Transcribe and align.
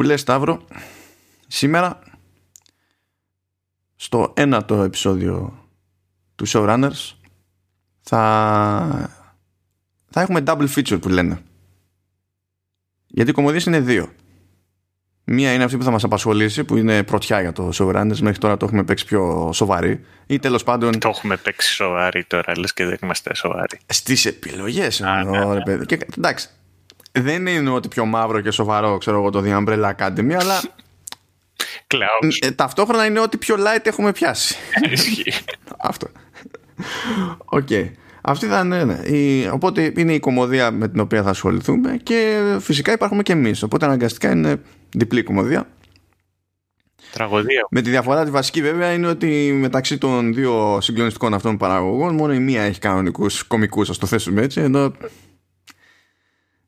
που 0.00 0.06
λες 0.06 0.20
Σταύρο 0.20 0.64
σήμερα 1.46 1.98
στο 3.96 4.32
ένατο 4.36 4.82
επεισόδιο 4.82 5.68
του 6.34 6.48
Showrunners 6.48 7.12
θα, 8.00 9.10
θα 10.10 10.20
έχουμε 10.20 10.42
double 10.46 10.68
feature 10.74 11.00
που 11.00 11.08
λένε. 11.08 11.42
Γιατί 13.06 13.30
οι 13.30 13.32
κομμωδίες 13.32 13.64
είναι 13.64 13.80
δύο. 13.80 14.12
Μία 15.24 15.52
είναι 15.52 15.64
αυτή 15.64 15.76
που 15.76 15.84
θα 15.84 15.90
μας 15.90 16.04
απασχολήσει 16.04 16.64
που 16.64 16.76
είναι 16.76 17.02
πρωτιά 17.02 17.40
για 17.40 17.52
το 17.52 17.70
Showrunners. 17.74 18.18
Μέχρι 18.20 18.38
τώρα 18.38 18.56
το 18.56 18.64
έχουμε 18.64 18.84
παίξει 18.84 19.04
πιο 19.04 19.50
σοβαρή. 19.52 20.04
Ή 20.26 20.38
τέλος 20.38 20.64
πάντων 20.64 20.98
Το 20.98 21.08
έχουμε 21.08 21.36
παίξει 21.36 21.72
σοβαρή 21.72 22.24
τώρα 22.24 22.58
λες 22.58 22.72
και 22.72 22.84
δεν 22.84 22.98
είμαστε 23.02 23.34
σοβαροί. 23.34 23.78
Στις 23.86 24.26
επιλογές 24.26 25.00
Α, 25.00 25.18
εννοώ, 25.18 25.34
ναι, 25.34 25.52
ρε 25.52 25.54
ναι. 25.54 25.62
παιδί. 25.62 25.86
Και, 25.86 25.98
εντάξει 26.18 26.48
δεν 27.12 27.46
είναι 27.46 27.70
ότι 27.70 27.88
πιο 27.88 28.04
μαύρο 28.04 28.40
και 28.40 28.50
σοβαρό 28.50 28.98
ξέρω 28.98 29.18
εγώ 29.18 29.30
το 29.30 29.42
The 29.46 29.58
Umbrella 29.64 29.92
Academy 29.96 30.32
αλλά 30.32 30.62
Κλάους 31.86 32.38
ε, 32.40 32.50
ταυτόχρονα 32.50 33.04
είναι 33.06 33.20
ότι 33.20 33.36
πιο 33.36 33.56
light 33.58 33.80
έχουμε 33.86 34.12
πιάσει 34.12 34.56
Ισχύει 34.90 35.32
Αυτό. 35.78 36.06
Οκ. 37.44 37.68
Αυτή 38.22 38.46
θα 38.46 38.60
είναι, 38.60 38.84
ναι. 38.84 39.16
Η- 39.16 39.48
οπότε 39.48 39.92
είναι 39.96 40.12
η 40.14 40.20
κωμωδία 40.20 40.70
με 40.70 40.88
την 40.88 41.00
οποία 41.00 41.22
θα 41.22 41.30
ασχοληθούμε 41.30 41.96
και 42.02 42.42
φυσικά 42.60 42.92
υπάρχουμε 42.92 43.22
και 43.22 43.32
εμείς. 43.32 43.62
Οπότε 43.62 43.84
αναγκαστικά 43.84 44.30
είναι 44.30 44.60
διπλή 44.90 45.22
κωμωδία. 45.22 45.68
Τραγωδία 47.12 47.66
Με 47.70 47.80
τη 47.80 47.90
διαφορά 47.90 48.24
τη 48.24 48.30
βασική 48.30 48.62
βέβαια 48.62 48.92
είναι 48.92 49.06
ότι 49.06 49.56
μεταξύ 49.60 49.98
των 49.98 50.34
δύο 50.34 50.78
συγκλονιστικών 50.80 51.34
αυτών 51.34 51.56
παραγωγών 51.56 52.14
μόνο 52.14 52.32
η 52.32 52.38
μία 52.38 52.62
έχει 52.62 52.78
κανονικούς 52.78 53.42
κωμικούς, 53.42 53.90
ας 53.90 53.98
το 53.98 54.06
θέσουμε 54.06 54.42
έτσι, 54.42 54.60
ενώ 54.60 54.92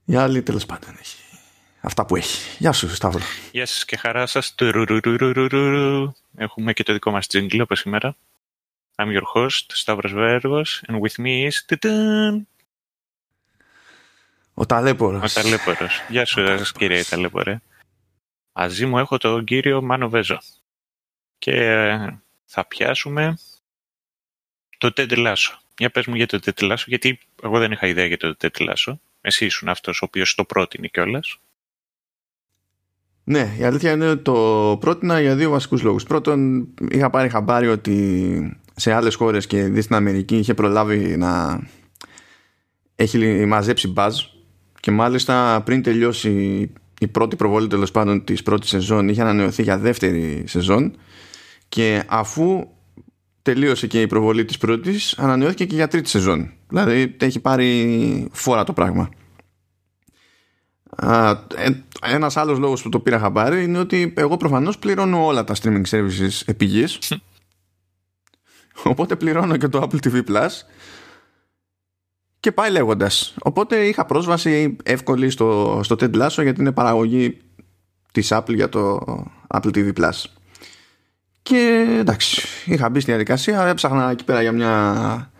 η 0.04 0.16
άλλη 0.16 0.42
τέλος 0.42 0.66
πάντων 0.66 0.96
έχει 1.00 1.16
αυτά 1.80 2.06
που 2.06 2.16
έχει. 2.16 2.56
Γεια 2.58 2.72
σου 2.72 2.94
Σταύρο. 2.94 3.22
Γεια 3.52 3.66
σας 3.66 3.84
και 3.84 3.96
χαρά 3.96 4.26
σας 4.26 4.54
Τουρουρουρουρουρουρου. 4.54 6.12
Έχουμε 6.36 6.72
και 6.72 6.82
το 6.82 6.92
δικό 6.92 7.10
μας 7.10 7.26
jingle 7.32 7.60
όπως 7.62 7.78
σήμερα 7.78 8.16
I'm 8.96 9.06
your 9.18 9.22
host, 9.34 9.66
Stavros 9.84 10.12
Vergos 10.14 10.64
and 10.86 11.00
with 11.00 11.24
me 11.24 11.48
is 11.50 11.54
τουτουν, 11.66 12.48
Ο 14.54 14.66
ταλέπορος. 14.66 15.36
ο 15.36 15.40
Ταλέπορος. 15.40 16.00
Γεια 16.08 16.24
σου 16.24 16.46
σας, 16.46 16.72
κύριε 16.72 17.04
Ταλέπορε. 17.04 17.60
Μαζί 18.52 18.86
μου 18.86 18.98
έχω 18.98 19.18
τον 19.18 19.44
κύριο 19.44 19.82
Μάνο 19.82 20.08
Βέζο. 20.08 20.38
Και 21.38 21.52
ε, 21.52 22.18
θα 22.44 22.66
πιάσουμε 22.66 23.38
το 24.78 24.92
Ted 24.96 25.12
Lasso. 25.12 25.56
Για 25.78 25.90
πες 25.90 26.06
μου 26.06 26.14
για 26.14 26.26
το 26.26 26.38
Ted 26.44 26.70
Lasso, 26.72 26.84
γιατί 26.86 27.20
εγώ 27.42 27.58
δεν 27.58 27.72
είχα 27.72 27.86
ιδέα 27.86 28.06
για 28.06 28.16
το 28.16 28.36
Ted 28.40 28.68
Lasso. 28.68 28.94
Εσύ 29.24 29.44
ήσουν 29.44 29.68
αυτός 29.68 30.02
ο 30.02 30.04
οποίος 30.04 30.34
το 30.34 30.44
πρότεινε 30.44 30.86
κιόλας; 30.86 31.38
Ναι, 33.24 33.54
η 33.58 33.64
αλήθεια 33.64 33.92
είναι 33.92 34.10
ότι 34.10 34.22
το 34.22 34.76
πρότεινα 34.80 35.20
για 35.20 35.36
δύο 35.36 35.50
βασικούς 35.50 35.82
λόγους. 35.82 36.04
Πρώτον, 36.04 36.68
είχα 36.90 37.10
πάρει 37.10 37.28
χαμπάρι 37.28 37.68
ότι 37.68 38.56
σε 38.76 38.92
άλλες 38.92 39.14
χώρες 39.14 39.46
και 39.46 39.64
δεις 39.64 39.84
στην 39.84 39.96
Αμερική 39.96 40.36
είχε 40.36 40.54
προλάβει 40.54 41.16
να 41.16 41.60
έχει 42.94 43.46
μαζέψει 43.46 43.88
μπαζ 43.88 44.22
και 44.80 44.90
μάλιστα 44.90 45.62
πριν 45.64 45.82
τελειώσει 45.82 46.30
η 47.00 47.08
πρώτη 47.08 47.36
προβολή 47.36 47.66
τέλος 47.66 47.90
πάντων 47.90 48.24
της 48.24 48.42
πρώτης 48.42 48.68
σεζόν 48.68 49.08
είχε 49.08 49.20
ανανεωθεί 49.20 49.62
για 49.62 49.78
δεύτερη 49.78 50.44
σεζόν 50.46 50.96
και 51.68 52.04
αφού 52.06 52.68
τελείωσε 53.42 53.86
και 53.86 54.00
η 54.00 54.06
προβολή 54.06 54.44
της 54.44 54.58
πρώτης 54.58 55.18
ανανεώθηκε 55.18 55.64
και 55.64 55.74
για 55.74 55.88
τρίτη 55.88 56.08
σεζόν. 56.08 56.52
Δηλαδή 56.72 57.16
έχει 57.20 57.40
πάρει 57.40 58.28
φόρα 58.32 58.64
το 58.64 58.72
πράγμα. 58.72 59.08
Α, 60.96 61.30
ε, 61.56 61.68
ένας 62.02 62.36
άλλος 62.36 62.58
λόγος 62.58 62.82
που 62.82 62.88
το 62.88 63.00
πήρα 63.00 63.18
χαμπάρι 63.18 63.64
είναι 63.64 63.78
ότι 63.78 64.12
εγώ 64.16 64.36
προφανώς 64.36 64.78
πληρώνω 64.78 65.26
όλα 65.26 65.44
τα 65.44 65.54
streaming 65.62 65.84
services 65.90 66.40
επιγής 66.44 66.98
οπότε 68.90 69.16
πληρώνω 69.16 69.56
και 69.56 69.68
το 69.68 69.88
Apple 69.88 70.06
TV 70.06 70.22
Plus. 70.24 70.50
Και 72.40 72.52
πάει 72.52 72.70
λέγοντας. 72.70 73.34
Οπότε 73.42 73.86
είχα 73.86 74.06
πρόσβαση 74.06 74.76
εύκολη 74.82 75.30
στο, 75.30 75.80
στο 75.82 75.96
Ted 76.00 76.14
Lasso 76.14 76.42
γιατί 76.42 76.60
είναι 76.60 76.72
παραγωγή 76.72 77.38
της 78.12 78.28
Apple 78.32 78.54
για 78.54 78.68
το 78.68 78.98
Apple 79.54 79.70
TV 79.76 79.92
Plus. 79.92 80.24
Και 81.42 81.86
εντάξει 81.98 82.46
είχα 82.64 82.90
μπει 82.90 83.00
στη 83.00 83.10
διαδικασία 83.10 83.66
έψαχνα 83.66 84.10
εκεί 84.10 84.24
πέρα 84.24 84.42
για 84.42 84.52
μια 84.52 85.31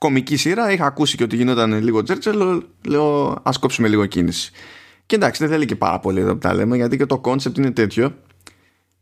κωμική 0.00 0.36
σειρά. 0.36 0.72
Είχα 0.72 0.86
ακούσει 0.86 1.16
και 1.16 1.22
ότι 1.22 1.36
γινόταν 1.36 1.82
λίγο 1.82 2.02
τζέρτσελο. 2.02 2.62
Λέω, 2.86 3.40
ας 3.42 3.58
κόψουμε 3.58 3.88
λίγο 3.88 4.06
κίνηση. 4.06 4.52
Και 5.06 5.14
εντάξει, 5.14 5.42
δεν 5.42 5.52
θέλει 5.52 5.64
και 5.64 5.76
πάρα 5.76 6.00
πολύ 6.00 6.20
εδώ 6.20 6.32
που 6.32 6.38
τα 6.38 6.54
λέμε, 6.54 6.76
γιατί 6.76 6.96
και 6.96 7.06
το 7.06 7.18
κόνσεπτ 7.18 7.58
είναι 7.58 7.70
τέτοιο 7.70 8.14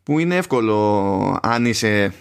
που 0.03 0.19
είναι 0.19 0.37
εύκολο 0.37 1.39
αν 1.43 1.67
είσαι. 1.67 2.15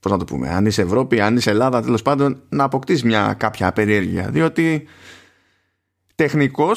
Πώς 0.00 0.12
να 0.12 0.18
το 0.18 0.24
πούμε, 0.24 0.48
αν 0.48 0.66
είσαι 0.66 0.82
Ευρώπη, 0.82 1.20
αν 1.20 1.36
είσαι 1.36 1.50
Ελλάδα, 1.50 1.82
τέλος 1.82 2.02
πάντων, 2.02 2.42
να 2.48 2.64
αποκτήσεις 2.64 3.02
μια 3.02 3.34
κάποια 3.34 3.72
περιέργεια. 3.72 4.30
Διότι 4.30 4.86
τεχνικώς 6.14 6.70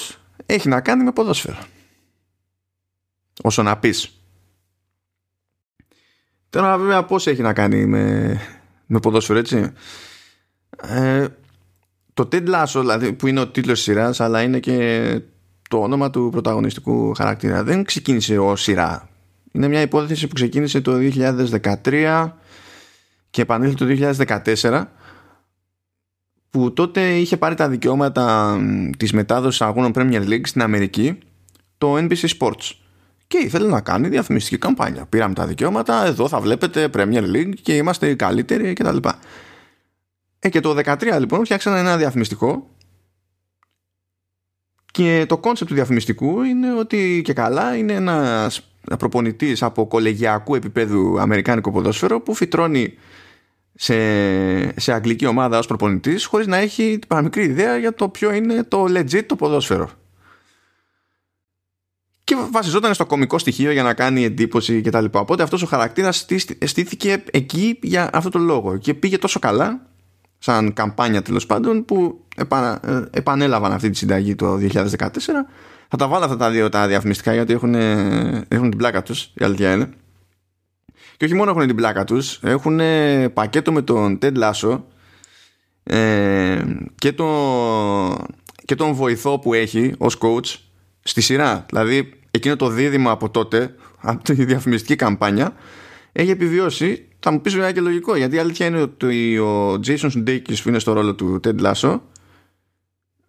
έχει 0.46 0.68
να 0.68 0.82
κάνει 0.82 1.04
με 1.04 1.12
ποδόσφαιρο. 1.12 1.58
Όσο 3.44 3.64
να 3.64 3.78
πεις. 3.78 4.20
Τώρα 6.50 6.78
βέβαια 6.78 7.06
πώς 7.06 7.28
έχει 7.28 7.42
να 7.42 7.54
κάνει 7.54 7.86
με, 7.86 8.38
με 8.86 9.00
ποδόσφαιρο 9.00 9.40
έτσι 9.40 9.74
ε, 10.82 11.26
το 12.14 12.28
Ted 12.32 12.48
Lasso 12.48 12.80
δηλαδή, 12.80 13.14
που 13.14 13.28
είναι 13.28 13.40
ο 13.40 13.48
τίτλος 13.48 13.76
της 13.76 13.84
σειράς 13.84 14.20
αλλά 14.20 14.42
είναι 14.42 14.60
και 14.60 15.20
το 15.70 15.82
όνομα 15.82 16.10
του 16.10 16.30
πρωταγωνιστικού 16.32 17.14
χαρακτήρα 17.14 17.64
δεν 17.64 17.84
ξεκίνησε 17.84 18.38
ως 18.38 18.62
σειρά 18.62 19.10
είναι 19.56 19.68
μια 19.68 19.82
υπόθεση 19.82 20.28
που 20.28 20.34
ξεκίνησε 20.34 20.82
το 20.82 20.94
2013 21.84 22.32
και 23.30 23.42
επανήλθε 23.42 23.96
το 23.96 24.14
2014 24.62 24.84
που 26.50 26.74
τότε 26.74 27.16
είχε 27.16 27.38
πάρει 27.38 27.56
τα 27.56 27.70
δικαιώματα 27.70 28.56
μ, 28.60 28.90
της 28.98 29.14
μετάδοσης 29.14 29.62
αγώνων 29.62 29.92
Premier 29.96 30.28
League 30.28 30.48
στην 30.48 30.62
Αμερική 30.62 31.18
το 31.78 31.98
NBC 31.98 32.28
Sports 32.40 32.72
και 33.28 33.38
ήθελε 33.38 33.68
να 33.68 33.82
κάνει 33.82 34.08
διαφημιστική 34.08 34.58
καμπάνια. 34.58 35.06
Πήραμε 35.06 35.34
τα 35.34 35.46
δικαιώματα, 35.46 36.06
εδώ 36.06 36.28
θα 36.28 36.40
βλέπετε 36.40 36.90
Premier 36.94 37.24
League 37.36 37.54
και 37.62 37.76
είμαστε 37.76 38.10
οι 38.10 38.16
καλύτεροι 38.16 38.74
κτλ. 38.74 38.98
Ε, 40.46 40.50
και 40.50 40.60
το 40.60 40.76
13 40.86 41.18
λοιπόν 41.20 41.44
φτιάξανε 41.44 41.80
ένα 41.80 41.98
διαφημιστικό 41.98 42.70
και 44.92 45.26
το 45.28 45.38
κόνσεπτ 45.38 45.70
του 45.70 45.76
διαφημιστικού 45.76 46.42
είναι 46.42 46.74
ότι 46.74 47.22
και 47.24 47.34
καλά 47.34 47.76
είναι 47.76 47.94
ένας 47.94 48.62
προπονητής 49.00 49.64
από 49.64 49.88
κολεγιακού 49.88 50.56
επίπεδου 50.56 51.20
αμερικάνικο 51.20 51.72
ποδόσφαιρο 51.72 52.22
που 52.22 52.34
φυτρώνει 52.34 52.94
σε, 53.76 54.80
σε 54.80 54.94
αγγλική 54.94 55.26
ομάδα 55.26 55.58
ως 55.58 55.68
προπονητής 55.68 56.26
χωρίς 56.26 56.48
να 56.48 56.58
έχει 56.58 56.98
την 57.00 57.08
παραμικρή 57.08 57.44
ιδέα 57.44 57.78
για 57.78 57.94
το 57.94 58.10
ποιο 58.10 58.34
είναι 58.34 58.64
το 58.64 58.84
legit 58.84 59.26
το 59.26 59.36
ποδόσφαιρο. 59.36 59.90
Και 62.24 62.36
βασιζόταν 62.52 62.94
στο 62.94 63.06
κομικό 63.06 63.38
στοιχείο 63.38 63.72
για 63.72 63.84
να 63.84 63.94
κάνει 63.94 64.24
εντύπωση 64.24 64.82
κτλ. 64.82 65.06
Οπότε 65.12 65.44
αυτός 65.44 65.62
ο 65.62 65.66
χαρακτήρας 65.66 66.18
στήσ- 66.18 66.66
στήθηκε 66.66 67.24
εκεί 67.32 67.80
για 67.82 68.10
αυτό 68.14 68.30
το 68.30 68.40
λόγο 68.40 68.78
και 68.78 68.94
πήγε 68.94 69.18
τόσο 69.18 69.40
καλά 69.40 69.94
σαν 70.38 70.74
καμπάνια 70.74 71.22
τέλος 71.22 71.46
πάντων 71.46 71.86
που 71.86 72.24
επα, 72.36 72.80
ε, 72.88 73.04
επανέλαβαν 73.12 73.72
αυτή 73.72 73.90
τη 73.90 73.98
συνταγή 73.98 74.36
το 74.36 74.58
2014 74.58 75.46
θα 75.88 75.98
τα 75.98 76.08
βάλω 76.08 76.24
αυτά 76.24 76.38
τα 76.38 76.50
δύο 76.50 76.70
τα 76.70 76.88
διαφημιστικά 76.88 77.34
γιατί 77.34 77.54
έχουν, 77.54 77.76
έχουν 78.48 78.70
την 78.70 78.78
πλάκα 78.78 79.04
τους 79.04 79.32
η 79.34 79.44
αλήθεια 79.44 79.74
είναι. 79.74 79.90
Και 81.18 81.26
όχι 81.26 81.34
μόνο 81.34 81.52
έχουν 81.52 81.68
την 81.68 81.76
πλάκα 81.76 82.04
τους 82.04 82.40
έχουν 82.44 82.80
πακέτο 83.34 83.72
με 83.72 83.82
τον 83.82 84.18
Ted 84.22 84.34
Lasso 84.38 84.80
ε, 85.84 86.64
και, 86.96 87.12
το, 87.14 87.28
και 88.66 88.76
τον 88.76 88.94
βοηθό 88.94 89.40
που 89.40 89.54
έχει 89.54 89.94
ως 89.98 90.18
coach 90.22 90.56
στη 91.04 91.22
σειρά. 91.22 91.66
Δηλαδή 91.70 92.14
εκείνο 92.32 92.56
το 92.56 92.68
δίδυμο 92.68 93.12
από 93.12 93.30
τότε 93.30 93.76
από 94.02 94.24
τη 94.24 94.34
διαφημιστική 94.34 94.96
καμπάνια 94.96 95.54
έχει 96.12 96.30
επιβιώσει 96.30 97.08
θα 97.28 97.34
μου 97.34 97.42
πεις 97.42 97.54
βέβαια 97.54 97.72
και 97.72 97.82
λογικό 97.82 98.16
γιατί 98.16 98.36
η 98.36 98.40
αλήθεια 98.40 98.66
είναι 98.66 98.82
ότι 98.82 99.38
ο 99.38 99.74
Jason 99.74 100.10
Sudeikis 100.12 100.62
που 100.64 100.70
είναι 100.70 100.80
στο 100.80 100.94
ρόλο 100.94 101.16
του 101.16 101.40
Ted 101.44 101.62
Lasso 101.62 102.00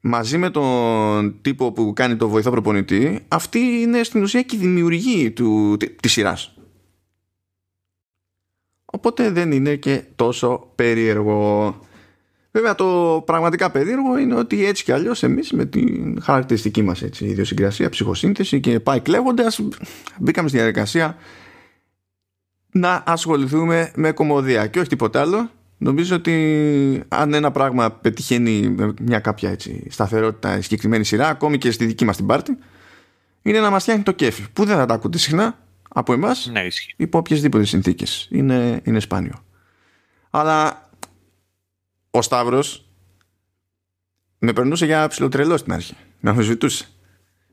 μαζί 0.00 0.38
με 0.38 0.50
τον 0.50 1.38
τύπο 1.42 1.72
που 1.72 1.92
κάνει 1.92 2.16
το 2.16 2.28
βοηθό 2.28 2.50
προπονητή 2.50 3.24
αυτή 3.28 3.58
είναι 3.58 4.02
στην 4.02 4.22
ουσία 4.22 4.42
και 4.42 4.56
η 4.56 4.58
δημιουργή 4.58 5.30
του, 5.30 5.76
της 6.02 6.12
σειράς. 6.12 6.54
Οπότε 8.84 9.30
δεν 9.30 9.52
είναι 9.52 9.76
και 9.76 10.02
τόσο 10.16 10.72
περίεργο. 10.74 11.74
Βέβαια 12.50 12.74
το 12.74 13.22
πραγματικά 13.26 13.70
περίεργο 13.70 14.18
είναι 14.18 14.34
ότι 14.34 14.66
έτσι 14.66 14.84
κι 14.84 14.92
αλλιώς 14.92 15.22
εμείς 15.22 15.52
με 15.52 15.64
την 15.64 16.22
χαρακτηριστική 16.22 16.82
μας 16.82 17.02
έτσι, 17.02 17.24
ιδιοσυγκρασία, 17.24 17.88
ψυχοσύνθεση 17.88 18.60
και 18.60 18.80
πάει 18.80 19.00
κλέβοντας 19.00 19.60
μπήκαμε 20.18 20.48
στη 20.48 20.56
διαδικασία 20.56 21.16
να 22.78 23.02
ασχοληθούμε 23.06 23.90
με 23.94 24.12
κομμωδία 24.12 24.66
και 24.66 24.78
όχι 24.78 24.88
τίποτα 24.88 25.20
άλλο. 25.20 25.50
Νομίζω 25.78 26.16
ότι 26.16 27.04
αν 27.08 27.34
ένα 27.34 27.50
πράγμα 27.50 27.90
πετυχαίνει 27.90 28.68
με 28.68 28.94
μια 29.00 29.18
κάποια 29.18 29.50
έτσι, 29.50 29.86
σταθερότητα 29.90 30.58
η 30.58 30.62
συγκεκριμένη 30.62 31.04
σειρά, 31.04 31.28
ακόμη 31.28 31.58
και 31.58 31.70
στη 31.70 31.84
δική 31.86 32.04
μας 32.04 32.16
την 32.16 32.26
πάρτη, 32.26 32.58
είναι 33.42 33.60
να 33.60 33.70
μας 33.70 33.82
φτιάχνει 33.82 34.02
το 34.02 34.12
κέφι. 34.12 34.44
Που 34.52 34.64
δεν 34.64 34.76
θα 34.76 34.86
τα 34.86 34.94
ακούτε 34.94 35.18
συχνά 35.18 35.58
από 35.88 36.12
εμάς 36.12 36.48
Ναι, 36.52 36.60
ισχύει. 36.60 36.94
υπό 36.96 37.18
οποιασδήποτε 37.18 37.64
συνθήκες. 37.64 38.28
Είναι, 38.30 38.80
είναι 38.84 39.00
σπάνιο. 39.00 39.44
Αλλά 40.30 40.88
ο 42.10 42.22
Σταύρος 42.22 42.86
με 44.38 44.52
περνούσε 44.52 44.84
για 44.86 45.08
ψιλοτρελό 45.08 45.56
στην 45.56 45.72
αρχή. 45.72 45.94
Με 46.20 46.30
αμφισβητούσε. 46.30 46.86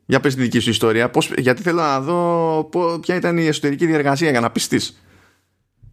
Για 0.06 0.20
πες 0.20 0.36
τη 0.36 0.42
δική 0.42 0.60
σου 0.60 0.70
ιστορία. 0.70 1.10
Πώς, 1.10 1.32
γιατί 1.38 1.62
θέλω 1.62 1.82
να 1.82 2.02
δω 2.02 2.64
πό- 2.72 3.00
ποια 3.00 3.16
ήταν 3.16 3.38
η 3.38 3.46
εσωτερική 3.46 3.86
διεργασία 3.86 4.30
για 4.30 4.40
να 4.40 4.50
πιστείς. 4.52 5.04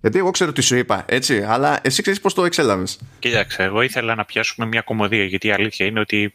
Γιατί 0.01 0.19
εγώ 0.19 0.31
ξέρω 0.31 0.53
τι 0.53 0.61
σου 0.61 0.77
είπα, 0.77 1.05
έτσι, 1.09 1.43
αλλά 1.43 1.81
εσύ 1.83 2.03
ξέρεις 2.03 2.21
πώς 2.21 2.35
το 2.35 2.45
εξέλαβες. 2.45 2.99
Κοίταξε, 3.19 3.63
εγώ 3.63 3.83
ήθελα 3.83 4.15
να 4.15 4.25
πιάσουμε 4.25 4.67
μια 4.67 4.81
κομμωδία, 4.81 5.25
γιατί 5.25 5.47
η 5.47 5.51
αλήθεια 5.53 5.87
είναι 5.87 6.01
ότι 6.01 6.35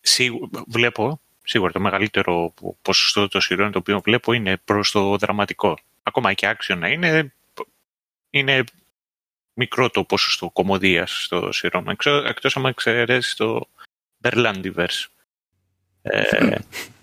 σίγου- 0.00 0.50
βλέπω, 0.68 1.20
σίγουρα 1.44 1.72
το 1.72 1.80
μεγαλύτερο 1.80 2.54
ποσοστό 2.82 3.28
των 3.28 3.40
σειρών 3.40 3.72
το 3.72 3.78
οποίο 3.78 4.00
βλέπω 4.00 4.32
είναι 4.32 4.56
προς 4.64 4.90
το 4.90 5.16
δραματικό. 5.16 5.78
Ακόμα 6.02 6.32
και 6.32 6.46
άξιο 6.46 6.74
να 6.74 6.88
είναι, 6.88 7.34
είναι 8.30 8.64
μικρό 9.54 9.90
το 9.90 10.04
ποσοστό 10.04 10.50
κομμωδίας 10.50 11.22
στο 11.24 11.52
σειρών, 11.52 11.88
Εξω- 11.88 12.24
εκτός 12.26 12.56
αν 12.56 12.64
εξαιρέσεις 12.66 13.34
το 13.34 13.68
Berlandiverse. 14.22 15.04
Ε, 16.02 16.22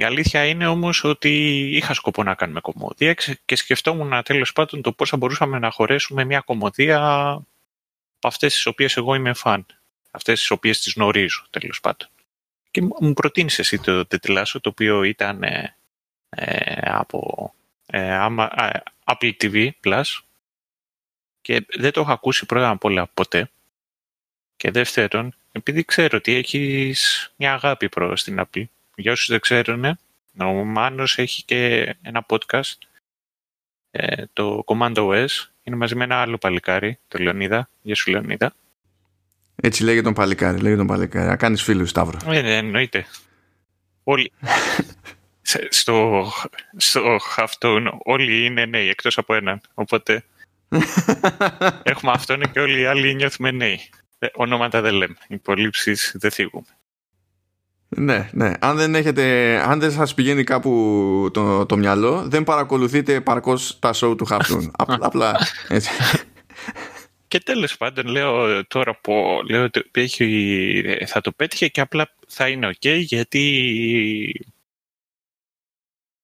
η 0.00 0.04
αλήθεια 0.04 0.44
είναι 0.46 0.66
όμως 0.66 1.04
ότι 1.04 1.30
είχα 1.76 1.94
σκοπό 1.94 2.22
να 2.22 2.34
κάνουμε 2.34 2.60
κομμωδία 2.60 3.14
ξε- 3.14 3.40
και 3.44 3.56
σκεφτόμουν 3.56 4.22
τέλος 4.22 4.52
πάντων 4.52 4.82
το 4.82 4.92
πώς 4.92 5.08
θα 5.08 5.16
μπορούσαμε 5.16 5.58
να 5.58 5.70
χωρέσουμε 5.70 6.24
μια 6.24 6.40
κομμωδία 6.40 6.98
από 8.16 8.28
αυτές 8.28 8.52
τις 8.54 8.66
οποίες 8.66 8.96
εγώ 8.96 9.14
είμαι 9.14 9.32
φαν. 9.32 9.66
Αυτές 10.10 10.38
τις 10.38 10.50
οποίες 10.50 10.80
τις 10.80 10.92
γνωρίζω 10.96 11.46
τέλος 11.50 11.80
πάντων. 11.80 12.08
Και 12.70 12.82
μου- 12.82 12.96
μου 13.00 13.12
προτείνεις 13.12 13.58
εσύ 13.58 13.78
το 13.78 14.06
τετλάσο 14.06 14.60
το 14.60 14.68
οποίο 14.68 15.02
ήταν 15.02 15.42
ε, 15.42 15.76
ε, 16.28 16.90
από 16.90 17.52
ε, 17.86 18.12
άμα- 18.12 18.50
α, 18.52 18.82
Apple 19.04 19.32
TV 19.40 19.70
Plus 19.84 20.02
και 21.40 21.66
δεν 21.68 21.92
το 21.92 22.00
έχω 22.00 22.12
ακούσει 22.12 22.46
πρώτα 22.46 22.68
απ' 22.70 22.84
όλα 22.84 23.06
ποτέ. 23.14 23.50
Και 24.56 24.70
δεύτερον, 24.70 25.34
επειδή 25.52 25.84
ξέρω 25.84 26.16
ότι 26.16 26.34
έχεις 26.34 27.32
μια 27.36 27.52
αγάπη 27.52 27.88
προς 27.88 28.22
την 28.22 28.40
Apple, 28.40 28.64
για 29.00 29.12
όσους 29.12 29.28
δεν 29.28 29.40
ξέρουν, 29.40 29.84
ο 30.40 30.64
Μάνος 30.64 31.18
έχει 31.18 31.44
και 31.44 31.94
ένα 32.02 32.26
podcast, 32.28 32.76
ε, 33.90 34.24
το 34.32 34.64
Command 34.66 34.94
OS, 34.94 35.26
είναι 35.62 35.76
μαζί 35.76 35.94
με 35.94 36.04
ένα 36.04 36.16
άλλο 36.16 36.38
παλικάρι, 36.38 36.98
το 37.08 37.18
Λεωνίδα. 37.18 37.70
Γεια 37.82 37.94
σου 37.94 38.10
Λεωνίδα. 38.10 38.54
Έτσι 39.62 39.84
λέγε 39.84 40.02
τον 40.02 40.14
παλικάρι, 40.14 40.58
λέγε 40.60 40.76
τον 40.76 40.86
παλικάρι. 40.86 41.26
Να 41.28 41.36
κάνεις 41.36 41.62
φίλους, 41.62 41.90
Σταύρο. 41.90 42.18
Ε, 42.32 42.40
ναι, 42.40 42.56
εννοείται. 42.56 43.06
Όλοι. 44.04 44.32
Σε- 45.42 45.68
στο, 45.70 46.26
στο 46.76 47.18
Halftone 47.36 47.86
όλοι 48.02 48.44
είναι 48.44 48.64
νέοι, 48.64 48.88
εκτός 48.88 49.18
από 49.18 49.34
έναν. 49.34 49.60
Οπότε 49.74 50.24
έχουμε 51.82 52.12
αυτόν 52.12 52.50
και 52.52 52.60
όλοι 52.60 52.80
οι 52.80 52.84
άλλοι 52.84 53.14
νιώθουμε 53.14 53.50
νέοι. 53.50 53.80
Ε, 54.18 54.26
ονόματα 54.34 54.80
δεν 54.80 54.94
λέμε. 54.94 55.16
Υπολείψεις 55.28 56.14
δεν 56.18 56.30
θίγουμε. 56.30 56.66
Ναι, 57.96 58.30
ναι. 58.32 58.52
Αν 58.60 58.76
δεν, 58.76 58.94
έχετε, 58.94 59.56
αν 59.60 59.80
δεν 59.80 59.92
σας 59.92 60.14
πηγαίνει 60.14 60.44
κάπου 60.44 61.30
το, 61.32 61.66
το 61.66 61.76
μυαλό, 61.76 62.28
δεν 62.28 62.44
παρακολουθείτε 62.44 63.20
παρκώς 63.20 63.78
τα 63.78 63.92
show 63.94 64.16
του 64.16 64.24
Χαρτούν. 64.24 64.72
Απλά, 65.00 65.36
έτσι. 65.68 65.90
Και 67.28 67.40
τέλος 67.40 67.76
πάντων 67.76 68.06
λέω 68.06 68.66
τώρα 68.66 68.98
που 69.00 69.40
λέω 69.48 69.64
ότι 69.64 69.84
έχει, 69.92 70.98
θα 71.06 71.20
το 71.20 71.32
πέτυχε 71.32 71.68
και 71.68 71.80
απλά 71.80 72.14
θα 72.26 72.48
είναι 72.48 72.70
ok 72.80 72.98
γιατί 73.00 74.44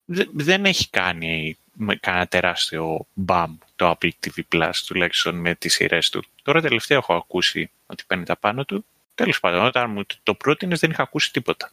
δε- 0.04 0.24
δεν 0.32 0.64
έχει 0.64 0.90
κάνει 0.90 1.56
με 1.72 1.96
κανένα 1.96 2.26
τεράστιο 2.26 3.06
μπαμ 3.14 3.56
το 3.76 3.90
Apple 3.90 4.10
TV 4.20 4.40
Plus 4.54 4.70
τουλάχιστον 4.86 5.34
με 5.34 5.54
τις 5.54 5.74
σειρές 5.74 6.10
του. 6.10 6.22
Τώρα 6.42 6.60
τελευταία 6.60 6.98
έχω 6.98 7.14
ακούσει 7.14 7.70
ότι 7.86 8.04
παίρνει 8.06 8.24
τα 8.24 8.36
πάνω 8.36 8.64
του. 8.64 8.84
Τέλος 9.16 9.40
πάντων, 9.40 9.64
όταν 9.64 9.90
μου 9.90 10.02
το 10.22 10.34
πρότεινες 10.34 10.80
δεν 10.80 10.90
είχα 10.90 11.02
ακούσει 11.02 11.32
τίποτα. 11.32 11.70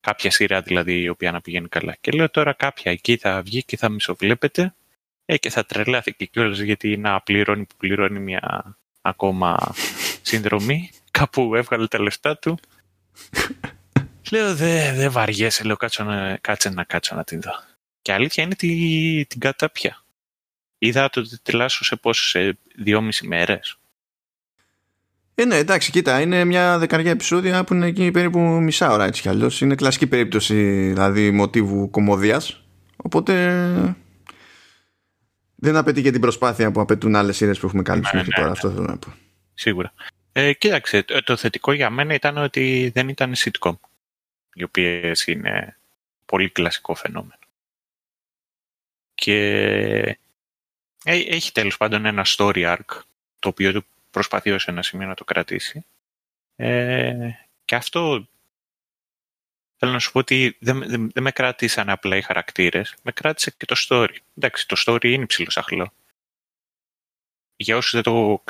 Κάποια 0.00 0.30
σειρά 0.30 0.60
δηλαδή 0.60 1.00
η 1.00 1.08
οποία 1.08 1.32
να 1.32 1.40
πηγαίνει 1.40 1.68
καλά. 1.68 1.96
Και 2.00 2.10
λέω 2.10 2.30
τώρα 2.30 2.52
κάποια 2.52 2.92
εκεί 2.92 3.16
θα 3.16 3.42
βγει 3.42 3.62
και 3.62 3.76
θα 3.76 3.88
μισοβλέπετε 3.88 4.74
ε, 5.24 5.36
και 5.36 5.50
θα 5.50 5.64
τρελάθηκε 5.64 6.24
κιόλας 6.24 6.58
γιατί 6.58 6.96
να 6.96 7.20
πληρώνει 7.20 7.64
που 7.64 7.74
πληρώνει 7.76 8.18
μια 8.18 8.76
ακόμα 9.00 9.74
συνδρομή. 10.22 10.90
Κάπου 11.10 11.54
έβγαλε 11.54 11.86
τα 11.86 12.00
λεφτά 12.00 12.38
του. 12.38 12.58
λέω 14.32 14.54
δεν 14.54 14.96
δε 14.96 15.08
βαριέσαι, 15.08 15.64
λέω 15.64 15.76
κάτσω 15.76 16.04
να, 16.04 16.36
κάτσε 16.36 16.68
να 16.68 16.84
κάτσω 16.84 17.14
να 17.14 17.24
την 17.24 17.40
δω. 17.40 17.52
Και 18.02 18.12
αλήθεια 18.12 18.44
είναι 18.44 18.54
τη, 18.54 19.26
την 19.26 19.40
κατάπια. 19.40 20.04
Είδα 20.78 21.10
το 21.10 21.40
τελάσσο 21.42 21.84
σε 21.84 21.96
πόσο, 21.96 22.28
σε 22.28 22.58
δυόμιση 22.74 23.26
μέρες. 23.26 23.78
Ε, 25.38 25.44
ναι, 25.44 25.56
εντάξει, 25.56 25.90
κοίτα, 25.90 26.20
είναι 26.20 26.44
μια 26.44 26.78
δεκαριά 26.78 27.10
επεισόδια 27.10 27.64
που 27.64 27.74
είναι 27.74 27.86
εκεί 27.86 28.10
περίπου 28.10 28.38
μισά 28.38 28.90
ώρα 28.92 29.04
έτσι 29.04 29.22
κι 29.22 29.28
αλλιώς. 29.28 29.60
Είναι 29.60 29.74
κλασική 29.74 30.06
περίπτωση 30.06 30.54
δηλαδή 30.88 31.30
μοτίβου 31.30 31.90
κομμωδίας. 31.90 32.64
Οπότε 32.96 33.34
δεν 35.54 35.76
απαιτεί 35.76 36.02
και 36.02 36.10
την 36.10 36.20
προσπάθεια 36.20 36.72
που 36.72 36.80
απαιτούν 36.80 37.16
άλλες 37.16 37.36
σειρές 37.36 37.58
που 37.58 37.66
έχουμε 37.66 37.82
καλύψει 37.82 38.10
Ναι, 38.16 38.22
μέχρι 38.22 38.30
ναι, 38.30 38.42
τώρα. 38.42 38.46
ναι. 38.46 38.52
Αυτό 38.52 38.70
θέλω 38.70 38.92
να 38.92 38.98
πω. 38.98 39.14
Σίγουρα. 39.54 39.92
Ε, 40.32 40.52
κοίταξε, 40.52 41.02
το, 41.02 41.22
το 41.22 41.36
θετικό 41.36 41.72
για 41.72 41.90
μένα 41.90 42.14
ήταν 42.14 42.36
ότι 42.36 42.90
δεν 42.94 43.08
ήταν 43.08 43.32
sitcom. 43.36 43.74
Οι 44.54 44.62
οποίες 44.62 45.26
είναι 45.26 45.76
πολύ 46.26 46.50
κλασικό 46.50 46.94
φαινόμενο. 46.94 47.38
Και 49.14 49.38
ε, 51.04 51.16
έχει 51.28 51.52
τέλος 51.52 51.76
πάντων 51.76 52.04
ένα 52.06 52.24
story 52.26 52.76
arc 52.76 53.00
το 53.38 53.48
οποίο 53.48 53.72
του 53.72 53.84
προσπαθεί 54.16 54.50
ως 54.50 54.68
ένα 54.68 54.82
σημείο 54.82 55.06
να 55.06 55.14
το 55.14 55.24
κρατήσει. 55.24 55.84
Ε, 56.56 57.30
και 57.64 57.74
αυτό 57.74 58.28
θέλω 59.76 59.92
να 59.92 59.98
σου 59.98 60.12
πω 60.12 60.18
ότι 60.18 60.56
δεν, 60.60 60.78
δεν, 60.78 61.10
δεν 61.10 61.22
με 61.22 61.30
κράτησαν 61.30 61.90
απλά 61.90 62.16
οι 62.16 62.22
χαρακτήρες, 62.22 62.94
με 63.02 63.12
κράτησε 63.12 63.54
και 63.56 63.64
το 63.64 63.74
story. 63.88 64.16
Εντάξει, 64.36 64.68
το 64.68 64.82
story 64.86 65.04
είναι 65.04 65.26
ψηλοσαχλό. 65.26 65.92
Για 67.56 67.76
όσους 67.76 67.92
δεν 67.92 68.02
το 68.02 68.42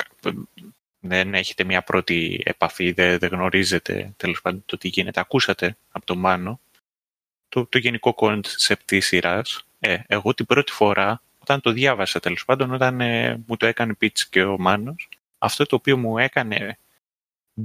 δεν 0.99 1.33
έχετε 1.33 1.63
μια 1.63 1.83
πρώτη 1.83 2.41
επαφή, 2.45 2.91
δεν, 2.91 3.19
δεν 3.19 3.29
γνωρίζετε 3.29 4.13
τέλος 4.17 4.41
πάντων 4.41 4.63
το 4.65 4.77
τι 4.77 4.87
γίνεται. 4.87 5.19
Ακούσατε 5.19 5.77
από 5.91 6.05
τον 6.05 6.17
Μάνο 6.17 6.59
το, 7.49 7.65
το 7.65 7.77
γενικό 7.77 8.13
κόνσεπτ 8.13 8.85
της 8.85 9.05
σειράς. 9.05 9.65
Ε, 9.79 9.97
εγώ 10.07 10.33
την 10.33 10.45
πρώτη 10.45 10.71
φορά, 10.71 11.21
όταν 11.39 11.61
το 11.61 11.71
διάβασα 11.71 12.19
τέλος 12.19 12.45
πάντων, 12.45 12.73
όταν 12.73 13.01
ε, 13.01 13.43
μου 13.47 13.57
το 13.57 13.65
έκανε 13.65 13.97
pitch 14.01 14.19
και 14.29 14.43
ο 14.43 14.57
Μάνος, 14.59 15.09
αυτό 15.37 15.65
το 15.65 15.75
οποίο 15.75 15.97
μου 15.97 16.17
έκανε 16.17 16.77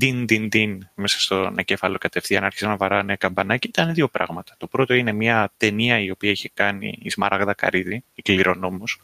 din 0.01 0.25
din 0.29 0.49
din 0.53 0.79
μέσα 0.95 1.21
στον 1.21 1.59
εγκέφαλο 1.59 1.99
κατευθείαν 1.99 2.45
άρχισε 2.45 2.67
να 2.67 2.77
βαράνε 2.77 3.17
καμπανάκι 3.17 3.67
ήταν 3.69 3.95
δύο 3.95 4.09
πράγματα. 4.09 4.55
Το 4.59 4.67
πρώτο 4.67 4.95
είναι 4.95 5.13
μια 5.13 5.53
ταινία 5.57 5.99
η 6.01 6.11
οποία 6.11 6.31
είχε 6.31 6.51
κάνει 6.55 6.99
η 7.03 7.11
Σμαράγδα 7.11 7.55
Καρύδη, 7.55 8.05
η 8.15 8.23
κληρονόμος, 8.23 9.01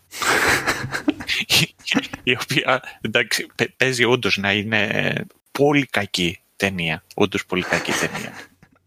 η 2.23 2.37
οποία 2.43 2.83
εντάξει, 3.01 3.47
παι- 3.55 3.73
παίζει 3.77 4.05
όντως 4.05 4.37
να 4.37 4.53
είναι 4.53 5.13
πολύ 5.53 5.87
κακή 5.87 6.41
ταινία. 6.57 7.05
Όντως 7.15 7.47
πολύ 7.47 7.63
κακή 7.63 7.93
ταινία. 7.93 8.33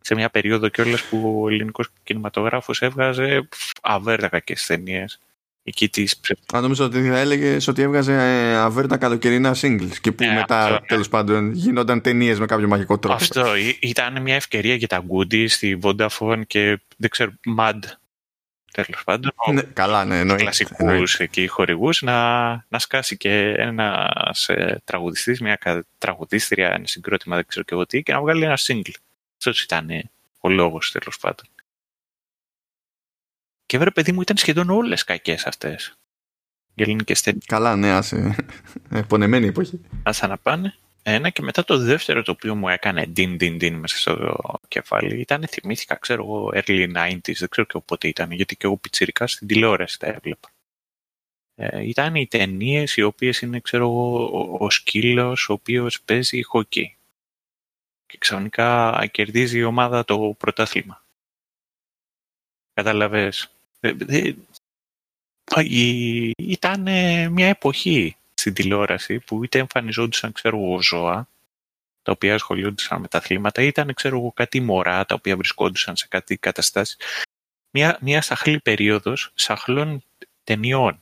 Σε 0.02 0.16
μια 0.16 0.30
περίοδο 0.30 0.68
κιόλας 0.70 1.04
που 1.04 1.42
ο 1.44 1.50
ελληνικός 1.50 1.90
κινηματογράφος 2.04 2.82
έβγαζε 2.82 3.48
αβέρτα 3.82 4.28
κακέ 4.28 4.56
ταινίες. 4.68 5.20
Εκεί 5.64 5.90
της 5.90 6.20
Αν 6.54 6.62
νομίζω 6.62 6.86
ότι 6.86 7.08
θα 7.10 7.18
έλεγες 7.18 7.68
ότι 7.68 7.82
έβγαζε 7.82 8.14
ε, 8.14 8.56
αβέρτα 8.56 8.98
καλοκαιρινά 8.98 9.56
singles 9.62 9.96
και 10.02 10.12
που 10.12 10.24
Ναι, 10.26 10.34
μετά 10.34 10.60
αυτό, 10.64 10.74
ναι. 10.74 10.80
τέλος 10.88 11.10
πάντων 11.10 11.52
γίνονταν 11.52 12.02
ταινίες 12.02 12.40
με 12.40 12.46
κάποιο 12.46 12.68
μαγικό 12.68 13.00
τρόπο. 13.00 13.16
Αυτό 13.16 13.56
ή- 13.56 13.78
ήταν 13.82 14.22
μια 14.22 14.36
ευκαιρία 14.36 14.76
για 14.76 14.88
τα 14.88 15.06
Goody 15.10 15.50
στη 15.50 15.80
Vodafone 15.82 16.42
και 16.48 16.80
δεν 16.98 17.10
ξέρω, 17.10 17.32
Mad. 17.58 17.80
Τέλος 18.74 19.04
πάντων, 19.06 19.32
Ναι, 19.54 19.62
καλά, 19.62 20.06
ναι, 20.06 20.20
εννοείται. 20.20 20.42
κλασικούς 20.44 20.76
εννοείται. 20.80 21.24
εκεί 21.24 21.48
χορηγούς 21.48 22.02
να, 22.02 22.50
να 22.68 22.80
σκάσει 22.80 23.18
και 23.18 23.54
ένας 23.58 24.50
τραγουδιστής, 24.84 25.42
μια 25.42 25.56
κα- 25.56 25.86
τραγουδίστρια, 25.98 26.72
ένα 26.74 26.88
συγκρότημα, 26.88 27.36
δεν 27.36 27.46
ξέρω 27.48 27.66
και 27.66 27.74
εγώ 27.74 27.86
τι, 27.86 28.04
και 28.04 28.14
να 28.14 28.22
βγάλει 28.22 28.44
ένα 28.44 28.58
single. 28.68 28.94
Αυτός 29.38 29.64
ήταν 29.64 29.90
ε, 29.90 30.10
ο 30.40 30.50
λόγος 30.50 30.92
τέλος 30.92 31.18
πάντων. 31.22 31.46
Και 33.72 33.78
βέβαια, 33.78 33.94
παιδί 33.94 34.12
μου, 34.12 34.22
ήταν 34.22 34.38
σχεδόν 34.38 34.70
όλες 34.70 35.04
κακές 35.04 35.46
αυτές. 35.46 36.00
Οι 36.76 36.82
ελληνικές 36.82 37.22
ταινίε. 37.22 37.42
Καλά, 37.46 37.76
ναι, 37.76 37.92
άσε. 37.92 38.36
Ε, 38.92 39.02
Πονεμένη 39.02 39.48
εποχή. 39.48 39.82
Άσα 40.04 40.28
να 40.28 40.38
πάνε. 40.38 40.76
Ένα 41.04 41.30
και 41.30 41.42
μετά 41.42 41.64
το 41.64 41.78
δεύτερο 41.78 42.22
το 42.22 42.32
οποίο 42.32 42.56
μου 42.56 42.70
έκανε 42.70 43.12
din 43.16 43.38
din 43.42 43.62
din 43.62 43.72
μέσα 43.72 43.98
στο 43.98 44.60
κεφάλι 44.68 45.20
ήταν, 45.20 45.48
θυμήθηκα, 45.48 45.96
ξέρω 45.96 46.24
εγώ, 46.24 46.52
early 46.54 46.96
90s, 46.96 47.36
δεν 47.38 47.50
ξέρω 47.50 47.68
και 47.68 47.80
πότε 47.86 48.08
ήταν, 48.08 48.32
γιατί 48.32 48.56
και 48.56 48.66
εγώ 48.66 48.78
πιτσιρικά 48.78 49.28
στην 49.28 49.48
τηλεόραση 49.48 50.00
τα 50.00 50.08
έβλεπα. 50.08 50.50
Ε, 51.56 51.88
ήταν 51.88 52.16
οι 52.16 52.28
ταινίες 52.28 52.98
οι 52.98 53.02
οποίες 53.02 53.42
είναι, 53.42 53.60
ξέρω 53.60 53.84
εγώ, 53.84 54.26
ο, 54.26 54.66
ο 54.66 54.70
σκύλος 54.70 55.50
ο 55.50 55.54
οποίος 55.54 56.02
παίζει 56.02 56.44
χοκκί. 56.44 56.98
Και 58.06 58.18
ξαφνικά 58.18 59.06
κερδίζει 59.12 59.58
η 59.58 59.64
ομάδα 59.64 60.06
το 60.06 60.36
πρωτάθλημα. 60.38 61.06
Καταλαβες. 62.74 63.56
Ε, 63.82 63.92
ήταν 66.36 66.82
μια 67.32 67.48
εποχή 67.48 68.16
στην 68.34 68.54
τηλεόραση 68.54 69.20
που 69.20 69.44
είτε 69.44 69.60
εμφανιζόντουσαν, 69.60 70.32
ξέρω 70.32 70.58
εγώ, 70.58 70.82
ζώα, 70.82 71.28
τα 72.04 72.12
οποία 72.12 72.34
ασχολούνταν 72.34 73.02
με 73.02 73.08
τα 73.08 73.18
αθλήματα, 73.18 73.62
ήταν, 73.62 73.94
ξέρω 73.94 74.18
εγώ, 74.18 74.32
κάτι 74.32 74.60
μωρά, 74.60 75.06
τα 75.06 75.16
οποία 75.16 75.36
βρισκόντουσαν 75.36 75.96
σε 75.96 76.08
κάτι 76.08 76.38
καταστάσεις. 76.38 76.98
Μια, 77.72 77.98
μια 78.02 78.22
σαχλή 78.22 78.60
περίοδος 78.60 79.32
σαχλών 79.34 80.04
ταινιών. 80.44 81.00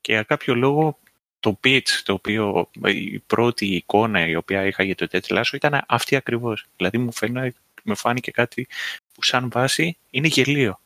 Και 0.00 0.12
για 0.12 0.22
κάποιο 0.22 0.54
λόγο 0.54 0.98
το 1.40 1.58
pitch, 1.64 1.88
το 2.04 2.12
οποίο, 2.12 2.70
η 2.84 3.18
πρώτη 3.18 3.66
εικόνα 3.66 4.26
η 4.26 4.34
οποία 4.34 4.66
είχα 4.66 4.82
για 4.82 4.94
το 4.94 5.08
τέτοιο 5.08 5.42
ήταν 5.52 5.84
αυτή 5.88 6.16
ακριβώς. 6.16 6.66
Δηλαδή 6.76 6.98
μου, 6.98 7.12
φαίνα, 7.12 7.52
μου 7.82 7.96
φάνηκε 7.96 8.30
κάτι 8.30 8.66
που 9.14 9.22
σαν 9.22 9.50
βάση 9.50 9.96
είναι 10.10 10.28
γελίο. 10.28 10.80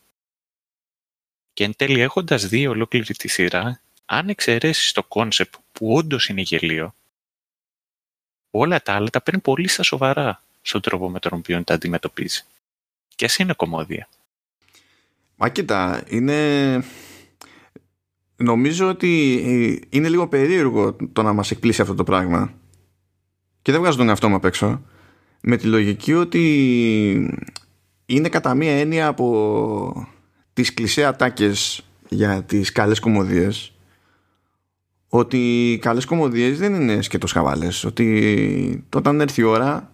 Και 1.57 1.65
εν 1.65 1.77
τέλει 1.77 2.01
έχοντας 2.01 2.49
δει 2.49 2.67
ολόκληρη 2.67 3.15
τη 3.15 3.29
σειρά, 3.29 3.81
αν 4.07 4.29
εξαιρέσεις 4.29 4.93
το 4.93 5.03
κόνσεπτ 5.03 5.55
που 5.73 5.95
όντως 5.95 6.29
είναι 6.29 6.41
γελίο, 6.41 6.95
όλα 8.51 8.83
τα 8.83 8.93
άλλα 8.93 9.11
τα 9.11 9.21
παίρνει 9.21 9.41
πολύ 9.41 9.69
στα 9.69 9.83
σοβαρά 9.83 10.43
στον 10.63 10.81
τρόπο 10.81 11.11
με 11.11 11.19
τον 11.19 11.33
οποίο 11.35 11.65
τα 11.65 11.75
αντιμετωπίζει. 11.75 12.45
Και 13.15 13.25
ας 13.25 13.37
είναι 13.37 13.53
κομμόδια. 13.53 14.09
Μα 15.37 15.49
κοίτα, 15.49 16.03
είναι... 16.09 16.85
Νομίζω 18.37 18.89
ότι 18.89 19.33
είναι 19.91 20.09
λίγο 20.09 20.29
περίεργο 20.29 20.97
το 21.13 21.23
να 21.23 21.33
μας 21.33 21.51
εκπλήσει 21.51 21.81
αυτό 21.81 21.95
το 21.95 22.05
πράγμα. 22.05 22.55
Και 23.63 23.73
δεν 23.73 23.81
βγάζω 23.81 23.97
τον 23.97 24.09
εαυτό 24.09 24.29
μου 24.29 24.35
απ' 24.35 24.45
έξω. 24.45 24.83
Με 25.41 25.57
τη 25.57 25.67
λογική 25.67 26.15
ότι 26.15 27.41
είναι 28.07 28.29
κατά 28.29 28.55
μία 28.55 28.79
έννοια 28.79 29.07
από 29.07 30.16
τις 30.57 30.75
κλισέ 30.75 31.05
ατάκες 31.05 31.83
για 32.09 32.43
τις 32.43 32.73
καλές 32.73 32.99
κομμωδίες 32.99 33.73
ότι 35.09 35.73
οι 35.73 35.79
καλές 35.79 36.05
κομμωδίες 36.05 36.59
δεν 36.59 36.75
είναι 36.75 37.03
σκέτος 37.03 37.33
χαβάλες 37.33 37.85
ότι 37.85 38.85
όταν 38.95 39.21
έρθει 39.21 39.41
η 39.41 39.45
ώρα 39.45 39.93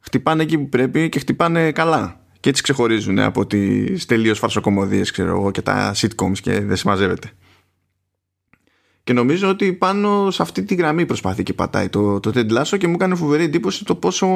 χτυπάνε 0.00 0.42
εκεί 0.42 0.58
που 0.58 0.68
πρέπει 0.68 1.08
και 1.08 1.18
χτυπάνε 1.18 1.72
καλά. 1.72 2.20
Και 2.40 2.48
έτσι 2.48 2.62
ξεχωρίζουν 2.62 3.18
από 3.18 3.46
τις 3.46 4.06
τελείως 4.06 4.38
φαρσοκομωδίες 4.38 5.10
ξέρω 5.10 5.30
εγώ 5.30 5.50
και 5.50 5.62
τα 5.62 5.94
sitcoms 5.96 6.38
και 6.42 6.60
δεν 6.60 6.76
συμμαζεύεται. 6.76 7.30
Και 9.04 9.12
νομίζω 9.12 9.48
ότι 9.48 9.72
πάνω 9.72 10.30
σε 10.30 10.42
αυτή 10.42 10.62
τη 10.62 10.74
γραμμή 10.74 11.06
προσπαθεί 11.06 11.42
και 11.42 11.52
πατάει 11.52 11.88
το, 11.88 12.20
το 12.20 12.32
Ted 12.34 12.58
Lasso 12.58 12.78
και 12.78 12.86
μου 12.86 12.94
έκανε 12.94 13.14
φοβερή 13.14 13.44
εντύπωση 13.44 13.84
το 13.84 13.94
πόσο 13.94 14.26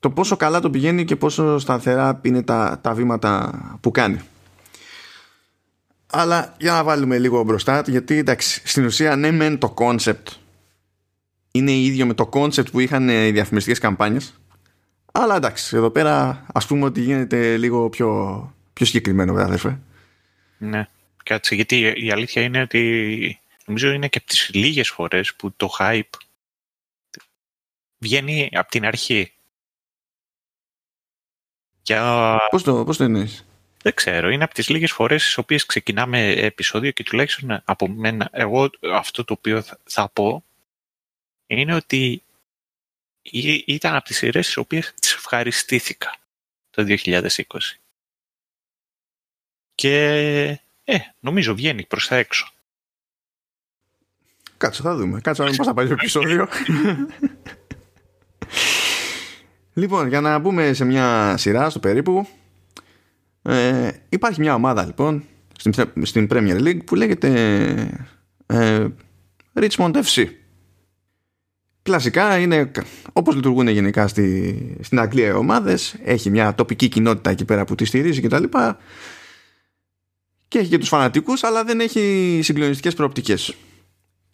το 0.00 0.10
πόσο 0.10 0.36
καλά 0.36 0.60
το 0.60 0.70
πηγαίνει 0.70 1.04
και 1.04 1.16
πόσο 1.16 1.58
σταθερά 1.58 2.20
είναι 2.22 2.42
τα, 2.42 2.78
τα 2.82 2.94
βήματα 2.94 3.52
που 3.80 3.90
κάνει. 3.90 4.20
Αλλά 6.10 6.54
για 6.58 6.72
να 6.72 6.84
βάλουμε 6.84 7.18
λίγο 7.18 7.42
μπροστά, 7.42 7.82
γιατί 7.86 8.16
εντάξει, 8.16 8.62
στην 8.64 8.84
ουσία 8.84 9.16
ναι 9.16 9.30
μεν 9.30 9.58
το 9.58 9.74
concept 9.78 10.36
είναι 11.50 11.72
ίδιο 11.72 12.06
με 12.06 12.14
το 12.14 12.28
concept 12.32 12.70
που 12.70 12.80
είχαν 12.80 13.08
οι 13.08 13.30
διαφημιστικές 13.30 13.78
καμπάνιες, 13.78 14.34
αλλά 15.12 15.36
εντάξει, 15.36 15.76
εδώ 15.76 15.90
πέρα 15.90 16.44
ας 16.52 16.66
πούμε 16.66 16.84
ότι 16.84 17.00
γίνεται 17.00 17.56
λίγο 17.56 17.88
πιο, 17.88 18.52
πιο 18.72 18.86
συγκεκριμένο 18.86 19.32
βέβαια 19.32 19.46
αδερφέ. 19.46 19.78
Ναι, 20.58 20.88
κάτσε, 21.24 21.54
γιατί 21.54 21.94
η 21.96 22.10
αλήθεια 22.10 22.42
είναι 22.42 22.60
ότι 22.60 23.40
νομίζω 23.66 23.90
είναι 23.90 24.08
και 24.08 24.18
από 24.18 24.26
τις 24.26 24.50
λίγες 24.52 24.88
φορές 24.88 25.34
που 25.34 25.52
το 25.56 25.70
hype 25.78 26.02
βγαίνει 27.98 28.48
από 28.52 28.70
την 28.70 28.84
αρχή. 28.84 29.32
Πώς 32.50 32.62
το, 32.62 32.84
πώς 32.84 32.96
το 32.96 33.04
εννοείς; 33.04 33.46
Δεν 33.82 33.94
ξέρω. 33.94 34.28
Είναι 34.28 34.44
από 34.44 34.54
τις 34.54 34.68
λίγες 34.68 34.92
φορές 34.92 35.22
στις 35.22 35.38
οποίες 35.38 35.66
ξεκινάμε 35.66 36.30
επεισόδιο 36.30 36.90
και 36.90 37.02
τουλάχιστον 37.02 37.62
από 37.64 37.88
μένα, 37.88 38.28
εγώ 38.32 38.70
αυτό 38.94 39.24
το 39.24 39.32
οποίο 39.32 39.62
θα, 39.84 40.08
πω 40.08 40.44
είναι 41.46 41.74
ότι 41.74 42.22
ήταν 43.66 43.94
από 43.94 44.04
τις 44.04 44.16
σειρές 44.16 44.44
στις 44.44 44.56
οποίες 44.56 44.94
τις 45.00 45.14
ευχαριστήθηκα 45.14 46.16
το 46.70 46.84
2020. 47.04 47.30
Και 49.74 50.04
ε, 50.84 50.98
νομίζω 51.20 51.54
βγαίνει 51.54 51.84
προς 51.84 52.06
τα 52.06 52.16
έξω. 52.16 52.52
Κάτσε, 54.56 54.82
θα 54.82 54.94
δούμε. 54.94 55.20
Κάτσε 55.20 55.42
να 55.42 55.46
δούμε 55.48 55.56
πώς 55.56 55.66
θα 55.66 55.74
πάει 55.74 55.86
το 55.86 55.92
επεισόδιο. 55.92 56.48
Λοιπόν, 59.78 60.08
για 60.08 60.20
να 60.20 60.38
μπούμε 60.38 60.72
σε 60.72 60.84
μια 60.84 61.36
σειρά 61.36 61.70
στο 61.70 61.78
περίπου, 61.78 62.26
ε, 63.42 63.90
υπάρχει 64.08 64.40
μια 64.40 64.54
ομάδα 64.54 64.84
λοιπόν 64.84 65.24
στην, 65.58 65.72
στην 66.02 66.28
Premier 66.30 66.60
League 66.60 66.84
που 66.84 66.94
λέγεται 66.94 67.30
ε, 68.46 68.86
Richmond 69.54 69.92
FC. 70.02 70.26
Κλασικά 71.82 72.38
είναι 72.38 72.70
όπως 73.12 73.34
λειτουργούν 73.34 73.68
γενικά 73.68 74.08
στη, 74.08 74.76
στην 74.80 75.00
Αγγλία 75.00 75.28
οι 75.28 75.32
ομάδες, 75.32 75.96
έχει 76.04 76.30
μια 76.30 76.54
τοπική 76.54 76.88
κοινότητα 76.88 77.30
εκεί 77.30 77.44
πέρα 77.44 77.64
που 77.64 77.74
τη 77.74 77.84
στηρίζει 77.84 78.20
κτλ. 78.20 78.42
Και, 78.42 78.74
και 80.48 80.58
έχει 80.58 80.68
και 80.68 80.78
τους 80.78 80.88
φανατικούς 80.88 81.44
αλλά 81.44 81.64
δεν 81.64 81.80
έχει 81.80 82.40
συγκλονιστικές 82.42 82.94
προοπτικές. 82.94 83.54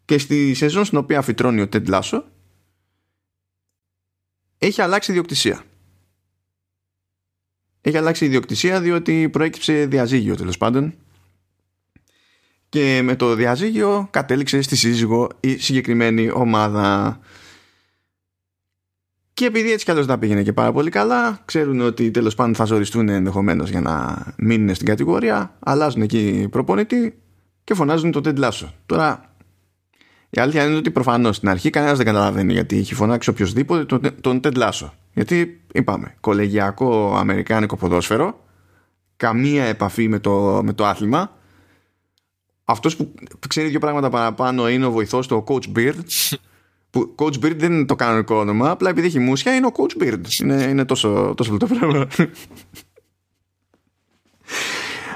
Και 0.04 0.18
στη 0.18 0.54
σεζόν 0.54 0.84
στην 0.84 0.98
οποία 0.98 1.22
φυτρώνει 1.22 1.60
ο 1.60 1.68
Ted 1.72 1.86
Lasso 1.86 2.22
έχει 4.66 4.82
αλλάξει 4.82 5.10
ιδιοκτησία. 5.10 5.62
Έχει 7.80 7.96
αλλάξει 7.96 8.24
ιδιοκτησία 8.24 8.80
διότι 8.80 9.28
προέκυψε 9.28 9.86
διαζύγιο 9.86 10.34
τέλος 10.36 10.56
πάντων 10.56 10.94
και 12.68 13.00
με 13.02 13.16
το 13.16 13.34
διαζύγιο 13.34 14.08
κατέληξε 14.10 14.62
στη 14.62 14.76
σύζυγο 14.76 15.28
η 15.40 15.56
συγκεκριμένη 15.56 16.30
ομάδα. 16.30 17.18
Και 19.34 19.44
επειδή 19.44 19.72
έτσι 19.72 19.84
κι 19.84 19.90
αλλιώς 19.90 20.06
δεν 20.06 20.18
πήγαινε 20.18 20.42
και 20.42 20.52
πάρα 20.52 20.72
πολύ 20.72 20.90
καλά, 20.90 21.42
ξέρουν 21.44 21.80
ότι 21.80 22.10
τέλος 22.10 22.34
πάντων 22.34 22.54
θα 22.54 22.64
ζοριστούν 22.64 23.08
ενδεχομένως 23.08 23.70
για 23.70 23.80
να 23.80 24.24
μείνουν 24.36 24.74
στην 24.74 24.86
κατηγορία, 24.86 25.56
αλλάζουν 25.58 26.02
εκεί 26.02 26.48
προπονητή 26.50 27.18
και 27.64 27.74
φωνάζουν 27.74 28.10
το 28.10 28.20
τεντλάσο. 28.20 28.74
Τώρα 28.86 29.33
η 30.34 30.40
αλήθεια 30.40 30.66
είναι 30.66 30.76
ότι 30.76 30.90
προφανώς 30.90 31.36
στην 31.36 31.48
αρχή 31.48 31.70
κανένας 31.70 31.96
δεν 31.96 32.06
καταλαβαίνει 32.06 32.52
γιατί 32.52 32.78
έχει 32.78 32.94
φωνάξει 32.94 33.30
οποιοδήποτε 33.30 33.84
τον, 33.84 34.00
τον 34.20 34.40
Ted 34.44 34.78
Γιατί 35.12 35.60
είπαμε, 35.72 36.14
κολεγιακό 36.20 37.16
αμερικάνικο 37.16 37.76
ποδόσφαιρο, 37.76 38.44
καμία 39.16 39.64
επαφή 39.64 40.08
με 40.08 40.18
το, 40.18 40.60
με 40.64 40.72
το 40.72 40.86
άθλημα. 40.86 41.36
Αυτός 42.64 42.96
που 42.96 43.14
ξέρει 43.48 43.68
δύο 43.68 43.78
πράγματα 43.78 44.10
παραπάνω 44.10 44.68
είναι 44.68 44.86
ο 44.86 44.90
βοηθός 44.90 45.26
του, 45.26 45.36
ο 45.36 45.44
Coach 45.48 45.78
Beard. 45.78 46.34
Που 46.90 47.14
Coach 47.18 47.44
Beard 47.44 47.56
δεν 47.56 47.72
είναι 47.72 47.84
το 47.84 47.94
κανονικό 47.94 48.34
όνομα, 48.34 48.70
απλά 48.70 48.90
επειδή 48.90 49.06
έχει 49.06 49.18
μουσια 49.18 49.54
είναι 49.54 49.66
ο 49.66 49.72
Coach 49.76 50.02
Beard. 50.02 50.40
Είναι, 50.42 50.62
είναι 50.62 50.84
τόσο, 50.84 51.34
τόσο 51.36 51.56
το 51.56 51.66
πράγμα. 51.66 52.06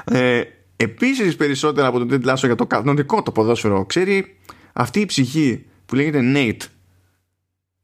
ε, 0.03 0.43
Επίσης, 0.81 1.35
περισσότερα 1.35 1.87
από 1.87 2.05
τον 2.05 2.07
Ted 2.11 2.35
για 2.35 2.55
το 2.55 2.67
κανονικό 2.67 3.23
το 3.23 3.31
ποδόσφαιρο 3.31 3.85
ξέρει 3.85 4.37
αυτή 4.79 4.99
η 4.99 5.05
ψυχή 5.05 5.65
που 5.85 5.95
λέγεται 5.95 6.19
Nate 6.23 6.67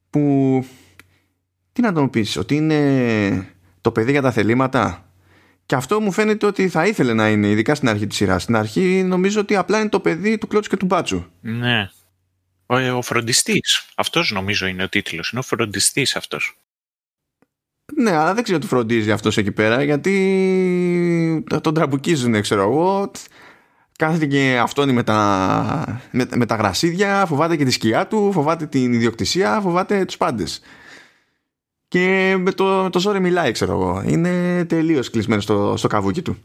που 0.10 0.66
τι 1.74 1.82
να 1.82 1.94
τον 1.94 2.10
πεις 2.10 2.38
ότι 2.38 2.56
είναι 2.56 3.54
το 3.82 3.92
παιδί 3.92 4.12
για 4.12 4.22
τα 4.22 4.32
θελήματα. 4.32 5.10
Και 5.66 5.76
αυτό 5.76 6.02
μου 6.02 6.12
φαίνεται 6.12 6.46
ότι 6.46 6.70
θα 6.70 6.88
ήθελε 6.88 7.14
να 7.14 7.30
είναι 7.30 7.48
ειδικά 7.48 7.76
στην 7.76 7.90
αρχή 7.90 8.08
της 8.08 8.18
σειράς. 8.18 8.44
Στην 8.44 8.56
αρχή 8.56 9.04
νομίζω 9.04 9.40
ότι 9.40 9.56
απλά 9.56 9.80
είναι 9.80 9.90
το 9.90 10.00
παιδί 10.00 10.38
του 10.38 10.48
Κλώτσου 10.48 10.70
και 10.70 10.78
του 10.78 10.86
Μπάτσου. 10.86 11.26
Ναι. 11.42 11.90
Ο, 12.66 12.76
ο 12.78 13.02
φροντιστής. 13.02 13.90
Αυτός 13.96 14.32
νομίζω 14.32 14.68
είναι 14.68 14.84
ο 14.84 14.90
τίτλος. 14.90 15.32
Είναι 15.32 15.40
ο 15.40 15.44
φροντιστής 15.44 16.16
αυτός. 16.16 16.58
Ναι, 17.96 18.12
αλλά 18.12 18.34
δεν 18.34 18.44
ξέρω 18.44 18.60
τι 18.60 18.68
φροντίζει 18.68 19.12
αυτός 19.12 19.38
εκεί 19.38 19.52
πέρα 19.52 19.84
γιατί 19.84 21.44
τον 21.62 21.74
τραμπουκίζουν, 21.74 22.42
ξέρω 22.42 22.62
εγώ 22.62 23.12
κάθεται 23.98 24.26
και 24.26 24.60
αυτόνι 24.62 24.94
με 24.94 25.04
τα, 25.04 26.02
με, 26.12 26.28
με 26.36 26.46
τα 26.46 26.56
γρασίδια, 26.56 27.26
φοβάται 27.26 27.56
και 27.56 27.66
τη 27.66 27.72
σκιά 27.72 28.08
του, 28.08 28.32
φοβάται 28.32 28.66
την 28.66 28.94
ιδιοκτησία, 28.94 29.62
φοβάται 29.62 30.06
τους 30.06 30.18
πάντες. 30.18 30.62
Και 31.88 32.36
με 32.40 32.52
το, 32.52 32.66
με 32.66 32.90
το 32.90 33.00
ζόρι 33.00 33.20
μιλάει, 33.20 33.52
ξέρω 33.52 33.72
εγώ. 33.72 34.04
Είναι 34.06 34.66
τελείως 34.66 35.10
κλεισμένο 35.10 35.42
στο, 35.42 35.74
στο 35.78 35.88
καβούκι 35.88 36.22
του. 36.22 36.38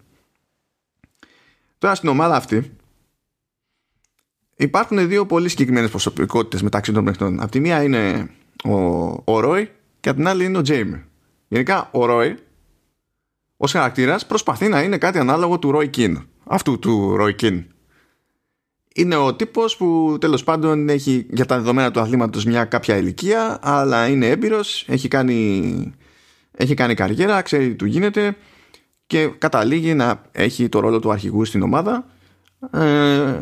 Τώρα 1.78 1.95
στην 1.95 2.09
ομάδα 2.09 2.37
αυτή 2.37 2.71
υπάρχουν 4.57 5.09
δύο 5.09 5.26
πολύ 5.26 5.49
συγκεκριμένες 5.49 5.90
προσωπικότητες 5.90 6.62
μεταξύ 6.62 6.92
των 6.92 7.04
παιχνών. 7.04 7.40
Απ' 7.40 7.50
τη 7.50 7.61
μία 7.61 7.83
είναι 7.83 8.30
ο, 8.64 8.75
ο 9.25 9.40
Ρόι 9.40 9.71
και 10.00 10.09
απ' 10.09 10.16
την 10.16 10.28
άλλη 10.28 10.45
είναι 10.45 10.59
ο 10.59 10.62
Τζέιμι. 10.62 11.04
Γενικά 11.49 11.88
ο 11.92 12.04
Ρόι 12.04 12.38
ως 13.62 13.72
χαρακτήρας 13.72 14.26
προσπαθεί 14.26 14.68
να 14.68 14.82
είναι 14.82 14.98
κάτι 14.98 15.18
ανάλογο 15.18 15.58
του 15.58 15.70
Ρόι 15.70 15.88
Κιν 15.88 16.26
αυτού 16.44 16.78
του 16.78 17.16
Roy 17.20 17.62
Είναι 18.94 19.16
ο 19.16 19.34
τύπος 19.34 19.76
που 19.76 20.16
τέλος 20.20 20.44
πάντων 20.44 20.88
έχει 20.88 21.26
για 21.30 21.46
τα 21.46 21.56
δεδομένα 21.56 21.90
του 21.90 22.00
αθλήματος 22.00 22.44
μια 22.44 22.64
κάποια 22.64 22.96
ηλικία 22.96 23.58
αλλά 23.62 24.06
είναι 24.06 24.26
έμπειρος, 24.26 24.84
έχει 24.88 25.08
κάνει, 25.08 25.92
έχει 26.56 26.74
κάνει 26.74 26.94
καριέρα, 26.94 27.42
ξέρει 27.42 27.68
τι 27.68 27.74
του 27.74 27.84
γίνεται 27.84 28.36
και 29.06 29.26
καταλήγει 29.26 29.94
να 29.94 30.22
έχει 30.32 30.68
το 30.68 30.80
ρόλο 30.80 30.98
του 30.98 31.10
αρχηγού 31.10 31.44
στην 31.44 31.62
ομάδα. 31.62 32.06
Ε, 32.72 33.40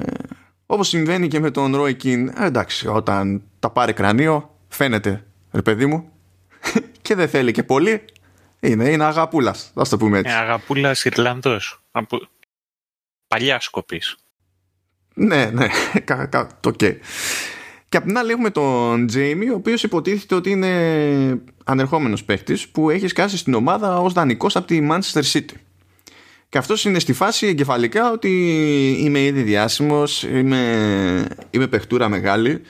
όπως 0.66 0.88
συμβαίνει 0.88 1.28
και 1.28 1.40
με 1.40 1.50
τον 1.50 1.74
Roy 1.76 1.96
Keane 2.02 2.28
ε, 2.38 2.46
εντάξει 2.46 2.88
όταν 2.88 3.42
τα 3.58 3.70
πάρει 3.70 3.92
κρανίο 3.92 4.54
φαίνεται 4.68 5.24
ρε 5.52 5.62
παιδί 5.62 5.86
μου 5.86 6.08
και 7.02 7.14
δεν 7.14 7.28
θέλει 7.28 7.52
και 7.52 7.62
πολύ 7.62 8.02
είναι, 8.60 8.88
είναι 8.88 9.04
αγαπούλας. 9.04 9.70
Θα 9.74 9.88
το 9.88 9.96
πούμε 9.96 10.18
έτσι. 10.18 10.32
Ε, 10.32 10.36
αγαπούλας 10.36 11.04
Ιρλανδός. 11.04 11.82
Από... 11.90 12.28
παλιά 13.26 13.60
σκοπής. 13.60 14.16
Ναι 15.14 15.44
ναι. 15.44 15.66
Το 16.60 16.70
και. 16.70 16.96
Και 17.88 17.96
απ' 17.96 18.04
την 18.04 18.18
άλλη 18.18 18.30
έχουμε 18.30 18.50
τον 18.50 19.06
Τζέιμι, 19.06 19.50
ο 19.50 19.54
οποίος 19.54 19.82
υποτίθεται 19.82 20.34
ότι 20.34 20.50
είναι 20.50 21.40
ανερχόμενος 21.64 22.24
παίχτης 22.24 22.68
που 22.68 22.90
έχει 22.90 23.08
σκάσει 23.08 23.36
στην 23.36 23.54
ομάδα 23.54 24.00
ως 24.00 24.12
δανεικός 24.12 24.56
από 24.56 24.66
τη 24.66 24.88
Manchester 24.90 25.22
City. 25.32 25.54
Και 26.48 26.58
αυτός 26.58 26.84
είναι 26.84 26.98
στη 26.98 27.12
φάση 27.12 27.46
εγκεφαλικά 27.46 28.10
ότι 28.10 28.30
είμαι 28.98 29.20
ήδη 29.20 29.42
διάσημος, 29.42 30.22
είμαι, 30.22 31.26
είμαι 31.50 31.66
παιχτούρα 31.66 32.08
μεγάλη, 32.08 32.60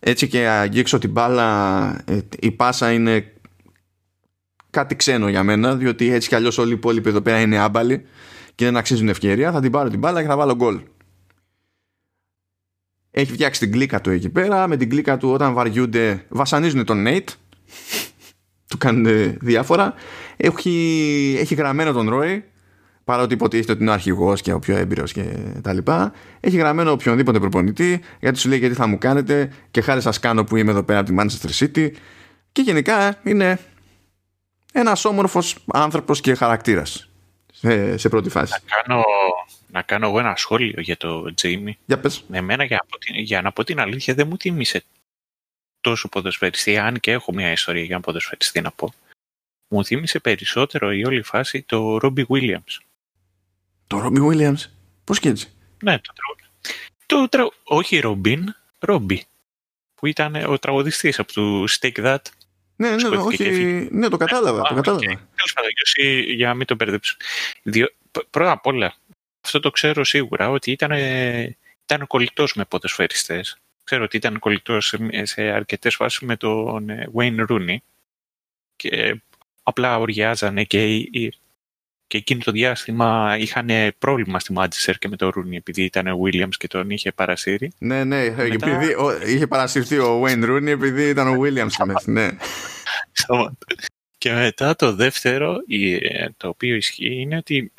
έτσι 0.00 0.28
και 0.28 0.46
αγγίξω 0.46 0.98
την 0.98 1.10
μπάλα, 1.10 2.02
ε, 2.04 2.18
η 2.40 2.50
πάσα 2.50 2.92
είναι 2.92 3.32
κάτι 4.70 4.96
ξένο 4.96 5.28
για 5.28 5.42
μένα, 5.42 5.76
διότι 5.76 6.12
έτσι 6.12 6.28
κι 6.28 6.34
αλλιώς 6.34 6.58
όλοι 6.58 6.70
οι 6.70 6.74
υπόλοιποι 6.74 7.08
εδώ 7.08 7.20
πέρα 7.20 7.40
είναι 7.40 7.58
άμπαλοι 7.58 8.04
και 8.54 8.64
δεν 8.64 8.76
αξίζουν 8.76 9.08
ευκαιρία, 9.08 9.52
θα 9.52 9.60
την 9.60 9.70
πάρω 9.70 9.88
την 9.88 9.98
μπάλα 9.98 10.20
και 10.20 10.28
θα 10.28 10.36
βάλω 10.36 10.54
γκολ 10.54 10.80
έχει 13.20 13.32
φτιάξει 13.32 13.60
την 13.60 13.72
κλίκα 13.72 14.00
του 14.00 14.10
εκεί 14.10 14.28
πέρα. 14.28 14.68
Με 14.68 14.76
την 14.76 14.88
κλίκα 14.88 15.16
του 15.16 15.30
όταν 15.30 15.52
βαριούνται 15.52 16.24
βασανίζουν 16.28 16.84
τον 16.84 17.04
Nate. 17.06 17.28
του 18.68 18.78
κάνουν 18.78 19.36
διάφορα. 19.40 19.94
Έχει, 20.36 21.36
έχει 21.40 21.54
γραμμένο 21.54 21.92
τον 21.92 22.08
Roy 22.12 22.40
παρότι 23.04 23.34
υποτίθεται 23.34 23.72
ότι 23.72 23.80
είναι 23.80 23.90
ο 23.90 23.92
αρχηγός 23.92 24.40
και 24.40 24.52
ο 24.52 24.58
πιο 24.58 24.76
έμπειρος 24.76 25.12
και 25.12 25.24
τα 25.62 25.72
λοιπά. 25.72 26.12
Έχει 26.40 26.56
γραμμένο 26.56 26.90
οποιονδήποτε 26.90 27.38
προπονητή, 27.38 28.00
γιατί 28.20 28.38
σου 28.38 28.48
λέει 28.48 28.58
γιατί 28.58 28.74
θα 28.74 28.86
μου 28.86 28.98
κάνετε 28.98 29.50
και 29.70 29.80
χάρη 29.80 30.00
σας 30.00 30.18
κάνω 30.18 30.44
που 30.44 30.56
είμαι 30.56 30.70
εδώ 30.70 30.82
πέρα 30.82 30.98
από 30.98 31.08
τη 31.10 31.16
Manchester 31.18 31.64
City. 31.64 31.90
Και 32.52 32.62
γενικά 32.62 33.20
είναι 33.22 33.58
ένας 34.72 35.04
όμορφος 35.04 35.56
άνθρωπος 35.66 36.20
και 36.20 36.34
χαρακτήρας 36.34 37.08
σε, 37.52 37.96
σε 37.96 38.08
πρώτη 38.08 38.28
φάση. 38.28 38.52
Να 38.52 38.82
κάνω 38.82 39.04
να 39.70 39.82
κάνω 39.82 40.06
εγώ 40.06 40.18
ένα 40.18 40.36
σχόλιο 40.36 40.80
για 40.80 40.96
το 40.96 41.34
Τζέιμι. 41.34 41.78
Για 41.86 42.00
πες. 42.00 42.24
Με 42.28 42.40
μένα, 42.40 42.64
για, 42.64 42.86
για 43.12 43.42
να 43.42 43.52
πω 43.52 43.64
την 43.64 43.80
αλήθεια, 43.80 44.14
δεν 44.14 44.26
μου 44.28 44.36
τίμησε 44.36 44.84
τόσο 45.80 46.08
ποδοσφαιριστή, 46.08 46.78
αν 46.78 47.00
και 47.00 47.12
έχω 47.12 47.32
μια 47.32 47.50
ιστορία 47.50 47.82
για 47.82 48.00
ποδοσφαιριστή 48.00 48.60
να 48.60 48.70
πω. 48.70 48.92
Μου 49.68 49.84
θύμισε 49.84 50.18
περισσότερο 50.18 50.92
η 50.92 51.04
όλη 51.04 51.22
φάση 51.22 51.62
το 51.62 51.98
Ρόμπι 51.98 52.26
Williams. 52.28 52.78
Το 53.86 53.98
Ρόμπι 53.98 54.20
Williams? 54.22 54.70
Πώς 55.04 55.18
και 55.18 55.28
έτσι; 55.28 55.52
Ναι, 55.82 55.98
το 55.98 56.12
τραγούδι. 56.12 57.28
Το 57.28 57.52
Όχι 57.64 57.98
Ρομπίν, 57.98 58.54
Ρόμπι. 58.78 59.24
Που 59.94 60.06
ήταν 60.06 60.34
ο 60.34 60.58
τραγουδιστής 60.58 61.18
από 61.18 61.32
το 61.32 61.64
Stick 61.68 62.04
That. 62.04 62.22
Ναι, 62.80 62.96
ναι, 62.96 63.16
όχι, 63.16 63.48
ναι, 63.90 64.08
το 64.08 64.16
κατάλαβα. 64.16 64.62
το 64.62 64.74
κατάλαβα. 64.74 65.00
Τέλος 65.06 65.52
πάντων, 65.54 65.70
για 66.34 66.48
να 66.48 66.54
μην 66.54 66.66
το 66.66 66.74
μπερδέψω. 66.74 67.16
Πρώτα 68.30 68.50
απ' 68.50 68.66
όλα, 68.66 68.94
αυτό 69.44 69.60
το 69.60 69.70
ξέρω 69.70 70.04
σίγουρα, 70.04 70.50
ότι 70.50 70.70
ήταν, 70.70 70.92
ήταν 71.84 72.06
κολλητός 72.06 72.54
με 72.54 72.64
ποδοσφαιριστές. 72.64 73.58
Ξέρω 73.84 74.04
ότι 74.04 74.16
ήταν 74.16 74.38
κολλητός 74.38 74.86
σε, 74.86 75.24
σε 75.24 75.42
αρκετές 75.42 75.94
φάσεις 75.94 76.20
με 76.20 76.36
τον 76.36 76.88
ε, 76.88 77.10
Wayne 77.14 77.46
Rooney 77.48 77.76
και 78.76 79.20
απλά 79.62 79.98
οριάζανε 79.98 80.64
και, 80.64 81.08
και 82.08 82.16
εκείνο 82.16 82.40
το 82.44 82.50
διάστημα 82.50 83.36
είχαν 83.38 83.68
πρόβλημα 83.98 84.38
στη 84.38 84.54
Manchester 84.56 84.94
και 84.98 85.08
με 85.08 85.16
τον 85.16 85.32
Rooney 85.36 85.56
επειδή 85.56 85.82
ήταν 85.84 86.06
ο 86.06 86.18
Williams 86.24 86.54
και 86.56 86.66
τον 86.66 86.90
είχε 86.90 87.12
παρασύρει. 87.12 87.72
Ναι, 87.78 88.04
ναι, 88.04 88.30
Μετά... 88.30 88.42
επειδή 88.42 88.94
είχε 89.26 89.46
παρασυρθεί 89.46 89.98
ο 89.98 90.22
Wayne 90.24 90.44
Rooney 90.44 90.66
επειδή 90.66 91.08
ήταν 91.08 91.28
ο 91.28 91.40
Williams 91.42 92.04
ναι. 92.04 92.28
και 94.18 94.32
μετά 94.32 94.76
το 94.76 94.94
δεύτερο, 94.94 95.56
το 96.36 96.48
οποίο 96.48 96.74
ισχύει, 96.74 97.20
είναι 97.20 97.36
ότι 97.36 97.72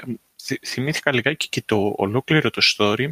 θυμήθηκα 0.65 1.13
λιγάκι 1.13 1.49
και 1.49 1.61
το 1.65 1.93
ολόκληρο 1.97 2.49
το 2.49 2.61
story, 2.77 3.09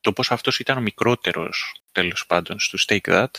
το 0.00 0.12
πώς 0.12 0.30
αυτός 0.30 0.58
ήταν 0.58 0.78
ο 0.78 0.80
μικρότερος 0.80 1.82
τέλος 1.92 2.26
πάντων 2.26 2.60
στο 2.60 2.78
Stake 2.86 3.10
That, 3.10 3.30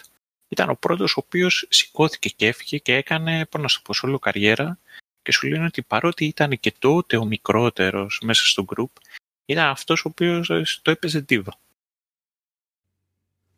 ήταν 0.48 0.70
ο 0.70 0.76
πρώτος 0.76 1.18
ο 1.18 1.24
οποίος 1.26 1.66
σηκώθηκε 1.70 2.30
και 2.30 2.48
έφυγε 2.48 2.78
και 2.78 2.96
έκανε, 2.96 3.46
πώς 3.46 3.62
να 3.62 3.68
σου 3.68 3.82
πω, 3.82 3.94
όλο 4.02 4.20
καριέρα 4.20 4.80
και 5.30 5.36
σου 5.36 5.48
λένε 5.48 5.66
ότι 5.66 5.82
παρότι 5.82 6.26
ήταν 6.26 6.60
και 6.60 6.74
τότε 6.80 7.18
ο 7.18 7.26
μικρότερος 7.26 8.22
μέσα 8.24 8.46
στο 8.46 8.66
group, 8.76 9.02
ήταν 9.46 9.66
αυτός 9.66 10.06
ο 10.06 10.10
οποίος 10.10 10.50
ε, 10.50 10.64
το 10.82 10.92
έπαιζε 10.92 11.22
τίβα. 11.22 11.60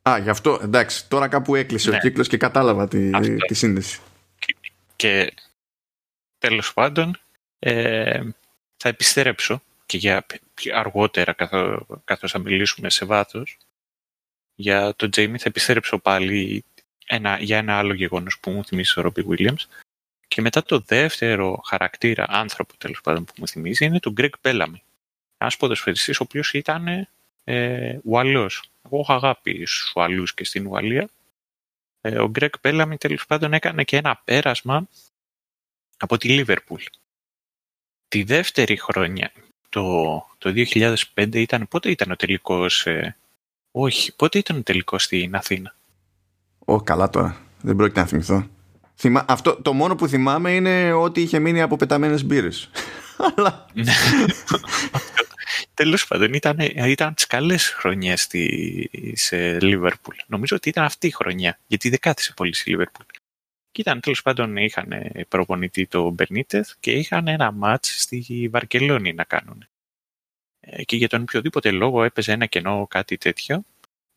Α, 0.01 0.17
γι' 0.17 0.29
αυτό, 0.29 0.59
εντάξει, 0.63 1.07
τώρα 1.07 1.27
κάπου 1.27 1.55
έκλεισε 1.55 1.89
ο 1.89 1.91
ναι. 1.93 1.99
κύκλος 1.99 2.27
και 2.27 2.37
κατάλαβα 2.37 2.87
τη, 2.87 3.09
τη 3.47 3.53
σύνδεση. 3.53 3.99
Και, 4.39 4.55
και 4.95 5.33
τέλος 6.37 6.73
πάντων, 6.73 7.19
ε, 7.59 8.21
θα 8.77 8.89
επιστρέψω 8.89 9.61
και 9.85 9.97
για 9.97 10.25
αργότερα 10.73 11.33
καθώ, 11.33 11.85
καθώς 12.03 12.31
θα 12.31 12.39
μιλήσουμε 12.39 12.89
σε 12.89 13.05
βάθος 13.05 13.57
για 14.55 14.95
τον 14.95 15.11
Τζέιμι 15.11 15.37
θα 15.37 15.45
επιστρέψω 15.47 15.97
πάλι 15.97 16.65
ένα, 17.05 17.37
για 17.39 17.57
ένα 17.57 17.77
άλλο 17.77 17.93
γεγονός 17.93 18.39
που 18.39 18.51
μου 18.51 18.65
θυμίζει 18.65 18.99
ο 18.99 19.01
Ρόμπι 19.01 19.25
Williams 19.29 19.65
και 20.33 20.41
μετά 20.41 20.63
το 20.63 20.79
δεύτερο 20.79 21.61
χαρακτήρα, 21.65 22.25
άνθρωπο 22.29 22.77
τέλος 22.77 23.01
πάντων 23.01 23.25
που 23.25 23.33
μου 23.37 23.47
θυμίζει, 23.47 23.85
είναι 23.85 23.99
τον 23.99 24.13
Γκρέγκ 24.13 24.33
Μπέλαμι. 24.41 24.83
Ένας 25.37 25.57
ποδοσφαιριστής 25.57 26.19
ο 26.19 26.23
οποίος 26.23 26.53
ήταν 26.53 27.07
ε, 27.43 27.97
Ουαλός. 28.03 28.71
Εγώ 28.85 28.99
έχω 28.99 29.13
αγάπη 29.13 29.65
στους 29.65 29.93
Ουαλούς 29.95 30.33
και 30.33 30.43
στην 30.43 30.67
Ουαλία. 30.67 31.09
Ε, 32.01 32.19
ο 32.19 32.29
Γκρέγκ 32.29 32.53
Μπέλαμι 32.61 32.97
τέλος 32.97 33.25
πάντων 33.25 33.53
έκανε 33.53 33.83
και 33.83 33.97
ένα 33.97 34.21
πέρασμα 34.23 34.87
από 35.97 36.17
τη 36.17 36.29
Λίβερπουλ 36.29 36.83
τη 38.07 38.23
δεύτερη 38.23 38.77
χρονιά, 38.77 39.31
το, 39.69 39.83
το 40.37 40.53
2005 41.13 41.35
ήταν, 41.35 41.67
πότε 41.67 41.89
ήταν 41.89 42.11
ο 42.11 42.15
τελικός, 42.15 42.85
ε, 42.85 43.17
όχι, 43.71 44.15
πότε 44.15 44.37
ήταν 44.37 44.57
ο 44.57 44.63
τελικός 44.63 45.03
στην 45.03 45.35
Αθήνα; 45.35 45.75
Ω, 46.59 46.81
καλά 46.81 47.09
τώρα, 47.09 47.41
δεν 47.61 47.75
πρόκειται 47.75 47.99
να 47.99 48.05
θυμηθώ. 48.05 48.49
Θυμά... 49.01 49.25
Αυτό, 49.27 49.55
το 49.61 49.73
μόνο 49.73 49.95
που 49.95 50.07
θυμάμαι 50.07 50.51
είναι 50.51 50.93
ότι 50.93 51.21
είχε 51.21 51.39
μείνει 51.39 51.61
από 51.61 51.75
πεταμένες 51.75 52.25
μπύρες. 52.25 52.69
Αλλά... 53.35 53.65
Ναι. 53.73 53.93
Τέλος 55.73 56.07
πάντων, 56.07 56.33
ήταν, 56.33 56.57
ήταν 56.59 57.13
τις 57.13 57.27
καλές 57.27 57.69
χρονιές 57.69 58.27
σε 59.13 59.59
Λίβερπουλ. 59.59 60.15
Νομίζω 60.27 60.55
ότι 60.55 60.69
ήταν 60.69 60.83
αυτή 60.83 61.07
η 61.07 61.11
χρονιά, 61.11 61.59
γιατί 61.67 61.89
δεν 61.89 61.99
κάθισε 61.99 62.33
πολύ 62.35 62.53
στη 62.53 62.69
Λίβερπουλ. 62.69 63.05
Και 63.71 63.81
ήταν 63.81 63.99
τέλος 63.99 64.21
πάντων 64.21 64.57
είχαν 64.57 64.93
προπονητή 65.27 65.87
το 65.87 66.09
Μπερνίτεθ 66.09 66.71
και 66.79 66.91
είχαν 66.91 67.27
ένα 67.27 67.51
μάτς 67.51 68.01
στη 68.01 68.49
Βαρκελόνη 68.51 69.13
να 69.13 69.23
κάνουν. 69.23 69.67
Ε, 70.59 70.83
και 70.83 70.95
για 70.95 71.09
τον 71.09 71.21
οποιοδήποτε 71.21 71.71
λόγο 71.71 72.03
έπαιζε 72.03 72.31
ένα 72.31 72.45
κενό 72.45 72.87
κάτι 72.89 73.17
τέτοιο 73.17 73.63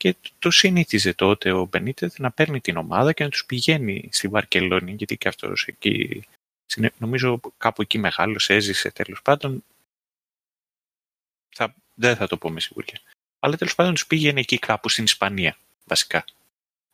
και 0.05 0.17
το 0.39 0.51
συνήθιζε 0.51 1.15
τότε 1.15 1.53
ο 1.53 1.65
Μπενίτεθ 1.65 2.19
να 2.19 2.31
παίρνει 2.31 2.61
την 2.61 2.77
ομάδα 2.77 3.13
και 3.13 3.25
να 3.25 3.31
τους 3.31 3.47
πηγαίνει 3.47 4.09
στη 4.13 4.29
Βαρκελόνη 4.29 4.93
γιατί 4.93 5.17
και 5.17 5.29
αυτός 5.29 5.67
εκεί 5.67 6.25
νομίζω 6.99 7.41
κάπου 7.59 7.83
εκεί 7.83 7.99
μεγάλος 7.99 8.51
έζησε 8.51 8.91
τέλος 8.91 9.23
πάντων 9.23 9.65
θα, 11.55 11.75
δεν 11.95 12.17
θα 12.17 12.27
το 12.27 12.37
πω 12.37 12.51
με 12.51 12.61
σιγουριά 12.61 13.01
αλλά 13.39 13.57
τέλος 13.57 13.75
πάντων 13.75 13.95
τους 13.95 14.07
πήγαινε 14.07 14.41
εκεί 14.41 14.59
κάπου 14.59 14.89
στην 14.89 15.05
Ισπανία 15.05 15.57
βασικά 15.85 16.25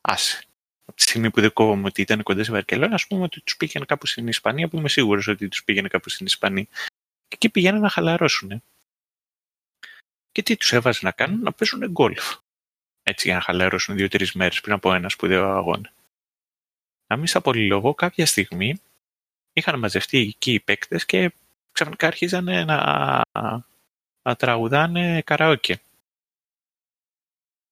άσε 0.01 0.45
από 0.85 0.97
τη 0.97 1.03
στιγμή 1.03 1.31
που 1.31 1.41
δεν 1.41 1.53
κόβομαι 1.53 1.87
ότι 1.87 2.01
ήταν 2.01 2.23
κοντά 2.23 2.43
στη 2.43 2.53
Βαρκελόνη, 2.53 2.95
ας 2.95 3.07
πούμε 3.07 3.23
ότι 3.23 3.41
τους 3.41 3.57
πήγαινε 3.57 3.85
κάπου 3.85 4.07
στην 4.07 4.29
Ισπανία, 4.29 4.69
που 4.69 4.77
είμαι 4.77 4.89
σίγουρος 4.89 5.27
ότι 5.29 5.49
τους 5.49 5.65
πήγαινε 5.65 5.89
κάπου 5.89 6.09
στην 6.09 6.27
Ισπανία. 6.27 6.67
Και 7.29 7.35
εκεί 7.35 7.49
πηγαίνουν 7.49 7.81
να 7.81 7.89
χαλαρώσουν. 7.89 8.63
Και 10.33 10.43
τι 10.43 10.57
τους 10.57 10.73
έβαζε 10.73 11.01
να 11.03 11.11
κάνουν, 11.11 11.41
να 11.41 11.53
παίζουν 11.53 11.91
γκολφ. 11.91 12.37
Έτσι 13.11 13.27
για 13.27 13.37
να 13.37 13.43
χαλαρώσουν 13.43 13.97
δύο-τρεις 13.97 14.33
μέρες 14.33 14.61
πριν 14.61 14.75
από 14.75 14.95
ένα 14.95 15.09
σπουδαίο 15.09 15.49
αγώνα. 15.49 15.93
Να 17.07 17.17
μην 17.17 17.27
σας 17.27 17.43
πολυλογώ, 17.43 17.95
κάποια 17.95 18.27
στιγμή 18.27 18.81
είχαν 19.53 19.79
μαζευτεί 19.79 20.19
εκεί 20.19 20.53
οι 20.53 20.61
παίκτες 20.61 21.07
και 21.07 21.33
ξαφνικά 21.73 22.07
άρχιζαν 22.07 22.45
να, 22.45 23.23
να 24.23 24.37
τραγουδάνε 24.37 25.23
καραόκε. 25.23 25.81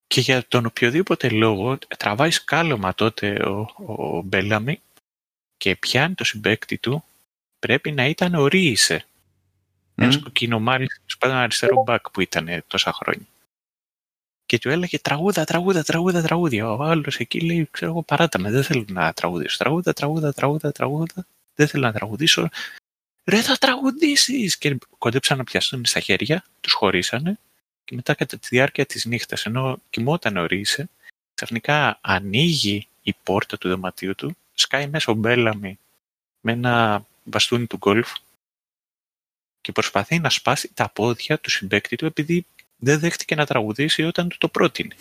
Και 0.07 0.20
για 0.20 0.46
τον 0.48 0.66
οποιοδήποτε 0.66 1.29
λόγο 1.29 1.79
τραβάει 1.79 2.31
σκάλωμα 2.31 2.94
τότε 2.94 3.42
ο, 3.42 3.68
ο 3.77 4.22
Μπέλαμι 4.22 4.81
και 5.57 5.77
πιάνει 5.77 6.14
το 6.14 6.24
συμπέκτη 6.24 6.79
του 6.79 7.05
πρέπει 7.59 7.92
να 7.92 8.07
ήταν 8.07 8.35
ο 8.35 8.46
Ρίισε. 8.46 9.05
Mm. 9.05 10.03
Ένας 10.03 10.18
κοκκινομάρης 10.18 11.01
πάνω 11.18 11.35
αριστερό 11.35 11.83
μπακ 11.83 12.11
που 12.11 12.20
ήταν 12.20 12.64
τόσα 12.66 12.92
χρόνια. 12.92 13.27
Και 14.48 14.58
του 14.58 14.68
έλεγε 14.68 14.98
τραγούδα, 14.98 15.44
τραγούδα, 15.44 15.82
τραγούδα, 15.82 16.22
τραγούδια. 16.22 16.70
Ο 16.70 16.82
άλλος 16.82 17.16
εκεί 17.16 17.40
λέει, 17.40 17.68
ξέρω 17.70 17.90
εγώ, 17.90 18.02
παράτα 18.02 18.38
με, 18.38 18.50
δεν 18.50 18.62
θέλω 18.62 18.84
να 18.88 19.12
τραγουδήσω. 19.12 19.56
Τραγούδα, 19.56 19.92
τραγούδα, 19.92 20.32
τραγούδα, 20.32 20.72
τραγούδα. 20.72 21.26
Δεν 21.54 21.68
θέλω 21.68 21.87
να 21.87 21.92
τραγουδήσω. 21.92 22.48
«Ρε, 23.24 23.40
θα 23.42 23.56
τραγουδήσεις!» 23.56 24.58
Και 24.58 24.78
κοντέψαν 24.98 25.38
να 25.38 25.44
πιαστούν 25.44 25.84
στα 25.84 26.00
χέρια, 26.00 26.44
τους 26.61 26.72
χωρίσανε 26.72 27.38
και 27.84 27.94
μετά 27.94 28.14
κατά 28.14 28.38
τη 28.38 28.46
διάρκεια 28.50 28.87
της 28.87 29.04
νύχτας, 29.04 29.46
ενώ 29.46 29.78
κοιμόταν 29.90 30.37
ορίσε, 30.37 30.88
ξαφνικά 31.34 31.98
ανοίγει 32.00 32.88
η 33.02 33.14
πόρτα 33.22 33.58
του 33.58 33.68
δωματίου 33.68 34.14
του, 34.14 34.37
σκάει 34.54 34.87
μέσα 34.87 35.12
ο 35.12 35.14
Μπέλαμι 35.14 35.78
με 36.40 36.52
ένα 36.52 37.06
μπαστούνι 37.24 37.66
του 37.66 37.76
γκολφ 37.76 38.12
και 39.61 39.72
προσπαθεί 39.72 40.18
να 40.18 40.30
σπάσει 40.30 40.70
τα 40.74 40.88
πόδια 40.88 41.38
του 41.38 41.50
συμπέκτη 41.50 41.96
του 41.96 42.06
επειδή 42.06 42.46
δεν 42.79 42.99
δέχτηκε 42.99 43.35
να 43.35 43.47
τραγουδήσει 43.47 44.03
όταν 44.03 44.29
του 44.29 44.37
το 44.38 44.49
πρότεινε. 44.49 44.95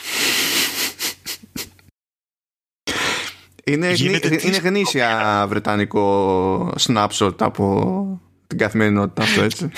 Είναι, 3.64 3.94
είναι 4.42 4.58
γνήσια 4.58 5.46
βρετανικό 5.48 6.74
snapshot 6.80 7.42
από 7.42 8.22
την 8.48 8.58
καθημερινότητα 8.58 9.24
αυτό 9.24 9.42
έτσι. 9.42 9.72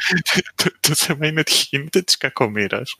το, 0.54 0.70
το 0.80 0.94
θέμα 0.94 1.26
είναι 1.26 1.40
ότι 1.40 1.52
γίνεται 1.70 2.02
της 2.02 2.16
κακομήρας. 2.16 2.96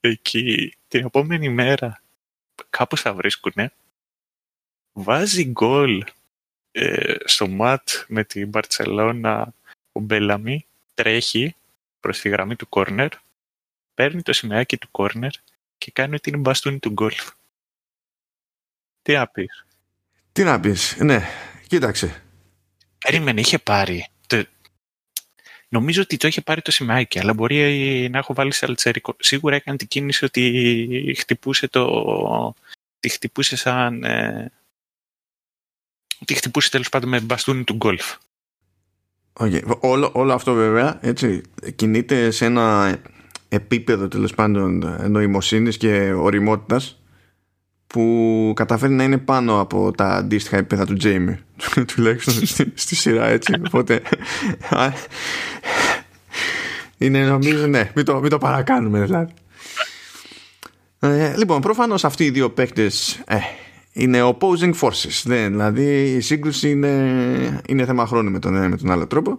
Εκεί 0.00 0.76
την 0.88 1.04
επόμενη 1.04 1.48
μέρα 1.48 2.02
κάπου 2.70 2.96
θα 2.96 3.14
βρίσκουνε 3.14 3.72
βάζει 4.92 5.44
γκολ 5.44 6.04
ε, 6.72 7.14
στο 7.24 7.48
ματ 7.48 7.88
με 8.08 8.24
την 8.24 8.48
Μπαρτσελώνα 8.48 9.54
ο 9.92 10.00
Μπέλαμι 10.00 10.66
τρέχει 10.94 11.54
προς 12.00 12.20
τη 12.20 12.28
γραμμή 12.28 12.56
του 12.56 12.68
κόρνερ 12.68 13.12
παίρνει 13.96 14.22
το 14.22 14.32
σημαίακι 14.32 14.78
του 14.78 14.88
κόρνερ 14.90 15.30
και 15.78 15.90
κάνει 15.90 16.18
την 16.18 16.40
μπαστούνι 16.40 16.78
του 16.78 16.90
γκολφ. 16.90 17.30
Τι 19.02 19.12
να 19.12 19.26
πεις; 19.26 19.66
Τι 20.32 20.44
να 20.44 20.60
πεις, 20.60 20.96
ναι, 20.98 21.28
κοίταξε. 21.66 22.22
Περίμενε, 22.98 23.40
είχε 23.40 23.58
πάρει. 23.58 24.08
Το... 24.26 24.44
Νομίζω 25.68 26.02
ότι 26.02 26.16
το 26.16 26.26
είχε 26.26 26.40
πάρει 26.40 26.62
το 26.62 26.70
σημαίακι, 26.70 27.18
αλλά 27.18 27.34
μπορεί 27.34 28.08
να 28.10 28.18
έχω 28.18 28.34
βάλει 28.34 28.52
σε 28.52 28.66
αλτσερικό. 28.68 29.16
Σίγουρα 29.18 29.56
έκανε 29.56 29.76
την 29.76 29.88
κίνηση 29.88 30.24
ότι 30.24 31.14
χτυπούσε 31.18 31.68
το... 31.68 32.54
Τη 33.00 33.08
χτυπούσε 33.08 33.56
σαν... 33.56 34.04
Ε... 34.04 34.52
Τη 36.24 36.34
χτυπούσε 36.34 36.70
τέλος 36.70 36.88
πάντων 36.88 37.08
με 37.08 37.20
μπαστούνι 37.20 37.64
του 37.64 37.74
γκολφ. 37.74 38.16
Okay. 39.32 39.78
Όλο, 39.80 40.10
όλο 40.14 40.32
αυτό 40.32 40.54
βέβαια 40.54 40.98
έτσι, 41.02 41.42
κινείται 41.76 42.30
σε 42.30 42.44
ένα 42.44 42.98
επίπεδο 43.48 44.08
τέλος 44.08 44.34
πάντων 44.34 44.84
νοημοσύνης 45.08 45.76
και 45.76 46.12
οριμότητας 46.12 47.00
που 47.86 48.52
καταφέρει 48.56 48.92
να 48.92 49.04
είναι 49.04 49.18
πάνω 49.18 49.60
από 49.60 49.90
τα 49.90 50.08
αντίστοιχα 50.08 50.56
επίπεδα 50.56 50.86
του 50.86 50.94
Τζέιμι. 50.94 51.38
Τουλάχιστον 51.94 52.46
στη, 52.46 52.72
στη 52.74 52.94
σειρά 52.94 53.26
έτσι. 53.26 53.54
Οπότε 53.66 54.02
είναι 56.98 57.24
νομίζω 57.26 57.66
ναι 57.66 57.90
μην 57.94 58.04
το, 58.04 58.20
μην 58.20 58.30
το 58.30 58.38
παρακάνουμε 58.38 59.00
δηλαδή. 59.00 59.32
Ε, 60.98 61.36
λοιπόν 61.36 61.60
προφανώς 61.60 62.04
αυτοί 62.04 62.24
οι 62.24 62.30
δύο 62.30 62.50
παίκτες 62.50 63.22
ε, 63.26 63.36
είναι 63.92 64.20
opposing 64.22 64.72
forces 64.80 65.22
δεν, 65.24 65.50
δηλαδή 65.50 66.14
η 66.14 66.20
σύγκρουση 66.20 66.70
είναι, 66.70 67.60
είναι 67.68 67.84
θέμα 67.84 68.06
χρόνου 68.06 68.30
με 68.30 68.38
τον 68.38 68.56
ένα 68.56 68.68
με 68.68 68.76
τον 68.76 68.90
άλλο 68.90 69.06
τρόπο 69.06 69.38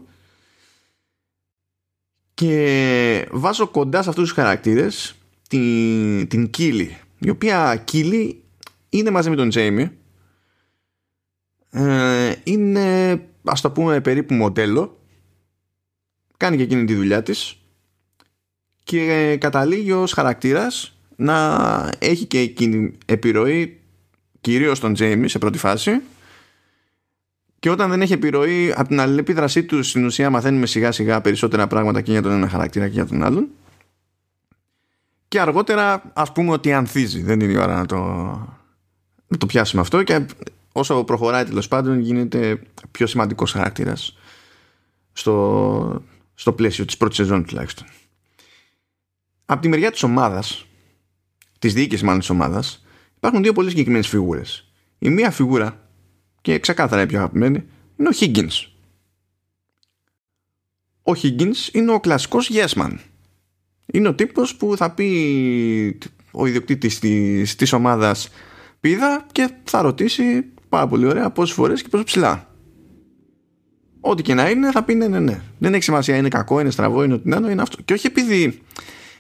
και 2.38 3.28
βάζω 3.32 3.67
κοντά 3.67 4.04
σε 4.04 4.10
αυτούς 4.10 4.23
τους 4.23 4.34
χαρακτήρες 4.34 5.15
την, 5.50 6.28
την 6.28 6.50
Κίλη 6.50 6.97
η 7.19 7.30
οποία 7.30 7.82
Κίλη 7.86 8.43
είναι 8.89 9.10
μαζί 9.12 9.30
με 9.30 9.36
τον 9.36 9.50
Τζέιμι. 9.50 9.91
Ε, 11.69 12.34
είναι 12.43 13.19
ας 13.43 13.62
το 13.62 13.71
πούμε 13.71 14.02
περίπου 14.02 14.34
μοντέλο. 14.34 15.00
Κάνει 16.38 16.58
και 16.58 16.63
εκείνη 16.63 16.86
τη 16.86 16.95
δουλειά 16.95 17.23
της. 17.23 17.58
Και 18.84 19.38
καταλήγει 19.39 19.91
ως 19.91 20.13
χαρακτήρας 20.13 20.97
να 21.15 21.89
έχει 22.00 22.26
και 22.26 22.39
εκείνη 22.39 22.97
επιρροή 23.06 23.80
κυρίως 24.41 24.80
τον 24.80 24.93
Τζέιμι 24.93 25.30
σε 25.30 25.39
πρώτη 25.39 25.58
φάση 25.58 26.02
και 27.60 27.70
όταν 27.70 27.89
δεν 27.89 28.02
έχει 28.02 28.13
επιρροή 28.13 28.74
από 28.76 28.88
την 28.88 29.00
αλληλεπίδρασή 29.00 29.63
του 29.63 29.84
στην 29.84 30.06
ουσία 30.06 30.30
μαθαίνουμε 30.30 30.65
σιγά 30.65 30.91
σιγά 30.91 31.22
περισσότερα 31.22 31.67
πράγματα 31.67 32.02
και 32.02 32.12
για 32.12 32.22
τον 32.22 32.32
ένα 32.32 32.50
χαρακτήρα 32.50 32.86
και 32.86 32.93
για 32.93 33.06
τον 33.06 33.24
άλλον. 33.24 33.48
Και 35.28 35.39
αργότερα 35.39 36.12
ας 36.13 36.32
πούμε 36.32 36.52
ότι 36.52 36.74
ανθίζει. 36.74 37.22
Δεν 37.22 37.39
είναι 37.39 37.52
η 37.52 37.58
ώρα 37.58 37.76
να 37.76 37.86
το, 37.86 37.98
να 39.28 39.38
το 39.38 39.46
πιάσουμε 39.46 39.82
αυτό 39.82 40.04
και 40.04 40.26
όσο 40.72 41.04
προχωράει 41.04 41.46
τέλος 41.46 41.67
πάντων 41.67 42.00
γίνεται 42.00 42.62
πιο 42.91 43.08
σημαντικός 43.08 43.52
χαρακτήρας 43.52 44.17
στο, 45.13 46.04
στο 46.34 46.54
πλαίσιο 46.54 46.86
της 46.86 46.98
πρώτης 46.98 47.17
σεζόν 47.17 47.46
τουλάχιστον. 47.46 47.88
Από 49.46 49.62
τη 49.62 49.67
μεριά 49.67 49.91
της 49.91 50.04
ομάδας 50.04 50.65
της 51.60 51.74
διοίκησης 51.74 52.04
μάλλον 52.04 52.20
της 52.20 52.30
ομάδας 52.30 52.86
υπάρχουν 53.17 53.43
δύο 53.43 53.54
πολύ 53.54 53.70
συγκεκριμένες 53.70 54.08
φιγούρες. 54.08 54.72
Η 55.00 55.10
μία 55.10 55.32
φιγούρα 55.32 55.87
και 56.41 56.60
ξεκάθαρα 56.60 57.02
η 57.02 57.06
πιο 57.06 57.17
αγαπημένη 57.17 57.63
είναι 57.97 58.10
ο 58.10 58.12
Higgins. 58.19 58.67
Ο 61.04 61.12
Higgins 61.23 61.73
είναι 61.73 61.91
ο 61.91 62.00
κλασικός 62.00 62.52
yes 62.54 62.82
man. 62.82 62.97
Είναι 63.86 64.08
ο 64.08 64.15
τύπος 64.15 64.56
που 64.56 64.78
θα 64.78 64.91
πει 64.91 65.97
ο 66.32 66.45
ιδιοκτήτης 66.45 67.00
της, 67.00 67.56
της 67.56 67.73
ομάδας 67.73 68.30
πίδα 68.80 69.26
και 69.32 69.50
θα 69.63 69.82
ρωτήσει 69.82 70.45
πάρα 70.69 70.88
πολύ 70.88 71.06
ωραία 71.06 71.30
πόσες 71.30 71.56
φορές 71.56 71.82
και 71.82 71.88
πόσο 71.89 72.04
ψηλά. 72.04 72.52
Ό,τι 74.00 74.21
και 74.21 74.34
να 74.34 74.50
είναι 74.50 74.71
θα 74.71 74.84
πει 74.84 74.95
ναι 74.95 75.08
ναι 75.08 75.19
ναι. 75.19 75.41
Δεν 75.58 75.73
έχει 75.73 75.84
σημασία 75.84 76.15
είναι 76.17 76.28
κακό, 76.28 76.60
είναι 76.60 76.69
στραβό, 76.69 77.04
είναι 77.04 77.13
ό,τι 77.13 77.30
είναι 77.30 77.62
αυτό. 77.62 77.82
Και 77.82 77.93
όχι 77.93 78.08
επειδή 78.08 78.62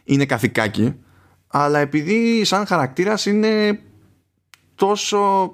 είναι 0.03 0.25
καθηκάκι 0.25 0.95
αλλά 1.47 1.79
επειδή 1.79 2.43
σαν 2.43 2.65
χαρακτήρας 2.65 3.25
είναι 3.25 3.79
τόσο 4.75 5.51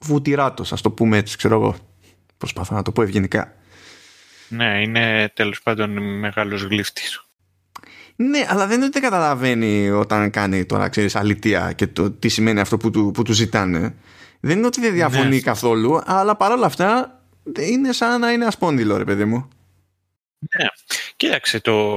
βουτυράτος, 0.00 0.72
ας 0.72 0.80
το 0.80 0.90
πούμε 0.90 1.16
έτσι, 1.16 1.36
ξέρω 1.36 1.54
εγώ. 1.54 1.76
Προσπαθώ 2.38 2.74
να 2.74 2.82
το 2.82 2.92
πω 2.92 3.02
ευγενικά. 3.02 3.54
Ναι, 4.48 4.80
είναι 4.82 5.32
τέλος 5.34 5.62
πάντων 5.62 6.18
μεγάλος 6.18 6.62
γλύφτης. 6.62 7.22
Ναι, 8.16 8.46
αλλά 8.48 8.66
δεν 8.66 8.76
είναι 8.76 8.86
ότι 8.86 9.00
καταλαβαίνει 9.00 9.90
όταν 9.90 10.30
κάνει 10.30 10.66
τώρα, 10.66 10.88
ξέρεις, 10.88 11.16
αλητία 11.16 11.72
και 11.72 11.86
το 11.86 12.10
τι 12.10 12.28
σημαίνει 12.28 12.60
αυτό 12.60 12.76
που 12.76 12.90
του, 12.90 13.10
που 13.14 13.22
του 13.22 13.32
ζητάνε. 13.32 13.94
Δεν 14.40 14.58
είναι 14.58 14.66
ότι 14.66 14.80
δεν 14.80 14.92
διαφωνεί 14.92 15.34
ναι. 15.34 15.40
καθόλου, 15.40 16.00
αλλά 16.04 16.36
παρόλα 16.36 16.66
αυτά 16.66 17.22
είναι 17.58 17.92
σαν 17.92 18.20
να 18.20 18.32
είναι 18.32 18.44
ασπόνδυλο, 18.44 18.96
ρε 18.96 19.04
παιδί 19.04 19.24
μου. 19.24 19.48
Ναι, 20.38 20.66
κοίταξε 21.16 21.60
το... 21.60 21.96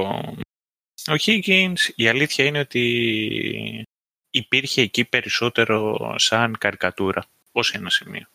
Ο 1.06 1.14
Higgins, 1.24 1.92
η 1.94 2.08
αλήθεια 2.08 2.44
είναι 2.44 2.58
ότι 2.58 3.84
υπήρχε 4.30 4.82
εκεί 4.82 5.04
περισσότερο 5.04 5.98
σαν 6.18 6.58
καρικατούρα 6.58 7.24
ως 7.52 7.72
ένα 7.72 7.90
σημείο. 7.90 8.26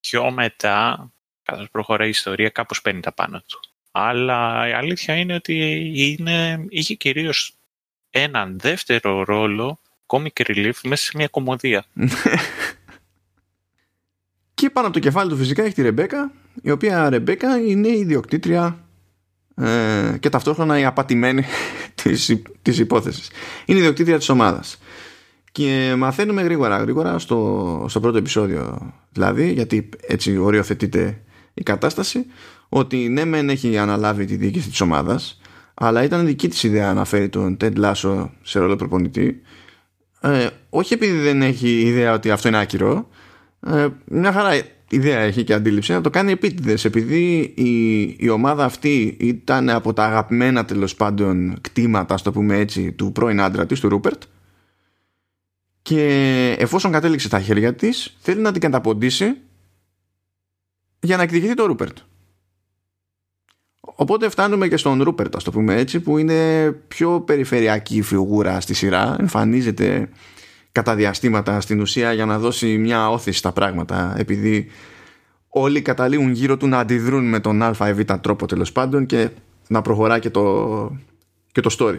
Πιο 0.00 0.30
μετά, 0.30 1.10
καθώς 1.42 1.70
προχωράει 1.70 2.06
η 2.06 2.10
ιστορία, 2.10 2.48
κάπως 2.48 2.82
παίρνει 2.82 3.00
τα 3.00 3.12
πάνω 3.12 3.42
του. 3.46 3.60
Αλλά 3.90 4.68
η 4.68 4.72
αλήθεια 4.72 5.14
είναι 5.14 5.34
ότι 5.34 5.54
είναι, 5.94 6.64
είχε 6.68 6.94
κυρίως 6.94 7.54
έναν 8.10 8.58
δεύτερο 8.58 9.22
ρόλο 9.22 9.78
comic 10.06 10.42
relief 10.46 10.74
μέσα 10.84 11.04
σε 11.04 11.12
μια 11.14 11.28
κομμωδία. 11.28 11.84
και 14.54 14.70
πάνω 14.70 14.86
από 14.86 14.96
το 14.96 15.02
κεφάλι 15.02 15.30
του 15.30 15.36
φυσικά 15.36 15.62
έχει 15.62 15.74
τη 15.74 15.82
Ρεμπέκα, 15.82 16.32
η 16.62 16.70
οποία 16.70 17.08
Ρεμπέκα 17.08 17.58
είναι 17.58 17.88
η 17.88 17.98
ιδιοκτήτρια 17.98 18.86
ε, 19.56 20.16
και 20.20 20.28
ταυτόχρονα 20.28 20.78
η 20.78 20.84
απατημένη 20.84 21.44
της, 22.02 22.42
της 22.62 22.78
υπόθεσης. 22.78 23.30
Είναι 23.64 23.78
η 23.78 23.80
ιδιοκτήτρια 23.80 24.18
της 24.18 24.28
ομάδας. 24.28 24.78
Και 25.56 25.94
μαθαίνουμε 25.98 26.42
γρήγορα 26.42 26.76
γρήγορα 26.78 27.18
στο, 27.18 27.84
στο 27.88 28.00
πρώτο 28.00 28.18
επεισόδιο 28.18 28.92
δηλαδή 29.12 29.52
γιατί 29.52 29.88
έτσι 30.06 30.36
οριοθετείται 30.36 31.22
η 31.54 31.62
κατάσταση 31.62 32.26
ότι 32.68 32.96
ναι 33.08 33.24
μεν 33.24 33.48
έχει 33.48 33.78
αναλάβει 33.78 34.24
τη 34.24 34.36
διοίκηση 34.36 34.68
της 34.68 34.80
ομάδας 34.80 35.40
αλλά 35.74 36.02
ήταν 36.02 36.26
δική 36.26 36.48
της 36.48 36.62
ιδέα 36.62 36.94
να 36.94 37.04
φέρει 37.04 37.28
τον 37.28 37.56
Ted 37.60 37.72
Lasso 37.76 38.28
σε 38.42 38.58
ρόλο 38.58 38.76
προπονητή. 38.76 39.40
Ε, 40.20 40.46
όχι 40.70 40.94
επειδή 40.94 41.18
δεν 41.18 41.42
έχει 41.42 41.80
ιδέα 41.80 42.12
ότι 42.12 42.30
αυτό 42.30 42.48
είναι 42.48 42.58
άκυρο 42.58 43.08
ε, 43.66 43.86
μια 44.04 44.32
χαρά 44.32 44.62
ιδέα 44.90 45.18
έχει 45.18 45.44
και 45.44 45.54
αντίληψη 45.54 45.92
να 45.92 46.00
το 46.00 46.10
κάνει 46.10 46.32
επίτηδες 46.32 46.84
επειδή 46.84 47.52
η, 47.56 48.02
η 48.18 48.28
ομάδα 48.28 48.64
αυτή 48.64 49.16
ήταν 49.20 49.70
από 49.70 49.92
τα 49.92 50.04
αγαπημένα 50.04 50.64
τέλος 50.64 50.94
πάντων 50.94 51.56
κτήματα 51.60 52.16
στο 52.16 52.32
πούμε 52.32 52.56
έτσι 52.58 52.92
του 52.92 53.12
πρώην 53.12 53.40
άντρα 53.40 53.66
της 53.66 53.80
του 53.80 53.88
Ρούπερτ 53.88 54.22
και 55.86 56.56
εφόσον 56.58 56.92
κατέληξε 56.92 57.26
στα 57.26 57.40
χέρια 57.40 57.74
της 57.74 58.16
θέλει 58.20 58.40
να 58.40 58.52
την 58.52 58.60
καταποντήσει 58.60 59.36
για 61.00 61.16
να 61.16 61.22
εκδικηθεί 61.22 61.54
το 61.54 61.66
Ρούπερτ. 61.66 61.98
Οπότε 63.80 64.28
φτάνουμε 64.28 64.68
και 64.68 64.76
στον 64.76 65.02
Ρούπερτ, 65.02 65.36
ας 65.36 65.44
το 65.44 65.50
πούμε 65.50 65.74
έτσι, 65.74 66.00
που 66.00 66.18
είναι 66.18 66.70
πιο 66.88 67.20
περιφερειακή 67.20 68.02
φιγούρα 68.02 68.60
στη 68.60 68.74
σειρά. 68.74 69.16
Εμφανίζεται 69.20 70.08
κατά 70.72 70.94
διαστήματα 70.94 71.60
στην 71.60 71.80
ουσία 71.80 72.12
για 72.12 72.26
να 72.26 72.38
δώσει 72.38 72.78
μια 72.78 73.10
όθηση 73.10 73.38
στα 73.38 73.52
πράγματα, 73.52 74.14
επειδή 74.18 74.70
όλοι 75.48 75.82
καταλήγουν 75.82 76.32
γύρω 76.32 76.56
του 76.56 76.66
να 76.66 76.78
αντιδρούν 76.78 77.28
με 77.28 77.40
τον 77.40 77.62
α 77.62 77.88
ή 77.88 77.92
β 77.92 78.00
τρόπο 78.00 78.46
τέλος 78.46 78.72
πάντων 78.72 79.06
και 79.06 79.30
να 79.68 79.82
προχωρά 79.82 80.18
και 80.18 80.30
το, 80.30 80.96
και 81.52 81.60
το 81.60 81.76
story. 81.78 81.98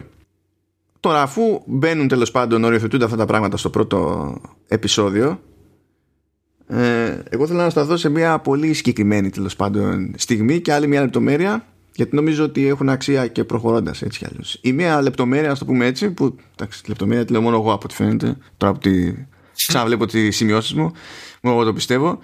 Τώρα 1.00 1.22
αφού 1.22 1.62
μπαίνουν 1.66 2.08
τέλος 2.08 2.30
πάντων 2.30 2.64
οριοθετούνται 2.64 3.04
αυτά 3.04 3.16
τα 3.16 3.26
πράγματα 3.26 3.56
στο 3.56 3.70
πρώτο 3.70 4.34
επεισόδιο 4.68 5.40
ε, 6.66 7.22
εγώ 7.28 7.46
θέλω 7.46 7.58
να 7.58 7.70
σταθώ 7.70 7.96
σε 7.96 8.08
μια 8.08 8.38
πολύ 8.38 8.72
συγκεκριμένη 8.72 9.30
τέλος 9.30 9.56
πάντων 9.56 10.14
στιγμή 10.16 10.60
και 10.60 10.72
άλλη 10.72 10.86
μια 10.86 11.00
λεπτομέρεια 11.00 11.66
γιατί 11.98 12.14
νομίζω 12.14 12.44
ότι 12.44 12.66
έχουν 12.66 12.88
αξία 12.88 13.26
και 13.26 13.44
προχωρώντας 13.44 14.02
έτσι 14.02 14.18
κι 14.18 14.26
αλλιώς. 14.30 14.58
Η 14.62 14.72
μία 14.72 15.02
λεπτομέρεια, 15.02 15.50
ας 15.50 15.58
το 15.58 15.64
πούμε 15.64 15.86
έτσι, 15.86 16.10
που 16.10 16.36
εντάξει, 16.56 16.82
λεπτομέρεια 16.88 17.24
τη 17.24 17.32
λέω 17.32 17.40
μόνο 17.40 17.56
εγώ 17.56 17.72
από 17.72 17.82
ό,τι 17.84 17.94
φαίνεται, 17.94 18.36
τώρα 18.56 18.72
που 18.72 18.78
τη 18.78 19.14
ξαναβλέπω 19.66 20.06
τις 20.06 20.36
σημειώσεις 20.36 20.74
μου, 20.74 20.92
μου 21.42 21.50
εγώ 21.50 21.64
το 21.64 21.72
πιστεύω. 21.72 22.18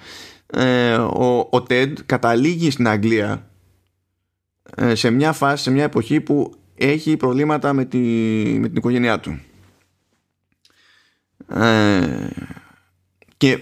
Ε, 0.47 0.95
ο, 0.95 1.39
ο 1.39 1.65
Ted 1.69 1.93
καταλήγει 2.07 2.71
στην 2.71 2.89
Αγγλία 2.89 3.51
ε, 4.77 4.95
σε 4.95 5.11
μια 5.11 5.33
φάση, 5.33 5.63
σε 5.63 5.71
μια 5.71 5.85
εποχή 5.85 6.21
που 6.21 6.55
έχει 6.77 7.17
προβλήματα 7.17 7.73
με, 7.73 7.85
τη, 7.85 7.99
με 8.61 8.69
την 8.69 8.77
οικογένειά 8.77 9.21
του. 9.21 9.41
Ε, 11.49 12.29
και 13.37 13.59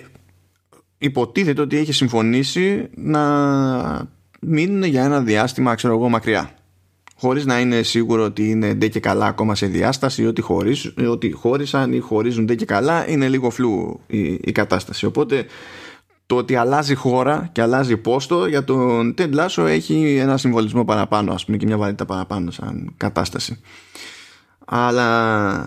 υποτίθεται 0.98 1.60
ότι 1.60 1.76
έχει 1.76 1.92
συμφωνήσει 1.92 2.88
να 2.94 4.10
μείνουν 4.40 4.82
για 4.82 5.04
ένα 5.04 5.20
διάστημα, 5.20 5.74
ξέρω 5.74 5.94
εγώ, 5.94 6.08
μακριά. 6.08 6.54
Χωρίς 7.16 7.46
να 7.46 7.60
είναι 7.60 7.82
σίγουρο 7.82 8.24
ότι 8.24 8.50
είναι 8.50 8.74
ντε 8.74 8.88
και 8.88 9.00
καλά 9.00 9.26
ακόμα 9.26 9.54
σε 9.54 9.66
διάσταση, 9.66 10.26
ότι, 10.26 10.40
χωρίς, 10.40 10.94
ότι 11.08 11.30
χώρισαν 11.30 11.92
ή 11.92 11.98
χωρίζουν 11.98 12.44
ντε 12.44 12.54
και 12.54 12.64
καλά, 12.64 13.08
είναι 13.08 13.28
λίγο 13.28 13.50
φλού 13.50 14.00
η, 14.06 14.32
η 14.32 14.52
κατάσταση. 14.52 15.06
Οπότε 15.06 15.46
το 16.32 16.38
ότι 16.38 16.56
αλλάζει 16.56 16.94
χώρα 16.94 17.48
και 17.52 17.62
αλλάζει 17.62 17.96
πόστο 17.96 18.46
για 18.46 18.64
τον 18.64 19.14
Ted 19.18 19.34
Lasso 19.34 19.64
έχει 19.66 20.16
ένα 20.16 20.36
συμβολισμό 20.36 20.84
παραπάνω, 20.84 21.32
ας 21.32 21.44
πούμε, 21.44 21.56
και 21.56 21.66
μια 21.66 21.76
βαρύτητα 21.76 22.04
παραπάνω 22.04 22.50
σαν 22.50 22.94
κατάσταση. 22.96 23.60
Αλλά 24.64 25.66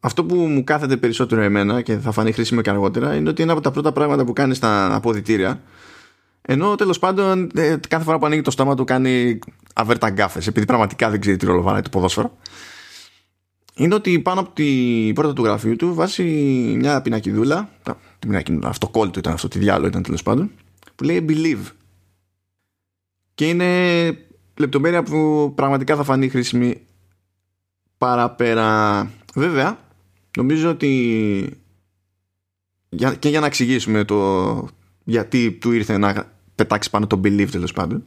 αυτό 0.00 0.24
που 0.24 0.34
μου 0.34 0.64
κάθεται 0.64 0.96
περισσότερο 0.96 1.40
εμένα 1.40 1.82
και 1.82 1.96
θα 1.96 2.12
φανεί 2.12 2.32
χρήσιμο 2.32 2.60
και 2.60 2.70
αργότερα 2.70 3.14
είναι 3.14 3.28
ότι 3.28 3.42
ένα 3.42 3.52
από 3.52 3.60
τα 3.60 3.70
πρώτα 3.70 3.92
πράγματα 3.92 4.24
που 4.24 4.32
κάνει 4.32 4.54
στα 4.54 4.94
αποδητήρια 4.94 5.60
ενώ 6.42 6.74
τέλος 6.74 6.98
πάντων 6.98 7.50
ε, 7.54 7.76
κάθε 7.88 8.04
φορά 8.04 8.18
που 8.18 8.26
ανοίγει 8.26 8.42
το 8.42 8.50
στόμα 8.50 8.74
του 8.74 8.84
κάνει 8.84 9.38
αβέρτα 9.74 10.10
γκάφε 10.10 10.40
επειδή 10.46 10.66
πραγματικά 10.66 11.10
δεν 11.10 11.20
ξέρει 11.20 11.36
τι 11.36 11.46
ρόλο 11.46 11.62
βαράει 11.62 11.82
το 11.82 11.88
ποδόσφαιρο 11.88 12.36
είναι 13.74 13.94
ότι 13.94 14.20
πάνω 14.20 14.40
από 14.40 14.50
την 14.50 15.14
πόρτα 15.14 15.32
του 15.32 15.44
γραφείου 15.44 15.76
του 15.76 15.94
βάζει 15.94 16.24
μια 16.78 17.02
πινακιδούλα 17.02 17.68
την 18.20 18.28
πινακιδούλα, 18.28 18.68
αυτό 18.68 18.88
κόλλη 18.88 19.10
του 19.10 19.18
ήταν 19.18 19.32
αυτό, 19.32 19.48
τη 19.48 19.58
διάλογο 19.58 19.86
ήταν 19.86 20.02
τέλος 20.02 20.22
πάντων 20.22 20.50
που 20.94 21.04
λέει 21.04 21.26
believe 21.28 21.70
και 23.34 23.48
είναι 23.48 24.18
λεπτομέρεια 24.56 25.02
που 25.02 25.52
πραγματικά 25.54 25.96
θα 25.96 26.04
φανεί 26.04 26.28
χρήσιμη 26.28 26.80
παραπέρα. 27.98 29.10
Βέβαια 29.34 29.78
νομίζω 30.36 30.70
ότι 30.70 31.62
και 33.18 33.28
για 33.28 33.40
να 33.40 33.46
εξηγήσουμε 33.46 34.04
το 34.04 34.68
γιατί 35.04 35.52
του 35.52 35.72
ήρθε 35.72 35.98
να 35.98 36.32
πετάξει 36.54 36.90
πάνω 36.90 37.06
το 37.06 37.20
belief 37.24 37.48
τέλος 37.50 37.72
πάντων 37.72 38.04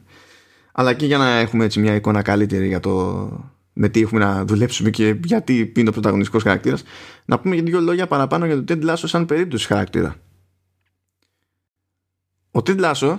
αλλά 0.72 0.94
και 0.94 1.06
για 1.06 1.18
να 1.18 1.30
έχουμε 1.30 1.64
έτσι 1.64 1.80
μια 1.80 1.94
εικόνα 1.94 2.22
καλύτερη 2.22 2.66
για 2.66 2.80
το 2.80 3.26
με 3.74 3.88
τι 3.88 4.00
έχουμε 4.00 4.24
να 4.24 4.44
δουλέψουμε 4.44 4.90
και 4.90 5.16
γιατί 5.24 5.72
είναι 5.76 5.88
ο 5.88 5.92
πρωταγωνιστικός 5.92 6.42
χαρακτήρας 6.42 6.82
να 7.24 7.38
πούμε 7.38 7.56
δύο 7.56 7.80
λόγια 7.80 8.06
παραπάνω 8.06 8.46
για 8.46 8.64
το 8.64 8.64
Ted 8.68 8.90
Lasso 8.90 9.02
σαν 9.04 9.26
περίπτωση 9.26 9.66
χαρακτήρα. 9.66 10.16
Ο 12.50 12.60
Ted 12.66 12.80
Lasso 12.80 13.18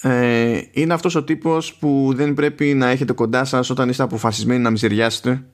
ε, 0.00 0.60
είναι 0.70 0.94
αυτός 0.94 1.14
ο 1.14 1.24
τύπος 1.24 1.74
που 1.74 2.12
δεν 2.14 2.34
πρέπει 2.34 2.74
να 2.74 2.88
έχετε 2.88 3.12
κοντά 3.12 3.44
σας 3.44 3.70
όταν 3.70 3.88
είστε 3.88 4.02
αποφασισμένοι 4.02 4.62
να 4.62 4.70
μιζεριάσετε 4.70 5.44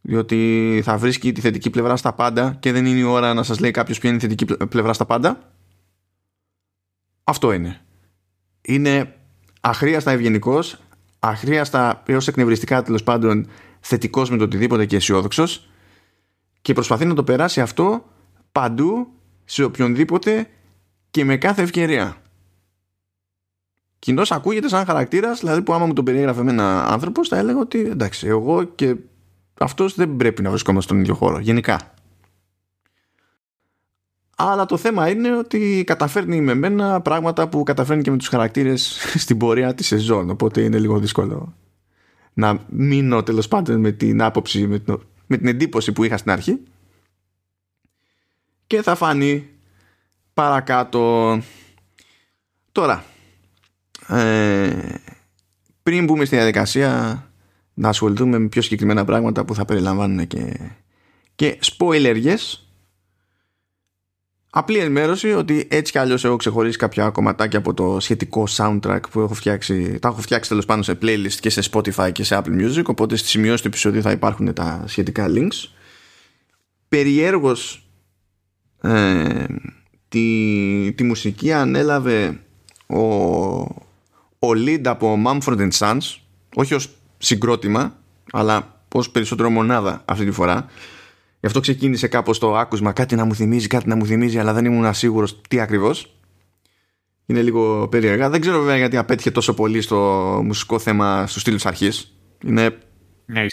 διότι 0.00 0.80
θα 0.84 0.98
βρίσκει 0.98 1.32
τη 1.32 1.40
θετική 1.40 1.70
πλευρά 1.70 1.96
στα 1.96 2.12
πάντα 2.12 2.56
και 2.60 2.72
δεν 2.72 2.86
είναι 2.86 2.98
η 2.98 3.02
ώρα 3.02 3.34
να 3.34 3.42
σας 3.42 3.58
λέει 3.60 3.70
κάποιος 3.70 3.98
ποια 3.98 4.08
είναι 4.08 4.18
η 4.18 4.20
θετική 4.20 4.54
πλευρά 4.66 4.92
στα 4.92 5.04
πάντα. 5.04 5.52
Αυτό 7.24 7.52
είναι. 7.52 7.80
Είναι 8.60 9.14
αχρίαστα 9.60 10.10
ευγενικός, 10.10 10.78
αχρίαστα 11.20 12.02
έως 12.06 12.28
εκνευριστικά 12.28 12.82
τέλος 12.82 13.02
πάντων 13.02 13.48
θετικός 13.80 14.30
με 14.30 14.36
το 14.36 14.44
οτιδήποτε 14.44 14.86
και 14.86 14.96
αισιόδοξος 14.96 15.68
και 16.62 16.72
προσπαθεί 16.72 17.04
να 17.04 17.14
το 17.14 17.24
περάσει 17.24 17.60
αυτό 17.60 18.04
παντού 18.52 19.08
σε 19.44 19.62
οποιονδήποτε 19.62 20.48
και 21.10 21.24
με 21.24 21.36
κάθε 21.36 21.62
ευκαιρία 21.62 22.16
Κοινώ 24.00 24.22
ακούγεται 24.28 24.68
σαν 24.68 24.84
χαρακτήρας, 24.84 25.40
δηλαδή 25.40 25.62
που 25.62 25.72
άμα 25.72 25.86
μου 25.86 25.92
τον 25.92 26.04
περιέγραφε 26.04 26.42
με 26.42 26.50
ένα 26.50 26.84
άνθρωπο, 26.84 27.24
θα 27.24 27.36
έλεγα 27.36 27.58
ότι 27.58 27.80
εντάξει, 27.80 28.26
εγώ 28.26 28.64
και 28.64 28.96
αυτός 29.58 29.94
δεν 29.94 30.16
πρέπει 30.16 30.42
να 30.42 30.50
βρισκόμαστε 30.50 30.88
στον 30.90 31.02
ίδιο 31.02 31.14
χώρο, 31.14 31.38
γενικά. 31.38 31.94
Αλλά 34.42 34.66
το 34.66 34.76
θέμα 34.76 35.08
είναι 35.08 35.36
ότι 35.36 35.84
καταφέρνει 35.86 36.40
με 36.40 36.54
μένα 36.54 37.00
πράγματα 37.00 37.48
που 37.48 37.62
καταφέρνει 37.62 38.02
και 38.02 38.10
με 38.10 38.16
τους 38.16 38.28
χαρακτήρες 38.28 38.98
στην 39.22 39.36
πορεία 39.36 39.74
της 39.74 39.86
σεζόν. 39.86 40.30
Οπότε 40.30 40.60
είναι 40.60 40.78
λίγο 40.78 40.98
δύσκολο 40.98 41.54
να 42.32 42.64
μείνω 42.68 43.22
τέλος 43.22 43.48
πάντων 43.48 43.80
με 43.80 43.92
την 43.92 44.22
άποψη, 44.22 44.66
με 44.66 44.78
την, 44.78 45.00
με 45.26 45.36
την 45.36 45.46
εντύπωση 45.46 45.92
που 45.92 46.04
είχα 46.04 46.16
στην 46.16 46.30
αρχή. 46.30 46.60
Και 48.66 48.82
θα 48.82 48.94
φανεί 48.94 49.48
παρακάτω. 50.34 51.38
Τώρα, 52.72 53.04
ε, 54.08 54.94
πριν 55.82 56.04
μπούμε 56.04 56.24
στη 56.24 56.36
διαδικασία 56.36 57.24
να 57.74 57.88
ασχοληθούμε 57.88 58.38
με 58.38 58.48
πιο 58.48 58.62
συγκεκριμένα 58.62 59.04
πράγματα 59.04 59.44
που 59.44 59.54
θα 59.54 59.64
περιλαμβάνουν 59.64 60.26
και, 60.26 60.70
και 61.34 61.58
spoilerges 61.62 62.69
Απλή 64.52 64.78
ενημέρωση 64.78 65.32
ότι 65.32 65.66
έτσι 65.70 65.92
κι 65.92 65.98
αλλιώς 65.98 66.24
έχω 66.24 66.36
ξεχωρίσει 66.36 66.78
κάποια 66.78 67.10
κομματάκια 67.10 67.58
από 67.58 67.74
το 67.74 68.00
σχετικό 68.00 68.46
soundtrack 68.56 69.00
που 69.10 69.20
έχω 69.20 69.34
φτιάξει. 69.34 69.98
Τα 69.98 70.08
έχω 70.08 70.20
φτιάξει 70.20 70.48
τέλος 70.48 70.64
πάντων 70.64 70.82
σε 70.82 70.98
playlist 71.02 71.36
και 71.40 71.50
σε 71.50 71.62
Spotify 71.70 72.12
και 72.12 72.24
σε 72.24 72.42
Apple 72.42 72.60
Music. 72.60 72.84
Οπότε 72.84 73.16
στη 73.16 73.28
σημειώση 73.28 73.62
του 73.62 73.68
επεισοδίου 73.68 74.02
θα 74.02 74.10
υπάρχουν 74.10 74.54
τα 74.54 74.84
σχετικά 74.86 75.26
links. 75.28 75.68
Περιέργως 76.88 77.90
ε, 78.82 79.44
τη, 80.08 80.92
τη 80.92 81.04
μουσική 81.04 81.52
ανέλαβε 81.52 82.40
ο, 82.86 83.00
ο 84.38 84.50
lead 84.54 84.82
από 84.84 85.18
Mumford 85.26 85.68
Sons 85.78 86.16
όχι 86.54 86.74
ως 86.74 86.88
συγκρότημα 87.18 87.96
αλλά 88.32 88.82
ως 88.94 89.10
περισσότερο 89.10 89.50
μονάδα 89.50 90.02
αυτή 90.04 90.24
τη 90.24 90.30
φορά 90.30 90.66
Γι' 91.40 91.46
αυτό 91.46 91.60
ξεκίνησε 91.60 92.08
κάπως 92.08 92.38
το 92.38 92.56
άκουσμα 92.56 92.92
κάτι 92.92 93.14
να 93.14 93.24
μου 93.24 93.34
θυμίζει, 93.34 93.66
κάτι 93.66 93.88
να 93.88 93.96
μου 93.96 94.06
θυμίζει 94.06 94.38
αλλά 94.38 94.52
δεν 94.52 94.64
ήμουν 94.64 94.94
σίγουρος 94.94 95.40
τι 95.48 95.60
ακριβώς. 95.60 96.14
Είναι 97.26 97.42
λίγο 97.42 97.88
περίεργα. 97.88 98.30
Δεν 98.30 98.40
ξέρω 98.40 98.58
βέβαια 98.58 98.76
γιατί 98.76 98.96
απέτυχε 98.96 99.30
τόσο 99.30 99.54
πολύ 99.54 99.80
στο 99.80 99.96
μουσικό 100.44 100.78
θέμα 100.78 101.26
στους 101.26 101.42
στήλους 101.42 101.66
αρχής. 101.66 102.16
Είναι... 102.44 102.78
Ναι, 103.26 103.46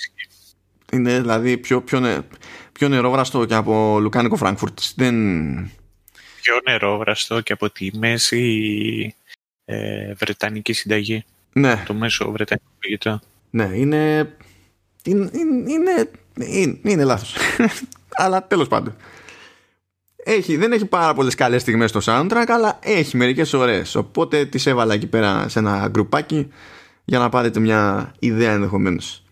είναι 0.92 1.20
δηλαδή 1.20 1.58
πιο, 1.58 1.82
πιο, 1.82 2.24
πιο 2.72 2.88
νερόβραστο 2.88 3.46
και 3.46 3.56
από 3.56 4.00
Λουκάνικο 4.00 4.36
Φράγκφουρτ. 4.36 4.80
Δεν... 4.96 5.16
Πιο 6.42 6.60
νερόβραστο 6.64 7.42
και 7.42 7.54
από 7.54 7.70
τη 7.70 7.90
μέση 7.98 9.16
ε, 9.66 10.14
Βρετανική 10.14 10.74
συνταγή. 10.74 11.26
Ναι. 11.54 11.84
Το 11.86 11.94
μέσο 11.94 12.32
Βρετανικό 12.32 12.68
φαγητό. 12.82 13.20
Ναι, 13.50 13.70
είναι... 13.74 14.32
Είναι, 15.08 15.30
είναι, 15.34 16.10
είναι, 16.36 16.80
είναι 16.82 17.04
λάθος. 17.04 17.36
αλλά 18.24 18.48
τέλος 18.48 18.68
πάντων. 18.68 18.96
Έχει, 20.16 20.58
δεν 20.58 20.72
έχει 20.72 20.86
πάρα 20.86 21.14
πολλές 21.14 21.36
καλές 21.36 21.62
στιγμές 21.62 21.90
στο 21.90 22.00
soundtrack, 22.04 22.46
αλλά 22.48 22.80
έχει 22.82 23.18
μερικές 23.18 23.54
ωραίες. 23.54 23.96
Οπότε 23.96 24.46
τις 24.46 24.66
έβαλα 24.66 24.94
εκεί 24.94 25.08
πέρα 25.08 25.50
σε 25.50 25.60
ένα 25.60 25.88
γκρουπάκι 25.88 26.48
για 27.06 27.20
να 27.20 27.30
πάρετε 27.30 27.60
μια 27.60 28.12
ιδέα 28.20 28.52
ενδεχομένως. 28.52 29.24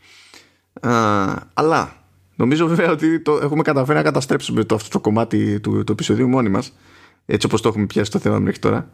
Αλλά 1.53 2.03
νομίζω 2.35 2.67
βέβαια 2.67 2.91
ότι 2.91 3.19
το 3.19 3.39
έχουμε 3.41 3.61
καταφέρει 3.61 3.97
να 3.97 4.03
καταστρέψουμε 4.03 4.63
το, 4.63 4.75
αυτό 4.75 4.89
το 4.89 4.99
κομμάτι 4.99 5.59
του, 5.59 5.83
του 5.83 5.91
επεισοδίου 5.91 6.27
μόνοι 6.27 6.49
μας 6.49 6.73
έτσι 7.25 7.45
όπως 7.45 7.61
το 7.61 7.67
έχουμε 7.67 7.85
πιάσει 7.85 8.11
το 8.11 8.19
θέμα 8.19 8.39
μέχρι 8.39 8.59
τώρα. 8.59 8.89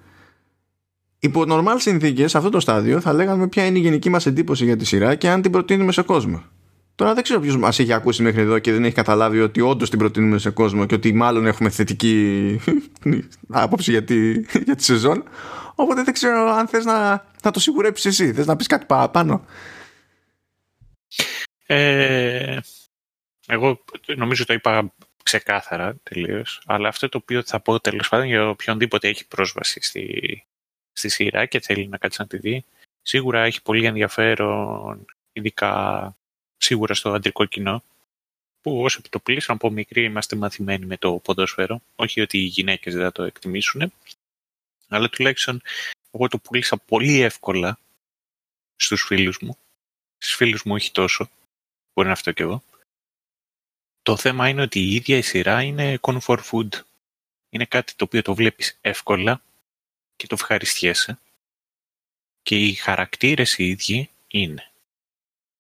Υπό 1.20 1.44
normal 1.48 1.76
συνθήκες, 1.78 2.32
σε 2.32 2.38
αυτό 2.38 2.50
το 2.50 2.60
στάδιο 2.60 3.00
θα 3.00 3.14
λέγαμε 3.14 3.48
ποια 3.48 3.66
είναι 3.66 3.78
η 3.78 3.82
γενική 3.82 4.10
μας 4.10 4.26
εντύπωση 4.26 4.66
για 4.66 4.78
τη 4.78 4.86
σειρά 4.86 5.16
και 5.16 5.30
αν 5.30 5.42
την 5.42 5.52
προτείνουμε 5.52 5.92
σε 5.92 6.02
κόσμο. 6.02 6.44
Τώρα 7.02 7.14
δεν 7.14 7.24
ξέρω 7.24 7.40
ποιος 7.40 7.58
μας 7.58 7.80
έχει 7.80 7.94
ακούσει 7.94 8.22
μέχρι 8.22 8.42
εδώ 8.42 8.60
και 8.60 8.72
δεν 8.72 8.84
έχει 8.84 8.94
καταλάβει 8.94 9.42
ότι 9.42 9.62
όντως 9.62 9.90
την 9.90 10.00
προτείνουμε 10.00 10.38
σε 10.38 10.50
κόσμο 10.50 10.86
και 10.86 10.96
ότι 10.96 11.14
μάλλον 11.14 11.46
έχουμε 11.46 11.70
θετική 11.70 12.60
άποψη 13.50 13.92
για 13.92 14.04
τη, 14.04 14.32
για 14.68 14.76
τη 14.76 14.84
σεζόν. 14.84 15.24
Οπότε 15.76 16.04
δεν 16.04 16.14
ξέρω 16.14 16.50
αν 16.50 16.68
θες 16.68 16.86
να, 16.86 17.26
να 17.44 17.52
το 17.52 17.60
σιγουρέψεις 17.60 18.06
εσύ. 18.06 18.34
Θες 18.34 18.46
να 18.46 18.56
πεις 18.56 18.68
κάτι 18.68 18.86
παραπάνω. 18.86 19.46
Ε, 21.66 22.58
εγώ 23.48 23.84
νομίζω 24.16 24.46
το 24.46 24.54
είπα 24.54 24.94
ξεκάθαρα 25.24 25.96
τελείως. 26.04 26.62
Αλλά 26.66 26.88
αυτό 26.88 27.10
το 27.10 27.18
οποίο 27.18 27.44
θα 27.44 27.60
πω 27.60 27.80
τέλος 27.80 28.10
πάντων 28.10 28.26
για 28.26 28.50
οποιονδήποτε 28.50 29.08
έχει 29.08 29.28
πρόσβαση 29.28 29.80
στη, 29.82 30.46
στη 30.92 31.10
σειρά 31.10 31.46
και 31.46 31.60
θέλει 31.60 31.88
να 31.88 31.98
κάτσει 31.98 32.22
να 32.22 32.28
τη 32.28 32.38
δει, 32.38 32.66
σίγουρα 33.02 33.44
έχει 33.44 33.62
πολύ 33.62 33.86
ενδιαφέρον, 33.86 35.06
ειδικά 35.32 36.16
σίγουρα 36.62 36.94
στο 36.94 37.14
αντρικό 37.14 37.46
κοινό, 37.46 37.84
που 38.62 38.82
όσο 38.82 38.98
επιτοπλίσαν 39.00 39.56
από 39.56 39.70
μικρή 39.70 40.04
είμαστε 40.04 40.36
μαθημένοι 40.36 40.86
με 40.86 40.98
το 40.98 41.14
ποδόσφαιρο. 41.14 41.82
Όχι 41.96 42.22
ότι 42.22 42.38
οι 42.38 42.46
γυναίκες 42.46 42.94
δεν 42.94 43.04
θα 43.04 43.12
το 43.12 43.24
εκτιμήσουν, 43.24 43.94
αλλά 44.88 45.10
τουλάχιστον 45.10 45.62
εγώ 46.12 46.28
το 46.28 46.38
πούλησα 46.38 46.78
πολύ 46.78 47.20
εύκολα 47.20 47.80
στους 48.76 49.04
φίλους 49.04 49.40
μου. 49.42 49.58
Στους 50.18 50.36
φίλους 50.36 50.64
μου 50.64 50.74
όχι 50.74 50.92
τόσο, 50.92 51.30
μπορεί 51.94 52.08
να 52.08 52.14
αυτό 52.14 52.32
κι 52.32 52.42
εγώ. 52.42 52.64
Το 54.02 54.18
θέμα 54.18 54.50
είναι 54.50 54.62
ότι 54.62 54.80
η 54.80 54.96
ίδια 54.96 55.18
η 55.18 55.22
σειρά 55.22 55.62
είναι 55.62 56.00
comfort 56.02 56.40
food. 56.52 56.70
Είναι 57.50 57.66
κάτι 57.66 57.96
το 57.96 58.04
οποίο 58.04 58.22
το 58.22 58.36
βλέπεις 58.36 58.78
εύκολα 58.82 59.42
και 60.16 60.28
το 60.28 60.36
ευχαριστιέσαι. 60.40 61.20
Και 62.42 62.56
οι 62.56 62.74
χαρακτήρες 62.74 63.58
οι 63.58 63.68
ίδιοι 63.68 64.10
είναι 64.28 64.72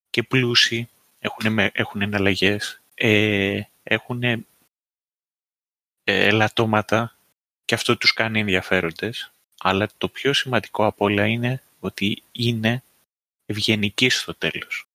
και 0.09 0.23
πλούσιοι, 0.23 0.89
έχουν, 1.21 1.60
έχουν 1.73 2.01
εναλλαγές, 2.01 2.81
ε, 2.93 3.62
έχουν 3.84 4.23
ε, 4.23 4.45
ελαττώματα 6.03 7.15
και 7.65 7.75
αυτό 7.75 7.97
τους 7.97 8.13
κάνει 8.13 8.39
ενδιαφέροντες. 8.39 9.31
Αλλά 9.60 9.89
το 9.97 10.07
πιο 10.07 10.34
σημαντικό 10.34 10.86
από 10.86 11.05
όλα 11.05 11.27
είναι 11.27 11.62
ότι 11.79 12.23
είναι 12.31 12.84
ευγενικοί 13.45 14.10
στο 14.10 14.36
τέλος. 14.36 14.86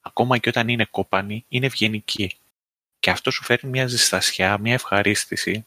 Ακόμα 0.00 0.38
και 0.38 0.48
όταν 0.48 0.68
είναι 0.68 0.84
κόπανοι, 0.84 1.44
είναι 1.48 1.66
ευγενικοί. 1.66 2.36
Και 2.98 3.10
αυτό 3.10 3.30
σου 3.30 3.44
φέρνει 3.44 3.70
μια 3.70 3.86
ζεστασιά, 3.86 4.58
μια 4.58 4.72
ευχαρίστηση 4.72 5.66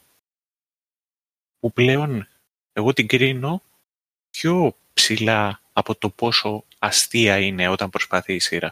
που 1.58 1.72
πλέον 1.72 2.28
εγώ 2.72 2.92
την 2.92 3.06
κρίνω 3.06 3.62
πιο 4.30 4.76
ψηλά 4.94 5.60
από 5.72 5.94
το 5.94 6.10
πόσο 6.10 6.64
αστεία 6.78 7.38
είναι 7.38 7.68
όταν 7.68 7.90
προσπαθεί 7.90 8.34
η 8.34 8.38
σειρά. 8.38 8.68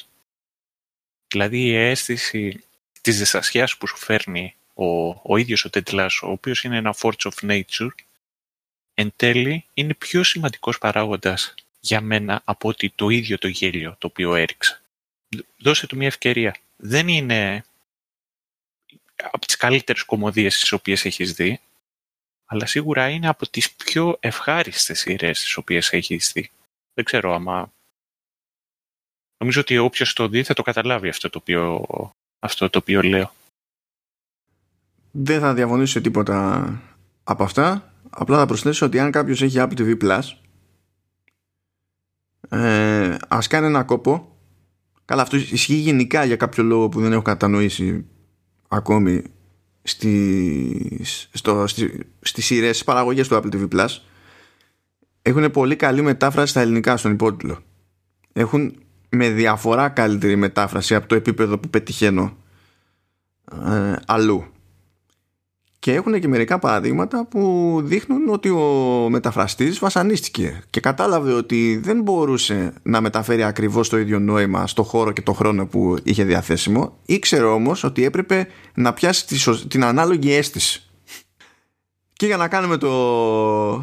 Δηλαδή 1.29 1.59
η 1.59 1.75
αίσθηση 1.75 2.65
της 3.01 3.17
ζεστασιάς 3.17 3.77
που 3.77 3.87
σου 3.87 3.97
φέρνει 3.97 4.55
ο, 4.75 5.09
ο 5.09 5.37
ίδιος 5.37 5.65
ο 5.65 5.71
Τεντλάς, 5.71 6.23
ο 6.23 6.31
οποίος 6.31 6.65
είναι 6.65 6.77
ένα 6.77 6.95
force 7.01 7.31
of 7.31 7.63
nature, 7.63 7.91
εν 8.95 9.13
τέλει 9.17 9.65
είναι 9.75 9.95
πιο 9.95 10.23
σημαντικός 10.23 10.79
παράγοντας 10.79 11.55
για 11.81 12.01
μένα 12.01 12.43
από 12.45 12.69
ότι 12.69 12.91
το 12.95 13.09
ίδιο 13.09 13.39
το 13.39 13.49
γέλιο 13.49 13.97
το 13.99 14.07
οποίο 14.07 14.35
έριξα. 14.35 14.81
Δώσε 15.59 15.87
του 15.87 15.97
μια 15.97 16.07
ευκαιρία. 16.07 16.57
Δεν 16.77 17.09
είναι 17.09 17.65
από 19.23 19.47
τις 19.47 19.57
καλύτερες 19.57 20.03
κομμωδίες 20.03 20.59
τις 20.59 20.73
οποίες 20.73 21.05
έχεις 21.05 21.33
δει, 21.33 21.61
αλλά 22.47 22.67
σίγουρα 22.67 23.09
είναι 23.09 23.29
από 23.29 23.49
τις 23.49 23.73
πιο 23.73 24.17
ευχάριστες 24.21 24.99
σειρές 24.99 25.41
τις 25.41 25.57
οποίες 25.57 25.93
έχεις 25.93 26.33
δει. 26.33 26.51
Δεν 26.95 27.05
ξέρω 27.05 27.35
άμα... 27.35 27.73
Νομίζω 29.39 29.61
ότι 29.61 29.79
όποιος 29.79 30.13
το 30.13 30.29
δει 30.29 30.43
θα 30.43 30.55
το 30.55 30.63
καταλάβει 30.63 31.09
αυτό 31.09 31.31
το 31.31 31.39
οποίο, 31.41 31.87
αυτό 32.39 32.71
το 32.71 32.79
οποίο 32.79 33.03
λέω. 33.03 33.33
Δεν 35.11 35.41
θα 35.41 35.55
διαφωνήσω 35.55 36.01
τίποτα 36.01 36.73
από 37.25 37.43
αυτά. 37.43 37.93
Απλά 38.11 38.39
θα 38.39 38.47
προσθέσω 38.47 38.87
ότι 38.87 38.99
αν 38.99 39.11
κάποιος 39.11 39.43
έχει 39.43 39.57
Apple 39.59 39.79
TV 39.79 40.03
Plus 40.03 40.21
ε, 42.49 43.17
ας 43.29 43.47
κάνει 43.47 43.67
ένα 43.67 43.85
κόπο 43.85 44.39
Καλά 45.09 45.23
αυτό 45.23 45.37
ισχύει 45.37 45.75
γενικά 45.75 46.25
για 46.25 46.37
κάποιο 46.37 46.63
λόγο 46.63 46.89
που 46.89 47.01
δεν 47.01 47.13
έχω 47.13 47.23
κατανοήσει 47.23 48.05
ακόμη 48.69 49.23
στις, 49.83 51.29
στο, 51.33 51.67
στις, 51.67 51.91
στις 52.21 52.45
σειρές, 52.45 52.71
στις 52.71 52.85
παραγωγές 52.85 53.29
του 53.29 53.35
Apple 53.35 53.55
TV 53.55 53.69
Plus 53.69 53.89
έχουν 55.23 55.51
πολύ 55.51 55.77
καλή 55.77 56.03
μετάφραση 56.03 56.51
στα 56.51 56.61
ελληνικά 56.61 56.97
στον 56.97 57.13
υπότιτλο. 57.13 57.59
Έχουν 58.33 58.75
με 59.09 59.29
διαφορά 59.29 59.89
καλύτερη 59.89 60.37
μετάφραση 60.37 60.95
από 60.95 61.07
το 61.07 61.15
επίπεδο 61.15 61.59
που 61.59 61.69
πετυχαίνω 61.69 62.37
ε, 63.67 63.95
αλλού. 64.07 64.45
Και 65.79 65.93
έχουν 65.93 66.21
και 66.21 66.29
μερικά 66.29 66.59
παραδείγματα 66.59 67.27
που 67.27 67.81
δείχνουν 67.85 68.29
ότι 68.29 68.51
ο 68.51 69.07
μεταφραστής 69.11 69.79
βασανίστηκε 69.79 70.63
και 70.71 70.81
κατάλαβε 70.81 71.33
ότι 71.33 71.81
δεν 71.83 72.03
μπορούσε 72.03 72.73
να 72.83 73.01
μεταφέρει 73.01 73.43
ακριβώς 73.43 73.89
το 73.89 73.99
ίδιο 73.99 74.19
νόημα 74.19 74.67
στο 74.67 74.83
χώρο 74.83 75.13
και 75.13 75.23
το 75.23 75.33
χρόνο 75.33 75.67
που 75.67 75.97
είχε 76.03 76.25
διαθέσιμο. 76.25 76.99
Ήξερε 77.07 77.45
όμως 77.45 77.85
ότι 77.85 78.05
έπρεπε 78.05 78.47
να 78.75 78.93
πιάσει 78.93 79.47
την 79.69 79.85
ανάλογη 79.85 80.33
αίσθηση. 80.33 80.83
Και 82.13 82.27
για 82.27 82.37
να 82.37 82.49
κάνουμε 82.49 82.77
το... 82.77 83.83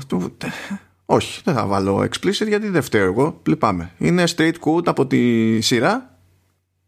Όχι, 1.06 1.42
δεν 1.44 1.54
θα 1.54 1.66
βάλω 1.66 2.00
explicit 2.00 2.48
γιατί 2.48 2.70
δεν 2.70 2.82
φταίω 2.82 3.06
εγώ. 3.06 3.42
Λυπάμαι. 3.46 3.92
Είναι 3.98 4.24
straight 4.36 4.56
quote 4.66 4.88
από 4.88 5.08
τη 5.08 5.62
σειρά 5.62 6.20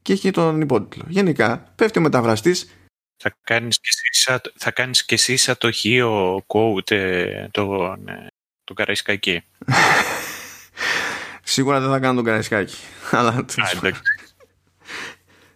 και 0.01 0.13
έχει 0.13 0.31
τον 0.31 0.61
υπότιτλο. 0.61 1.03
Γενικά, 1.07 1.73
πέφτει 1.75 1.99
ο 1.99 2.01
μεταφραστής 2.01 2.67
θα 3.17 3.37
κάνεις 3.41 3.79
και 3.79 3.89
εσύ, 3.89 4.39
θα 4.55 4.71
κάνεις 4.71 5.05
και 5.05 5.15
εσύ 5.15 5.37
σαν 5.37 5.57
το 5.57 5.71
χείο 5.71 6.43
quote 6.47 6.91
ε, 6.91 7.47
τον, 7.51 8.07
ε, 8.07 8.27
τον 8.63 8.75
Καραϊσκάκη. 8.75 9.43
Σίγουρα 11.43 11.79
δεν 11.79 11.89
θα 11.89 11.99
κάνω 11.99 12.15
τον 12.15 12.23
Καραϊσκάκη. 12.23 12.75
Αλλά... 13.11 13.45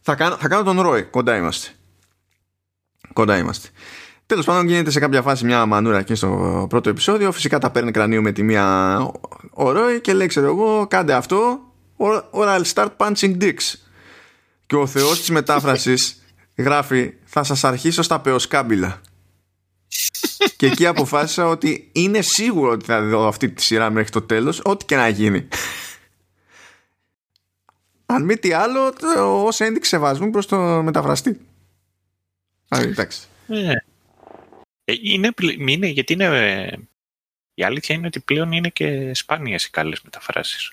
θα, 0.02 0.16
κάνω, 0.16 0.38
θα 0.38 0.48
κάνω 0.48 0.64
τον 0.64 0.82
Ρόι. 0.82 1.04
Κοντά 1.04 1.36
είμαστε. 1.36 1.72
Κοντά 3.14 3.38
είμαστε. 3.38 3.70
Τέλος 4.32 4.46
πάντων 4.46 4.68
γίνεται 4.68 4.92
σε 4.92 5.00
κάποια 5.00 5.22
φάση 5.22 5.46
μια 5.46 5.66
μανούρα 5.66 5.98
εκεί 5.98 6.16
στο 6.16 6.66
πρώτο 6.70 6.90
επεισόδιο. 6.90 7.32
Φυσικά 7.32 7.60
τα 7.60 7.72
παίρνει 7.72 7.92
κρανίο 7.92 8.22
με 8.22 8.32
τη 8.32 8.44
μία 8.44 8.98
ο 9.52 9.72
Ρόι 9.72 10.02
και 10.02 10.14
λέει 10.14 10.28
ξέρω 10.28 10.48
εγώ 10.48 10.88
κάντε 10.88 11.14
αυτό. 11.14 11.60
Or 11.98 12.22
I'll 12.32 12.64
start 12.74 12.90
punching 12.98 13.42
dicks. 13.42 13.74
Και 14.66 14.76
ο 14.76 14.88
θεός 14.88 15.20
της 15.20 15.30
μετάφρασης 15.30 16.24
γράφει 16.66 17.14
θα 17.24 17.44
σας 17.44 17.64
αρχίσω 17.64 18.02
στα 18.02 18.20
πεοσκάμπιλα 18.20 19.02
και 20.58 20.66
εκεί 20.66 20.86
αποφάσισα 20.86 21.48
ότι 21.48 21.90
είναι 21.92 22.22
σίγουρο 22.22 22.72
ότι 22.72 22.86
θα 22.86 23.02
δω 23.02 23.28
αυτή 23.28 23.50
τη 23.50 23.62
σειρά 23.62 23.90
μέχρι 23.90 24.10
το 24.10 24.22
τέλος 24.22 24.62
ό,τι 24.64 24.86
και 24.86 24.96
να 24.96 25.08
γίνει. 25.08 25.48
Αν 28.06 28.24
μη 28.24 28.38
τι 28.38 28.54
άλλο 28.54 28.94
ως 29.46 29.60
ένδειξη 29.60 29.90
σεβασμού 29.90 30.30
προς 30.30 30.46
το 30.46 30.58
μεταφραστή. 30.84 31.40
Εντάξει. 32.70 33.22
Ε, 33.48 33.72
ε, 33.72 33.84
είναι, 35.02 35.30
είναι, 35.68 35.88
γιατί 35.88 36.14
είναι, 36.14 36.80
η 37.54 37.64
αλήθεια 37.64 37.96
είναι 37.96 38.08
ότι 38.08 38.20
πλέον 38.20 38.52
είναι 38.52 38.70
και 38.70 39.14
σπάνιες 39.14 39.66
οι 39.66 39.70
καλές 39.70 40.02
μεταφράσεις 40.02 40.72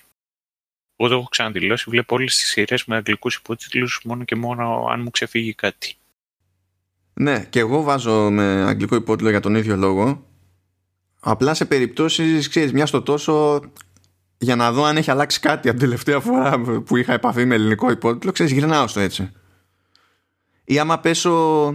εγώ 0.99 1.09
το 1.09 1.15
έχω 1.15 1.27
ξαναδηλώσει, 1.29 1.89
βλέπω 1.89 2.15
όλες 2.15 2.37
τις 2.37 2.47
σειρές 2.47 2.85
με 2.85 2.95
αγγλικούς 2.95 3.35
υπότιτλους 3.35 4.01
μόνο 4.03 4.23
και 4.23 4.35
μόνο 4.35 4.87
αν 4.91 5.01
μου 5.01 5.09
ξεφύγει 5.09 5.53
κάτι. 5.53 5.95
Ναι, 7.13 7.45
και 7.49 7.59
εγώ 7.59 7.81
βάζω 7.81 8.29
με 8.29 8.43
αγγλικό 8.43 8.95
υπότιτλο 8.95 9.29
για 9.29 9.39
τον 9.39 9.55
ίδιο 9.55 9.75
λόγο. 9.75 10.25
Απλά 11.19 11.53
σε 11.53 11.65
περιπτώσεις, 11.65 12.49
ξέρεις, 12.49 12.73
μια 12.73 12.85
στο 12.85 13.01
τόσο 13.01 13.61
για 14.37 14.55
να 14.55 14.71
δω 14.71 14.83
αν 14.83 14.97
έχει 14.97 15.11
αλλάξει 15.11 15.39
κάτι 15.39 15.69
από 15.69 15.77
την 15.77 15.87
τελευταία 15.87 16.19
φορά 16.19 16.59
που 16.59 16.97
είχα 16.97 17.13
επαφή 17.13 17.45
με 17.45 17.55
ελληνικό 17.55 17.91
υπότιτλο, 17.91 18.31
ξέρεις, 18.31 18.51
γυρνάω 18.51 18.87
στο 18.87 18.99
έτσι. 18.99 19.31
Ή 20.63 20.79
άμα 20.79 20.99
πέσω 20.99 21.67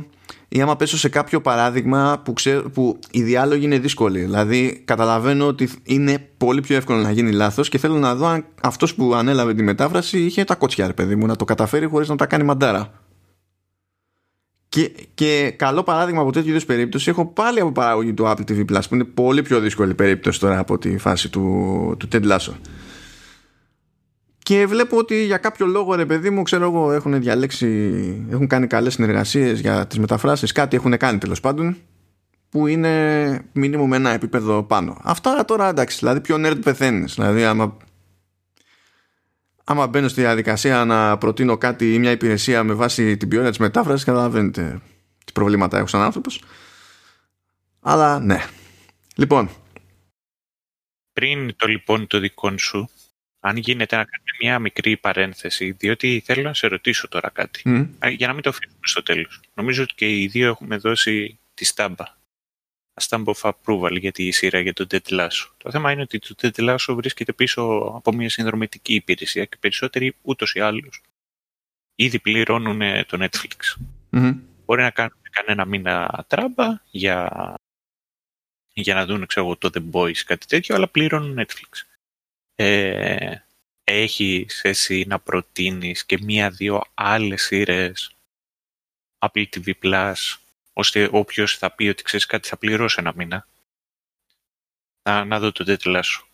ή 0.57 0.61
άμα 0.61 0.77
πέσω 0.77 0.99
σε 0.99 1.09
κάποιο 1.09 1.41
παράδειγμα 1.41 2.21
που, 2.25 2.33
ξέρω, 2.33 2.71
που 2.71 2.99
οι 3.11 3.23
διάλογοι 3.23 3.65
είναι 3.65 3.79
δύσκολοι. 3.79 4.21
Δηλαδή, 4.21 4.83
καταλαβαίνω 4.85 5.47
ότι 5.47 5.71
είναι 5.83 6.29
πολύ 6.37 6.61
πιο 6.61 6.77
εύκολο 6.77 6.99
να 6.99 7.11
γίνει 7.11 7.33
λάθος 7.33 7.69
και 7.69 7.79
θέλω 7.79 7.95
να 7.95 8.15
δω 8.15 8.27
αν 8.27 8.45
αυτός 8.63 8.95
που 8.95 9.15
ανέλαβε 9.15 9.55
τη 9.55 9.63
μετάφραση 9.63 10.19
είχε 10.19 10.45
τα 10.45 10.55
κότσια, 10.55 10.87
ρε 10.87 10.93
παιδί 10.93 11.17
μου, 11.17 11.27
να 11.27 11.37
το 11.37 11.45
καταφέρει 11.45 11.87
χωρίς 11.87 12.09
να 12.09 12.17
τα 12.17 12.27
κάνει 12.27 12.45
μαντάρα. 12.45 12.93
Και, 14.69 14.93
και 15.15 15.55
καλό 15.57 15.83
παράδειγμα 15.83 16.21
από 16.21 16.33
τέτοιου 16.33 16.51
είδους 16.51 16.65
περίπτωση 16.65 17.11
έχω 17.11 17.27
πάλι 17.27 17.61
από 17.61 17.73
παραγωγή 17.73 18.15
του 18.15 18.25
Apple 18.25 18.51
TV 18.51 18.65
Plus 18.73 18.83
που 18.89 18.95
είναι 18.95 19.05
πολύ 19.05 19.43
πιο 19.43 19.61
δύσκολη 19.61 19.95
περίπτωση 19.95 20.41
τώρα 20.41 20.59
από 20.59 20.79
τη 20.79 20.99
φάση 20.99 21.31
του, 21.31 21.97
του 21.99 22.09
Ted 22.13 22.31
Lasso. 22.31 22.53
Και 24.45 24.67
βλέπω 24.67 24.97
ότι 24.97 25.25
για 25.25 25.37
κάποιο 25.37 25.67
λόγο 25.67 25.95
ρε 25.95 26.07
παιδί 26.07 26.31
μου 26.31 26.43
ξέρω 26.43 26.65
εγώ 26.65 26.93
έχουν 26.93 27.21
διαλέξει 27.21 27.67
Έχουν 28.31 28.47
κάνει 28.47 28.67
καλές 28.67 28.93
συνεργασίες 28.93 29.61
για 29.61 29.87
τις 29.87 29.99
μεταφράσεις. 29.99 30.53
Κάτι 30.53 30.77
έχουν 30.77 30.97
κάνει 30.97 31.19
τέλος 31.19 31.41
πάντων 31.41 31.77
Που 32.49 32.67
είναι 32.67 33.45
μήνυμο 33.53 33.87
με 33.87 33.97
ένα 33.97 34.11
επίπεδο 34.11 34.63
πάνω. 34.63 35.01
Αυτά 35.03 35.45
τώρα 35.45 35.69
εντάξει 35.69 35.99
Δηλαδή 35.99 36.21
πιο 36.21 36.37
nerd 36.39 36.59
πεθαίνεις. 36.63 37.15
Δηλαδή 37.15 37.45
άμα 37.45 37.77
Άμα 39.65 39.87
μπαίνω 39.87 40.09
στη 40.09 40.21
διαδικασία 40.21 40.85
να 40.85 41.19
προτείνω 41.19 41.59
κάτι 41.59 41.95
ή 41.95 41.99
μια 41.99 42.11
υπηρεσία 42.11 42.65
με 42.65 42.75
βάση 42.75 43.17
την 43.17 43.29
ποιότητα 43.29 43.51
της 43.51 43.59
μετάφρασης 43.59 44.05
καταλαβαίνετε 44.05 44.81
τι 45.25 45.33
προβλήματα 45.33 45.79
έχω 45.79 45.87
σαν 45.87 46.01
άνθρωπος. 46.01 46.43
Αλλά 47.81 48.21
ναι. 48.21 48.45
Λοιπόν. 49.17 49.51
Πριν 51.13 51.57
το 51.57 51.67
λοιπόν 51.67 52.07
το 52.07 52.19
δικό 52.19 52.59
σου 52.59 52.89
Αν 53.47 53.57
γίνεται 53.57 53.97
να 53.97 54.05
κάνουμε 54.05 54.31
μια 54.41 54.59
μικρή 54.59 54.97
παρένθεση, 54.97 55.71
διότι 55.71 56.23
θέλω 56.25 56.43
να 56.43 56.55
σε 56.55 56.67
ρωτήσω 56.67 57.09
τώρα 57.09 57.31
κάτι, 57.31 57.63
για 58.11 58.27
να 58.27 58.33
μην 58.33 58.43
το 58.43 58.49
αφήσουμε 58.49 58.87
στο 58.87 59.03
τέλος. 59.03 59.41
Νομίζω 59.55 59.83
ότι 59.83 59.95
και 59.95 60.21
οι 60.21 60.27
δύο 60.27 60.49
έχουμε 60.49 60.77
δώσει 60.77 61.39
τη 61.55 61.65
στάμπα. 61.65 62.05
Stamp 63.01 63.25
of 63.25 63.51
approval 63.53 63.99
για 64.01 64.13
τη 64.13 64.31
σειρά 64.31 64.61
για 64.61 64.73
τον 64.73 64.87
Ted 64.91 65.09
Lasso. 65.09 65.51
Το 65.57 65.71
θέμα 65.71 65.93
είναι 65.93 66.03
ότι 66.03 66.19
το 66.19 66.35
Ted 66.41 66.69
Lasso 66.69 66.95
βρίσκεται 66.95 67.33
πίσω 67.33 67.63
από 67.97 68.13
μια 68.13 68.31
συνδρομητική 68.31 68.95
υπηρεσία 68.95 69.45
και 69.45 69.57
περισσότεροι 69.61 70.15
ούτως 70.23 70.55
ή 70.55 70.61
άλλως 70.61 71.01
ήδη 71.95 72.19
πληρώνουν 72.19 72.79
το 73.07 73.19
Netflix. 73.21 73.83
Μπορεί 74.65 74.83
να 74.83 74.91
κάνουν 74.91 75.21
κανένα 75.31 75.65
μήνα 75.65 76.25
τράμπα 76.29 76.81
για, 76.91 77.55
για 78.73 78.95
να 78.95 79.07
δουν 79.07 79.27
ξέρω, 79.27 79.57
το 79.57 79.71
The 79.75 79.91
Boys 79.93 80.17
κάτι 80.17 80.47
τέτοιο, 80.47 80.75
αλλά 80.75 80.89
πληρώνουν 80.89 81.39
Netflix. 81.39 81.94
Ε, 82.55 83.35
έχεις 83.85 84.61
εσύ 84.65 85.05
να 85.09 85.19
προτείνεις 85.19 86.05
και 86.05 86.19
μία-δύο 86.23 86.83
άλλες 86.95 87.43
σειρές 87.43 88.17
Apple 89.19 89.45
TV 89.57 89.73
Plus 89.83 90.15
ώστε 90.73 91.09
όποιος 91.13 91.59
θα 91.59 91.71
πει 91.71 91.89
ότι 91.89 92.03
ξέρεις 92.03 92.27
κάτι 92.27 92.49
θα 92.49 92.57
πληρώσει 92.57 92.97
ένα 92.99 93.13
μήνα 93.17 93.47
να, 95.03 95.25
να 95.25 95.39
δω 95.39 95.53
το 95.53 95.65
τέτοιο 95.65 96.03
σου. 96.03 96.27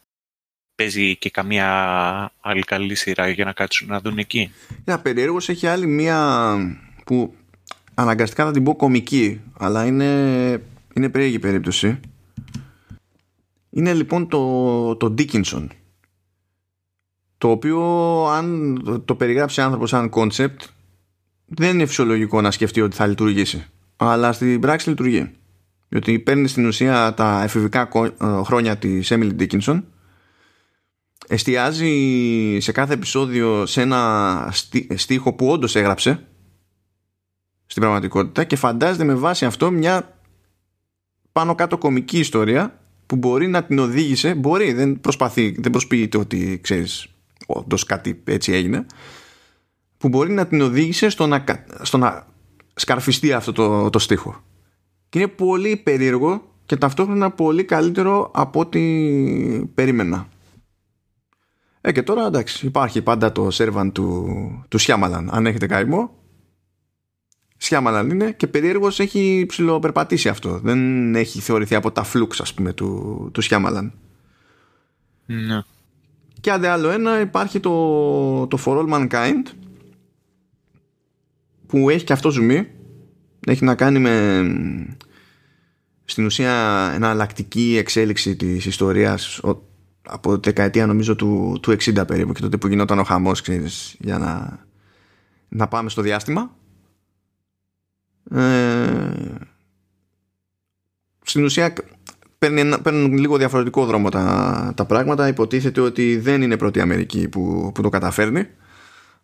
Παίζει 0.74 1.16
και 1.16 1.30
καμία 1.30 2.32
άλλη 2.40 2.62
καλή 2.62 2.94
σειρά 2.94 3.28
για 3.28 3.44
να 3.44 3.52
κάτσουν 3.52 3.88
να 3.88 4.00
δουν 4.00 4.18
εκεί; 4.18 4.52
Για 4.84 5.00
περίεργος 5.00 5.48
έχει 5.48 5.66
άλλη 5.66 5.86
μία 5.86 6.56
που 7.04 7.34
αναγκαστικά 7.94 8.44
θα 8.44 8.50
την 8.52 8.64
πω 8.64 8.76
κωμική 8.76 9.40
αλλά 9.58 9.86
είναι, 9.86 10.12
είναι 10.94 11.08
περίεργη 11.08 11.38
περίπτωση. 11.38 12.00
Είναι 13.70 13.94
λοιπόν 13.94 14.28
το, 14.28 14.96
το 14.96 15.14
Dickinson 15.18 15.66
το 17.40 17.50
οποίο 17.50 17.80
αν 18.26 18.78
το 19.04 19.14
περιγράψει 19.14 19.60
άνθρωπος 19.60 19.88
σαν 19.88 20.08
κόνσεπτ 20.08 20.62
δεν 21.46 21.74
είναι 21.74 21.86
φυσιολογικό 21.86 22.40
να 22.40 22.50
σκεφτεί 22.50 22.80
ότι 22.80 22.96
θα 22.96 23.06
λειτουργήσει. 23.06 23.66
Αλλά 23.96 24.32
στην 24.32 24.60
πράξη 24.60 24.88
λειτουργεί. 24.88 25.30
Διότι 25.88 26.18
παίρνει 26.18 26.48
στην 26.48 26.66
ουσία 26.66 27.14
τα 27.14 27.42
εφηβικά 27.42 27.88
ε, 28.20 28.42
χρόνια 28.44 28.76
της 28.76 29.12
Emily 29.12 29.40
Dickinson 29.40 29.82
εστιάζει 31.28 32.58
σε 32.60 32.72
κάθε 32.72 32.92
επεισόδιο 32.92 33.66
σε 33.66 33.80
ένα 33.80 34.52
στίχο 34.94 35.32
που 35.32 35.48
όντως 35.48 35.76
έγραψε 35.76 36.26
στην 37.66 37.82
πραγματικότητα 37.82 38.44
και 38.44 38.56
φαντάζεται 38.56 39.04
με 39.04 39.14
βάση 39.14 39.44
αυτό 39.44 39.70
μια 39.70 40.18
πάνω 41.32 41.54
κάτω 41.54 41.78
κομική 41.78 42.18
ιστορία 42.18 42.80
που 43.06 43.16
μπορεί 43.16 43.48
να 43.48 43.64
την 43.64 43.78
οδήγησε 43.78 44.34
μπορεί, 44.34 44.72
δεν 44.72 45.00
προσπαθεί, 45.00 45.56
δεν 45.58 45.70
προσποιείται 45.70 46.18
ότι 46.18 46.58
ξέρεις 46.62 47.14
όντω 47.56 47.76
κάτι 47.86 48.22
έτσι 48.24 48.52
έγινε 48.52 48.86
που 49.98 50.08
μπορεί 50.08 50.32
να 50.32 50.46
την 50.46 50.60
οδήγησε 50.60 51.08
στο 51.08 51.26
να, 51.26 51.44
στο 51.82 51.98
να 51.98 52.26
σκαρφιστεί 52.74 53.32
αυτό 53.32 53.52
το, 53.52 53.90
το 53.90 53.98
στίχο. 53.98 54.42
Και 55.08 55.18
είναι 55.18 55.28
πολύ 55.28 55.76
περίεργο 55.76 56.42
και 56.66 56.76
ταυτόχρονα 56.76 57.30
πολύ 57.30 57.64
καλύτερο 57.64 58.30
από 58.34 58.60
ό,τι 58.60 58.80
περίμενα. 59.74 60.28
Ε 61.80 61.92
και 61.92 62.02
τώρα 62.02 62.26
εντάξει 62.26 62.66
υπάρχει 62.66 63.02
πάντα 63.02 63.32
το 63.32 63.50
σέρβαν 63.50 63.92
του, 63.92 64.26
του 64.68 64.78
Σιάμαλαν 64.78 65.28
αν 65.32 65.46
έχετε 65.46 65.66
καημό 65.66 66.18
Σιάμαλαν 67.56 68.10
είναι 68.10 68.32
και 68.32 68.46
περίεργος 68.46 69.00
έχει 69.00 69.44
ψηλοπερπατήσει 69.48 70.28
αυτό. 70.28 70.58
Δεν 70.58 71.14
έχει 71.14 71.40
θεωρηθεί 71.40 71.74
από 71.74 71.92
τα 71.92 72.02
φλούξ 72.02 72.40
ας 72.40 72.54
πούμε 72.54 72.72
του, 72.72 73.28
του 73.32 73.40
Σιάμαλαν 73.40 73.92
ναι 75.26 75.62
και 76.40 76.50
αντί 76.50 76.66
άλλο 76.66 76.88
ένα 76.88 77.20
υπάρχει 77.20 77.60
το, 77.60 78.46
το 78.46 78.58
For 78.64 78.78
All 78.78 78.92
Mankind 78.92 79.52
που 81.66 81.90
έχει 81.90 82.04
και 82.04 82.12
αυτό 82.12 82.30
ζουμί. 82.30 82.66
Έχει 83.46 83.64
να 83.64 83.74
κάνει 83.74 83.98
με 83.98 84.42
στην 86.04 86.24
ουσία 86.24 86.52
εναλλακτική 86.94 87.76
εξέλιξη 87.78 88.36
της 88.36 88.66
ιστορίας 88.66 89.40
από 90.02 90.38
τη 90.38 90.48
δεκαετία 90.48 90.86
νομίζω 90.86 91.16
του, 91.16 91.58
του 91.62 91.70
60 91.70 92.06
περίπου 92.06 92.32
και 92.32 92.40
τότε 92.40 92.56
που 92.56 92.68
γινόταν 92.68 92.98
ο 92.98 93.04
χαμός 93.04 93.40
ξέρεις, 93.40 93.96
για 93.98 94.18
να, 94.18 94.58
να 95.48 95.68
πάμε 95.68 95.88
στο 95.88 96.02
διάστημα. 96.02 96.56
Ε, 98.30 99.10
στην 101.22 101.44
ουσία 101.44 101.72
παίρνουν 102.82 103.18
λίγο 103.18 103.36
διαφορετικό 103.36 103.84
δρόμο 103.84 104.08
τα, 104.08 104.72
τα 104.76 104.84
πράγματα. 104.84 105.28
Υποτίθεται 105.28 105.80
ότι 105.80 106.16
δεν 106.16 106.42
είναι 106.42 106.56
πρώτη 106.56 106.80
Αμερική 106.80 107.28
που, 107.28 107.72
που 107.74 107.82
το 107.82 107.88
καταφέρνει. 107.88 108.46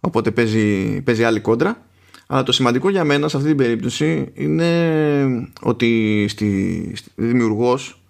Οπότε 0.00 0.30
παίζει, 0.30 1.00
παίζει 1.02 1.24
άλλη 1.24 1.40
κόντρα. 1.40 1.86
Αλλά 2.26 2.42
το 2.42 2.52
σημαντικό 2.52 2.90
για 2.90 3.04
μένα 3.04 3.28
σε 3.28 3.36
αυτή 3.36 3.48
την 3.48 3.56
περίπτωση 3.56 4.30
είναι 4.34 5.50
ότι 5.60 6.24
στη, 6.28 6.92
στη 6.96 7.10
δημιουργός 7.14 8.02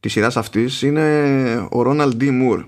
της 0.00 0.12
σειράς 0.12 0.36
αυτής 0.36 0.82
είναι 0.82 1.68
ο 1.70 1.82
Ρόναλντ 1.82 2.14
Ντι 2.14 2.30
Μουρ 2.30 2.64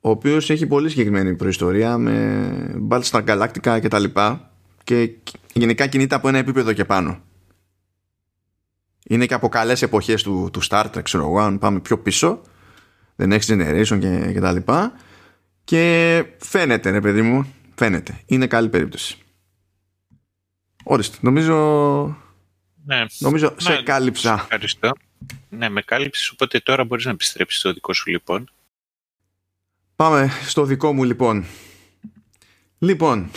ο 0.00 0.10
οποίος 0.10 0.50
έχει 0.50 0.66
πολύ 0.66 0.88
συγκεκριμένη 0.88 1.34
προϊστορία 1.34 1.98
με 1.98 2.86
Battlestar 2.88 3.24
Galactica 3.24 3.78
και 3.80 3.88
τα 3.88 3.98
λοιπά 3.98 4.50
και 4.84 5.10
γενικά 5.52 5.86
κινείται 5.86 6.14
από 6.14 6.28
ένα 6.28 6.38
επίπεδο 6.38 6.72
και 6.72 6.84
πάνω 6.84 7.20
είναι 9.04 9.26
και 9.26 9.34
από 9.34 9.48
καλές 9.48 9.82
εποχές 9.82 10.22
του, 10.22 10.48
του 10.52 10.62
Star 10.68 10.84
Trek, 10.84 11.02
ξέρω 11.02 11.22
εγώ, 11.22 11.38
αν 11.38 11.58
πάμε 11.58 11.80
πιο 11.80 11.98
πίσω. 11.98 12.40
The 13.16 13.32
Next 13.32 13.40
Generation 13.40 13.98
και, 14.00 14.30
και 14.32 14.40
τα 14.40 14.52
λοιπά. 14.52 14.92
Και 15.64 16.24
φαίνεται, 16.38 16.90
ρε 16.90 17.00
παιδί 17.00 17.22
μου, 17.22 17.54
φαίνεται. 17.74 18.20
Είναι 18.26 18.46
καλή 18.46 18.68
περίπτωση. 18.68 19.16
Ορίστε, 20.82 21.16
νομίζω. 21.20 21.56
Ναι, 22.84 23.04
νομίζω 23.18 23.54
σε 23.56 23.72
ναι, 23.72 23.82
κάλυψα. 23.82 24.32
Ευχαριστώ. 24.32 24.90
Ναι, 25.48 25.68
με 25.68 25.82
κάλυψες, 25.82 26.30
οπότε 26.30 26.60
τώρα 26.60 26.84
μπορείς 26.84 27.04
να 27.04 27.10
επιστρέψεις 27.10 27.60
στο 27.60 27.72
δικό 27.72 27.92
σου 27.92 28.10
λοιπόν. 28.10 28.50
Πάμε 29.96 30.30
στο 30.46 30.64
δικό 30.64 30.92
μου 30.92 31.04
λοιπόν. 31.04 31.44
Λοιπόν, 32.78 33.30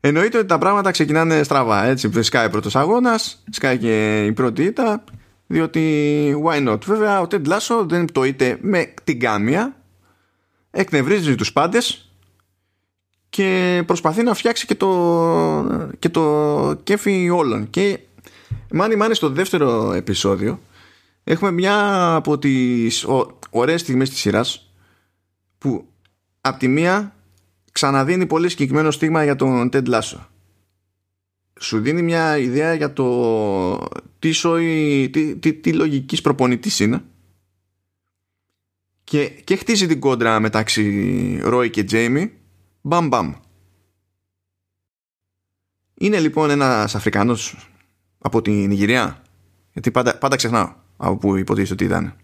Εννοείται 0.00 0.38
ότι 0.38 0.46
τα 0.46 0.58
πράγματα 0.58 0.90
ξεκινάνε 0.90 1.42
στραβά. 1.42 1.84
Έτσι, 1.84 2.22
σκάει 2.22 2.50
πρώτος 2.50 2.76
αγώνας, 2.76 3.42
σκάει 3.50 3.78
και 3.78 4.24
η 4.24 4.32
πρώτη 4.32 4.62
ήττα. 4.62 5.04
Διότι 5.46 6.34
why 6.44 6.68
not. 6.68 6.78
Βέβαια, 6.84 7.20
ο 7.20 7.26
Τεντ 7.26 7.46
Λάσο 7.46 7.86
δεν 7.86 8.04
πτωείται 8.04 8.58
με 8.60 8.94
την 9.04 9.20
κάμια. 9.20 9.76
Εκνευρίζει 10.70 11.34
τους 11.34 11.52
πάντες 11.52 12.12
και 13.28 13.82
προσπαθεί 13.86 14.22
να 14.22 14.34
φτιάξει 14.34 14.66
και 14.66 14.74
το, 14.74 15.92
και 15.98 16.08
το 16.08 16.80
κέφι 16.82 17.30
όλων. 17.30 17.70
Και 17.70 17.98
μάνι 18.70 18.96
μάνι 18.96 19.14
στο 19.14 19.28
δεύτερο 19.28 19.92
επεισόδιο 19.92 20.60
έχουμε 21.24 21.50
μια 21.50 22.14
από 22.14 22.38
τις 22.38 23.06
ωραίες 23.50 23.80
στιγμές 23.80 24.10
της 24.10 24.18
σειράς 24.18 24.72
που 25.58 25.88
από 26.40 26.58
τη 26.58 26.68
μία 26.68 27.14
ξαναδίνει 27.78 28.26
πολύ 28.26 28.48
συγκεκριμένο 28.48 28.90
στίγμα 28.90 29.24
για 29.24 29.36
τον 29.36 29.68
Ted 29.72 29.88
Lasso. 29.88 30.18
Σου 31.60 31.80
δίνει 31.80 32.02
μια 32.02 32.38
ιδέα 32.38 32.74
για 32.74 32.92
το 32.92 33.88
τι, 34.18 34.32
σοϊ, 34.32 35.10
τι, 35.12 35.36
τι, 35.36 35.52
τι 35.52 35.72
λογικής 35.72 36.20
προπονητής 36.20 36.80
είναι 36.80 37.02
και, 39.04 39.28
και 39.28 39.56
χτίζει 39.56 39.86
την 39.86 40.00
κόντρα 40.00 40.40
μεταξύ 40.40 41.40
Ρόι 41.42 41.70
και 41.70 41.84
Τζέιμι 41.84 42.32
μπαμ 42.80 43.08
μπαμ. 43.08 43.34
Είναι 45.94 46.20
λοιπόν 46.20 46.50
ένας 46.50 46.94
Αφρικανός 46.94 47.68
από 48.18 48.42
την 48.42 48.70
Ιγυρία 48.70 49.22
γιατί 49.72 49.90
πάντα, 49.90 50.18
πάντα 50.18 50.36
ξεχνάω 50.36 50.72
από 50.96 51.16
που 51.16 51.36
υποτίθεται 51.36 51.72
ότι 51.72 51.84
ήταν. 51.84 52.16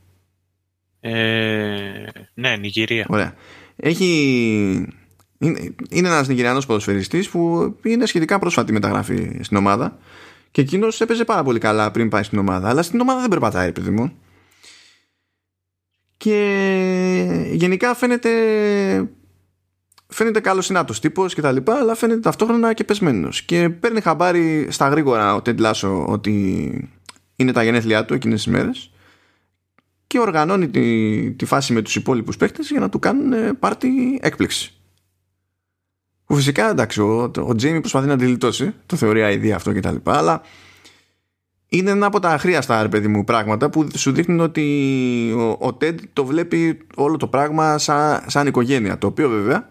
Ε, 1.01 2.07
ναι, 2.35 2.57
Νιγηρία. 2.57 3.07
Ωραία. 3.09 3.35
Έχει 3.77 5.04
είναι, 5.39 5.75
είναι 5.91 6.09
ένας 6.09 6.29
Νιγηριανός 6.29 6.67
ποδοσφαιριστής 6.67 7.29
που 7.29 7.75
είναι 7.83 8.07
σχετικά 8.07 8.39
πρόσφατη 8.39 8.73
μεταγραφή 8.73 9.39
στην 9.43 9.57
ομάδα 9.57 9.99
και 10.51 10.61
εκείνος 10.61 11.01
έπαιζε 11.01 11.25
πάρα 11.25 11.43
πολύ 11.43 11.59
καλά 11.59 11.91
πριν 11.91 12.09
πάει 12.09 12.23
στην 12.23 12.39
ομάδα. 12.39 12.69
Αλλά 12.69 12.83
στην 12.83 13.01
ομάδα 13.01 13.21
δεν 13.21 13.29
περπατάει, 13.29 13.73
παιδί 13.73 13.91
μου. 13.91 14.13
Και 16.17 17.51
γενικά 17.53 17.95
φαίνεται 17.95 18.31
φαίνεται 20.09 20.41
καλό 20.41 20.61
συνάτο 20.61 21.01
τύπος 21.01 21.35
και 21.35 21.41
τα 21.41 21.53
λοιπά, 21.53 21.75
αλλά 21.75 21.95
φαίνεται 21.95 22.21
ταυτόχρονα 22.21 22.73
και 22.73 22.85
πεσμένος. 22.85 23.43
Και 23.43 23.69
παίρνει 23.69 24.01
χαμπάρι 24.01 24.67
στα 24.71 24.89
γρήγορα 24.89 25.35
ο 25.35 25.43
Τεντ 25.43 25.61
Λάσο 25.61 26.07
ότι 26.09 26.91
είναι 27.37 27.53
τα 27.53 27.63
γενέθλιά 27.63 28.05
του 28.05 28.15
εκείνες 28.15 28.43
τις 28.43 28.53
μέρες 28.53 28.91
και 30.07 30.19
οργανώνει 30.19 30.69
τη, 30.69 31.33
τη 31.33 31.45
φάση 31.45 31.73
με 31.73 31.83
τους 31.83 31.97
υπόλοιπους 31.97 32.37
παίκτες 32.37 32.71
για 32.71 32.81
να 32.81 32.89
του 32.89 32.99
κάνουν 32.99 33.59
πάρτι 33.59 34.19
έκπληξη. 34.23 34.74
Που 36.35 36.41
φυσικά 36.41 36.71
εντάξει, 36.71 37.01
ο, 37.01 37.31
ο 37.39 37.55
Τζέιμι 37.55 37.81
προσπαθεί 37.81 38.07
να 38.07 38.13
αντιλητώσει, 38.13 38.75
το 38.87 38.97
θεωρεί 38.97 39.23
αηδία 39.23 39.57
αυτό 39.57 39.73
κτλ. 39.73 39.97
Αλλά 40.05 40.43
είναι 41.69 41.91
ένα 41.91 42.07
από 42.07 42.21
τα 42.21 42.31
αχρίαστα 42.31 42.83
ρε 42.83 42.89
παιδί 42.89 43.09
μου 43.09 43.25
πράγματα 43.25 43.71
που 43.71 43.89
σου 43.97 44.13
δείχνουν 44.13 44.41
ότι 44.41 44.65
ο, 45.37 45.67
ο 45.67 45.77
Ted 45.81 45.95
το 46.13 46.25
βλέπει 46.25 46.87
όλο 46.95 47.17
το 47.17 47.27
πράγμα 47.29 47.79
σαν, 47.79 48.25
σαν 48.27 48.47
οικογένεια 48.47 48.99
το 48.99 49.07
οποίο 49.07 49.29
βέβαια 49.29 49.69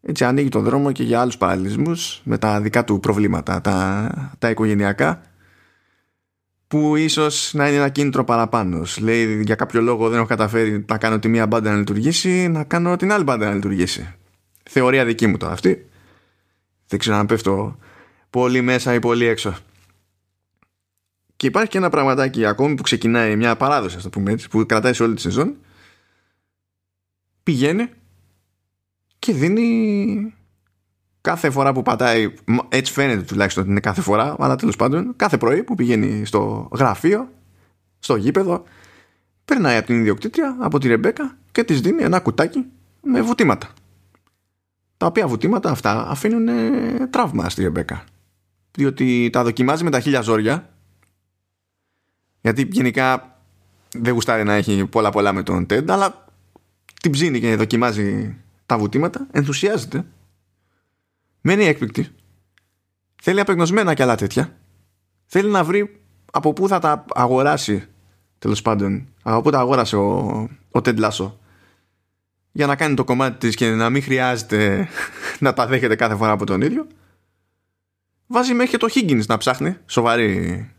έτσι 0.00 0.24
ανοίγει 0.24 0.48
τον 0.48 0.62
δρόμο 0.62 0.92
και 0.92 1.02
για 1.02 1.20
άλλους 1.20 1.36
παραλληλισμούς 1.36 2.20
με 2.24 2.38
τα 2.38 2.60
δικά 2.60 2.84
του 2.84 3.00
προβλήματα 3.00 3.60
τα, 3.60 4.10
τα 4.38 4.50
οικογενειακά 4.50 5.22
που 6.68 6.96
ίσως 6.96 7.50
να 7.54 7.68
είναι 7.68 7.76
ένα 7.76 7.88
κίνητρο 7.88 8.24
παραπάνω. 8.24 8.82
Λέει 9.00 9.42
για 9.42 9.54
κάποιο 9.54 9.80
λόγο 9.80 10.08
δεν 10.08 10.18
έχω 10.18 10.28
καταφέρει 10.28 10.84
να 10.88 10.98
κάνω 10.98 11.18
τη 11.18 11.28
μία 11.28 11.46
μπάντα 11.46 11.70
να 11.70 11.76
λειτουργήσει, 11.76 12.48
να 12.48 12.64
κάνω 12.64 12.96
την 12.96 13.12
άλλη 13.12 13.24
μπάντα 13.24 13.46
να 13.48 13.54
λειτουργήσει. 13.54 14.14
Θεωρία 14.70 15.04
δική 15.04 15.26
μου 15.26 15.36
τώρα 15.36 15.52
αυτή. 15.52 15.88
Δεν 16.86 16.98
ξέρω 16.98 17.16
αν 17.16 17.26
πέφτω 17.26 17.78
πολύ 18.30 18.60
μέσα 18.60 18.94
ή 18.94 18.98
πολύ 18.98 19.24
έξω. 19.24 19.56
Και 21.36 21.46
υπάρχει 21.46 21.70
και 21.70 21.78
ένα 21.78 21.88
πραγματάκι 21.90 22.46
ακόμη 22.46 22.74
που 22.74 22.82
ξεκινάει 22.82 23.36
μια 23.36 23.56
παράδοση, 23.56 23.96
ας 23.96 24.02
το 24.02 24.08
πούμε 24.08 24.32
έτσι, 24.32 24.48
που 24.48 24.66
κρατάει 24.66 24.92
σε 24.92 25.02
όλη 25.02 25.14
τη 25.14 25.20
σεζόν. 25.20 25.56
Πηγαίνει 27.42 27.88
και 29.18 29.32
δίνει 29.32 30.34
κάθε 31.20 31.50
φορά 31.50 31.72
που 31.72 31.82
πατάει, 31.82 32.34
έτσι 32.68 32.92
φαίνεται 32.92 33.22
τουλάχιστον 33.22 33.62
ότι 33.62 33.72
είναι 33.72 33.80
κάθε 33.80 34.00
φορά, 34.00 34.36
αλλά 34.38 34.56
τέλος 34.56 34.76
πάντων, 34.76 35.16
κάθε 35.16 35.38
πρωί 35.38 35.62
που 35.62 35.74
πηγαίνει 35.74 36.24
στο 36.24 36.68
γραφείο, 36.72 37.32
στο 37.98 38.16
γήπεδο, 38.16 38.64
περνάει 39.44 39.76
από 39.76 39.86
την 39.86 40.00
ιδιοκτήτρια, 40.00 40.56
από 40.60 40.78
τη 40.78 40.88
Ρεμπέκα 40.88 41.38
και 41.52 41.64
της 41.64 41.80
δίνει 41.80 42.02
ένα 42.02 42.20
κουτάκι 42.20 42.64
με 43.02 43.22
βουτήματα. 43.22 43.72
Τα 44.98 45.06
οποία 45.06 45.28
βουτήματα 45.28 45.70
αυτά 45.70 46.08
αφήνουν 46.08 46.48
τραύμα 47.10 47.48
στη 47.48 47.62
Ρεμπέκα. 47.62 48.04
Διότι 48.70 49.30
τα 49.32 49.42
δοκιμάζει 49.42 49.84
με 49.84 49.90
τα 49.90 50.00
χίλια 50.00 50.20
ζόρια, 50.20 50.70
γιατί 52.40 52.68
γενικά 52.70 53.38
δεν 53.92 54.12
γουστάρει 54.12 54.44
να 54.44 54.52
έχει 54.52 54.86
πολλά 54.86 55.10
πολλά 55.10 55.32
με 55.32 55.42
τον 55.42 55.66
Τέντ, 55.66 55.90
αλλά 55.90 56.26
την 57.00 57.10
ψήνει 57.10 57.40
και 57.40 57.56
δοκιμάζει 57.56 58.36
τα 58.66 58.78
βουτήματα, 58.78 59.26
ενθουσιάζεται 59.30 60.04
μένει 61.40 61.64
έκπληκτη. 61.64 62.08
Θέλει 63.22 63.40
απεγνωσμένα 63.40 63.94
και 63.94 64.02
άλλα 64.02 64.16
τέτοια. 64.16 64.56
Θέλει 65.26 65.50
να 65.50 65.64
βρει 65.64 66.00
από 66.32 66.52
πού 66.52 66.68
θα 66.68 66.78
τα 66.78 67.04
αγοράσει 67.14 67.86
τέλος 68.38 68.62
πάντων. 68.62 69.08
Από 69.22 69.40
πού 69.40 69.50
τα 69.50 69.58
αγόρασε 69.58 69.96
ο, 69.96 70.48
ο 70.70 70.80
Τεντλάσο. 70.80 71.37
Για 72.52 72.66
να 72.66 72.76
κάνει 72.76 72.94
το 72.94 73.04
κομμάτι 73.04 73.38
της 73.38 73.54
και 73.54 73.70
να 73.70 73.90
μην 73.90 74.02
χρειάζεται 74.02 74.88
να 75.44 75.52
τα 75.52 75.66
δέχεται 75.66 75.96
κάθε 75.96 76.16
φορά 76.16 76.30
από 76.30 76.46
τον 76.46 76.60
ίδιο. 76.60 76.86
Βάζει 78.26 78.54
μέχρι 78.54 78.70
και 78.70 78.78
το 78.78 78.88
Higgins 78.94 79.26
να 79.26 79.36
ψάχνει. 79.36 79.76
Σοβαρή, 79.86 80.70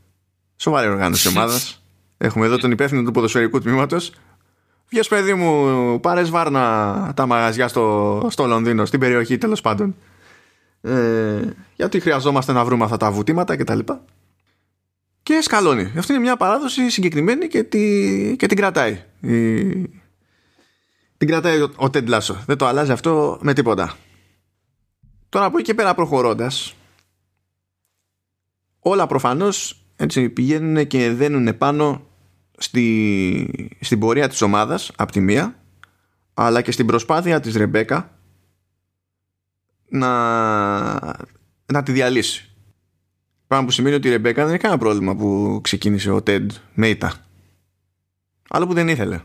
σοβαρή 0.55 0.87
οργάνωση 0.89 1.27
ομάδας. 1.27 1.83
Έχουμε 2.17 2.45
εδώ 2.45 2.57
τον 2.57 2.71
υπεύθυνο 2.71 3.03
του 3.03 3.11
ποδοσφαιρικού 3.11 3.59
τμήματος. 3.59 4.13
Βγες 4.89 5.07
παιδί 5.07 5.33
μου, 5.33 5.99
πάρες 5.99 6.29
βάρνα 6.29 7.11
τα 7.15 7.25
μαγαζιά 7.25 7.67
στο, 7.67 8.27
στο 8.31 8.45
Λονδίνο, 8.45 8.85
στην 8.85 8.99
περιοχή 8.99 9.37
τέλος 9.37 9.61
πάντων 9.61 9.95
ε, 10.81 11.41
γιατί 11.75 11.99
χρειαζόμαστε 11.99 12.51
να 12.51 12.65
βρούμε 12.65 12.83
αυτά 12.83 12.97
τα 12.97 13.11
βουτήματα 13.11 13.55
και 13.55 13.63
τα 13.63 13.75
λοιπά 13.75 14.05
και 15.23 15.39
σκαλώνει 15.41 15.91
αυτή 15.97 16.11
είναι 16.11 16.21
μια 16.21 16.37
παράδοση 16.37 16.89
συγκεκριμένη 16.89 17.47
και, 17.47 17.63
τη, 17.63 18.35
και 18.35 18.47
την 18.47 18.57
κρατάει 18.57 19.01
η, 19.21 19.89
την 21.19 21.27
κρατάει 21.27 21.61
ο, 21.61 21.71
ο 21.75 21.89
Τεντλάσο 21.89 22.43
δεν 22.45 22.57
το 22.57 22.65
αλλάζει 22.65 22.91
αυτό 22.91 23.39
με 23.41 23.53
τίποτα 23.53 23.95
τώρα 25.29 25.45
από 25.45 25.57
εκεί 25.57 25.65
και 25.65 25.73
πέρα 25.73 25.95
προχωρώντας 25.95 26.75
όλα 28.79 29.07
προφανώς 29.07 29.85
έτσι 29.95 30.29
πηγαίνουν 30.29 30.87
και 30.87 31.11
δένουν 31.11 31.57
πάνω 31.57 32.01
στη, 32.57 33.75
στην 33.79 33.99
πορεία 33.99 34.29
της 34.29 34.41
ομάδας 34.41 34.91
από 34.95 35.11
τη 35.11 35.19
μία 35.19 35.55
αλλά 36.33 36.61
και 36.61 36.71
στην 36.71 36.85
προσπάθεια 36.85 37.39
της 37.39 37.55
Ρεμπέκα 37.55 38.19
να, 39.89 40.09
να 41.65 41.83
τη 41.83 41.91
διαλύσει. 41.91 42.49
Πράγμα 43.47 43.65
που 43.65 43.71
σημαίνει 43.71 43.95
ότι 43.95 44.07
η 44.07 44.11
Ρεμπέκα 44.11 44.43
δεν 44.43 44.53
έχει 44.53 44.61
κανένα 44.61 44.79
πρόβλημα 44.79 45.15
που 45.15 45.59
ξεκίνησε 45.63 46.11
ο 46.11 46.21
Τέντ 46.21 46.51
με 46.73 46.87
ήττα. 46.87 47.13
Άλλο 48.49 48.67
που 48.67 48.73
δεν 48.73 48.87
ήθελε. 48.87 49.21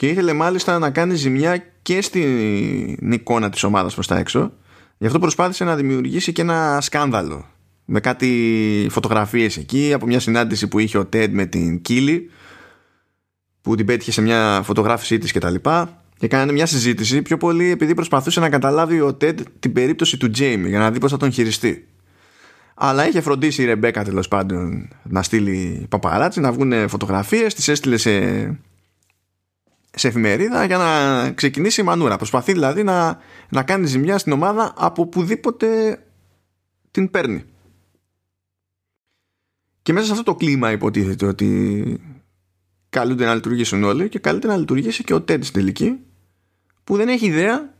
Και 0.00 0.08
ήθελε 0.08 0.32
μάλιστα 0.32 0.78
να 0.78 0.90
κάνει 0.90 1.14
ζημιά 1.14 1.64
και 1.82 2.02
στην 2.02 3.12
εικόνα 3.12 3.50
της 3.50 3.62
ομάδας 3.62 3.94
προς 3.94 4.06
τα 4.06 4.18
έξω. 4.18 4.52
Γι' 4.98 5.06
αυτό 5.06 5.18
προσπάθησε 5.18 5.64
να 5.64 5.76
δημιουργήσει 5.76 6.32
και 6.32 6.42
ένα 6.42 6.78
σκάνδαλο. 6.80 7.46
Με 7.84 8.00
κάτι 8.00 8.86
φωτογραφίες 8.90 9.56
εκεί 9.56 9.92
από 9.92 10.06
μια 10.06 10.20
συνάντηση 10.20 10.68
που 10.68 10.78
είχε 10.78 10.98
ο 10.98 11.06
Τέντ 11.06 11.34
με 11.34 11.46
την 11.46 11.82
Κίλι 11.82 12.30
που 13.60 13.74
την 13.74 13.86
πέτυχε 13.86 14.12
σε 14.12 14.20
μια 14.20 14.60
φωτογράφησή 14.64 15.18
της 15.18 15.32
κτλ 15.32 15.54
και 16.18 16.28
κάνανε 16.28 16.52
μια 16.52 16.66
συζήτηση 16.66 17.22
πιο 17.22 17.36
πολύ 17.36 17.70
επειδή 17.70 17.94
προσπαθούσε 17.94 18.40
να 18.40 18.48
καταλάβει 18.48 19.00
ο 19.00 19.14
Τέντ 19.14 19.40
την 19.58 19.72
περίπτωση 19.72 20.16
του 20.16 20.30
Τζέιμι 20.30 20.68
για 20.68 20.78
να 20.78 20.90
δει 20.90 20.98
πώς 20.98 21.10
θα 21.10 21.16
τον 21.16 21.32
χειριστεί. 21.32 21.86
Αλλά 22.74 23.08
είχε 23.08 23.20
φροντίσει 23.20 23.62
η 23.62 23.64
Ρεμπέκα 23.64 24.04
τέλος 24.04 24.28
πάντων 24.28 24.88
να 25.02 25.22
στείλει 25.22 25.86
παπαράτσι, 25.88 26.40
να 26.40 26.52
βγουν 26.52 26.88
φωτογραφίες, 26.88 27.54
τις 27.54 27.68
έστειλε 27.68 27.96
σε, 27.96 28.10
σε 29.90 30.08
εφημερίδα 30.08 30.64
για 30.64 30.76
να 30.78 31.30
ξεκινήσει 31.30 31.80
η 31.80 31.84
μανούρα. 31.84 32.16
Προσπαθεί 32.16 32.52
δηλαδή 32.52 32.82
να, 32.82 33.18
να 33.48 33.62
κάνει 33.62 33.86
ζημιά 33.86 34.18
στην 34.18 34.32
ομάδα 34.32 34.72
από 34.76 35.06
πουδήποτε 35.06 35.98
την 36.90 37.10
παίρνει. 37.10 37.44
Και 39.82 39.92
μέσα 39.92 40.06
σε 40.06 40.12
αυτό 40.12 40.24
το 40.24 40.34
κλίμα 40.34 40.70
υποτίθεται 40.70 41.26
ότι 41.26 42.00
καλούνται 42.90 43.24
να 43.24 43.34
λειτουργήσουν 43.34 43.84
όλοι 43.84 44.08
και 44.08 44.18
καλείται 44.18 44.46
να 44.46 44.56
λειτουργήσει 44.56 45.04
και 45.04 45.14
ο 45.14 45.20
Τέντς 45.22 45.46
στην 45.46 45.60
τελική 45.60 45.98
που 46.84 46.96
δεν 46.96 47.08
έχει 47.08 47.26
ιδέα 47.26 47.74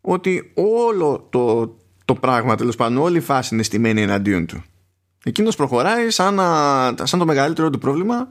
ότι 0.00 0.52
όλο 0.54 1.26
το, 1.30 1.76
το 2.04 2.14
πράγμα 2.14 2.56
τέλος 2.56 2.76
πάντων 2.76 2.98
όλη 2.98 3.16
η 3.16 3.20
φάση 3.20 3.54
είναι 3.54 3.62
στημένη 3.62 4.02
εναντίον 4.02 4.46
του 4.46 4.64
Εκείνος 5.24 5.56
προχωράει 5.56 6.10
σαν, 6.10 6.40
σαν 7.02 7.18
το 7.18 7.26
μεγαλύτερο 7.26 7.70
του 7.70 7.78
πρόβλημα 7.78 8.28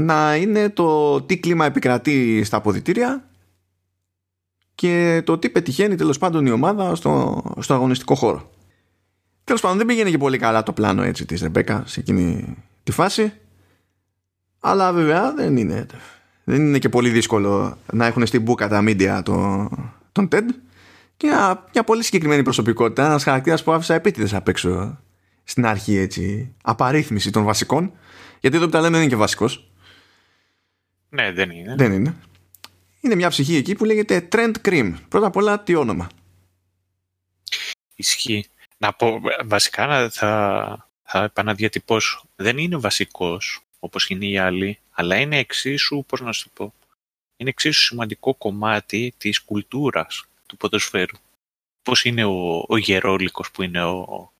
να 0.00 0.36
είναι 0.36 0.68
το 0.70 1.20
τι 1.22 1.38
κλίμα 1.38 1.64
επικρατεί 1.64 2.44
στα 2.44 2.56
αποδητήρια 2.56 3.28
και 4.74 5.22
το 5.24 5.38
τι 5.38 5.50
πετυχαίνει 5.50 5.94
τέλος 5.94 6.18
πάντων 6.18 6.46
η 6.46 6.50
ομάδα 6.50 6.94
στο, 6.94 7.42
στο 7.58 7.74
αγωνιστικό 7.74 8.14
χώρο. 8.14 8.50
Τέλος 9.44 9.60
πάντων 9.60 9.76
δεν 9.76 9.86
πήγαινε 9.86 10.10
και 10.10 10.18
πολύ 10.18 10.38
καλά 10.38 10.62
το 10.62 10.72
πλάνο 10.72 11.02
έτσι 11.02 11.26
της 11.26 11.40
Ρεμπέκα 11.40 11.82
σε 11.86 12.00
εκείνη 12.00 12.56
τη 12.82 12.92
φάση 12.92 13.32
αλλά 14.60 14.92
βέβαια 14.92 15.34
δεν 15.34 15.56
είναι 15.56 15.86
δεν 16.44 16.66
είναι 16.66 16.78
και 16.78 16.88
πολύ 16.88 17.10
δύσκολο 17.10 17.78
να 17.92 18.06
έχουν 18.06 18.26
στην 18.26 18.42
μπουκα 18.42 18.68
τα 18.68 18.82
media 18.86 19.20
το, 19.24 19.68
τον 20.12 20.28
TED 20.32 20.44
και 21.22 21.28
μια, 21.28 21.64
μια 21.72 21.84
πολύ 21.84 22.02
συγκεκριμένη 22.04 22.42
προσωπικότητα, 22.42 23.04
ένας 23.04 23.22
χαρακτήρας 23.22 23.62
που 23.62 23.72
άφησα 23.72 23.94
επίτηδες 23.94 24.34
απ' 24.34 24.48
έξω 24.48 24.98
στην 25.44 25.66
αρχή 25.66 25.96
έτσι. 25.96 26.54
Απαρίθμηση 26.62 27.30
των 27.30 27.44
βασικών. 27.44 27.92
Γιατί 28.40 28.56
εδώ 28.56 28.64
που 28.64 28.70
τα 28.70 28.80
λέμε 28.80 28.90
δεν 28.90 29.00
είναι 29.00 29.10
και 29.10 29.16
βασικός. 29.16 29.71
Ναι, 31.14 31.32
δεν 31.32 31.50
είναι. 31.50 31.74
Δεν 31.74 31.92
είναι. 31.92 32.14
Είναι 33.00 33.14
μια 33.14 33.28
ψυχή 33.28 33.56
εκεί 33.56 33.74
που 33.74 33.84
λέγεται 33.84 34.28
Trend 34.32 34.52
Cream. 34.64 34.94
Πρώτα 35.08 35.26
απ' 35.26 35.36
όλα, 35.36 35.60
τι 35.60 35.74
όνομα. 35.74 36.08
Ισχύει. 37.96 38.46
Να 38.78 38.92
πω, 38.92 39.20
βασικά 39.44 40.10
θα, 40.10 40.88
θα 41.02 41.22
επαναδιατυπώσω. 41.22 42.24
Δεν 42.36 42.58
είναι 42.58 42.76
βασικός 42.76 43.60
όπως 43.78 44.08
είναι 44.08 44.26
οι 44.26 44.38
άλλοι, 44.38 44.78
αλλά 44.90 45.16
είναι 45.16 45.38
εξίσου, 45.38 46.04
πώς 46.06 46.20
να 46.20 46.32
σου 46.32 46.50
πω, 46.50 46.74
είναι 47.36 47.50
εξίσου 47.50 47.82
σημαντικό 47.82 48.34
κομμάτι 48.34 49.14
της 49.18 49.40
κουλτούρας 49.40 50.24
του 50.46 50.56
ποδοσφαίρου. 50.56 51.16
Πώς 51.82 52.04
είναι 52.04 52.24
ο, 52.24 52.64
ο 52.68 52.76
γερόλικος 52.76 53.50
που 53.50 53.62
είναι 53.62 53.84
ο, 53.84 54.32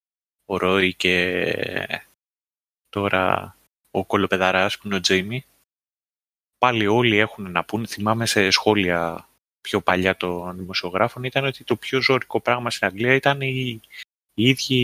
ο 0.44 0.56
Ρόι 0.56 0.94
και 0.94 2.04
τώρα 2.88 3.56
ο 3.90 4.04
κολοπεδαράς 4.04 4.78
που 4.78 4.86
είναι 4.86 4.96
ο 4.96 5.00
Τζέιμι. 5.00 5.44
Πάλι 6.62 6.86
όλοι 6.86 7.16
έχουν 7.16 7.50
να 7.50 7.64
πούν, 7.64 7.86
θυμάμαι 7.86 8.26
σε 8.26 8.50
σχόλια 8.50 9.28
πιο 9.60 9.80
παλιά 9.80 10.16
των 10.16 10.56
δημοσιογράφων, 10.56 11.24
ήταν 11.24 11.44
ότι 11.44 11.64
το 11.64 11.76
πιο 11.76 12.02
ζώρικο 12.02 12.40
πράγμα 12.40 12.70
στην 12.70 12.86
Αγγλία 12.86 13.14
ήταν 13.14 13.40
οι, 13.40 13.80
οι 14.34 14.48
ίδιοι 14.48 14.76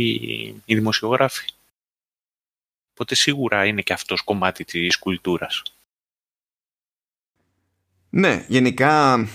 οι 0.64 0.74
δημοσιογράφοι. 0.74 1.45
Οπότε 2.93 3.14
σίγουρα 3.14 3.66
είναι 3.66 3.83
και 3.83 3.93
αυτός 3.93 4.22
κομμάτι 4.22 4.64
της 4.64 4.99
κουλτούρας. 4.99 5.62
Ναι, 8.11 8.45
γενικά, 8.49 9.26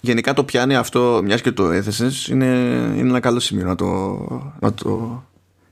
γενικά 0.00 0.32
το 0.32 0.44
πιάνει 0.44 0.76
αυτό, 0.76 1.20
μιας 1.24 1.40
και 1.40 1.52
το 1.52 1.70
έθεσες, 1.70 2.26
είναι, 2.26 2.46
είναι 2.96 3.08
ένα 3.08 3.20
καλό 3.20 3.40
σημείο 3.40 3.64
να 3.64 3.74
το, 3.74 3.86
να 4.60 4.74
το 4.74 5.22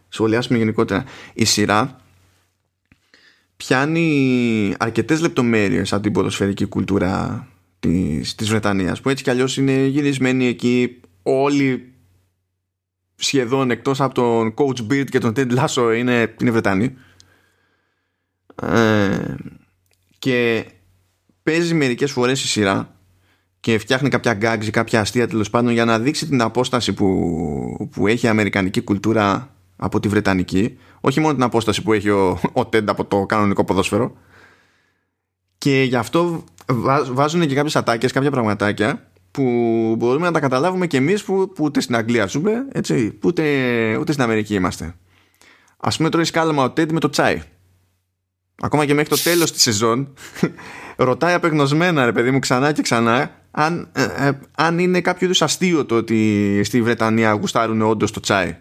σχολιάσουμε 0.08 0.58
γενικότερα. 0.58 1.04
Η 1.32 1.44
σειρά 1.44 2.01
πιάνει 3.56 4.74
αρκετές 4.78 5.20
λεπτομέρειες 5.20 5.92
από 5.92 6.02
την 6.02 6.12
ποδοσφαιρική 6.12 6.66
κουλτούρα 6.66 7.48
της, 7.80 8.34
της 8.34 8.48
Βρετανίας 8.48 9.00
που 9.00 9.08
έτσι 9.08 9.24
κι 9.24 9.30
αλλιώς 9.30 9.56
είναι 9.56 9.84
γυρισμένοι 9.84 10.46
εκεί 10.46 11.00
όλοι 11.22 11.92
σχεδόν 13.14 13.70
εκτός 13.70 14.00
από 14.00 14.14
τον 14.14 14.54
Coach 14.56 14.90
Beard 14.90 15.06
και 15.10 15.18
τον 15.18 15.32
Ted 15.36 15.58
Lasso 15.58 15.94
είναι, 15.96 16.34
είναι 16.40 16.50
Βρετανοί. 16.50 16.96
Ε, 18.62 19.34
και 20.18 20.66
παίζει 21.42 21.74
μερικές 21.74 22.10
φορές 22.10 22.44
η 22.44 22.48
σειρά 22.48 22.96
και 23.60 23.78
φτιάχνει 23.78 24.08
κάποια 24.08 24.38
gags 24.42 24.66
ή 24.66 24.70
κάποια 24.70 25.00
αστεία 25.00 25.28
τέλος 25.28 25.50
πάντων 25.50 25.72
για 25.72 25.84
να 25.84 25.98
δείξει 25.98 26.26
την 26.26 26.42
απόσταση 26.42 26.92
που, 26.92 27.88
που 27.92 28.06
έχει 28.06 28.26
η 28.26 28.28
αμερικανική 28.28 28.80
κουλτούρα 28.80 29.54
από 29.82 30.00
τη 30.00 30.08
βρετανική 30.08 30.78
όχι 31.00 31.20
μόνο 31.20 31.34
την 31.34 31.42
απόσταση 31.42 31.82
που 31.82 31.92
έχει 31.92 32.10
ο, 32.10 32.30
ο 32.60 32.60
Ted 32.60 32.84
από 32.86 33.04
το 33.04 33.26
κανονικό 33.26 33.64
ποδόσφαιρο. 33.64 34.16
Και 35.58 35.82
γι' 35.82 35.96
αυτό 35.96 36.44
βάζουν 37.12 37.46
και 37.46 37.54
κάποιες 37.54 37.76
ατάκες, 37.76 38.12
κάποια 38.12 38.30
πραγματάκια 38.30 39.10
που 39.30 39.42
μπορούμε 39.98 40.26
να 40.26 40.32
τα 40.32 40.40
καταλάβουμε 40.40 40.86
και 40.86 40.96
εμείς 40.96 41.24
που, 41.24 41.52
που 41.54 41.64
ούτε 41.64 41.80
στην 41.80 41.96
Αγγλία 41.96 42.26
ζούμε 42.26 42.66
έτσι, 42.72 43.10
που 43.10 43.28
ούτε, 43.28 43.42
ούτε 43.96 44.12
στην 44.12 44.24
Αμερική 44.24 44.54
είμαστε. 44.54 44.94
Ας 45.76 45.96
πούμε 45.96 46.08
τρώει 46.08 46.24
σκάλαμα 46.24 46.64
ο 46.64 46.66
Ted 46.66 46.92
με 46.92 47.00
το 47.00 47.08
τσάι. 47.08 47.42
Ακόμα 48.62 48.86
και 48.86 48.94
μέχρι 48.94 49.08
το 49.08 49.22
τέλος 49.22 49.52
της 49.52 49.62
σεζόν 49.62 50.14
ρωτάει 50.96 51.34
απεγνωσμένα 51.34 52.04
ρε 52.04 52.12
παιδί 52.12 52.30
μου 52.30 52.38
ξανά 52.38 52.72
και 52.72 52.82
ξανά 52.82 53.30
αν, 53.50 53.88
ε, 53.92 54.02
ε, 54.02 54.38
αν 54.56 54.78
είναι 54.78 55.00
κάποιο 55.00 55.26
είδους 55.26 55.42
αστείο 55.42 55.84
το 55.84 55.96
ότι 55.96 56.60
στη 56.64 56.82
Βρετανία 56.82 57.32
γουστάρουν 57.32 57.82
όντως 57.82 58.10
το 58.10 58.20
τσάι. 58.20 58.56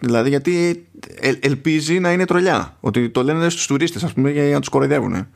Δηλαδή 0.00 0.28
γιατί 0.28 0.86
ε, 1.20 1.32
ελπίζει 1.40 1.98
να 1.98 2.12
είναι 2.12 2.24
τρολιά. 2.24 2.76
Ότι 2.80 3.10
το 3.10 3.22
λένε 3.22 3.48
στους 3.48 3.66
τουρίστες 3.66 4.04
ας 4.04 4.12
πούμε 4.12 4.30
για 4.30 4.42
να 4.42 4.60
τους 4.60 4.68
κοροϊδεύουν. 4.68 5.28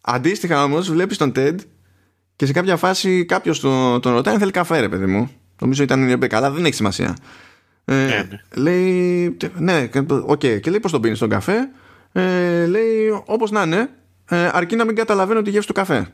Αντίστοιχα 0.00 0.64
όμως 0.64 0.90
βλέπεις 0.90 1.16
τον 1.16 1.32
Ted 1.36 1.54
και 2.36 2.46
σε 2.46 2.52
κάποια 2.52 2.76
φάση 2.76 3.24
κάποιος 3.24 3.60
τον, 3.60 4.00
τον 4.00 4.12
ρωτάει 4.12 4.34
αν 4.34 4.40
θέλει 4.40 4.50
καφέ 4.50 4.80
ρε 4.80 4.88
παιδί 4.88 5.06
μου. 5.06 5.30
Νομίζω 5.60 5.82
ήταν 5.82 6.02
η 6.02 6.06
Ρεμπέκα 6.06 6.36
αλλά 6.36 6.50
δεν 6.50 6.64
έχει 6.64 6.74
σημασία. 6.74 7.16
Ε, 7.84 7.94
ναι, 7.94 8.28
ναι. 8.30 8.62
Λέει, 8.62 9.36
ναι, 9.56 9.88
OK. 10.08 10.40
Okay. 10.40 10.60
Και 10.60 10.70
λέει 10.70 10.80
πώς 10.80 10.90
τον 10.90 11.00
πίνεις 11.00 11.18
τον 11.18 11.28
καφέ; 11.28 11.68
Ε, 12.12 12.66
λέει 12.66 13.22
όπως 13.24 13.50
να 13.50 13.62
είναι 13.62 13.90
ε, 14.28 14.48
αρκεί 14.52 14.76
να 14.76 14.84
μην 14.84 14.96
καταλαβαίνω 14.96 15.42
τη 15.42 15.50
γεύση 15.50 15.66
του 15.66 15.74
καφέ. 15.74 16.12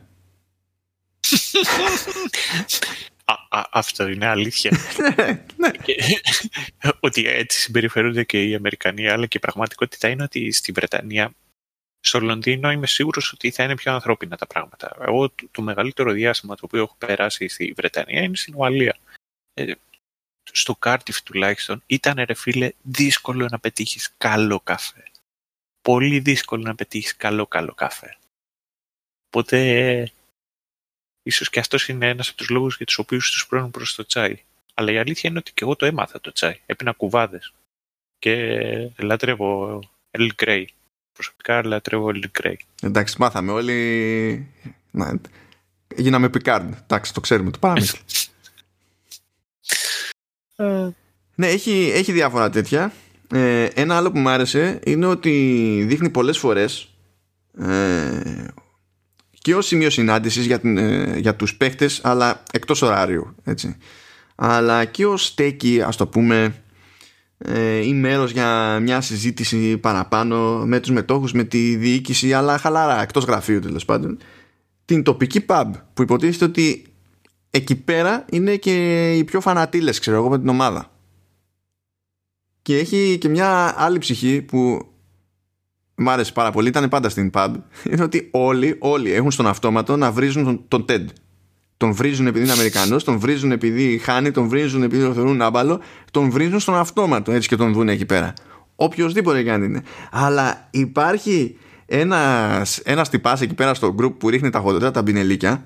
αυτό 3.71 4.07
είναι 4.07 4.25
αλήθεια. 4.25 4.71
ναι, 5.17 5.25
ναι. 5.55 5.71
ότι 6.99 7.27
έτσι 7.27 7.59
συμπεριφέρονται 7.59 8.23
και 8.23 8.43
οι 8.43 8.55
Αμερικανοί, 8.55 9.07
αλλά 9.07 9.25
και 9.25 9.37
η 9.37 9.39
πραγματικότητα 9.41 10.07
είναι 10.09 10.23
ότι 10.23 10.51
στη 10.51 10.71
Βρετανία, 10.71 11.33
στο 11.99 12.19
Λονδίνο 12.19 12.71
είμαι 12.71 12.87
σίγουρος 12.87 13.33
ότι 13.33 13.51
θα 13.51 13.63
είναι 13.63 13.75
πιο 13.75 13.93
ανθρώπινα 13.93 14.37
τα 14.37 14.47
πράγματα. 14.47 14.97
Εγώ 14.99 15.31
το 15.51 15.61
μεγαλύτερο 15.61 16.11
διάστημα 16.11 16.55
το 16.55 16.61
οποίο 16.65 16.81
έχω 16.81 16.95
περάσει 16.97 17.47
στη 17.47 17.73
Βρετανία 17.75 18.21
είναι 18.21 18.35
στην 18.35 18.53
Ουαλία. 18.57 18.97
Ε, 19.53 19.73
στο 20.51 20.75
Κάρντιφ 20.75 21.21
τουλάχιστον 21.21 21.83
ήταν 21.85 22.23
ρε 22.25 22.33
φίλε 22.33 22.71
δύσκολο 22.81 23.47
να 23.51 23.59
πετύχεις 23.59 24.13
καλό 24.17 24.59
καφέ. 24.59 25.03
Πολύ 25.81 26.19
δύσκολο 26.19 26.61
να 26.61 26.75
πετύχεις 26.75 27.15
καλό 27.15 27.47
καλό 27.47 27.73
καφέ. 27.73 28.17
Οπότε 29.27 30.11
ίσως 31.29 31.49
και 31.49 31.59
αυτός 31.59 31.87
είναι 31.87 32.09
ένας 32.09 32.27
από 32.27 32.37
τους 32.37 32.49
λόγους 32.49 32.77
για 32.77 32.85
τους 32.85 32.97
οποίους 32.97 33.31
τους 33.31 33.47
πρώνουν 33.47 33.71
προς 33.71 33.95
το 33.95 34.05
τσάι. 34.05 34.43
Αλλά 34.73 34.91
η 34.91 34.97
αλήθεια 34.97 35.29
είναι 35.29 35.39
ότι 35.39 35.51
και 35.53 35.63
εγώ 35.63 35.75
το 35.75 35.85
έμαθα 35.85 36.21
το 36.21 36.31
τσάι. 36.31 36.59
Έπινα 36.65 36.91
κουβάδες. 36.91 37.53
Και 38.19 38.35
λατρεύω 38.97 39.79
Earl 40.17 40.29
Grey. 40.43 40.65
Προσωπικά 41.13 41.65
λατρεύω 41.65 42.11
Earl 42.13 42.41
Grey. 42.41 42.55
Εντάξει, 42.81 43.15
μάθαμε 43.19 43.51
όλοι... 43.51 44.47
Να, 44.91 45.19
γίναμε 45.95 46.29
Picard. 46.33 46.69
Εντάξει, 46.83 47.13
το 47.13 47.19
ξέρουμε 47.19 47.51
το 47.51 47.59
παραμύθι. 47.59 47.97
Ε. 50.55 50.89
ναι, 51.35 51.47
έχει, 51.47 51.91
έχει 51.93 52.11
διάφορα 52.11 52.49
τέτοια. 52.49 52.93
Ε, 53.33 53.63
ένα 53.63 53.97
άλλο 53.97 54.11
που 54.11 54.19
μου 54.19 54.29
άρεσε 54.29 54.79
είναι 54.85 55.05
ότι 55.05 55.31
δείχνει 55.87 56.09
πολλές 56.09 56.37
φορές 56.37 56.89
ε, 57.59 58.47
και 59.49 59.55
ως 59.55 59.65
σημείο 59.65 59.89
συνάντησης 59.89 60.45
για, 60.45 60.61
ε, 60.63 61.17
για 61.19 61.35
τους 61.35 61.55
παίχτες 61.55 61.99
αλλά 62.03 62.43
εκτός 62.51 62.81
ωράριου 62.81 63.35
έτσι. 63.43 63.77
αλλά 64.35 64.85
και 64.85 65.05
ως 65.05 65.25
στέκει 65.25 65.81
ας 65.81 65.95
το 65.95 66.07
πούμε 66.07 66.55
ε, 67.37 67.85
ή 67.85 67.93
μέρος 67.93 68.31
για 68.31 68.79
μια 68.79 69.01
συζήτηση 69.01 69.77
παραπάνω 69.77 70.65
με 70.65 70.79
τους 70.79 70.91
μετόχους 70.91 71.31
με 71.31 71.43
τη 71.43 71.75
διοίκηση 71.75 72.33
αλλά 72.33 72.57
χαλαρά 72.57 73.01
εκτός 73.01 73.23
γραφείου 73.23 73.59
τέλος 73.59 73.85
πάντων 73.85 74.17
την 74.85 75.03
τοπική 75.03 75.45
pub 75.47 75.71
που 75.93 76.01
υποτίθεται 76.01 76.45
ότι 76.45 76.85
εκεί 77.49 77.75
πέρα 77.75 78.25
είναι 78.31 78.55
και 78.55 79.11
οι 79.13 79.23
πιο 79.23 79.41
φανατήλες 79.41 79.99
ξέρω 79.99 80.17
εγώ 80.17 80.29
με 80.29 80.39
την 80.39 80.49
ομάδα 80.49 80.91
και 82.61 82.77
έχει 82.77 83.17
και 83.19 83.29
μια 83.29 83.73
άλλη 83.77 83.97
ψυχή 83.97 84.41
που 84.41 84.87
μ' 85.99 86.09
άρεσε 86.09 86.31
πάρα 86.31 86.51
πολύ, 86.51 86.67
ήταν 86.67 86.89
πάντα 86.89 87.09
στην 87.09 87.29
pub, 87.33 87.53
είναι 87.91 88.03
ότι 88.03 88.27
όλοι, 88.31 88.75
όλοι 88.79 89.11
έχουν 89.11 89.31
στον 89.31 89.47
αυτόματο 89.47 89.97
να 89.97 90.11
βρίζουν 90.11 90.43
τον, 90.43 90.63
τον 90.67 90.85
TED. 90.89 91.05
Τον 91.77 91.93
βρίζουν 91.93 92.27
επειδή 92.27 92.43
είναι 92.43 92.53
Αμερικανός, 92.53 93.03
τον 93.03 93.19
βρίζουν 93.19 93.51
επειδή 93.51 93.97
χάνει, 93.97 94.31
τον 94.31 94.47
βρίζουν 94.47 94.83
επειδή 94.83 95.03
τον 95.03 95.13
θεωρούν 95.13 95.41
άμπαλο, 95.41 95.79
τον 96.11 96.29
βρίζουν 96.29 96.59
στον 96.59 96.75
αυτόματο 96.75 97.31
έτσι 97.31 97.47
και 97.47 97.55
τον 97.55 97.73
δουν 97.73 97.89
εκεί 97.89 98.05
πέρα. 98.05 98.33
Οποιοδήποτε 98.75 99.43
και 99.43 99.51
αν 99.51 99.63
είναι. 99.63 99.83
Αλλά 100.11 100.67
υπάρχει 100.71 101.57
ένας 101.85 102.77
ένας 102.77 103.09
τυπάς 103.09 103.41
εκεί 103.41 103.53
πέρα 103.53 103.73
στο 103.73 103.95
group 103.99 104.13
που 104.17 104.29
ρίχνει 104.29 104.49
τα 104.49 104.59
χοντρά, 104.59 104.91
τα 104.91 105.01
μπινελίκια, 105.01 105.65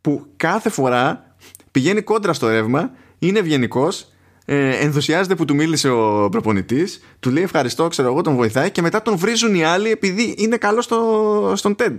που 0.00 0.26
κάθε 0.36 0.70
φορά 0.70 1.34
πηγαίνει 1.70 2.02
κόντρα 2.02 2.32
στο 2.32 2.48
ρεύμα, 2.48 2.90
είναι 3.18 3.38
ευγενικός 3.38 4.12
ε, 4.50 4.76
ενθουσιάζεται 4.84 5.34
που 5.34 5.44
του 5.44 5.54
μίλησε 5.54 5.88
ο 5.88 6.28
προπονητής, 6.28 7.00
του 7.20 7.30
λέει 7.30 7.42
ευχαριστώ, 7.42 7.88
ξέρω 7.88 8.08
εγώ, 8.08 8.22
τον 8.22 8.34
βοηθάει 8.34 8.70
και 8.70 8.82
μετά 8.82 9.02
τον 9.02 9.16
βρίζουν 9.16 9.54
οι 9.54 9.64
άλλοι 9.64 9.90
επειδή 9.90 10.34
είναι 10.38 10.56
καλό 10.56 10.80
στο, 10.80 11.52
στον 11.56 11.76
TED. 11.78 11.96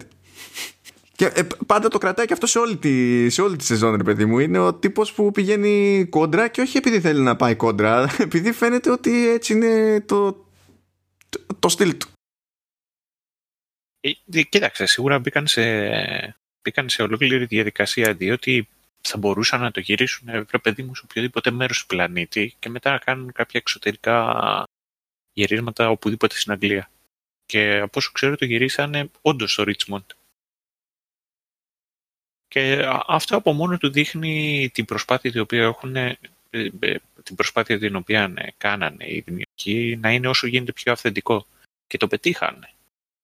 Και 1.16 1.26
ε, 1.26 1.42
πάντα 1.66 1.88
το 1.88 1.98
κρατάει 1.98 2.26
και 2.26 2.34
αυτό 2.34 2.48
σε 2.48 2.60
όλη 2.60 2.78
τη, 2.78 3.30
σε 3.30 3.42
όλη 3.42 3.56
τη 3.56 3.64
σεζόν, 3.64 3.96
ρε 3.96 4.04
παιδί 4.04 4.26
μου. 4.26 4.40
Είναι 4.40 4.60
ο 4.60 4.74
τύπος 4.74 5.14
που 5.14 5.32
πηγαίνει 5.32 6.06
κόντρα 6.10 6.48
και 6.48 6.62
όχι 6.62 6.78
επειδή 6.78 7.00
θέλει 7.00 7.22
να 7.22 7.36
πάει 7.36 7.56
κόντρα, 7.56 8.10
επειδή 8.20 8.52
φαίνεται 8.52 8.92
ότι 8.92 9.30
έτσι 9.30 9.54
είναι 9.54 10.04
το, 10.06 10.46
το, 11.30 11.40
το 11.60 11.70
στυλ 11.70 11.98
του. 11.98 12.08
Ε, 14.00 14.42
κοίταξε, 14.42 14.86
σίγουρα 14.86 15.20
μπήκαν 15.20 15.48
σε, 15.48 15.62
μπήκαν 16.62 16.90
σε 16.90 17.02
ολόκληρη 17.02 17.46
διαδικασία 17.46 18.14
διότι 18.14 18.68
θα 19.02 19.18
μπορούσαν 19.18 19.62
να 19.62 19.72
το 19.72 19.80
γυρίσουν 19.80 20.28
ε, 20.28 20.46
ρε 20.52 20.58
παιδί 20.58 20.84
μου 20.84 20.96
σε 20.96 21.02
οποιοδήποτε 21.06 21.52
μέρος 21.52 21.80
του 21.80 21.86
πλανήτη 21.86 22.56
και 22.60 22.70
μετά 22.70 22.92
να 22.92 22.98
κάνουν 22.98 23.32
κάποια 23.32 23.60
εξωτερικά 23.60 24.64
γυρίσματα 25.34 25.90
οπουδήποτε 25.90 26.36
στην 26.36 26.52
Αγγλία. 26.52 26.92
Και 27.46 27.80
από 27.80 28.00
όσο 28.00 28.12
ξέρω 28.12 28.36
το 28.36 28.46
γυρίσανε 28.46 29.10
όντως 29.22 29.52
στο 29.52 29.64
Ρίτσμοντ. 29.64 30.04
Και 32.48 32.86
αυτό 33.08 33.38
από 33.38 33.54
μόνο 33.54 33.78
του 33.78 33.90
δείχνει 33.90 34.70
την 34.74 34.86
προσπάθεια 34.86 35.32
την 35.32 35.42
οποία 35.42 35.64
έχουν 35.64 35.96
ε, 35.96 36.20
ε, 36.50 36.70
την 37.24 37.36
προσπάθεια 37.36 37.80
την 37.80 37.96
οποία 37.96 38.54
κάνανε 38.58 39.06
οι 39.08 39.20
δημιουργοί 39.20 39.96
να 39.96 40.12
είναι 40.12 40.28
όσο 40.28 40.48
γίνεται 40.48 40.72
πιο 40.72 40.92
αυθεντικό. 40.92 41.46
Και 41.88 41.98
το 41.98 42.08
πετύχανε 42.08 42.70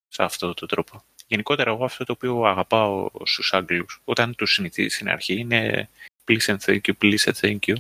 σε 0.08 0.24
αυτόν 0.24 0.54
τον 0.54 0.68
τρόπο 0.68 1.04
γενικότερα 1.28 1.72
εγώ 1.72 1.86
αυτό 1.86 2.04
το 2.06 2.12
οποίο 2.12 2.44
αγαπάω 2.44 3.10
στους 3.24 3.54
Άγγλους 3.54 4.02
όταν 4.04 4.36
τους 4.36 4.54
συνηθίζει 4.54 4.96
στην 4.96 5.10
αρχή 5.10 5.34
είναι 5.34 5.90
please 6.26 6.46
and 6.46 6.58
thank 6.66 6.80
you, 6.88 6.94
please 7.02 7.32
and 7.32 7.34
thank 7.42 7.60
you 7.68 7.76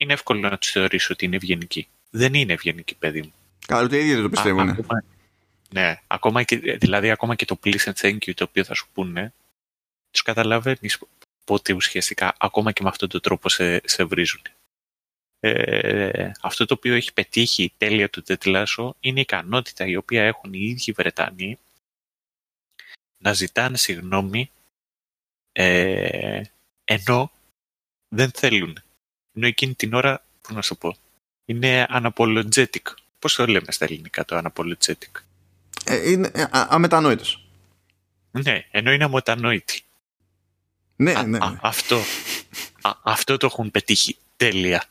είναι 0.00 0.12
εύκολο 0.12 0.40
να 0.40 0.58
τους 0.58 0.70
θεωρήσω 0.70 1.08
ότι 1.12 1.24
είναι 1.24 1.36
ευγενικοί. 1.36 1.88
Δεν 2.10 2.34
είναι 2.34 2.52
ευγενικοί 2.52 2.94
παιδί 2.94 3.22
μου. 3.22 3.32
Καλό 3.66 3.88
το 3.88 3.96
ίδιο 3.96 4.14
δεν 4.14 4.22
το 4.22 4.28
πιστεύω, 4.28 4.64
ναι. 4.64 4.74
ναι, 5.70 6.00
ακόμα 6.06 6.42
και, 6.42 6.56
δηλαδή 6.56 7.10
ακόμα 7.10 7.34
και 7.34 7.44
το 7.44 7.58
please 7.64 7.84
and 7.84 7.92
thank 7.94 8.18
you 8.26 8.34
το 8.34 8.44
οποίο 8.44 8.64
θα 8.64 8.74
σου 8.74 8.88
πούνε 8.92 9.32
τους 10.10 10.22
καταλαβαίνεις 10.22 10.98
πότε 11.44 11.72
ουσιαστικά 11.72 12.34
ακόμα 12.38 12.72
και 12.72 12.82
με 12.82 12.88
αυτόν 12.88 13.08
τον 13.08 13.20
τρόπο 13.20 13.48
σε, 13.48 13.88
σε 13.88 14.04
βρίζουν. 14.04 14.42
Ε, 15.40 16.30
αυτό 16.40 16.66
το 16.66 16.74
οποίο 16.74 16.94
έχει 16.94 17.12
πετύχει 17.12 17.72
τέλεια 17.76 18.10
του 18.10 18.22
Τετλάσο 18.22 18.96
είναι 19.00 19.18
η 19.18 19.22
ικανότητα 19.22 19.86
η 19.86 19.96
οποία 19.96 20.22
έχουν 20.22 20.52
οι 20.52 20.60
ίδιοι 20.60 20.92
Βρετανοί 20.92 21.58
να 23.22 23.32
ζητάνε 23.32 23.76
συγγνώμη 23.76 24.50
ε, 25.52 26.42
ενώ 26.84 27.32
δεν 28.08 28.30
θέλουν. 28.30 28.82
Ενώ 29.32 29.46
εκείνη 29.46 29.74
την 29.74 29.94
ώρα, 29.94 30.24
πώς 30.40 30.56
να 30.56 30.62
σου 30.62 30.76
πω, 30.76 30.96
είναι 31.44 31.86
unapologetic. 31.90 32.82
Πώς 33.18 33.34
το 33.34 33.46
λέμε 33.46 33.72
στα 33.72 33.84
ελληνικά 33.84 34.24
το 34.24 34.42
unapologetic. 34.44 35.22
Ε, 35.84 36.10
είναι 36.10 36.30
ε, 36.34 36.44
αμετανόητος. 36.50 37.44
Ναι, 38.30 38.66
ενώ 38.70 38.92
είναι 38.92 39.04
αμετανόητη. 39.04 39.82
Ναι, 40.96 41.12
ναι, 41.12 41.22
ναι. 41.22 41.58
αυτό, 41.60 42.00
αυτό 43.02 43.36
το 43.36 43.46
έχουν 43.46 43.70
πετύχει 43.70 44.16
τέλεια. 44.36 44.84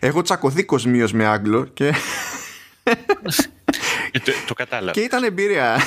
Έχω 0.00 0.22
τσακωθεί 0.22 0.64
κοσμίως 0.64 1.12
με 1.12 1.26
Άγγλο 1.26 1.64
και 1.64 1.92
Ε, 2.82 2.92
το, 4.18 4.32
το 4.46 4.54
κατάλαβα. 4.54 4.92
Και 4.92 5.00
ήταν 5.00 5.24
εμπειρία. 5.24 5.74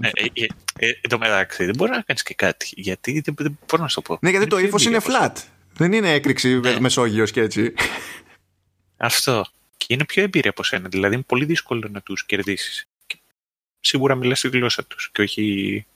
ε, 0.00 0.08
ε, 0.32 0.46
ε, 0.78 0.86
εν 0.86 1.08
τω 1.08 1.18
μεταξύ, 1.18 1.64
δεν 1.64 1.74
μπορεί 1.76 1.90
να 1.90 2.02
κάνεις 2.02 2.22
και 2.22 2.34
κάτι. 2.34 2.68
Γιατί 2.70 3.20
δεν, 3.20 3.34
δεν 3.38 3.58
μπορώ 3.68 3.82
να 3.82 3.88
σου 3.88 4.02
πω. 4.02 4.18
Ναι, 4.20 4.30
γιατί 4.30 4.46
το 4.46 4.58
ύφος 4.58 4.84
είναι 4.84 4.98
flat. 5.02 5.32
Δεν 5.72 5.92
είναι 5.92 6.12
έκρηξη 6.12 6.60
Ναι. 6.60 6.80
Μεσόγειος 6.80 7.30
και 7.30 7.40
έτσι. 7.40 7.74
Αυτό. 8.96 9.44
Και 9.76 9.86
είναι 9.94 10.04
πιο 10.04 10.22
εμπειρία 10.22 10.50
από 10.50 10.62
σένα. 10.62 10.88
Δηλαδή 10.88 11.14
είναι 11.14 11.24
πολύ 11.26 11.44
δύσκολο 11.44 11.88
να 11.90 12.00
τους 12.00 12.26
κερδίσεις. 12.26 12.84
Και 13.06 13.18
σίγουρα 13.80 14.14
μιλάς 14.14 14.40
τη 14.40 14.48
γλώσσα 14.48 14.84
τους 14.84 15.10
και 15.12 15.22
όχι, 15.22 15.86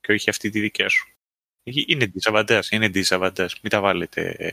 και 0.00 0.12
όχι 0.12 0.30
αυτή 0.30 0.50
τη 0.50 0.60
δικιά 0.60 0.88
σου. 0.88 1.08
Είναι 1.62 2.06
διζαβαντάς, 2.06 2.70
είναι 2.70 2.88
διζαβαντάς. 2.88 3.60
Μην 3.62 3.72
τα 3.72 3.80
βάλετε 3.80 4.52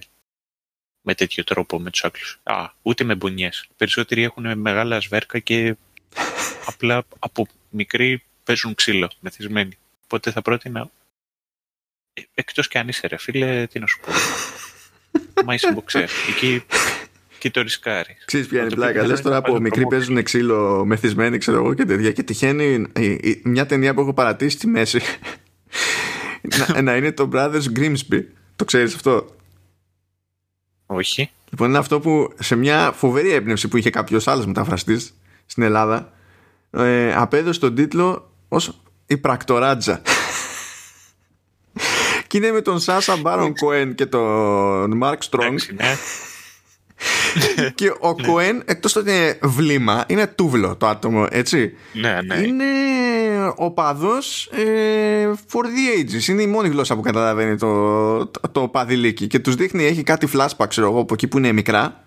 με 1.01 1.15
τέτοιο 1.15 1.43
τρόπο 1.43 1.79
με 1.79 1.89
τους 1.89 2.03
Άγγλους. 2.03 2.39
Α, 2.43 2.69
ούτε 2.81 3.03
με 3.03 3.15
μπονιές. 3.15 3.67
Περισσότεροι 3.77 4.23
έχουν 4.23 4.57
μεγάλα 4.57 4.99
σβέρκα 4.99 5.39
και 5.39 5.75
απλά 6.71 7.03
από 7.19 7.47
μικροί 7.69 8.23
παίζουν 8.43 8.75
ξύλο 8.75 9.11
μεθυσμένοι. 9.19 9.77
Οπότε 10.03 10.31
θα 10.31 10.41
πρότεινα... 10.41 10.89
Ε, 12.13 12.21
Εκτός 12.33 12.67
και 12.67 12.77
αν 12.79 12.87
είσαι 12.87 13.07
ρε 13.07 13.17
φίλε, 13.17 13.67
τι 13.67 13.79
να 13.79 13.85
σου 13.87 13.99
πω. 13.99 14.11
Μα 15.45 15.53
είσαι 15.53 15.71
μποξέρ. 15.71 16.09
Εκεί, 16.29 16.63
εκεί 17.35 17.49
το 17.49 17.61
ρισκάρεις. 17.61 18.23
Ξέρεις 18.25 18.47
ποια 18.47 18.57
είναι 18.57 18.67
η 18.67 18.69
Το 18.69 18.75
πλάκα. 18.75 18.91
πήγα 18.93 19.07
Λες 19.07 19.17
να 19.17 19.23
τώρα 19.23 19.41
βάλω 19.41 19.53
από 19.53 19.63
μικροί 19.63 19.83
promotion. 19.83 19.89
παίζουν 19.89 20.23
ξύλο 20.23 20.85
μεθυσμένοι, 20.85 21.37
ξέρω 21.37 21.57
εγώ 21.57 21.73
και 21.73 21.85
τέτοια. 21.85 22.11
Και 22.11 22.23
τυχαίνει 22.23 22.87
ε, 22.93 23.05
ε, 23.05 23.39
μια 23.43 23.65
ταινία 23.65 23.93
που 23.93 24.01
έχω 24.01 24.13
παρατήσει 24.13 24.55
στη 24.55 24.67
μέση 24.67 24.99
να, 26.67 26.81
να 26.81 26.95
είναι 26.95 27.11
το 27.11 27.29
Brothers 27.33 27.63
Grimsby. 27.75 28.23
Το 28.55 28.65
ξέρεις 28.65 28.95
αυτό; 28.95 29.35
Όχι. 30.93 31.31
Λοιπόν, 31.49 31.69
είναι 31.69 31.77
αυτό 31.77 31.99
που 31.99 32.33
σε 32.39 32.55
μια 32.55 32.91
φοβερή 32.95 33.31
έμπνευση 33.31 33.67
που 33.67 33.77
είχε 33.77 33.89
κάποιος 33.89 34.27
άλλος 34.27 34.45
μεταφραστής 34.45 35.13
στην 35.45 35.63
Ελλάδα 35.63 36.11
ε, 36.71 37.13
απέδωσε 37.13 37.59
τον 37.59 37.75
τίτλο 37.75 38.31
ως 38.47 38.81
Η 39.07 39.17
Πρακτοράτζα. 39.17 40.01
και 42.27 42.37
είναι 42.37 42.51
με 42.51 42.61
τον 42.61 42.79
Σάσα 42.79 43.17
Μπάρον 43.17 43.55
Κοέν 43.55 43.95
και 43.95 44.05
τον 44.05 44.97
Μάρκ 44.97 45.23
Στρόγκ. 45.23 45.45
Εντάξει, 45.45 45.73
ναι. 45.73 45.95
και 47.75 47.93
ο 47.99 48.15
Κοέν, 48.15 48.63
εκτός 48.65 48.95
ότι 48.95 49.11
είναι 49.11 49.39
βλήμα, 49.41 50.05
είναι 50.07 50.27
τούβλο 50.27 50.75
το 50.75 50.87
άτομο, 50.87 51.27
έτσι. 51.29 51.73
ναι, 51.93 52.19
ναι. 52.21 52.35
Είναι 52.35 52.65
ο 53.55 53.71
παδό 53.71 54.17
ε, 54.51 55.29
for 55.51 55.63
the 55.63 55.99
ages. 55.99 56.27
Είναι 56.27 56.41
η 56.41 56.47
μόνη 56.47 56.69
γλώσσα 56.69 56.95
που 56.95 57.01
καταλαβαίνει 57.01 57.57
το, 57.57 58.25
το, 58.25 58.39
το 58.51 58.67
παδιλίκι. 58.67 59.27
Και 59.27 59.39
τους 59.39 59.55
δείχνει, 59.55 59.85
έχει 59.85 60.03
κάτι 60.03 60.27
flashback, 60.33 60.67
ξέρω 60.67 60.87
εγώ, 60.87 60.99
από 60.99 61.13
εκεί 61.13 61.27
που 61.27 61.37
είναι 61.37 61.51
μικρά. 61.51 62.03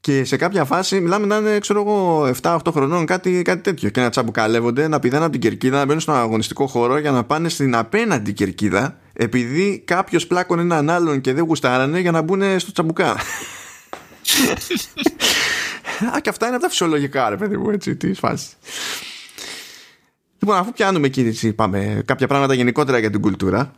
Και 0.00 0.24
σε 0.24 0.36
κάποια 0.36 0.64
φάση 0.64 1.00
μιλάμε 1.00 1.26
να 1.26 1.36
είναι, 1.36 1.58
ξέρω 1.58 1.80
εγώ, 1.80 2.30
7-8 2.42 2.58
χρονών, 2.70 3.06
κάτι, 3.06 3.42
κάτι 3.42 3.62
τέτοιο. 3.62 3.90
Και 3.90 4.00
να 4.00 4.10
τσαμπουκαλεύονται, 4.10 4.88
να 4.88 4.98
πηδάνε 4.98 5.22
από 5.22 5.32
την 5.32 5.40
κερκίδα, 5.40 5.78
να 5.78 5.84
μπαίνουν 5.84 6.00
στον 6.00 6.14
αγωνιστικό 6.14 6.66
χώρο 6.66 6.98
για 6.98 7.10
να 7.10 7.24
πάνε 7.24 7.48
στην 7.48 7.76
απέναντι 7.76 8.32
κερκίδα, 8.32 8.98
επειδή 9.12 9.82
κάποιος 9.86 10.26
πλάκωνε 10.26 10.62
έναν 10.62 10.90
άλλον 10.90 11.20
και 11.20 11.32
δεν 11.32 11.44
γουστάρανε 11.44 12.00
για 12.00 12.10
να 12.10 12.22
μπουν 12.22 12.60
στο 12.60 12.72
τσαμπουκά. 12.72 13.16
Α, 16.14 16.20
και 16.20 16.28
αυτά 16.28 16.46
είναι 16.46 16.54
από 16.54 16.64
τα 16.64 16.70
φυσιολογικά, 16.70 17.28
ρε 17.28 17.36
παιδί 17.36 17.56
μου, 17.56 17.70
έτσι, 17.70 17.96
της 17.96 18.18
φάσης. 18.18 18.56
Λοιπόν, 20.46 20.60
αφού 20.60 20.72
πιάνουμε 20.72 21.06
εκεί, 21.06 21.20
έτσι, 21.20 21.52
πάμε, 21.52 22.02
κάποια 22.04 22.26
πράγματα 22.26 22.54
γενικότερα 22.54 22.98
για 22.98 23.10
την 23.10 23.20
κουλτούρα. 23.20 23.72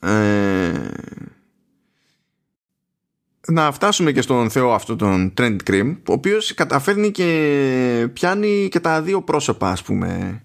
Ε, 0.00 0.72
να 3.46 3.72
φτάσουμε 3.72 4.12
και 4.12 4.20
στον 4.20 4.50
θεό 4.50 4.72
αυτό 4.72 4.96
τον 4.96 5.32
Trent 5.36 5.56
Cream 5.70 5.96
ο 6.08 6.12
οποίος 6.12 6.54
καταφέρνει 6.54 7.10
και 7.10 8.08
πιάνει 8.12 8.68
και 8.70 8.80
τα 8.80 9.02
δύο 9.02 9.22
πρόσωπα 9.22 9.70
ας 9.70 9.82
πούμε 9.82 10.40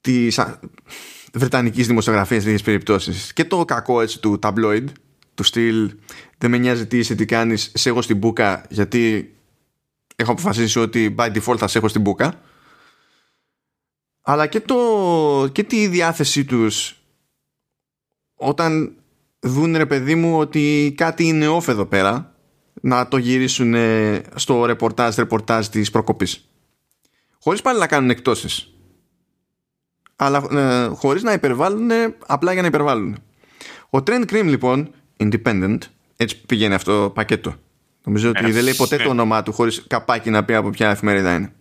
της 0.00 0.38
α, 0.38 0.60
βρετανικής 1.32 1.86
δημοσιογραφίας 1.86 2.42
στις 2.42 2.62
περιπτώσεις 2.62 3.32
και 3.32 3.44
το 3.44 3.64
κακό 3.64 4.00
έτσι 4.00 4.20
του 4.20 4.38
tabloid 4.42 4.84
του 5.34 5.42
στυλ 5.42 5.94
δεν 6.38 6.50
με 6.50 6.58
νοιάζει 6.58 6.86
τι 6.86 6.98
είσαι 6.98 7.14
τι 7.14 7.24
κάνεις 7.24 7.72
σε 7.74 7.88
έχω 7.88 8.02
στην 8.02 8.16
μπουκα 8.16 8.64
γιατί 8.68 9.34
έχω 10.16 10.32
αποφασίσει 10.32 10.78
ότι 10.78 11.14
by 11.18 11.32
default 11.32 11.56
θα 11.58 11.68
σε 11.68 11.78
έχω 11.78 11.88
στην 11.88 12.00
μπουκα 12.00 12.40
αλλά 14.22 14.46
και, 14.46 14.60
το, 14.60 15.48
και 15.52 15.62
τη 15.62 15.86
διάθεσή 15.86 16.44
τους 16.44 16.96
όταν 18.34 18.96
δουν 19.40 19.76
ρε 19.76 19.86
παιδί 19.86 20.14
μου 20.14 20.38
ότι 20.38 20.94
κάτι 20.96 21.24
είναι 21.24 21.48
off 21.48 21.68
εδώ 21.68 21.86
πέρα 21.86 22.34
να 22.80 23.08
το 23.08 23.16
γυρίσουν 23.16 23.74
στο 24.34 24.64
ρεπορτάζ 24.64 25.16
ρεπορτάζ 25.16 25.66
της 25.66 25.90
προκοπής. 25.90 26.48
Χωρίς 27.40 27.62
πάλι 27.62 27.78
να 27.78 27.86
κάνουν 27.86 28.10
εκτόσεις. 28.10 28.72
Αλλά 30.16 30.46
ε, 30.52 30.86
χωρίς 30.86 31.22
να 31.22 31.32
υπερβάλλουν 31.32 31.90
απλά 32.26 32.52
για 32.52 32.60
να 32.60 32.68
υπερβάλλουν. 32.68 33.16
Ο 33.90 33.98
Trent 34.06 34.24
Cream 34.32 34.44
λοιπόν 34.44 34.90
independent 35.16 35.78
έτσι 36.16 36.40
πηγαίνει 36.46 36.74
αυτό 36.74 37.02
το 37.02 37.10
πακέτο. 37.10 37.54
Νομίζω 38.04 38.28
ότι 38.28 38.44
Ε, 38.44 38.50
δεν 38.50 38.62
λέει 38.62 38.74
ποτέ 38.74 38.96
ναι. 38.96 39.02
το 39.02 39.08
όνομά 39.10 39.42
του 39.42 39.52
χωρίς 39.52 39.84
καπάκι 39.86 40.30
να 40.30 40.44
πει 40.44 40.54
από 40.54 40.70
ποια 40.70 40.90
εφημερίδα 40.90 41.34
είναι 41.34 41.52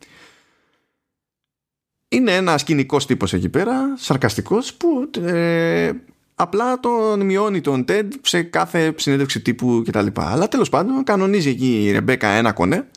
είναι 2.14 2.36
ένας 2.36 2.64
κοινικό 2.64 2.98
τύπος 2.98 3.34
εκεί 3.34 3.50
πέρα, 3.50 3.94
σαρκαστικός, 3.96 4.74
που 4.74 5.10
ε, 5.26 5.92
απλά 6.36 6.80
τον 6.80 7.26
μειώνει 7.26 7.62
τον 7.62 7.86
TED 7.88 8.08
σε 8.22 8.42
κάθε 8.42 8.94
συνέντευξη 8.98 9.42
τύπου 9.42 9.84
κτλ. 9.86 10.08
Αλλά 10.14 10.48
τέλος 10.48 10.70
πάντων 10.70 11.04
κανονίζει 11.04 11.50
εκεί 11.50 11.84
η 11.84 11.92
Ρεμπέκα 11.92 12.28
ένα 12.28 12.52
κονέ, 12.52 12.88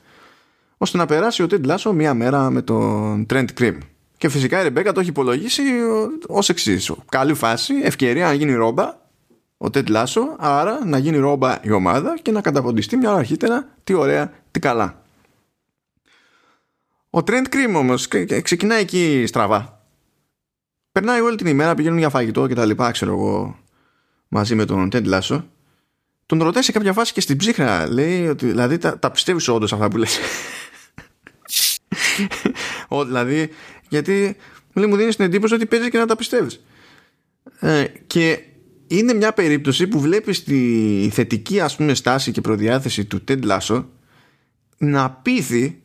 ώστε 0.79 0.99
να 0.99 1.07
περάσει 1.07 1.43
ο 1.43 1.47
TED 1.51 1.67
Lasso 1.67 1.93
μία 1.95 2.15
μέρα 2.15 2.51
με 2.51 2.63
τον 2.63 3.27
Trent 3.33 3.47
Cream. 3.61 3.79
Και 4.17 4.29
φυσικά 4.29 4.61
η 4.61 4.63
Ρεμπέκα 4.63 4.93
το 4.93 5.01
έχει 5.01 5.09
υπολογίσει 5.09 5.63
ως 6.27 6.49
εξής. 6.49 6.93
Καλή 7.09 7.35
φάση, 7.35 7.75
ευκαιρία 7.83 8.27
να 8.27 8.33
γίνει 8.33 8.53
ρόμπα 8.53 8.85
ο 9.57 9.67
Ted 9.75 9.89
Lasso, 9.89 10.23
άρα 10.39 10.85
να 10.85 10.99
γίνει 10.99 11.17
ρόμπα 11.17 11.59
η 11.63 11.71
ομάδα 11.71 12.19
και 12.23 12.31
να 12.31 12.41
καταποντιστεί 12.41 12.97
μια 12.97 13.11
ώρα 13.11 13.19
αρχίτερα 13.19 13.69
τι 13.85 13.93
ωραία, 13.93 14.33
τι 14.51 14.61
καλά. 14.61 15.04
Ο 17.17 17.19
Trent 17.27 17.55
Cream 17.55 17.75
όμως 17.77 18.09
και- 18.09 18.25
και 18.25 18.41
ξεκινάει 18.41 18.81
εκεί 18.81 19.25
στραβά. 19.27 19.87
Περνάει 20.93 21.21
όλη 21.21 21.37
την 21.37 21.47
ημέρα, 21.47 21.75
πηγαίνουν 21.75 21.99
για 21.99 22.09
φαγητό 22.09 22.47
και 22.47 22.55
τα 22.55 22.65
λοιπά, 22.65 22.91
ξέρω 22.91 23.13
εγώ, 23.13 23.59
μαζί 24.29 24.55
με 24.55 24.65
τον 24.65 24.89
Ted 24.93 25.07
Lasso. 25.07 25.43
Τον 26.27 26.43
ρωτάει 26.43 26.63
σε 26.63 26.73
κάποια 26.73 26.93
φάση 26.93 27.13
και 27.13 27.21
στην 27.21 27.37
ψύχρα, 27.37 27.93
λέει 27.93 28.27
ότι 28.27 28.47
δηλαδή 28.47 28.79
τα, 28.79 28.99
τα 28.99 29.11
πιστεύεις 29.11 29.49
όντως 29.49 29.73
αυτά 29.73 29.89
που 29.89 29.97
λες; 29.97 30.19
Ο, 32.89 33.05
δηλαδή, 33.05 33.49
γιατί 33.89 34.37
λέει, 34.73 34.87
μου 34.87 34.97
δίνεις 34.97 35.17
την 35.17 35.25
εντύπωση 35.25 35.55
ότι 35.55 35.67
παίζει 35.67 35.91
και 35.91 35.99
να 35.99 36.07
τα 36.07 36.17
πιστεύεις. 36.17 36.65
Ε, 37.61 37.85
και 38.07 38.39
είναι 38.87 39.15
μια 39.15 39.33
περίπτωση 39.33 39.87
που 39.87 40.01
βλέπεις 40.01 40.45
τη 40.45 41.09
θετική 41.13 41.61
ας 41.61 41.77
πούμε 41.77 41.95
στάση 41.95 42.33
και 42.33 42.41
προδιάθεση 42.41 43.05
του 43.05 43.25
Ted 43.29 43.43
Lasso 43.47 43.85
να 44.79 45.11
πείθει 45.11 45.79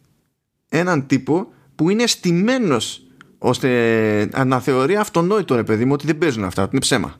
έναν 0.70 1.08
τύπο 1.08 1.54
που 1.76 1.90
είναι 1.90 2.08
στημένος 2.08 3.08
ώστε 3.38 4.30
να 4.46 4.60
θεωρεί 4.60 4.96
αυτονόητο 4.96 5.56
ρε 5.56 5.64
παιδί 5.64 5.86
μου 5.86 5.92
ότι 5.94 6.06
δεν 6.06 6.18
παίζουν 6.18 6.44
αυτά, 6.44 6.62
ότι 6.62 6.72
είναι 6.72 6.82
ψέμα. 6.82 7.16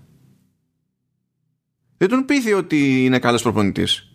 Δεν 1.98 2.10
τον 2.10 2.26
πείθει 2.26 2.54
ότι 2.54 3.06
είναι 3.06 3.20
καλός 3.20 3.42
προπονητής 3.42 4.10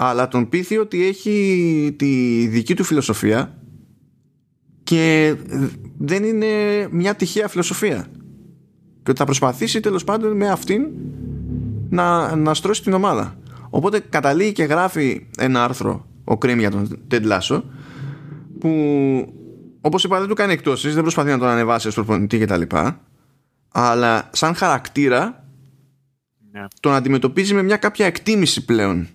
αλλά 0.00 0.28
τον 0.28 0.48
πείθει 0.48 0.78
ότι 0.78 1.06
έχει 1.06 1.94
τη 1.98 2.46
δική 2.46 2.74
του 2.74 2.84
φιλοσοφία 2.84 3.58
και 4.82 5.34
δεν 5.98 6.24
είναι 6.24 6.46
μια 6.90 7.14
τυχαία 7.14 7.48
φιλοσοφία 7.48 8.06
και 9.02 9.10
ότι 9.10 9.18
θα 9.18 9.24
προσπαθήσει 9.24 9.80
τέλος 9.80 10.04
πάντων 10.04 10.36
με 10.36 10.48
αυτήν 10.48 10.86
να, 11.88 12.36
να 12.36 12.54
στρώσει 12.54 12.82
την 12.82 12.92
ομάδα. 12.92 13.38
Οπότε 13.70 14.00
καταλήγει 14.00 14.52
και 14.52 14.64
γράφει 14.64 15.26
ένα 15.38 15.64
άρθρο 15.64 16.06
ο 16.24 16.38
Κρέμ 16.38 16.58
για 16.58 16.70
τον 16.70 16.98
Ted 17.10 17.22
Lasso 17.22 17.62
που 18.60 19.32
όπως 19.80 20.04
είπα 20.04 20.18
δεν 20.18 20.28
του 20.28 20.34
κάνει 20.34 20.52
εκτόσεις, 20.52 20.94
δεν 20.94 21.02
προσπαθεί 21.02 21.30
να 21.30 21.38
τον 21.38 21.48
ανεβάσει 21.48 21.88
ως 21.88 21.94
προπονητή 21.94 22.38
κτλ. 22.38 22.62
Αλλά 23.68 24.30
σαν 24.32 24.54
χαρακτήρα 24.54 25.44
Ναι. 26.50 26.64
τον 26.80 26.92
αντιμετωπίζει 26.92 27.54
με 27.54 27.62
μια 27.62 27.76
κάποια 27.76 28.06
εκτίμηση 28.06 28.64
πλέον. 28.64 29.08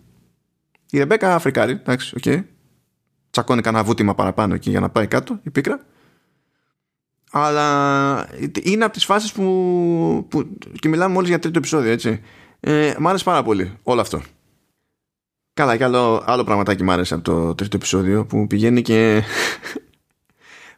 Η 0.89 0.97
Ρεμπέκα 0.97 1.35
φρικάρει, 1.35 1.71
εντάξει, 1.71 2.15
οκ. 2.17 2.43
Τσακώνει 3.29 3.61
κανένα 3.61 3.83
βούτημα 3.83 4.15
παραπάνω 4.15 4.53
εκεί 4.53 4.69
για 4.69 4.79
να 4.79 4.89
πάει 4.89 5.07
κάτω, 5.07 5.39
η 5.43 5.49
πίκρα. 5.49 5.85
Αλλά 7.31 8.27
είναι 8.63 8.83
από 8.83 8.93
τις 8.93 9.05
φάσεις 9.05 9.31
που, 9.31 10.25
που 10.29 10.57
και 10.79 10.87
μιλάμε 10.89 11.13
μόλις 11.13 11.29
για 11.29 11.39
τρίτο 11.39 11.57
επεισόδιο, 11.57 11.91
έτσι. 11.91 12.21
Ε, 12.59 12.93
μ' 12.99 13.07
άρεσε 13.07 13.23
πάρα 13.23 13.43
πολύ 13.43 13.77
όλο 13.83 14.01
αυτό. 14.01 14.21
Καλά, 15.53 15.77
και 15.77 15.83
άλλο, 15.83 16.23
άλλο 16.25 16.43
πραγματάκι 16.43 16.83
μ' 16.83 16.91
άρεσε 16.91 17.13
από 17.13 17.23
το 17.23 17.55
τρίτο 17.55 17.75
επεισόδιο 17.75 18.25
που 18.25 18.47
πηγαίνει 18.47 18.81
και. 18.81 19.23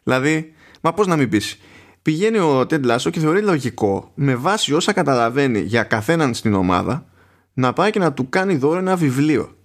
δηλαδή, 0.04 0.52
μα 0.80 0.92
πώς 0.92 1.06
να 1.06 1.16
μην 1.16 1.28
πεις. 1.28 1.58
Πηγαίνει 2.02 2.38
ο 2.38 2.60
Ted 2.60 2.86
Lasso 2.86 3.10
και 3.10 3.20
θεωρεί 3.20 3.42
λογικό 3.42 4.12
με 4.14 4.34
βάση 4.34 4.72
όσα 4.74 4.92
καταλαβαίνει 4.92 5.60
για 5.60 5.82
καθέναν 5.82 6.34
στην 6.34 6.54
ομάδα 6.54 7.06
να 7.52 7.72
πάει 7.72 7.90
και 7.90 7.98
να 7.98 8.12
του 8.12 8.28
κάνει 8.28 8.56
δώρο 8.56 8.78
ένα 8.78 8.96
βιβλίο. 8.96 9.56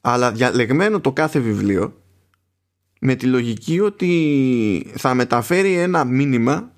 Αλλά 0.00 0.32
διαλεγμένο 0.32 1.00
το 1.00 1.12
κάθε 1.12 1.38
βιβλίο 1.38 2.02
με 3.00 3.14
τη 3.14 3.26
λογική 3.26 3.80
ότι 3.80 4.92
θα 4.96 5.14
μεταφέρει 5.14 5.72
ένα 5.74 6.04
μήνυμα 6.04 6.72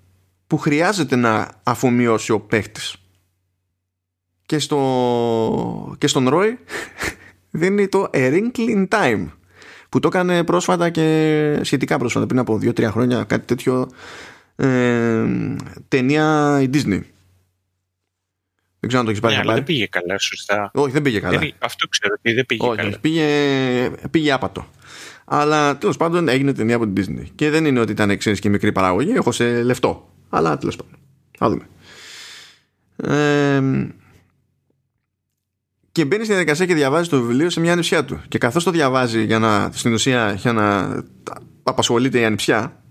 που 0.46 0.58
χρειάζεται 0.58 1.16
να 1.16 1.50
αφομοιώσει 1.62 2.32
ο 2.32 2.40
παίχτης. 2.40 2.96
Και, 4.46 4.58
στο, 4.58 5.96
και 5.98 6.06
στον 6.06 6.28
Ρόι 6.28 6.58
δίνει 7.50 7.88
το 7.88 8.10
A 8.12 8.32
Wrinkle 8.32 8.68
in 8.76 8.88
Time 8.88 9.26
που 9.88 10.00
το 10.00 10.08
έκανε 10.08 10.44
πρόσφατα 10.44 10.90
και 10.90 11.58
σχετικά 11.62 11.98
πρόσφατα 11.98 12.26
πριν 12.26 12.38
από 12.38 12.58
2-3 12.62 12.82
χρόνια 12.84 13.24
κάτι 13.24 13.46
τέτοιο 13.46 13.90
ε, 14.56 15.24
ταινία 15.88 16.58
η 16.62 16.70
Disney 16.72 17.00
δεν 18.86 18.88
ξέρω 18.88 18.98
αν 18.98 19.04
το 19.04 19.10
έχεις 19.10 19.20
πάρει. 19.20 19.34
Ναι, 19.34 19.40
αλλά 19.40 19.54
δεν 19.54 19.64
πήγε 19.64 19.86
καλά, 19.86 20.18
σωστά. 20.18 20.70
Όχι, 20.74 20.92
δεν 20.92 21.02
πήγε 21.02 21.20
καλά. 21.20 21.38
Δεν, 21.38 21.52
αυτό 21.58 21.88
ξέρω 21.88 22.14
ότι 22.18 22.32
δεν 22.32 22.46
πήγε 22.46 22.66
Όχι, 22.66 22.76
καλά. 22.76 22.98
Πήγε, 23.00 23.90
πήγε 24.10 24.32
άπατο. 24.32 24.66
Αλλά 25.24 25.78
τέλος 25.78 25.96
πάντων 25.96 26.28
έγινε 26.28 26.52
ταινία 26.52 26.76
από 26.76 26.88
την 26.88 27.04
Disney. 27.04 27.26
Και 27.34 27.50
δεν 27.50 27.64
είναι 27.64 27.80
ότι 27.80 27.92
ήταν 27.92 28.18
ξέρεις 28.18 28.40
και 28.40 28.48
μικρή 28.48 28.72
παραγωγή, 28.72 29.10
έχω 29.10 29.32
σε 29.32 29.62
λεφτό. 29.62 30.08
Αλλά 30.28 30.58
τέλος 30.58 30.76
πάντων. 30.76 30.94
Θα 31.38 31.48
δούμε. 31.48 31.68
Ε, 32.96 33.60
και 35.96 36.04
μπαίνει 36.04 36.24
στη 36.24 36.32
διαδικασία 36.32 36.66
και 36.66 36.74
διαβάζει 36.74 37.08
το 37.08 37.22
βιβλίο 37.22 37.50
σε 37.50 37.60
μια 37.60 37.72
ανιψιά 37.72 38.04
του. 38.04 38.22
Και 38.28 38.38
καθώς 38.38 38.64
το 38.64 38.70
διαβάζει 38.70 39.24
για 39.24 39.38
να, 39.38 39.70
στην 39.72 39.92
ουσία 39.92 40.32
για 40.32 40.52
να 40.52 40.96
απασχολείται 41.62 42.20
η 42.20 42.24
ανιψιά, 42.24 42.82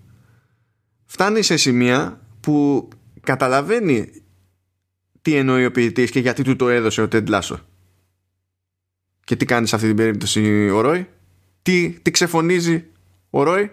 φτάνει 1.04 1.42
σε 1.42 1.56
σημεία 1.56 2.20
που 2.40 2.88
καταλαβαίνει 3.20 4.22
τι 5.22 5.34
εννοεί 5.34 5.64
ο 5.64 5.70
ποιητής 5.70 6.10
και 6.10 6.20
γιατί 6.20 6.42
του 6.42 6.56
το 6.56 6.68
έδωσε 6.68 7.02
ο 7.02 7.08
Τεντ 7.08 7.28
Λάσο. 7.28 7.60
Και 9.24 9.36
τι 9.36 9.44
κάνει 9.44 9.66
σε 9.66 9.74
αυτή 9.74 9.86
την 9.86 9.96
περίπτωση 9.96 10.68
ο 10.68 10.80
Ρόι. 10.80 11.08
Τι, 11.62 11.90
τι 11.90 12.10
ξεφωνίζει 12.10 12.84
ο 13.30 13.42
Ρόι. 13.42 13.70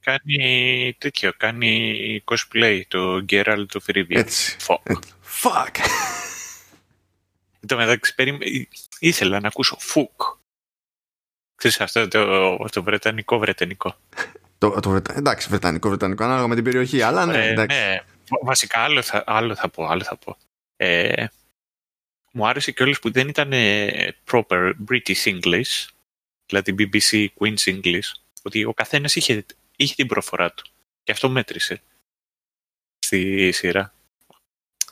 Κάνει 0.00 0.96
τέτοιο, 0.98 1.32
κάνει 1.36 2.22
cosplay 2.24 2.80
το 2.88 3.24
Geralt 3.28 3.64
του 3.68 3.80
Φιρίβια. 3.80 4.20
Έτσι. 4.20 4.56
Fuck. 4.66 4.92
Fuck. 5.42 5.76
Εν 7.62 7.68
τω 7.68 7.76
μεταξύ, 7.76 8.14
ήθελα 8.98 9.40
να 9.40 9.48
ακούσω 9.48 9.76
φουκ. 9.78 10.22
Ξέρεις 11.54 11.80
αυτό 11.80 12.08
το, 12.08 12.56
το 12.56 12.82
βρετανικό 12.82 13.38
βρετανικό. 13.38 13.96
Το, 14.58 14.80
το 14.80 14.90
βρετα... 14.90 15.14
Εντάξει, 15.16 15.48
βρετανικό 15.48 15.88
βρετανικό, 15.88 16.24
ανάλογα 16.24 16.46
με 16.48 16.54
την 16.54 16.64
περιοχή, 16.64 17.02
αλλά 17.02 17.26
ναι, 17.26 17.46
ε, 17.46 17.54
ναι. 17.54 18.00
Βασικά 18.42 18.80
άλλο 18.80 19.02
θα, 19.02 19.24
άλλο 19.26 19.54
θα 19.54 19.68
πω, 19.68 19.86
άλλο 19.86 20.02
θα 20.02 20.16
πω. 20.16 20.36
Ε, 20.76 21.26
μου 22.32 22.46
άρεσε 22.46 22.72
και 22.72 22.82
όλες 22.82 22.98
που 22.98 23.10
δεν 23.10 23.28
ήταν 23.28 23.50
proper 24.30 24.72
British 24.88 25.24
English, 25.24 25.88
δηλαδή 26.46 26.74
BBC 26.78 27.26
Queen's 27.38 27.64
English, 27.64 28.12
ότι 28.42 28.64
ο 28.64 28.74
καθένας 28.74 29.16
είχε, 29.16 29.46
είχε 29.76 29.94
την 29.94 30.06
προφορά 30.06 30.52
του 30.52 30.64
και 31.02 31.12
αυτό 31.12 31.28
μέτρησε 31.28 31.82
στη 32.98 33.52
σειρά. 33.52 33.94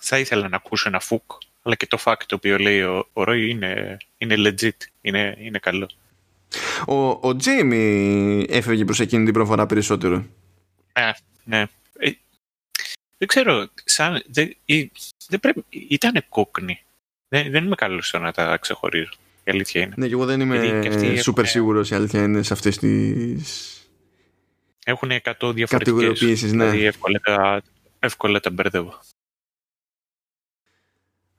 Θα 0.00 0.18
ήθελα 0.18 0.48
να 0.48 0.56
ακούσω 0.56 0.88
ένα 0.88 1.00
φουκ, 1.00 1.32
αλλά 1.62 1.74
και 1.74 1.86
το 1.86 1.98
fact 2.04 2.22
το 2.26 2.34
οποίο 2.34 2.58
λέει 2.58 2.82
ο, 2.82 3.08
ο 3.12 3.22
Roy 3.22 3.46
είναι, 3.48 3.96
είναι 4.18 4.34
legit, 4.38 4.86
είναι, 5.00 5.36
είναι 5.40 5.58
καλό. 5.58 5.88
Ο, 6.86 6.94
ο 7.08 7.36
Jamie 7.44 8.44
έφευγε 8.48 8.84
προς 8.84 9.00
εκείνη 9.00 9.24
την 9.24 9.34
προφορά 9.34 9.66
περισσότερο. 9.66 10.26
Ναι, 10.98 11.12
ναι. 11.44 11.60
Ε, 11.98 12.10
δεν 13.18 13.28
ξέρω, 13.28 13.68
σαν, 13.84 14.22
δεν, 14.26 14.56
δεν 15.28 15.40
πρέπει, 15.40 15.64
ήταν 15.70 16.24
κόκκινη. 16.28 16.82
Δεν, 17.28 17.50
δεν 17.50 17.64
είμαι 17.64 17.74
καλός 17.74 18.06
στο 18.06 18.18
να 18.18 18.32
τα 18.32 18.56
ξεχωρίζω. 18.56 19.12
Η 19.44 19.50
αλήθεια 19.50 19.80
είναι. 19.80 19.94
Ναι, 19.96 20.06
και 20.06 20.12
εγώ 20.12 20.24
δεν 20.24 20.40
είμαι 20.40 21.16
σούπερ 21.20 21.46
σίγουρος 21.46 21.90
η 21.90 21.94
αλήθεια 21.94 22.22
είναι 22.22 22.42
σε 22.42 22.52
αυτές 22.52 22.78
τις. 22.78 23.74
Έχουν 24.84 25.10
100 25.40 25.54
διαφορετικές. 25.54 26.42
Ναι. 26.42 26.48
Δηλαδή 26.48 26.84
εύκολα 26.84 27.20
τα, 27.20 27.62
εύκολα 27.98 28.40
τα 28.40 28.50
μπερδεύω. 28.50 29.00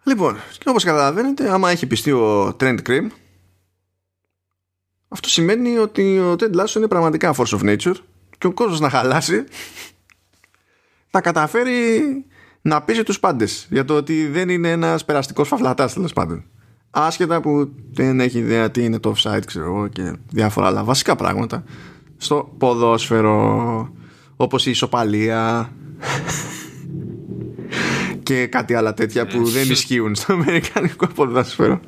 Λοιπόν, 0.04 0.36
και 0.58 0.70
όπως 0.70 0.84
καταλαβαίνετε, 0.84 1.52
άμα 1.52 1.70
έχει 1.70 1.88
πιστεί 1.88 2.12
ο 2.12 2.56
Trend 2.60 2.78
Cream, 2.88 3.08
αυτό 5.08 5.30
σημαίνει 5.30 5.78
ότι 5.78 6.20
ο 6.20 6.36
Ted 6.40 6.56
Lasso 6.56 6.76
είναι 6.76 6.88
πραγματικά 6.88 7.36
force 7.36 7.60
of 7.60 7.62
nature 7.62 7.96
και 8.38 8.48
ο 8.48 8.52
κόσμος 8.52 8.80
να 8.80 8.90
χαλάσει 8.90 9.44
θα 11.10 11.22
καταφέρει 11.22 12.02
να 12.62 12.82
πείσει 12.82 13.04
τους 13.04 13.20
πάντες 13.20 13.68
για 13.70 13.86
το 13.86 13.96
ότι 13.96 14.28
δεν 14.28 14.50
είναι 14.50 14.72
ένας 14.72 15.06
περαστικός 15.06 15.48
φαυλατάς 15.48 15.94
τέλος 15.94 16.14
πάντων. 16.14 16.46
Άσχετα 16.90 17.42
που 17.42 17.72
δεν 17.92 18.20
έχει 18.20 18.38
ιδέα 18.38 18.72
τι 18.72 18.84
είναι 18.84 19.00
το 19.00 19.14
offside 19.18 19.46
ξέρω 19.46 19.66
εγώ 19.66 19.88
και 19.88 20.16
διάφορα 20.30 20.68
άλλα 20.68 20.84
βασικά 20.84 21.16
πράγματα 21.16 21.64
στο 22.18 22.56
ποδόσφαιρο 22.58 23.90
όπως 24.36 24.66
η 24.66 24.70
ισοπαλία 24.70 25.72
και 28.24 28.48
κάτι 28.48 28.74
άλλα 28.74 28.94
τέτοια 28.94 29.28
που 29.28 29.46
δεν 29.46 29.70
ισχύουν 29.70 30.16
στο 30.16 30.34
αμερικανικό 30.34 31.08
ποδόσφαιρο. 31.08 31.82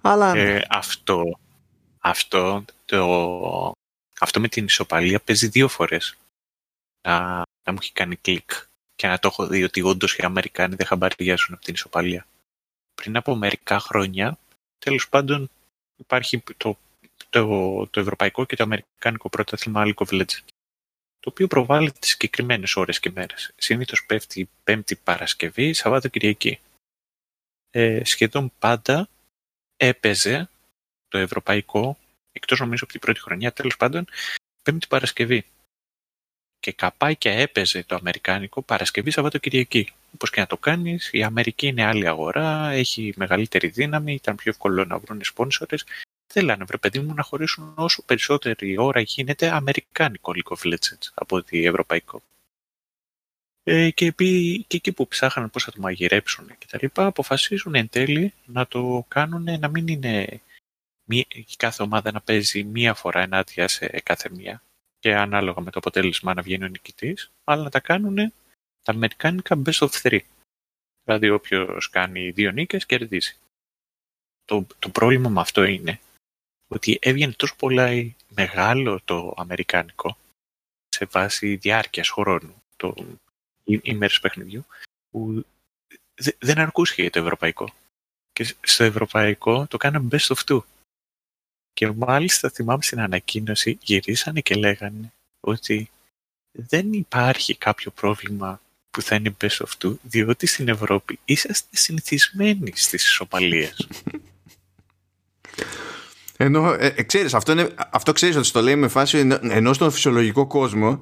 Αλλά... 0.00 0.36
Ε, 0.36 0.66
αυτό, 0.68 1.38
αυτό, 1.98 2.64
το, 2.84 3.72
αυτό 4.20 4.40
με 4.40 4.48
την 4.48 4.64
ισοπαλία 4.64 5.20
παίζει 5.20 5.46
δύο 5.48 5.68
φορές. 5.68 6.16
Να, 7.08 7.18
να 7.64 7.72
μου 7.72 7.78
έχει 7.80 7.92
κάνει 7.92 8.16
κλικ 8.16 8.50
και 8.94 9.06
να 9.06 9.18
το 9.18 9.28
έχω 9.28 9.46
δει 9.46 9.64
ότι 9.64 9.82
όντως 9.82 10.16
οι 10.16 10.22
Αμερικάνοι 10.22 10.74
δεν 10.74 10.86
χαμπαριάζουν 10.86 11.54
από 11.54 11.64
την 11.64 11.74
ισοπαλία. 11.74 12.26
Πριν 12.94 13.16
από 13.16 13.34
μερικά 13.34 13.80
χρόνια, 13.80 14.38
τέλος 14.78 15.08
πάντων, 15.08 15.50
υπάρχει 15.96 16.42
το, 16.56 16.78
το, 17.30 17.86
το 17.86 18.00
ευρωπαϊκό 18.00 18.44
και 18.44 18.56
το 18.56 18.62
αμερικάνικο 18.62 19.28
πρωτάθλημα 19.28 19.82
League 19.86 20.06
of 20.06 20.20
Legends, 20.20 20.49
το 21.20 21.30
οποίο 21.30 21.46
προβάλλεται 21.46 22.06
συγκεκριμένες 22.06 22.76
ώρες 22.76 23.00
και 23.00 23.10
μέρες. 23.10 23.52
Συνήθως 23.56 24.06
πέφτει 24.06 24.48
Πέμπτη 24.64 24.96
Παρασκευή, 24.96 25.72
Σαββάτο 25.72 26.08
Κυριακή. 26.08 26.60
Ε, 27.70 28.04
σχεδόν 28.04 28.52
πάντα 28.58 29.08
έπαιζε 29.76 30.48
το 31.08 31.18
ευρωπαϊκό, 31.18 31.98
εκτός 32.32 32.60
νομίζω 32.60 32.84
από 32.84 32.92
την 32.92 33.00
πρώτη 33.00 33.20
χρονιά, 33.20 33.52
τέλος 33.52 33.76
πάντων, 33.76 34.06
Πέμπτη 34.62 34.86
Παρασκευή 34.86 35.44
και 36.60 36.72
καπάκια 36.72 37.32
έπαιζε 37.32 37.84
το 37.84 37.94
Αμερικάνικο 37.94 38.62
Παρασκευή 38.62 39.10
Σαββατοκυριακή. 39.10 39.92
Όπως 40.14 40.30
και 40.30 40.40
να 40.40 40.46
το 40.46 40.56
κάνεις, 40.56 41.10
η 41.12 41.22
Αμερική 41.22 41.66
είναι 41.66 41.84
άλλη 41.84 42.08
αγορά, 42.08 42.70
έχει 42.70 43.12
μεγαλύτερη 43.16 43.68
δύναμη, 43.68 44.14
ήταν 44.14 44.36
πιο 44.36 44.50
εύκολο 44.50 44.84
να 44.84 44.98
βρουν 44.98 45.24
σπόνσορε. 45.24 45.76
Θέλανε, 46.32 46.64
βρε 46.64 46.76
παιδί 46.76 47.00
μου, 47.00 47.14
να 47.14 47.22
χωρίσουν 47.22 47.74
όσο 47.76 48.02
περισσότερη 48.02 48.78
ώρα 48.78 49.00
γίνεται 49.00 49.50
Αμερικάνικο 49.50 50.32
League 50.34 50.56
of 50.56 50.72
Legends 50.72 51.10
από 51.14 51.36
ότι 51.36 51.64
Ευρωπαϊκό. 51.64 52.22
Ε, 53.62 53.90
και, 53.90 54.06
επί, 54.06 54.64
και 54.66 54.76
εκεί 54.76 54.92
που 54.92 55.08
ψάχναν 55.08 55.50
πώς 55.50 55.64
θα 55.64 55.72
το 55.72 55.80
μαγειρέψουν 55.80 56.46
και 56.58 56.66
τα 56.70 56.78
λοιπά, 56.82 57.06
αποφασίζουν 57.06 57.74
εν 57.74 57.88
τέλει 57.88 58.34
να 58.46 58.66
το 58.66 59.04
κάνουν 59.08 59.58
να 59.60 59.68
μην 59.68 59.88
είναι 59.88 60.40
η 61.08 61.46
κάθε 61.56 61.82
ομάδα 61.82 62.12
να 62.12 62.20
παίζει 62.20 62.64
μία 62.64 62.94
φορά 62.94 63.20
ενάντια 63.20 63.68
σε 63.68 63.86
κάθε 63.86 64.30
μία 64.30 64.62
και 64.98 65.14
ανάλογα 65.14 65.60
με 65.60 65.70
το 65.70 65.78
αποτέλεσμα 65.78 66.34
να 66.34 66.42
βγαίνει 66.42 66.64
ο 66.64 66.68
νικητής, 66.68 67.30
αλλά 67.44 67.62
να 67.62 67.70
τα 67.70 67.80
κάνουν 67.80 68.16
τα 68.82 68.92
αμερικάνικα 68.92 69.62
best 69.64 69.88
of 69.88 69.90
three. 70.02 70.20
Δηλαδή 71.04 71.30
όποιος 71.30 71.90
κάνει 71.90 72.30
δύο 72.30 72.50
νίκες 72.50 72.86
κερδίζει. 72.86 73.36
Το, 74.44 74.66
το 74.78 74.88
πρόβλημα 74.88 75.28
με 75.28 75.40
αυτό 75.40 75.64
είναι 75.64 76.00
ότι 76.72 76.98
έβγαινε 77.00 77.32
τόσο 77.32 77.54
πολλά 77.56 78.14
μεγάλο 78.28 79.00
το 79.04 79.34
αμερικάνικο 79.36 80.16
σε 80.88 81.04
βάση 81.04 81.56
διάρκειας 81.56 82.10
χρόνου 82.10 82.62
το 82.76 82.94
ημέρες 83.64 84.20
παιχνιδιού 84.20 84.66
που 85.10 85.44
δεν 86.38 86.58
αρκούσε 86.58 87.02
για 87.02 87.10
το 87.10 87.18
ευρωπαϊκό. 87.18 87.72
Και 88.32 88.54
στο 88.60 88.84
ευρωπαϊκό 88.84 89.66
το 89.66 89.76
κάναμε 89.76 90.08
best 90.12 90.34
of 90.34 90.44
two. 90.44 90.62
Και 91.72 91.90
μάλιστα 91.90 92.50
θυμάμαι 92.50 92.82
στην 92.82 93.00
ανακοίνωση 93.00 93.78
γυρίσανε 93.82 94.40
και 94.40 94.54
λέγανε 94.54 95.12
ότι 95.40 95.90
δεν 96.52 96.92
υπάρχει 96.92 97.56
κάποιο 97.56 97.90
πρόβλημα 97.90 98.60
που 98.90 99.02
θα 99.02 99.14
είναι 99.14 99.36
best 99.40 99.56
of 99.66 99.70
two, 99.78 99.94
διότι 100.02 100.46
στην 100.46 100.68
Ευρώπη 100.68 101.18
είσαστε 101.24 101.76
συνηθισμένοι 101.76 102.72
στις 102.74 103.04
ισοπαλίες. 103.04 103.88
Ενώ, 106.42 106.72
ε, 106.72 106.86
ε, 106.96 107.02
ξέρεις, 107.02 107.34
αυτό, 107.34 107.52
είναι, 107.52 107.74
αυτό 107.90 108.12
ξέρεις 108.12 108.36
ότι 108.36 108.46
στο 108.46 108.60
λέει 108.60 108.76
με 108.76 108.88
φάση 108.88 109.18
ενώ 109.42 109.72
στον 109.72 109.90
φυσιολογικό 109.90 110.46
κόσμο 110.46 111.00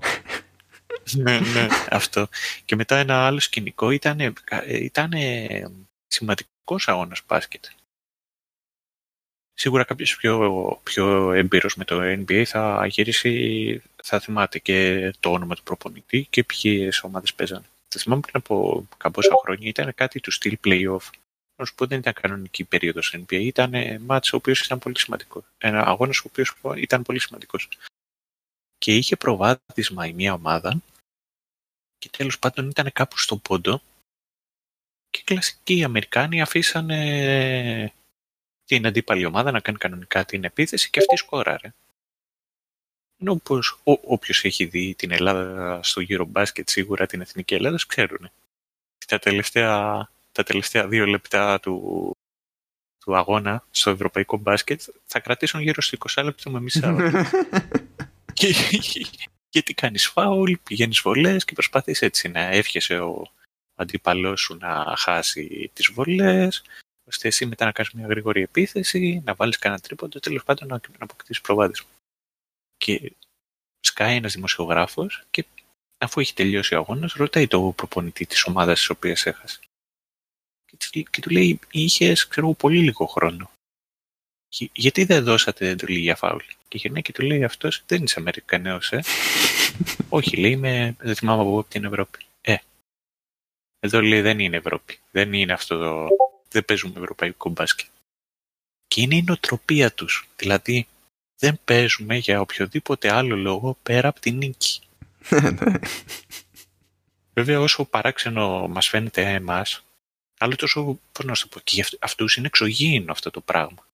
ναι, 1.16 1.38
ναι, 1.38 1.68
αυτό. 1.90 2.28
Και 2.64 2.76
μετά 2.76 2.96
ένα 2.96 3.26
άλλο 3.26 3.40
σκηνικό 3.40 3.90
ήταν, 3.90 4.34
ήταν 4.66 5.12
σημαντικός 6.06 6.88
αγώνας 6.88 7.22
μπάσκετ 7.26 7.64
σίγουρα 9.58 9.84
κάποιος 9.84 10.16
πιο, 10.16 10.80
πιο 10.82 11.32
έμπειρος 11.32 11.74
με 11.74 11.84
το 11.84 12.00
NBA 12.02 12.42
θα 12.44 12.86
γυρίσει, 12.86 13.82
θα 14.02 14.20
θυμάται 14.20 14.58
και 14.58 15.10
το 15.20 15.30
όνομα 15.32 15.54
του 15.54 15.62
προπονητή 15.62 16.26
και 16.30 16.44
ποιες 16.44 17.02
ομάδες 17.02 17.34
παίζανε. 17.34 17.64
Θα 17.88 18.00
θυμάμαι 18.00 18.20
πριν 18.20 18.36
από 18.36 18.86
καμπόσα 18.96 19.34
χρόνια 19.42 19.68
ήταν 19.68 19.94
κάτι 19.94 20.20
του 20.20 20.30
στυλ 20.30 20.58
playoff. 20.64 21.10
Να 21.58 21.64
σου 21.64 21.74
πω 21.74 21.86
δεν 21.86 21.98
ήταν 21.98 22.12
κανονική 22.12 22.64
περίοδος 22.64 23.14
NBA, 23.16 23.32
ήταν 23.32 24.02
μάτς 24.02 24.32
ο 24.32 24.36
οποίος 24.36 24.60
ήταν 24.60 24.78
πολύ 24.78 24.98
σημαντικό. 24.98 25.44
Ένα 25.58 25.86
αγώνας 25.86 26.18
ο 26.18 26.22
οποίος 26.26 26.54
ήταν 26.76 27.02
πολύ 27.02 27.18
σημαντικός. 27.18 27.68
Και 28.78 28.96
είχε 28.96 29.16
προβάδισμα 29.16 30.06
η 30.06 30.12
μία 30.12 30.32
ομάδα 30.32 30.82
και 31.98 32.08
τέλος 32.16 32.38
πάντων 32.38 32.68
ήταν 32.68 32.92
κάπου 32.92 33.18
στον 33.18 33.40
πόντο 33.40 33.82
και 35.10 35.22
κλασικοί 35.24 35.84
Αμερικάνοι 35.84 36.40
αφήσανε 36.40 37.92
την 38.64 38.86
αντίπαλη 38.86 39.24
ομάδα 39.24 39.50
να 39.50 39.60
κάνει 39.60 39.78
κανονικά 39.78 40.24
την 40.24 40.44
επίθεση 40.44 40.90
και 40.90 40.98
αυτή 40.98 41.16
σκόραρε. 41.16 41.72
Ενώ 43.20 43.32
όπως 43.32 43.80
όποιος 43.84 44.44
έχει 44.44 44.64
δει 44.64 44.94
την 44.94 45.10
Ελλάδα 45.10 45.82
στο 45.82 46.00
γύρο 46.00 46.24
μπάσκετ 46.24 46.68
σίγουρα 46.68 47.06
την 47.06 47.20
εθνική 47.20 47.54
Ελλάδας 47.54 47.86
ξέρουν. 47.86 48.30
Τα 49.06 49.18
τελευταία, 49.18 50.10
τα 50.38 50.44
τελευταία 50.44 50.88
δύο 50.88 51.06
λεπτά 51.06 51.60
του, 51.60 52.10
του 52.98 53.16
αγώνα 53.16 53.64
στο 53.70 53.90
ευρωπαϊκό 53.90 54.36
μπάσκετ 54.36 54.82
θα 55.04 55.20
κρατήσουν 55.20 55.60
γύρω 55.60 55.82
στο 55.82 55.98
20 56.14 56.24
λεπτό 56.24 56.50
με 56.50 56.60
μισά 56.60 56.96
και, 58.32 58.54
γιατί 59.48 59.74
κάνεις 59.74 60.08
φάουλ, 60.08 60.52
πηγαίνεις 60.62 61.00
βολές 61.00 61.44
και 61.44 61.52
προσπαθείς 61.52 62.02
έτσι 62.02 62.28
να 62.28 62.40
εύχεσαι 62.40 62.98
ο 62.98 63.32
αντίπαλός 63.74 64.40
σου 64.40 64.56
να 64.56 64.94
χάσει 64.96 65.70
τις 65.72 65.90
βολές, 65.90 66.64
ώστε 67.08 67.28
εσύ 67.28 67.46
μετά 67.46 67.64
να 67.64 67.72
κάνεις 67.72 67.92
μια 67.92 68.06
γρήγορη 68.06 68.42
επίθεση, 68.42 69.22
να 69.24 69.34
βάλεις 69.34 69.58
κανένα 69.58 69.80
τρίποντο, 69.80 70.18
τέλος 70.18 70.44
πάντων 70.44 70.68
να, 70.68 70.74
να 70.74 70.98
αποκτήσεις 70.98 71.42
προβάδισμα. 71.42 71.88
Και 72.76 73.12
σκάει 73.80 74.16
ένας 74.16 74.32
δημοσιογράφος 74.32 75.24
και 75.30 75.44
αφού 75.98 76.20
έχει 76.20 76.34
τελειώσει 76.34 76.74
ο 76.74 76.78
αγώνας, 76.78 77.12
ρωτάει 77.12 77.46
το 77.46 77.72
προπονητή 77.76 78.26
της 78.26 78.44
ομάδας 78.44 78.78
της 78.78 78.90
οποίας 78.90 79.26
έχασε. 79.26 79.60
Και, 80.76 81.02
και 81.10 81.20
του 81.20 81.30
λέει, 81.30 81.58
είχες, 81.70 82.28
ξέρω, 82.28 82.52
πολύ 82.52 82.78
λίγο 82.78 83.06
χρόνο. 83.06 83.50
Γιατί 84.72 85.04
δεν 85.04 85.24
δώσατε 85.24 85.68
εντολή 85.68 85.98
για 85.98 86.16
φάουλ; 86.16 86.44
Και 86.68 86.78
γυρνάει 86.78 87.02
και 87.02 87.12
του 87.12 87.22
λέει 87.22 87.44
αυτός, 87.44 87.82
δεν 87.86 88.02
είσαι 88.02 88.18
Αμερικανέος, 88.18 88.92
ε. 88.92 89.02
Όχι, 90.08 90.36
λέει, 90.36 90.50
είμαι, 90.50 90.96
δεν 90.98 91.14
θυμάμαι 91.14 91.42
από 91.42 91.64
την 91.68 91.84
Ευρώπη. 91.84 92.24
Ε, 92.40 92.56
εδώ 93.80 94.02
λέει 94.02 94.20
δεν 94.20 94.38
είναι 94.38 94.56
Ευρώπη. 94.56 94.98
Δεν 95.10 95.32
είναι 95.32 95.52
αυτό 95.52 95.78
το... 95.78 96.08
Δεν 96.50 96.64
παίζουμε 96.64 96.94
ευρωπαϊκό 96.96 97.50
μπάσκετ. 97.50 97.86
Και 98.86 99.00
είναι 99.00 99.16
η 99.16 99.22
νοοτροπία 99.22 99.92
τους. 99.92 100.28
Δηλαδή, 100.36 100.86
δεν 101.38 101.60
παίζουμε 101.64 102.16
για 102.16 102.40
οποιοδήποτε 102.40 103.12
άλλο 103.12 103.36
λόγο 103.36 103.76
πέρα 103.82 104.08
από 104.08 104.20
την 104.20 104.36
νίκη. 104.36 104.80
Βέβαια, 107.34 107.60
όσο 107.60 107.84
παράξενο 107.84 108.68
μας 108.68 108.88
φαίνεται 108.88 109.22
εμάς, 109.22 109.84
άλλο 110.38 110.56
τόσο, 110.56 110.98
πώς 111.12 111.24
να 111.24 111.32
το 111.32 111.46
πω, 111.50 111.60
και 111.64 111.74
για 111.74 111.86
αυτούς 112.00 112.36
είναι 112.36 112.46
εξωγήινο 112.46 113.12
αυτό 113.12 113.30
το 113.30 113.40
πράγμα. 113.40 113.86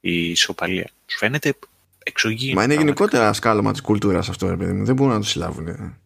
Η 0.00 0.30
ισοπαλία. 0.30 0.90
Του 1.06 1.16
φαίνεται 1.16 1.54
εξωγήινο. 2.02 2.54
Μα 2.54 2.64
είναι 2.64 2.74
γενικότερα 2.74 3.32
σκάλωμα 3.32 3.72
της 3.72 3.80
κουλτούρας 3.80 4.28
αυτό, 4.28 4.48
ρε 4.48 4.56
παιδί 4.56 4.72
μου. 4.72 4.84
Δεν 4.84 4.94
μπορούν 4.94 5.12
να 5.12 5.20
το 5.20 5.26
συλλάβουν. 5.26 5.96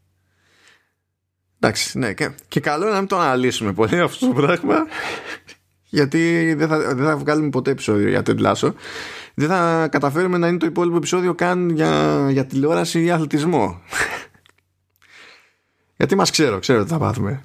Εντάξει, 1.61 1.99
ναι, 1.99 2.12
και, 2.12 2.30
και 2.49 2.61
καλό 2.61 2.82
είναι 2.82 2.93
να 2.93 2.99
μην 2.99 3.09
το 3.09 3.18
αναλύσουμε 3.18 3.72
πολύ 3.72 4.01
αυτό 4.01 4.26
το 4.26 4.32
πράγμα. 4.32 4.86
Γιατί 5.84 6.55
δεν 6.55 6.68
θα, 6.68 6.95
δεν 6.95 7.05
θα 7.05 7.16
βγάλουμε 7.16 7.49
ποτέ 7.49 7.70
επεισόδιο 7.70 8.09
για 8.09 8.22
το 8.22 8.34
Λάσο. 8.38 8.74
Δεν 9.34 9.49
θα 9.49 9.88
καταφέρουμε 9.90 10.38
να 10.38 10.49
είναι 10.49 10.59
το 10.59 10.66
υπόλοιπο 10.66 10.97
επεισόδιο 10.97 11.34
καν 11.34 11.70
για, 11.70 12.26
για 12.30 12.47
τηλεόραση 12.47 13.03
ή 13.03 13.11
αθλητισμό. 13.11 13.82
Γιατί 15.97 16.14
μας 16.14 16.30
ξέρω, 16.30 16.59
ξέρω 16.59 16.80
ότι 16.80 16.90
θα 16.90 16.99
πάθουμε. 16.99 17.43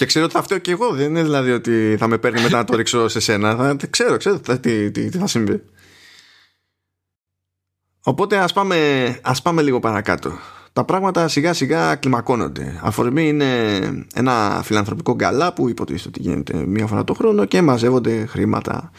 Και 0.00 0.06
ξέρω 0.06 0.24
ότι 0.24 0.34
θα 0.34 0.42
φταίω 0.42 0.58
και 0.58 0.70
εγώ. 0.70 0.90
Δεν 0.92 1.08
είναι 1.08 1.22
δηλαδή 1.22 1.50
ότι 1.50 1.96
θα 1.98 2.06
με 2.06 2.18
παίρνει 2.18 2.42
μετά 2.42 2.56
να 2.56 2.64
το 2.64 2.76
ρίξω 2.76 3.08
σε 3.08 3.20
σένα. 3.20 3.56
Θα, 3.56 3.76
ξέρω, 3.90 4.16
ξέρω 4.16 4.40
τι, 4.40 4.90
τι, 4.90 5.10
τι 5.10 5.18
θα 5.18 5.26
συμβεί. 5.26 5.62
Οπότε 8.02 8.36
ας 8.36 8.52
πάμε, 8.52 8.76
ας 9.22 9.42
πάμε 9.42 9.62
λίγο 9.62 9.80
παρακάτω 9.80 10.32
τα 10.72 10.84
πράγματα 10.84 11.28
σιγά 11.28 11.52
σιγά 11.52 11.94
κλιμακώνονται. 11.94 12.80
Αφορμή 12.82 13.28
είναι 13.28 13.46
ένα 14.14 14.60
φιλανθρωπικό 14.64 15.14
γκαλά 15.14 15.52
που 15.52 15.68
υποτίθεται 15.68 16.08
ότι 16.08 16.20
γίνεται 16.20 16.66
μία 16.66 16.86
φορά 16.86 17.04
το 17.04 17.14
χρόνο 17.14 17.44
και 17.44 17.62
μαζεύονται 17.62 18.26
χρήματα 18.26 18.90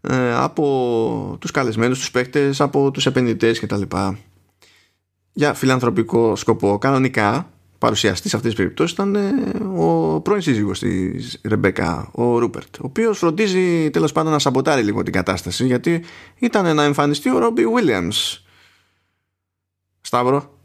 ε, 0.00 0.34
από 0.34 1.36
τους 1.40 1.50
καλεσμένους, 1.50 1.98
τους 1.98 2.10
παίκτες, 2.10 2.60
από 2.60 2.90
τους 2.90 3.06
επενδυτές 3.06 3.60
κτλ. 3.60 3.82
Για 5.32 5.54
φιλανθρωπικό 5.54 6.36
σκοπό. 6.36 6.78
Κανονικά 6.78 7.50
παρουσιαστής 7.78 8.30
σε 8.30 8.36
αυτές 8.36 8.50
τις 8.50 8.60
περιπτώσεις 8.60 8.92
ήταν 8.92 9.14
ε, 9.14 9.32
ο 9.76 10.20
πρώην 10.20 10.40
σύζυγος 10.40 10.78
της 10.78 11.40
Ρεμπέκα, 11.44 12.08
ο 12.12 12.38
Ρούπερτ, 12.38 12.76
ο 12.76 12.82
οποίος 12.82 13.18
φροντίζει 13.18 13.90
τέλος 13.90 14.12
πάντων 14.12 14.32
να 14.32 14.38
σαμποτάρει 14.38 14.82
λίγο 14.82 15.02
την 15.02 15.12
κατάσταση 15.12 15.66
γιατί 15.66 16.04
ήταν 16.38 16.74
να 16.74 16.82
εμφανιστεί 16.82 17.30
ο 17.30 17.38
Ρόμπι 17.38 17.66
Βίλιαμς. 17.66 18.44
Σταύρο 20.00 20.58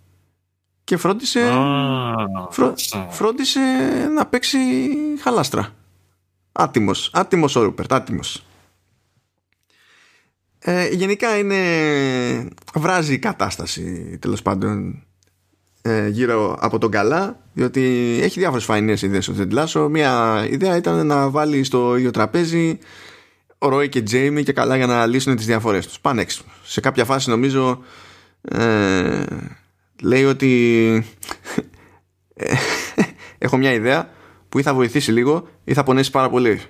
και 0.84 0.97
φρόντισε, 0.97 1.51
φρόντισε 3.09 3.59
να 4.16 4.26
παίξει 4.26 4.57
χαλάστρα. 5.22 5.76
Άτιμος, 6.51 7.09
άτιμος 7.14 7.55
ο 7.55 7.64
Ρούπερτ, 7.64 7.93
άτιμος. 7.93 8.45
Ε, 10.59 10.88
γενικά 10.88 11.38
είναι 11.38 11.59
βράζει 12.76 13.14
η 13.14 13.20
κατάσταση 13.20 14.18
τέλος 14.22 14.41
πάντων 14.41 15.03
ε, 15.82 16.07
γύρω 16.07 16.57
από 16.59 16.77
τον 16.77 16.91
καλά 16.91 17.39
διότι 17.53 18.19
έχει 18.21 18.39
διάφορες 18.39 18.63
φαϊνές 18.63 19.01
ιδέες 19.01 19.27
ο 19.27 19.34
Τεντλάσο 19.34 19.89
μια 19.89 20.45
ιδέα 20.49 20.75
ήταν 20.75 21.05
να 21.05 21.29
βάλει 21.29 21.63
στο 21.63 21.97
ίδιο 21.97 22.11
τραπέζι 22.11 22.77
ο 23.57 23.69
Ρόι 23.69 23.89
και 23.89 24.01
Τζέιμι 24.01 24.43
και 24.43 24.53
καλά 24.53 24.75
για 24.75 24.88
να 24.88 25.05
λύσουν 25.05 25.36
τις 25.36 25.45
διαφορές 25.45 25.88
τους 25.88 25.99
πάνε 25.99 26.21
έξω 26.21 26.43
σε 26.63 26.79
κάποια 26.79 27.05
φάση 27.05 27.29
νομίζω 27.29 27.84
ε, 28.41 29.23
λέει 30.01 30.25
ότι 30.25 31.05
έχω 33.38 33.57
μια 33.57 33.73
ιδέα 33.73 34.09
που 34.51 34.59
ή 34.59 34.61
θα 34.61 34.73
βοηθήσει 34.73 35.11
λίγο 35.11 35.47
ή 35.63 35.73
θα 35.73 35.84
πονέσει 35.84 36.11
πάρα 36.11 36.29
πολύ. 36.29 36.61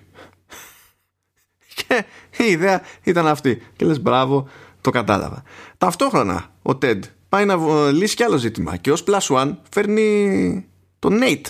Και 1.75 2.05
η 2.37 2.45
ιδέα 2.45 2.81
ήταν 3.03 3.27
αυτή. 3.27 3.61
Και 3.75 3.85
λες 3.85 4.01
μπράβο, 4.01 4.49
το 4.81 4.89
κατάλαβα. 4.89 5.43
Ταυτόχρονα 5.77 6.51
ο 6.61 6.77
Ted 6.81 6.99
πάει 7.31 7.45
να 7.45 7.55
λύσει 7.91 8.15
κι 8.15 8.23
άλλο 8.23 8.37
ζήτημα. 8.37 8.77
Και 8.77 8.91
ως 8.91 9.03
plus 9.07 9.19
one 9.19 9.55
φέρνει 9.69 10.65
τον 10.99 11.19
Nate. 11.21 11.45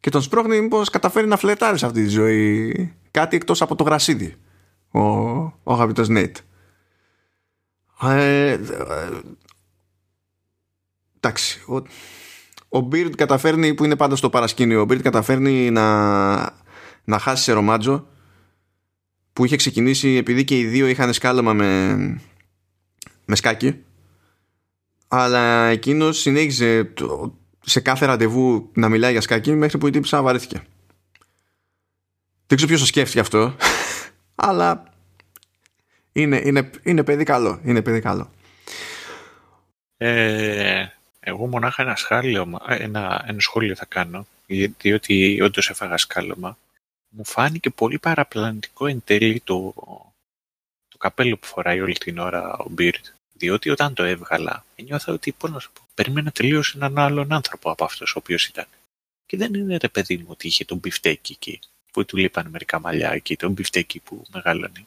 Και 0.00 0.10
τον 0.10 0.22
σπρώχνει 0.22 0.60
μήπως 0.60 0.90
καταφέρει 0.90 1.26
να 1.26 1.36
φλετάρει 1.36 1.78
σε 1.78 1.86
αυτή 1.86 2.02
τη 2.02 2.08
ζωή. 2.08 2.92
Κάτι 3.10 3.36
εκτός 3.36 3.62
από 3.62 3.74
το 3.74 3.84
γρασίδι. 3.84 4.36
Ο, 4.90 5.00
ο 5.00 5.72
αγαπητός 5.72 6.06
Nate. 6.10 6.34
Ε, 8.02 8.58
εντάξει, 11.16 11.62
ο, 11.66 11.76
ο 12.78 12.88
Beard 12.92 13.12
καταφέρνει 13.16 13.74
που 13.74 13.84
είναι 13.84 13.96
πάντα 13.96 14.16
στο 14.16 14.30
παρασκήνιο, 14.30 14.80
ο 14.80 14.84
Beard 14.84 15.02
καταφέρνει 15.02 15.70
να, 15.70 16.36
να 17.04 17.18
χάσει 17.18 17.42
σε 17.42 17.52
ρομάτζο 17.52 18.06
που 19.32 19.44
είχε 19.44 19.56
ξεκινήσει 19.56 20.08
επειδή 20.08 20.44
και 20.44 20.58
οι 20.58 20.64
δύο 20.64 20.86
είχαν 20.86 21.12
σκάλωμα 21.12 21.52
με, 21.52 21.94
με 23.24 23.36
σκάκι 23.36 23.82
αλλά 25.08 25.66
εκείνος 25.66 26.18
συνέχιζε 26.18 26.92
σε 27.64 27.80
κάθε 27.80 28.06
ραντεβού 28.06 28.70
να 28.72 28.88
μιλάει 28.88 29.12
για 29.12 29.20
σκάκι 29.20 29.52
μέχρι 29.52 29.78
που 29.78 29.86
η 29.86 29.90
τύπησα 29.90 30.22
βαρέθηκε. 30.22 30.62
Δεν 32.46 32.56
ξέρω 32.56 32.66
ποιος 32.66 32.80
το 32.80 32.86
σκέφτηκε 32.86 33.20
αυτό 33.20 33.56
αλλά 34.48 34.92
είναι, 36.12 36.40
είναι, 36.44 36.70
είναι 36.82 37.04
παιδί 37.04 37.24
καλό. 37.24 37.60
Είναι 37.64 37.82
παιδί 37.82 38.00
καλό. 38.00 38.30
Ε, 39.96 40.86
εγώ 41.20 41.46
μονάχα 41.46 41.82
ένα, 41.82 41.96
σχάλιο, 41.96 42.60
ένα, 42.68 43.24
ένα 43.26 43.40
σχόλιο 43.40 43.74
θα 43.74 43.84
κάνω, 43.84 44.26
διότι 44.78 45.40
όντως 45.42 45.70
έφαγα 45.70 45.96
σκάλωμα. 45.96 46.58
Μου 47.08 47.24
φάνηκε 47.24 47.70
πολύ 47.70 47.98
παραπλανητικό 47.98 48.86
εν 48.86 49.02
τέλει 49.04 49.40
το, 49.44 49.74
το 50.88 50.96
καπέλο 50.98 51.36
που 51.36 51.46
φοράει 51.46 51.80
όλη 51.80 51.94
την 51.94 52.18
ώρα 52.18 52.56
ο 52.56 52.66
Beard. 52.68 53.04
Διότι 53.38 53.70
όταν 53.70 53.94
το 53.94 54.02
έβγαλε, 54.02 54.64
ένιωθα 54.84 55.12
ότι, 55.12 55.32
πώς 55.32 55.50
να 55.50 55.58
σου 55.58 55.70
πω, 55.72 55.86
περίμενα 55.94 56.30
τελείως 56.30 56.74
έναν 56.74 56.98
άλλον 56.98 57.32
άνθρωπο 57.32 57.70
από 57.70 57.84
αυτός 57.84 58.10
ο 58.10 58.18
οποίος 58.18 58.46
ήταν. 58.46 58.66
Και 59.26 59.36
δεν 59.36 59.54
είναι 59.54 59.76
ρε 59.76 59.88
παιδί 59.88 60.16
μου 60.16 60.26
ότι 60.28 60.46
είχε 60.46 60.64
τον 60.64 60.78
μπιφτέκι 60.78 61.32
εκεί, 61.32 61.58
που 61.92 62.04
του 62.04 62.16
λείπαν 62.16 62.46
μερικά 62.50 62.80
μαλλιά 62.80 63.12
εκεί, 63.12 63.36
τον 63.36 63.52
μπιφτέκι 63.52 64.00
που 64.00 64.22
μεγαλώνει. 64.32 64.86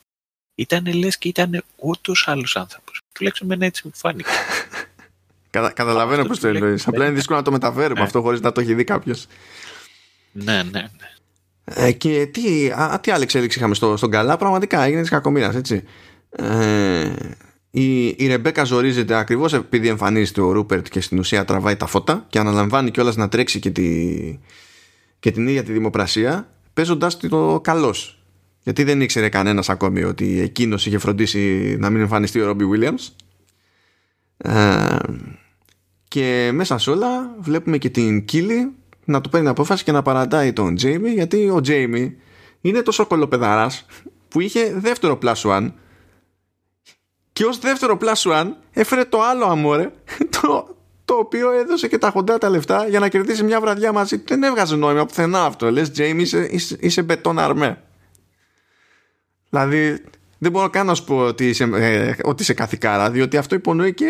Ήταν 0.56 0.94
λες 0.94 1.18
και 1.18 1.28
ήταν 1.28 1.64
ούτως 1.76 2.28
άλλος 2.28 2.56
άνθρωπος. 2.56 3.00
Τουλάχιστον 3.14 3.48
με 3.48 3.66
έτσι 3.66 3.82
μου 3.86 3.92
φάνηκε. 3.96 4.30
Κατα, 5.50 5.72
καταλαβαίνω 5.72 6.26
πώς 6.26 6.40
το 6.40 6.48
εννοείς. 6.48 6.88
Απλά 6.88 7.06
είναι 7.06 7.14
δύσκολο 7.14 7.38
να 7.38 7.44
το 7.44 7.52
μεταφέρουμε 7.52 8.00
ναι. 8.00 8.06
αυτό 8.06 8.22
χωρίς 8.22 8.42
να 8.42 8.52
το 8.52 8.62
έχει 8.62 8.74
δει 8.74 8.84
κάποιος. 8.84 9.28
Ναι, 10.32 10.64
ναι, 10.64 10.82
ναι. 10.82 10.90
Ε, 11.64 11.92
και 11.92 12.26
τι, 12.26 12.72
α, 12.72 13.00
τι 13.00 13.12
άλλη 13.12 13.24
εξέλιξη 13.24 13.58
είχαμε 13.58 13.76
στο, 13.76 13.98
στον 13.98 14.12
καλά, 14.12 14.38
πραγματικά 14.38 14.84
έγινες 14.84 15.04
τη 15.04 15.12
κακομοίρας, 15.12 15.56
έτσι. 15.56 15.84
Ε, 16.30 17.14
η, 17.72 18.08
η 18.08 18.28
Ρεμπέκα 18.28 18.64
ζορίζεται 18.64 19.16
ακριβώς 19.16 19.54
επειδή 19.54 19.88
εμφανίζεται 19.88 20.42
ο 20.42 20.52
Ρούπερτ 20.52 20.88
και 20.88 21.02
στην 21.02 21.20
ουσία 21.20 21.46
τραβάει 21.46 21.76
τα 21.76 21.86
φώτα 21.86 22.26
και 22.30 22.40
αναλαμβάνει 22.40 22.92
κιόλας 22.92 23.16
να 23.16 23.30
τρέξει 23.30 23.60
και, 23.60 23.70
τη, 23.70 24.40
και 25.20 25.32
την 25.32 25.48
ίδια 25.48 25.64
τη 25.64 25.72
δημοπρασία 25.72 26.50
παίζοντα 26.74 27.12
το 27.30 27.60
καλός. 27.64 28.16
Γιατί 28.64 28.84
δεν 28.84 29.02
ήξερε 29.02 29.30
κανένας 29.30 29.70
ακόμη 29.70 30.04
ότι 30.04 30.40
εκείνος 30.40 30.86
είχε 30.86 30.98
φροντίσει 30.98 31.76
να 31.80 31.90
μην 31.90 32.02
εμφανιστεί 32.02 32.42
ο 32.42 32.46
Ρόμπι 32.46 32.66
Βίλιαμς. 32.66 33.16
Ε, 34.38 34.96
και 36.08 36.50
μέσα 36.54 36.78
σε 36.78 36.90
όλα 36.90 37.36
βλέπουμε 37.40 37.78
και 37.78 37.90
την 37.90 38.26
Κίλη 38.26 38.72
να 39.06 39.22
του 39.22 39.30
παίρνει 39.30 39.48
απόφαση 39.48 39.84
και 39.84 39.92
να 39.92 40.02
παρατάει 40.02 40.54
τον 40.54 40.76
Τζέιμι 40.76 41.10
γιατί 41.10 41.50
ο 41.50 41.62
Τζέιμι 41.62 42.16
είναι 42.62 42.82
τόσο 42.82 43.06
κολοπεδαράς 43.06 43.86
που 44.28 44.40
είχε 44.40 44.74
δεύτερο 44.74 45.20
plus 45.22 45.34
one 45.34 45.72
και 47.42 47.48
ως 47.48 47.60
δεύτερο 47.60 47.98
plus 48.02 48.32
one 48.32 48.52
έφερε 48.72 49.04
το 49.04 49.22
άλλο 49.22 49.46
αμόρε 49.46 49.92
το, 50.42 50.76
το 51.06 51.14
οποίο 51.14 51.52
έδωσε 51.52 51.88
και 51.88 51.98
τα 51.98 52.10
χοντρά 52.10 52.38
τα 52.38 52.50
λεφτά 52.50 52.88
για 52.88 53.00
να 53.00 53.08
κερδίσει 53.08 53.44
μια 53.44 53.62
βραδιά 53.62 53.92
μαζί 53.92 54.24
δεν 54.28 54.44
έβγαζε 54.44 54.76
νόημα 54.76 55.06
πουθενά 55.06 55.44
αυτό 55.44 55.72
λες 55.72 55.92
Τζέιμι 55.92 56.22
είσαι, 56.22 56.48
είσαι, 56.52 56.78
είσαι 56.80 57.02
μπετόν 57.02 57.40
αρμέ 57.40 57.82
δηλαδή 59.50 60.04
δεν 60.38 60.52
μπορώ 60.52 60.70
καν 60.70 60.86
να 60.86 60.94
σου 60.94 61.04
πω 61.04 61.18
ότι 61.18 61.50
είσαι, 61.50 61.64
ε, 61.74 62.14
ότι 62.24 62.42
είσαι 62.42 62.54
καθηκάρα, 62.54 63.12
διότι 63.12 63.38
αυτό 63.38 63.56
υπονοεί 63.56 63.94
και 63.94 64.06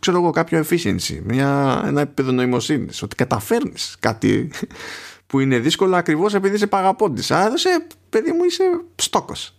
ξέρω 0.00 0.18
εγώ, 0.18 0.30
κάποιο 0.30 0.64
efficiency, 0.68 1.20
μια, 1.24 1.82
ένα 1.86 2.00
επίπεδο 2.00 2.32
νοημοσύνης. 2.32 3.02
Ότι 3.02 3.16
καταφέρνεις 3.16 3.96
κάτι 4.00 4.50
που 5.26 5.40
είναι 5.40 5.58
δύσκολο 5.58 5.96
ακριβώς 5.96 6.34
επειδή 6.34 6.54
είσαι 6.54 6.66
παγαπώντη. 6.66 7.22
Άρα 7.28 7.52
είσαι, 7.56 7.86
παιδί 8.08 8.32
μου, 8.32 8.44
είσαι 8.44 8.62
στόκος. 8.94 9.57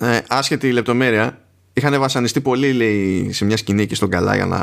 Ε, 0.00 0.20
άσχετη 0.28 0.72
λεπτομέρεια, 0.72 1.40
είχαν 1.72 1.98
βασανιστεί 1.98 2.40
πολύ, 2.40 2.72
λέει, 2.72 3.32
σε 3.32 3.44
μια 3.44 3.56
σκηνή 3.56 3.82
εκεί 3.82 3.94
στον 3.94 4.10
καλά 4.10 4.34
για 4.34 4.46
να. 4.46 4.60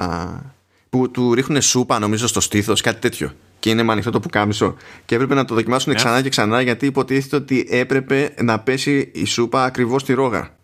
που 0.89 1.11
του 1.11 1.33
ρίχνουν 1.33 1.61
σούπα, 1.61 1.99
νομίζω, 1.99 2.27
στο 2.27 2.39
στήθος, 2.39 2.81
κάτι 2.81 2.99
τέτοιο 2.99 3.31
και 3.63 3.69
είναι 3.69 3.83
με 3.83 3.91
ανοιχτό 3.91 4.11
το 4.11 4.19
πουκάμισο 4.19 4.75
και 5.05 5.15
έπρεπε 5.15 5.33
να 5.33 5.45
το 5.45 5.55
δοκιμάσουν 5.55 5.93
yeah. 5.93 5.95
ξανά 5.95 6.21
και 6.21 6.29
ξανά 6.29 6.61
γιατί 6.61 6.85
υποτίθεται 6.85 7.35
ότι 7.35 7.67
έπρεπε 7.69 8.33
να 8.41 8.59
πέσει 8.59 9.11
η 9.13 9.25
σούπα 9.25 9.63
ακριβώς 9.63 10.01
στη 10.01 10.13
ρόγα. 10.13 10.49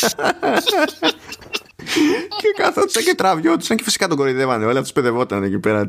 και 2.38 2.62
καθόντουσαν 2.62 3.04
και 3.04 3.14
τραβιόντουσαν 3.14 3.76
και 3.76 3.82
φυσικά 3.82 4.08
τον 4.08 4.16
κοροϊδεύανε. 4.16 4.64
Όλα 4.64 4.82
του 4.82 4.92
παιδευόταν 4.92 5.42
εκεί 5.42 5.58
πέρα. 5.58 5.88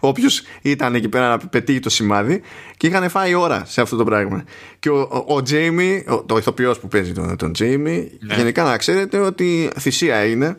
Όποιος 0.00 0.42
ήταν 0.62 0.94
εκεί 0.94 1.08
πέρα 1.08 1.28
να 1.28 1.38
πετύχει 1.38 1.80
το 1.80 1.90
σημάδι 1.90 2.42
και 2.76 2.86
είχαν 2.86 3.08
φάει 3.08 3.34
ώρα 3.34 3.64
σε 3.66 3.80
αυτό 3.80 3.96
το 3.96 4.04
πράγμα. 4.04 4.44
Και 4.78 4.90
ο, 4.90 5.24
ο, 5.26 5.42
Τζέιμι 5.42 6.04
το 6.26 6.36
ηθοποιός 6.36 6.78
που 6.78 6.88
παίζει 6.88 7.12
τον, 7.12 7.36
τον 7.36 7.52
Τζέιμι 7.52 8.10
ναι. 8.20 8.34
γενικά 8.34 8.64
να 8.64 8.76
ξέρετε 8.76 9.18
ότι 9.18 9.70
θυσία 9.78 10.16
έγινε. 10.16 10.58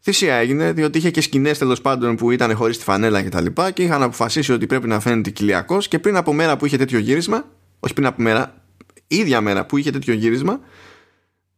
Θυσία 0.00 0.34
έγινε, 0.34 0.72
διότι 0.72 0.98
είχε 0.98 1.10
και 1.10 1.20
σκηνές 1.20 1.58
τέλος 1.58 1.80
πάντων 1.80 2.16
που 2.16 2.30
ήταν 2.30 2.54
χωρίς 2.56 2.78
τη 2.78 2.84
φανέλα 2.84 3.22
και 3.22 3.28
τα 3.28 3.40
λοιπά 3.40 3.70
και 3.70 3.82
είχαν 3.82 4.02
αποφασίσει 4.02 4.52
ότι 4.52 4.66
πρέπει 4.66 4.88
να 4.88 5.00
φαίνεται 5.00 5.30
κοιλιακός. 5.30 5.88
Και 5.88 5.98
πριν 5.98 6.16
από 6.16 6.32
μέρα 6.32 6.56
που 6.56 6.66
είχε 6.66 6.76
τέτοιο 6.76 6.98
γύρισμα, 6.98 7.44
όχι 7.80 7.94
πριν 7.94 8.06
από 8.06 8.22
μέρα, 8.22 8.62
ίδια 9.06 9.40
μέρα 9.40 9.66
που 9.66 9.76
είχε 9.76 9.90
τέτοιο 9.90 10.14
γύρισμα, 10.14 10.60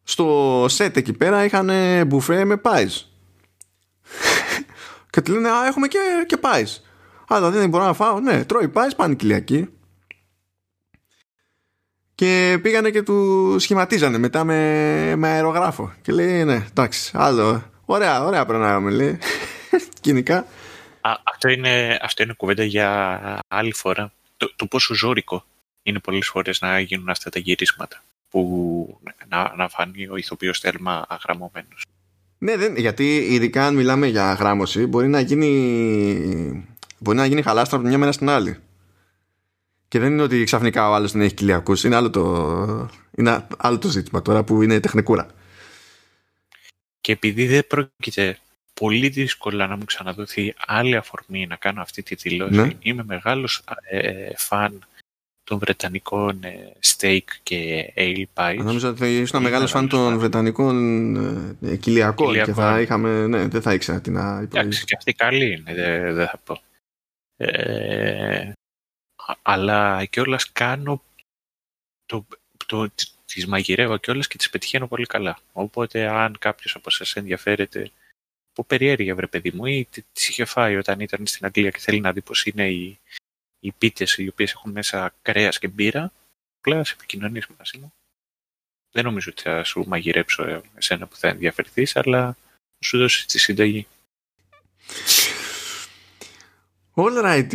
στο 0.09 0.67
σετ 0.69 0.97
εκεί 0.97 1.13
πέρα 1.13 1.45
είχαν 1.45 1.71
μπουφέ 2.07 2.45
με 2.45 2.57
πάι. 2.57 2.87
και 5.11 5.21
του 5.21 5.33
λένε 5.33 5.51
Α, 5.51 5.67
έχουμε 5.67 5.87
και, 5.89 5.99
και 6.27 6.37
πάι. 6.37 6.63
Α, 7.33 7.37
δηλαδή 7.37 7.59
δεν 7.59 7.69
μπορώ 7.69 7.85
να 7.85 7.93
φάω. 7.93 8.21
Ναι, 8.21 8.45
τρώει 8.45 8.69
πάι, 8.69 8.95
πάνε 8.95 9.15
κοιλιακοί. 9.15 9.69
Και 12.15 12.59
πήγανε 12.63 12.91
και 12.91 13.03
τους 13.03 13.63
σχηματίζανε 13.63 14.19
μετά 14.19 14.45
με, 14.45 15.17
με 15.17 15.29
αερογράφο. 15.29 15.93
Και 16.03 16.13
λέει, 16.13 16.45
ναι, 16.45 16.67
εντάξει, 16.71 17.11
άλλο 17.15 17.71
Ωραία, 17.85 18.25
ωραία 18.25 18.47
περνάγαμε, 18.47 18.91
λέει. 18.91 19.19
Κοινικά. 20.01 20.47
αυτό, 21.23 21.49
είναι, 21.49 21.99
αυτό 22.03 22.23
είναι 22.23 22.33
κουβέντα 22.33 22.65
για 22.65 23.21
άλλη 23.49 23.73
φορά. 23.75 24.13
Το, 24.37 24.53
το 24.57 24.67
πόσο 24.67 24.95
ζώρικο 24.95 25.45
είναι 25.83 25.99
πολλές 25.99 26.27
φορές 26.27 26.61
να 26.61 26.81
γίνουν 26.81 27.09
αυτά 27.09 27.31
τα 27.31 27.39
γυρίσματα. 27.39 28.03
Που 28.31 29.01
να, 29.29 29.55
να 29.57 29.69
φανεί 29.69 30.09
ο 30.09 30.17
ηθοποιός 30.17 30.61
τέλμα 30.61 31.07
αγραμμωμένος. 31.09 31.85
Ναι, 32.39 32.57
δεν, 32.57 32.77
γιατί 32.77 33.17
ειδικά 33.17 33.67
αν 33.67 33.75
μιλάμε 33.75 34.07
για 34.07 34.33
γράμμωση, 34.33 34.87
μπορεί 34.87 35.09
να 35.09 35.21
γίνει, 35.21 36.67
μπορεί 36.99 37.17
να 37.17 37.27
γίνει 37.27 37.43
χαλάστρα 37.43 37.79
από 37.79 37.87
μια 37.87 37.99
μέρα 37.99 38.13
στην 38.13 38.29
άλλη. 38.29 38.59
Και 39.89 39.99
δεν 39.99 40.13
είναι 40.13 40.23
ότι 40.23 40.45
ξαφνικά 40.45 40.89
ο 40.91 40.95
άλλος 40.95 41.13
δεν 41.13 41.21
έχει 41.21 41.35
κοιλιακού. 41.35 41.75
Είναι, 41.85 41.97
άλλο 41.97 42.11
το, 42.11 42.91
είναι 43.17 43.47
άλλο 43.59 43.79
το 43.79 43.89
ζήτημα 43.89 44.23
τώρα 44.23 44.45
που 44.45 44.63
είναι 44.63 44.81
τεχνικούρα. 44.81 45.27
Και 47.01 47.13
επειδή 47.13 47.47
δεν 47.47 47.67
πρόκειται 47.67 48.39
πολύ 48.75 49.09
δύσκολα 49.09 49.67
να 49.67 49.77
μου 49.77 49.85
ξαναδοθεί 49.85 50.55
άλλη 50.67 50.97
αφορμή 50.97 51.47
να 51.47 51.57
κάνω 51.57 51.81
αυτή 51.81 52.03
τη 52.03 52.15
δηλώση, 52.15 52.55
ναι. 52.55 52.71
είμαι 52.79 53.05
μεγάλος 53.05 53.63
ε, 53.91 54.31
φαν 54.37 54.87
των 55.47 55.59
Βρετανικών 55.59 56.45
ε, 56.45 56.73
steak 56.81 57.25
και 57.43 57.93
ale 57.97 58.25
pies. 58.35 58.57
Νόμιζα 58.57 58.89
ότι 58.89 59.17
ήσουν 59.17 59.43
μεγάλος 59.43 59.71
φαν 59.71 59.89
των 59.89 60.19
Βρετανικών 60.19 60.77
ε, 61.63 61.77
κοιλιακών 61.77 62.35
και 62.45 62.53
θα 62.53 62.81
είχαμε, 62.81 63.27
ναι, 63.27 63.49
δεν 63.49 63.63
θα 63.63 63.75
ήξερα 63.75 64.01
τι 64.01 64.11
να 64.11 64.21
υπολογίσω. 64.21 64.59
Εντάξει, 64.59 64.85
και 64.85 64.95
αυτή 64.97 65.13
καλή 65.13 65.53
είναι, 65.53 65.75
δεν, 65.75 66.15
δεν 66.15 66.27
θα 66.27 66.41
πω. 66.45 66.61
Ε, 67.37 68.53
αλλά 69.43 70.05
κιόλας 70.05 70.53
κάνω 70.53 71.03
το, 72.07 72.27
το, 72.67 72.89
τις 73.25 73.47
μαγειρεύω 73.47 73.97
και 73.97 74.11
όλες 74.11 74.27
και 74.27 74.37
τις 74.37 74.51
πετυχαίνω 74.51 74.87
πολύ 74.87 75.07
καλά. 75.07 75.39
Οπότε 75.53 76.07
αν 76.07 76.37
κάποιος 76.39 76.75
από 76.75 76.89
εσάς 76.89 77.17
ενδιαφέρεται 77.17 77.91
που 78.53 78.67
περιέργεια 78.67 79.15
βρε 79.15 79.27
παιδί 79.27 79.51
μου 79.55 79.67
ή 79.67 79.89
τις 80.13 80.29
είχε 80.29 80.45
φάει 80.45 80.77
όταν 80.77 81.01
ήταν 81.01 81.27
στην 81.27 81.47
Αγγλία 81.47 81.71
και 81.71 81.79
θέλει 81.79 82.01
να 82.01 82.13
δει 82.13 82.21
πώς 82.21 82.47
είναι 82.47 82.69
οι, 82.69 82.99
οι 83.61 83.73
πίτες 83.73 84.17
οι 84.17 84.29
οποίες 84.29 84.53
έχουν 84.53 84.73
μέσα 84.73 85.15
κρέας 85.23 85.59
και 85.59 85.69
μπύρα, 85.69 86.13
απλά 86.59 86.85
σε 86.85 86.95
επικοινωνείς 86.97 87.47
μαζί 87.59 87.79
μου. 87.79 87.93
Δεν 88.93 89.05
νομίζω 89.05 89.31
ότι 89.33 89.43
θα 89.43 89.65
σου 89.65 89.85
μαγειρέψω 89.87 90.63
εσένα 90.75 91.07
που 91.07 91.17
θα 91.17 91.29
ενδιαφερθείς, 91.29 91.97
αλλά 91.97 92.37
σου 92.85 92.99
δώσει 92.99 93.27
τη 93.27 93.39
συνταγή. 93.39 93.87
All 96.99 97.47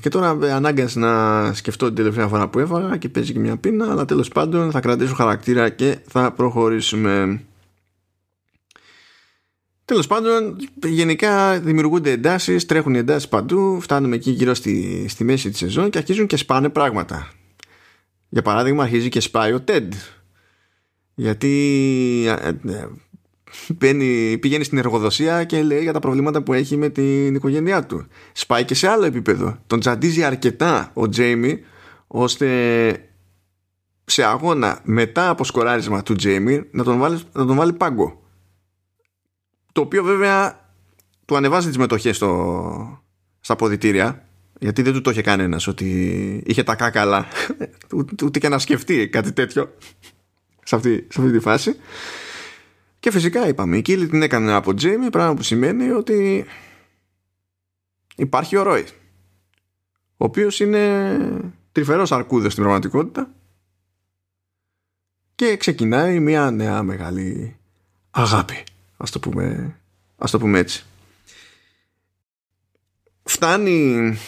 Και 0.00 0.08
τώρα 0.08 0.28
ανάγκασε 0.28 0.98
να 0.98 1.54
σκεφτώ 1.54 1.86
την 1.86 1.94
τελευταία 1.94 2.28
φορά 2.28 2.48
που 2.48 2.58
έφαγα 2.58 2.96
και 2.96 3.08
παίζει 3.08 3.32
και 3.32 3.38
μια 3.38 3.56
πίνα, 3.56 3.90
αλλά 3.90 4.04
τέλος 4.04 4.28
πάντων 4.28 4.70
θα 4.70 4.80
κρατήσω 4.80 5.14
χαρακτήρα 5.14 5.68
και 5.68 5.98
θα 6.08 6.32
προχωρήσουμε. 6.32 7.42
Τέλος 9.88 10.06
πάντων, 10.06 10.56
γενικά 10.84 11.60
δημιουργούνται 11.60 12.10
εντάσεις, 12.10 12.66
τρέχουν 12.66 12.94
οι 12.94 12.98
εντάσεις 12.98 13.28
παντού, 13.28 13.80
φτάνουμε 13.80 14.14
εκεί 14.14 14.30
γύρω 14.30 14.54
στη, 14.54 15.06
στη 15.08 15.24
μέση 15.24 15.50
της 15.50 15.58
σεζόν 15.58 15.90
και 15.90 15.98
αρχίζουν 15.98 16.26
και 16.26 16.36
σπάνε 16.36 16.68
πράγματα. 16.68 17.30
Για 18.28 18.42
παράδειγμα, 18.42 18.82
αρχίζει 18.82 19.08
και 19.08 19.20
σπάει 19.20 19.52
ο 19.52 19.60
Τέντ. 19.60 19.92
Γιατί 21.14 21.48
ε, 22.26 22.48
ε, 22.48 22.88
Μπαίνει, 23.68 24.38
πηγαίνει 24.38 24.64
στην 24.64 24.78
εργοδοσία 24.78 25.44
και 25.44 25.62
λέει 25.62 25.82
για 25.82 25.92
τα 25.92 25.98
προβλήματα 25.98 26.42
που 26.42 26.52
έχει 26.52 26.76
με 26.76 26.88
την 26.88 27.34
οικογένειά 27.34 27.86
του. 27.86 28.06
Σπάει 28.32 28.64
και 28.64 28.74
σε 28.74 28.88
άλλο 28.88 29.04
επίπεδο. 29.04 29.58
Τον 29.66 29.80
τζαντίζει 29.80 30.24
αρκετά 30.24 30.90
ο 30.94 31.08
Τζέιμι 31.08 31.60
ώστε 32.06 32.48
σε 34.04 34.24
αγώνα 34.24 34.80
μετά 34.84 35.28
από 35.28 35.44
σκοράρισμα 35.44 36.02
του 36.02 36.14
Τζέιμι 36.14 36.64
να 36.70 36.84
τον 36.84 36.98
βάλει, 36.98 37.20
να 37.32 37.46
τον 37.46 37.56
βάλει 37.56 37.72
πάγκο. 37.72 38.22
Το 39.78 39.84
οποίο 39.84 40.04
βέβαια 40.04 40.70
του 41.24 41.36
ανεβάζει 41.36 41.68
τις 41.68 41.78
μετοχές 41.78 42.16
στο, 42.16 43.02
στα 43.40 43.56
ποδητήρια 43.56 44.24
γιατί 44.58 44.82
δεν 44.82 44.92
του 44.92 45.00
το 45.00 45.10
είχε 45.10 45.22
κανένας 45.22 45.66
ότι 45.66 45.86
είχε 46.46 46.62
τα 46.62 46.74
κάκαλα 46.74 47.26
ούτε 48.24 48.38
και 48.38 48.48
να 48.48 48.58
σκεφτεί 48.58 49.08
κάτι 49.08 49.32
τέτοιο 49.32 49.74
σε 50.64 50.74
αυτή, 50.74 51.06
σε 51.10 51.20
αυτή 51.20 51.32
τη 51.32 51.38
φάση 51.40 51.76
και 53.00 53.10
φυσικά 53.10 53.48
είπαμε, 53.48 53.76
η 53.76 53.82
Κίλη 53.82 54.06
την 54.06 54.22
έκανε 54.22 54.52
από 54.52 54.74
Τζέιμι, 54.74 55.10
πράγμα 55.10 55.34
που 55.34 55.42
σημαίνει 55.42 55.90
ότι 55.90 56.46
υπάρχει 58.16 58.56
ο 58.56 58.62
Ρόι. 58.62 58.86
Ο 60.16 60.24
οποίος 60.24 60.60
είναι 60.60 61.18
τρυφερός 61.72 62.12
αρκούδος 62.12 62.52
στην 62.52 62.62
πραγματικότητα 62.62 63.30
και 65.34 65.56
ξεκινάει 65.56 66.20
μια 66.20 66.50
νέα 66.50 66.82
μεγάλη 66.82 67.56
αγάπη. 68.10 68.64
Ας 69.00 69.10
το 69.10 69.20
πούμε, 69.20 69.76
ας 70.16 70.30
το 70.30 70.38
πούμε 70.38 70.58
έτσι. 70.58 70.84
Φτάνει 73.22 74.18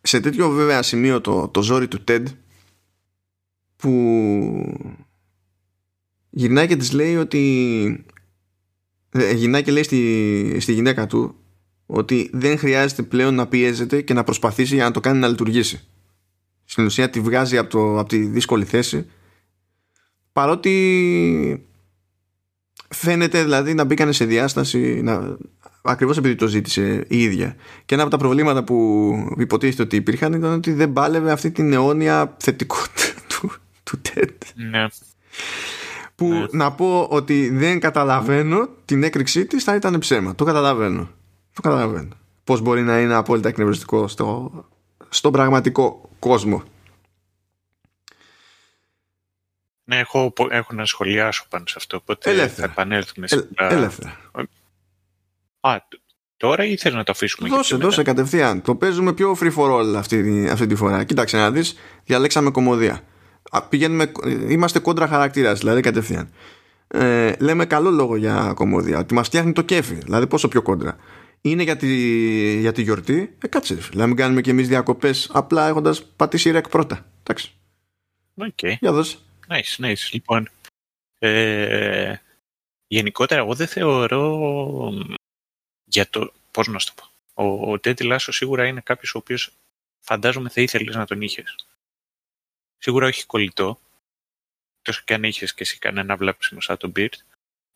σε 0.00 0.20
τέτοιο 0.20 0.50
βέβαια 0.50 0.82
σημείο 0.82 1.20
το, 1.20 1.48
το 1.48 1.62
ζόρι 1.62 1.88
του 1.88 2.04
Τέντ 2.04 2.28
που 3.76 3.90
γυρνάει 6.30 6.66
και 6.66 6.76
της 6.76 6.92
λέει 6.92 7.16
ότι 7.16 8.04
ε, 9.10 9.32
γυρνάει 9.32 9.62
και 9.62 9.72
λέει 9.72 9.82
στη, 9.82 10.56
στη 10.60 10.72
γυναίκα 10.72 11.06
του 11.06 11.34
ότι 11.86 12.30
δεν 12.32 12.58
χρειάζεται 12.58 13.02
πλέον 13.02 13.34
να 13.34 13.46
πιέζεται 13.46 14.02
και 14.02 14.14
να 14.14 14.24
προσπαθήσει 14.24 14.74
για 14.74 14.84
να 14.84 14.90
το 14.90 15.00
κάνει 15.00 15.18
να 15.18 15.28
λειτουργήσει. 15.28 15.86
Στην 16.64 16.84
ουσία 16.84 17.10
τη 17.10 17.20
βγάζει 17.20 17.58
από, 17.58 17.70
το, 17.70 17.98
από 17.98 18.08
τη 18.08 18.18
δύσκολη 18.18 18.64
θέση 18.64 19.06
παρότι 20.32 21.66
φαίνεται 22.94 23.42
δηλαδή 23.42 23.74
να 23.74 23.84
μπήκανε 23.84 24.12
σε 24.12 24.24
διάσταση 24.24 25.00
να, 25.02 25.36
ακριβώς 25.82 26.16
επειδή 26.16 26.34
το 26.34 26.46
ζήτησε 26.46 27.04
η 27.08 27.22
ίδια 27.22 27.56
και 27.84 27.94
ένα 27.94 28.02
από 28.02 28.12
τα 28.12 28.18
προβλήματα 28.18 28.64
που 28.64 29.14
υποτίθεται 29.38 29.82
ότι 29.82 29.96
υπήρχαν 29.96 30.32
ήταν 30.32 30.52
ότι 30.52 30.72
δεν 30.72 30.92
πάλευε 30.92 31.32
αυτή 31.32 31.50
την 31.50 31.72
αιώνια 31.72 32.36
θετικότητα 32.38 33.04
του, 33.28 33.52
του 33.82 34.00
TED. 34.08 34.28
Ναι 34.54 34.86
που 36.14 36.28
ναι. 36.28 36.46
να 36.50 36.72
πω 36.72 37.06
ότι 37.10 37.48
δεν 37.48 37.80
καταλαβαίνω 37.80 38.68
την 38.84 39.02
έκρηξή 39.02 39.46
της 39.46 39.64
θα 39.64 39.74
ήταν 39.74 39.98
ψέμα. 39.98 40.34
Το 40.34 40.44
καταλαβαίνω. 40.44 41.08
Το 41.52 41.60
καταλαβαίνω. 41.60 42.08
Πώς 42.44 42.60
μπορεί 42.60 42.82
να 42.82 43.00
είναι 43.00 43.14
απόλυτα 43.14 43.48
εκνευριστικό 43.48 44.08
στο, 44.08 44.52
στον 45.08 45.32
πραγματικό 45.32 46.10
κόσμο. 46.18 46.62
Ναι, 49.84 49.98
έχω, 49.98 50.32
έχω 50.50 50.74
να 50.74 50.84
σχολιάσω 50.84 51.44
πάνω 51.48 51.64
σε 51.66 51.74
αυτό, 51.76 51.96
οπότε 51.96 52.30
Ελεύθερα. 52.30 52.66
θα 52.66 52.72
επανέλθουμε 52.72 53.26
Ε, 53.30 53.36
σε 53.36 53.48
ελεύθερα. 53.58 54.16
Α, 55.60 55.76
τ- 55.88 56.00
τώρα 56.36 56.64
ή 56.64 56.76
θες 56.76 56.94
να 56.94 57.02
το 57.04 57.12
αφήσουμε 57.12 57.48
και 57.48 57.54
Δώσε, 57.54 57.74
πιο 57.76 57.84
δώσε 57.84 57.98
μετά; 57.98 58.12
κατευθείαν. 58.12 58.62
Το 58.62 58.74
παίζουμε 58.74 59.12
πιο 59.12 59.36
free 59.40 59.54
for 59.54 59.70
all 59.80 59.94
αυτή, 59.96 60.22
τη- 60.22 60.48
αυτή 60.48 60.66
τη 60.66 60.74
φορά. 60.74 61.04
Κοίταξε 61.04 61.36
να 61.36 61.50
δεις, 61.50 61.74
διαλέξαμε 62.04 62.50
κωμωδία. 62.50 63.00
Α, 63.50 63.62
Πηγαίνουμε, 63.62 64.12
είμαστε 64.48 64.78
κόντρα 64.78 65.06
χαρακτήρας, 65.06 65.58
δηλαδή 65.58 65.80
κατευθείαν. 65.80 66.30
Ε, 66.88 67.32
λέμε 67.38 67.64
καλό 67.66 67.90
λόγο 67.90 68.16
για 68.16 68.52
κωμωδία, 68.54 68.98
ότι 68.98 69.14
μας 69.14 69.26
φτιάχνει 69.26 69.52
το 69.52 69.62
κέφι, 69.62 69.94
δηλαδή 69.94 70.26
πόσο 70.26 70.48
πιο 70.48 70.62
κόντρα. 70.62 70.96
Είναι 71.40 71.62
για 71.62 71.76
τη, 71.76 71.88
για 72.60 72.72
τη 72.72 72.82
γιορτή, 72.82 73.36
ε, 73.42 73.48
κάτσε. 73.48 73.74
Δηλαδή, 73.74 73.96
να 73.98 74.06
μην 74.06 74.16
κάνουμε 74.16 74.40
κι 74.40 74.50
εμείς 74.50 74.68
διακοπές 74.68 75.30
απλά 75.32 75.68
έχοντας 75.68 76.04
πατήσει 76.04 76.50
rec 76.50 76.68
πρώτα. 76.68 77.06
Εντάξει, 77.22 77.52
Οκ, 78.34 78.58
για 78.80 78.92
δώσε. 78.92 79.16
Nice, 79.48 79.76
nice. 79.76 80.10
Λοιπόν, 80.12 80.48
ε, 81.18 82.16
γενικότερα 82.86 83.40
εγώ 83.40 83.54
δεν 83.54 83.66
θεωρώ 83.66 84.38
μ, 84.92 85.14
για 85.84 86.08
το, 86.08 86.32
πώς 86.50 86.66
να 86.66 86.78
σου 86.78 86.94
το 86.94 87.02
πω. 87.02 87.12
Ο, 87.42 87.72
ο 87.72 87.80
Τέντι 87.80 88.04
Λάσο 88.04 88.32
σίγουρα 88.32 88.66
είναι 88.66 88.80
κάποιος 88.80 89.14
ο 89.14 89.18
οποίος 89.18 89.52
φαντάζομαι 90.00 90.48
θα 90.48 90.60
ήθελες 90.60 90.94
να 90.94 91.06
τον 91.06 91.20
είχες. 91.22 91.56
Σίγουρα 92.78 93.06
όχι 93.06 93.26
κολλητό, 93.26 93.80
τόσο 94.82 95.02
και 95.04 95.14
αν 95.14 95.22
είχες 95.22 95.54
και 95.54 95.62
εσύ 95.62 95.78
κανένα 95.78 96.16
βλάψιμο 96.16 96.60
σαν 96.60 96.76
τον 96.76 96.92
Beard, 96.96 97.14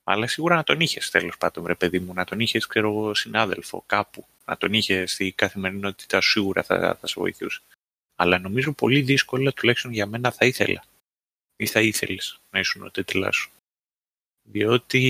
αλλά 0.04 0.26
σίγουρα 0.26 0.54
να 0.54 0.64
τον 0.64 0.80
είχες 0.80 1.10
τέλος 1.10 1.36
πάντων, 1.36 1.66
ρε 1.66 1.74
παιδί 1.74 1.98
μου, 1.98 2.12
να 2.12 2.24
τον 2.24 2.40
είχες, 2.40 2.66
ξέρω 2.66 2.88
εγώ, 2.88 3.14
συνάδελφο 3.14 3.82
κάπου, 3.86 4.26
να 4.44 4.56
τον 4.56 4.72
είχες 4.72 5.12
στη 5.12 5.32
καθημερινότητά 5.32 6.20
σου, 6.20 6.30
σίγουρα 6.30 6.62
θα, 6.62 6.96
θα 7.00 7.06
σε 7.06 7.14
βοηθούσε. 7.16 7.60
Αλλά 8.16 8.38
νομίζω 8.38 8.72
πολύ 8.72 9.00
δύσκολα, 9.00 9.52
τουλάχιστον 9.52 9.92
για 9.92 10.06
μένα, 10.06 10.30
θα 10.30 10.46
ήθελα 10.46 10.84
ή 11.58 11.66
θα 11.66 11.80
ήθελες 11.80 12.40
να 12.50 12.58
ήσουν 12.58 12.82
ο 12.82 12.90
τέτοιλάς 12.90 13.36
σου. 13.36 13.50
Διότι 14.42 15.00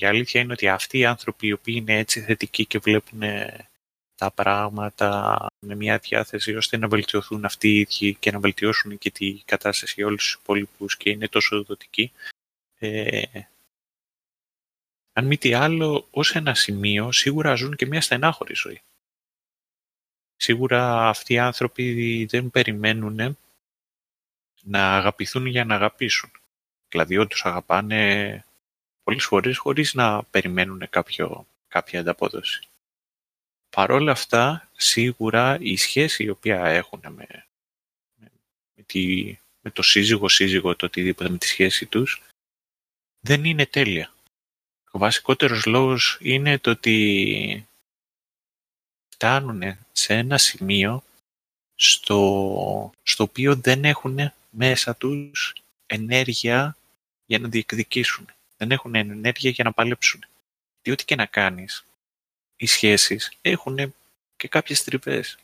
η 0.00 0.06
αλήθεια 0.06 0.40
είναι 0.40 0.52
ότι 0.52 0.68
αυτοί 0.68 0.98
οι 0.98 1.04
άνθρωποι 1.04 1.46
οι 1.46 1.52
οποίοι 1.52 1.74
είναι 1.78 1.98
έτσι 1.98 2.20
θετικοί 2.20 2.66
και 2.66 2.78
βλέπουν 2.78 3.22
ε, 3.22 3.68
τα 4.14 4.30
πράγματα 4.30 5.36
με 5.58 5.74
μια 5.74 5.98
διάθεση 5.98 6.54
ώστε 6.54 6.76
να 6.76 6.88
βελτιωθούν 6.88 7.44
αυτοί 7.44 7.68
οι 7.68 7.78
ίδιοι 7.78 8.14
και 8.14 8.30
να 8.30 8.38
βελτιώσουν 8.40 8.98
και 8.98 9.10
τη 9.10 9.42
κατάσταση 9.44 9.92
για 9.96 10.06
όλους 10.06 10.22
τους 10.22 10.32
υπόλοιπους 10.42 10.96
και 10.96 11.10
είναι 11.10 11.28
τόσο 11.28 11.62
δοτικοί, 11.62 12.12
ε, 12.78 13.22
αν 15.12 15.26
μη 15.26 15.38
τι 15.38 15.54
άλλο, 15.54 16.06
ως 16.10 16.34
ένα 16.34 16.54
σημείο 16.54 17.12
σίγουρα 17.12 17.54
ζουν 17.54 17.76
και 17.76 17.86
μια 17.86 18.00
στενάχωρη 18.00 18.54
ζωή. 18.54 18.82
Σίγουρα 20.36 21.08
αυτοί 21.08 21.34
οι 21.34 21.38
άνθρωποι 21.38 22.24
δεν 22.30 22.50
περιμένουν 22.50 23.36
να 24.68 24.96
αγαπηθούν 24.96 25.46
για 25.46 25.64
να 25.64 25.74
αγαπήσουν. 25.74 26.30
Δηλαδή 26.88 27.16
όντως 27.16 27.44
αγαπάνε 27.44 28.44
πολλές 29.02 29.24
φορές 29.24 29.58
χωρίς 29.58 29.94
να 29.94 30.22
περιμένουν 30.22 30.86
κάποιο, 30.90 31.46
κάποια 31.68 32.00
ανταπόδοση. 32.00 32.60
Παρόλα 33.70 34.12
αυτά, 34.12 34.70
σίγουρα 34.76 35.58
η 35.60 35.76
σχέση 35.76 36.24
η 36.24 36.28
οποία 36.28 36.64
έχουν 36.64 37.00
με, 37.02 37.46
με, 38.16 38.30
με, 38.74 38.82
τη, 38.86 39.36
με 39.60 39.70
το 39.70 39.82
σύζυγο, 39.82 40.28
σύζυγο, 40.28 40.76
το 40.76 40.86
οτιδήποτε 40.86 41.28
με 41.28 41.38
τη 41.38 41.46
σχέση 41.46 41.86
τους, 41.86 42.22
δεν 43.20 43.44
είναι 43.44 43.66
τέλεια. 43.66 44.12
Ο 44.90 44.98
βασικότερος 44.98 45.66
λόγος 45.66 46.18
είναι 46.20 46.58
το 46.58 46.70
ότι 46.70 47.66
φτάνουν 49.08 49.78
σε 49.92 50.14
ένα 50.14 50.38
σημείο 50.38 51.02
στο, 51.74 52.92
στο 53.02 53.22
οποίο 53.22 53.56
δεν 53.56 53.84
έχουν 53.84 54.32
μέσα 54.56 54.96
τους 54.96 55.54
ενέργεια 55.86 56.76
για 57.26 57.38
να 57.38 57.48
διεκδικήσουν. 57.48 58.26
Δεν 58.56 58.70
έχουν 58.70 58.94
ενέργεια 58.94 59.50
για 59.50 59.64
να 59.64 59.72
παλέψουν. 59.72 60.24
Διότι 60.82 61.04
και 61.04 61.14
να 61.14 61.26
κάνεις, 61.26 61.84
οι 62.56 62.66
σχέσεις 62.66 63.32
έχουν 63.40 63.94
και 64.36 64.48
κάποιες 64.48 64.84
τριβές. 64.84 65.38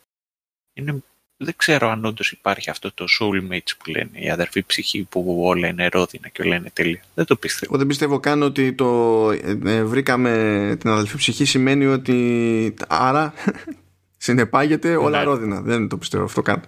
Είναι, 0.73 1.03
δεν 1.37 1.55
ξέρω 1.57 1.89
αν 1.91 2.05
όντως 2.05 2.33
υπάρχει 2.33 2.71
αυτό 2.71 2.93
το 2.93 3.05
soulmates 3.21 3.71
που 3.79 3.91
λένε, 3.91 4.11
η 4.13 4.31
αδερφή 4.31 4.65
ψυχή 4.65 5.03
που 5.03 5.43
όλα 5.45 5.69
είναι 5.69 5.89
ρόδινα 5.89 6.29
και 6.29 6.43
όλα 6.43 6.57
είναι 6.57 6.71
τέλεια. 6.73 7.03
Δεν 7.15 7.25
το 7.25 7.37
πιστεύω. 7.37 7.67
Εγώ 7.69 7.79
δεν 7.79 7.87
πιστεύω 7.87 8.21
καν 8.21 8.43
ότι 8.43 8.73
το 8.73 9.31
ε, 9.31 9.59
ε, 9.65 9.85
βρήκαμε 9.85 10.77
την 10.81 10.91
αδελφή 10.91 11.17
ψυχή 11.17 11.45
σημαίνει 11.45 11.87
ότι 11.87 12.75
άρα 12.89 13.35
συνεπάγεται 14.17 14.97
όλα 14.97 15.19
Ναι. 15.19 15.25
ρόδινα. 15.25 15.61
Δεν 15.61 15.89
το 15.89 15.97
πιστεύω 15.97 16.25
αυτό 16.25 16.43
καν. 16.43 16.65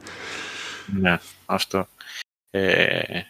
Ναι, 0.86 1.18
αυτό. 1.46 1.88
Ε, 2.56 3.22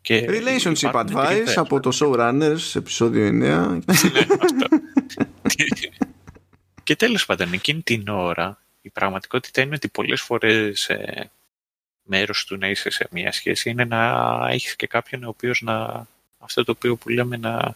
και 0.00 0.26
Relationship 0.28 0.82
υπάρχουν 0.82 1.06
και 1.06 1.14
advice 1.16 1.26
τριβές. 1.26 1.58
από 1.58 1.80
το 1.80 1.90
Showrunners 2.00 2.74
επεισόδιο 2.74 3.26
9. 3.26 3.32
Ναι, 3.32 3.54
αυτό. 3.54 4.66
και 6.82 6.96
τέλος 6.96 7.26
πάντων, 7.26 7.52
εκείνη 7.52 7.82
την 7.82 8.08
ώρα 8.08 8.62
η 8.80 8.90
πραγματικότητα 8.90 9.60
είναι 9.60 9.74
ότι 9.74 9.88
πολλές 9.88 10.20
φορές 10.20 10.88
ε, 10.88 11.30
μέρος 12.02 12.44
του 12.44 12.56
να 12.56 12.68
είσαι 12.68 12.90
σε 12.90 13.08
μια 13.10 13.32
σχέση 13.32 13.70
είναι 13.70 13.84
να 13.84 14.30
έχεις 14.50 14.76
και 14.76 14.86
κάποιον 14.86 15.24
ο 15.24 15.28
οποίος 15.28 15.62
να, 15.62 16.06
αυτό 16.38 16.64
το 16.64 16.72
οποίο 16.72 16.96
που 16.96 17.08
λέμε 17.08 17.36
να, 17.36 17.74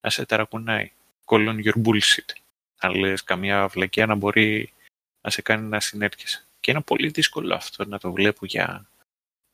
να 0.00 0.10
σε 0.10 0.26
ταρακουνάει. 0.26 0.90
Call 1.24 1.48
on 1.48 1.62
your 1.64 1.82
bullshit. 1.84 2.32
Αν 2.78 2.94
λες 2.94 3.24
καμιά 3.24 3.68
βλακία 3.68 4.06
να 4.06 4.14
μπορεί 4.14 4.72
να 5.20 5.30
σε 5.30 5.42
κάνει 5.42 5.68
να 5.68 5.80
συνέρχεσαι. 5.80 6.44
Και 6.60 6.70
είναι 6.70 6.80
πολύ 6.80 7.08
δύσκολο 7.08 7.54
αυτό 7.54 7.84
να 7.84 7.98
το 7.98 8.12
βλέπω 8.12 8.46
για 8.46 8.86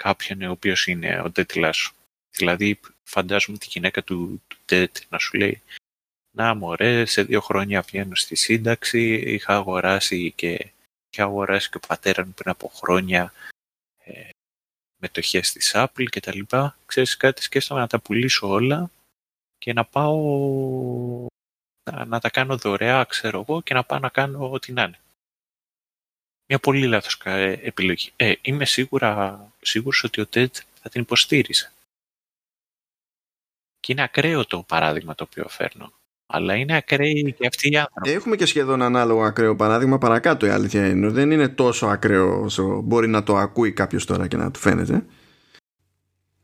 κάποιον 0.02 0.43
ο 0.43 0.51
οποίος 0.51 0.86
είναι 0.86 1.20
ο 1.20 1.31
τέτοιλάς 1.31 1.77
σου. 1.77 1.94
Δηλαδή 2.31 2.81
φαντάζομαι 3.02 3.59
τη 3.59 3.66
γυναίκα 3.70 4.02
του, 4.02 4.43
του 4.48 4.56
τέτ 4.64 4.97
να 5.09 5.18
σου 5.18 5.36
λέει 5.36 5.62
να 6.31 6.55
μωρέ, 6.55 7.05
σε 7.05 7.22
δύο 7.22 7.40
χρόνια 7.40 7.82
βγαίνω 7.82 8.14
στη 8.14 8.35
σύνταξη, 8.35 9.14
είχα 9.14 9.55
αγοράσει 9.55 10.32
και 10.32 10.72
είχα 11.10 11.24
αγοράσει 11.24 11.70
και 11.70 11.77
ο 11.77 11.86
πατέρας 11.86 12.27
μου 12.27 12.32
πριν 12.32 12.51
από 12.51 12.68
χρόνια 12.68 13.32
ε, 14.05 14.28
μετοχές 14.97 15.52
της 15.52 15.72
Apple 15.74 16.06
και 16.10 16.20
τα 16.20 16.35
λοιπά. 16.35 16.77
Ξέρεις 16.86 17.16
κάτι, 17.16 17.43
σκέφτομαι 17.43 17.81
να 17.81 17.86
τα 17.86 18.01
πουλήσω 18.01 18.48
όλα 18.48 18.90
και 19.59 19.72
να 19.72 19.85
πάω 19.85 20.18
να, 21.90 22.05
να 22.05 22.20
τα 22.20 22.31
κάνω 22.31 22.56
δωρεά, 22.56 23.05
ξέρω 23.05 23.40
εγώ, 23.40 23.62
και 23.62 23.74
να 23.74 23.85
πάω 23.85 23.98
να 23.98 24.09
κάνω 24.09 24.51
ό,τι 24.51 24.72
να 24.72 24.82
είναι. 24.82 24.99
Μια 26.51 26.59
πολύ 26.59 26.86
λάθος 26.86 27.16
κα- 27.16 27.36
ε, 27.36 27.60
επιλογή. 27.62 28.10
Ε, 28.16 28.32
είμαι 28.43 28.64
σίγουρα, 28.64 29.47
σίγουρος 29.60 30.05
ότι 30.05 30.20
ο 30.20 30.27
Τέντ 30.27 30.55
θα 30.82 30.89
την 30.89 31.01
υποστήριζε. 31.01 31.72
Και 33.81 33.93
είναι 33.93 34.02
ακραίο 34.02 34.47
το 34.47 34.62
παράδειγμα 34.62 35.14
το 35.14 35.24
οποίο 35.24 35.48
φέρνω. 35.48 35.93
Αλλά 36.27 36.55
είναι 36.55 36.77
ακραίοι 36.77 37.35
και 37.39 37.47
αυτοί 37.47 37.70
οι 37.70 37.77
άνθρωποι. 37.77 38.10
Έχουμε 38.10 38.36
και 38.36 38.47
σχεδόν 38.47 38.82
ανάλογο 38.82 39.22
ακραίο 39.22 39.56
παράδειγμα 39.56 39.98
παρακάτω 39.98 40.47
η 40.47 40.48
αλήθεια 40.48 40.89
είναι. 40.89 41.09
Δεν 41.09 41.31
είναι 41.31 41.48
τόσο 41.48 41.86
ακραίο 41.86 42.40
όσο 42.43 42.81
μπορεί 42.81 43.09
να 43.09 43.22
το 43.22 43.36
ακούει 43.36 43.72
κάποιος 43.72 44.05
τώρα 44.05 44.27
και 44.28 44.36
να 44.36 44.51
του 44.51 44.59
φαίνεται. 44.59 45.05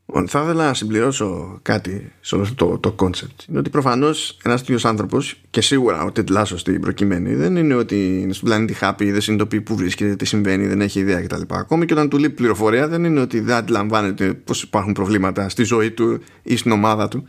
Λοιπόν, 0.09 0.27
Θα 0.27 0.41
ήθελα 0.43 0.65
να 0.65 0.73
συμπληρώσω 0.73 1.59
κάτι 1.61 2.11
σε 2.19 2.35
όλο 2.35 2.43
αυτό 2.43 2.77
το 2.77 2.95
concept. 2.99 3.47
Είναι 3.49 3.59
ότι 3.59 3.69
προφανώς 3.69 4.37
ένας 4.43 4.59
τέτοιος 4.59 4.85
άνθρωπος 4.85 5.41
και 5.49 5.61
σίγουρα 5.61 6.03
ο 6.03 6.11
Τεντ 6.11 6.29
Λάσο 6.29 6.57
στην 6.57 6.81
προκειμένη 6.81 7.35
δεν 7.35 7.55
είναι 7.55 7.73
ότι 7.73 8.19
είναι 8.21 8.33
στον 8.33 8.49
πλανήτη 8.49 8.77
happy, 8.81 9.11
δεν 9.11 9.21
συνειδητοποιεί 9.21 9.61
πού 9.61 9.75
βρίσκεται, 9.75 10.15
τι 10.15 10.25
συμβαίνει, 10.25 10.67
δεν 10.67 10.81
έχει 10.81 10.99
ιδέα 10.99 11.21
κτλ. 11.21 11.41
Ακόμη 11.47 11.85
και 11.85 11.93
όταν 11.93 12.09
του 12.09 12.17
λείπει 12.17 12.35
πληροφορία, 12.35 12.87
δεν 12.87 13.03
είναι 13.03 13.19
ότι 13.19 13.39
δεν 13.39 13.55
αντιλαμβάνεται 13.55 14.33
πως 14.33 14.63
υπάρχουν 14.63 14.93
προβλήματα 14.93 15.49
στη 15.49 15.63
ζωή 15.63 15.91
του 15.91 16.21
ή 16.43 16.55
στην 16.55 16.71
ομάδα 16.71 17.07
του. 17.07 17.27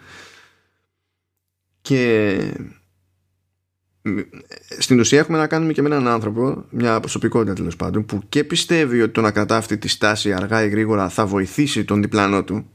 Και 1.80 2.38
στην 4.78 5.01
ουσία 5.01 5.18
έχουμε 5.18 5.39
να 5.39 5.47
κάνουμε 5.47 5.72
και 5.72 5.82
με 5.82 5.89
έναν 5.89 6.09
άνθρωπο, 6.09 6.64
μια 6.70 7.01
προσωπικότητα 7.01 7.55
τέλος 7.55 7.76
πάντων, 7.76 8.05
που 8.05 8.22
και 8.28 8.44
πιστεύει 8.44 9.02
ότι 9.02 9.12
το 9.12 9.20
να 9.20 9.30
κρατά 9.30 9.56
αυτή 9.56 9.78
τη 9.78 9.89
στάση 9.89 10.32
αργά 10.32 10.64
ή 10.64 10.68
γρήγορα 10.68 11.09
θα 11.09 11.26
βοηθήσει 11.26 11.85
τον 11.85 12.02
διπλανό 12.02 12.44
του, 12.44 12.70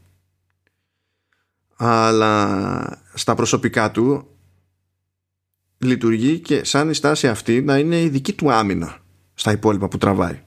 αλλά 1.76 3.04
στα 3.14 3.36
προσωπικά 3.36 3.92
του 3.92 4.28
λειτουργεί 5.78 6.40
και 6.40 6.64
σαν 6.64 6.90
η 6.90 6.94
στάση 6.94 7.28
αυτή 7.28 7.62
να 7.62 7.78
είναι 7.78 8.02
η 8.02 8.10
δική 8.10 8.34
του 8.34 8.52
άμυνα 8.52 8.98
στα 9.34 9.52
υπόλοιπα 9.52 9.88
που 9.88 9.98
τραβάει. 9.98 10.42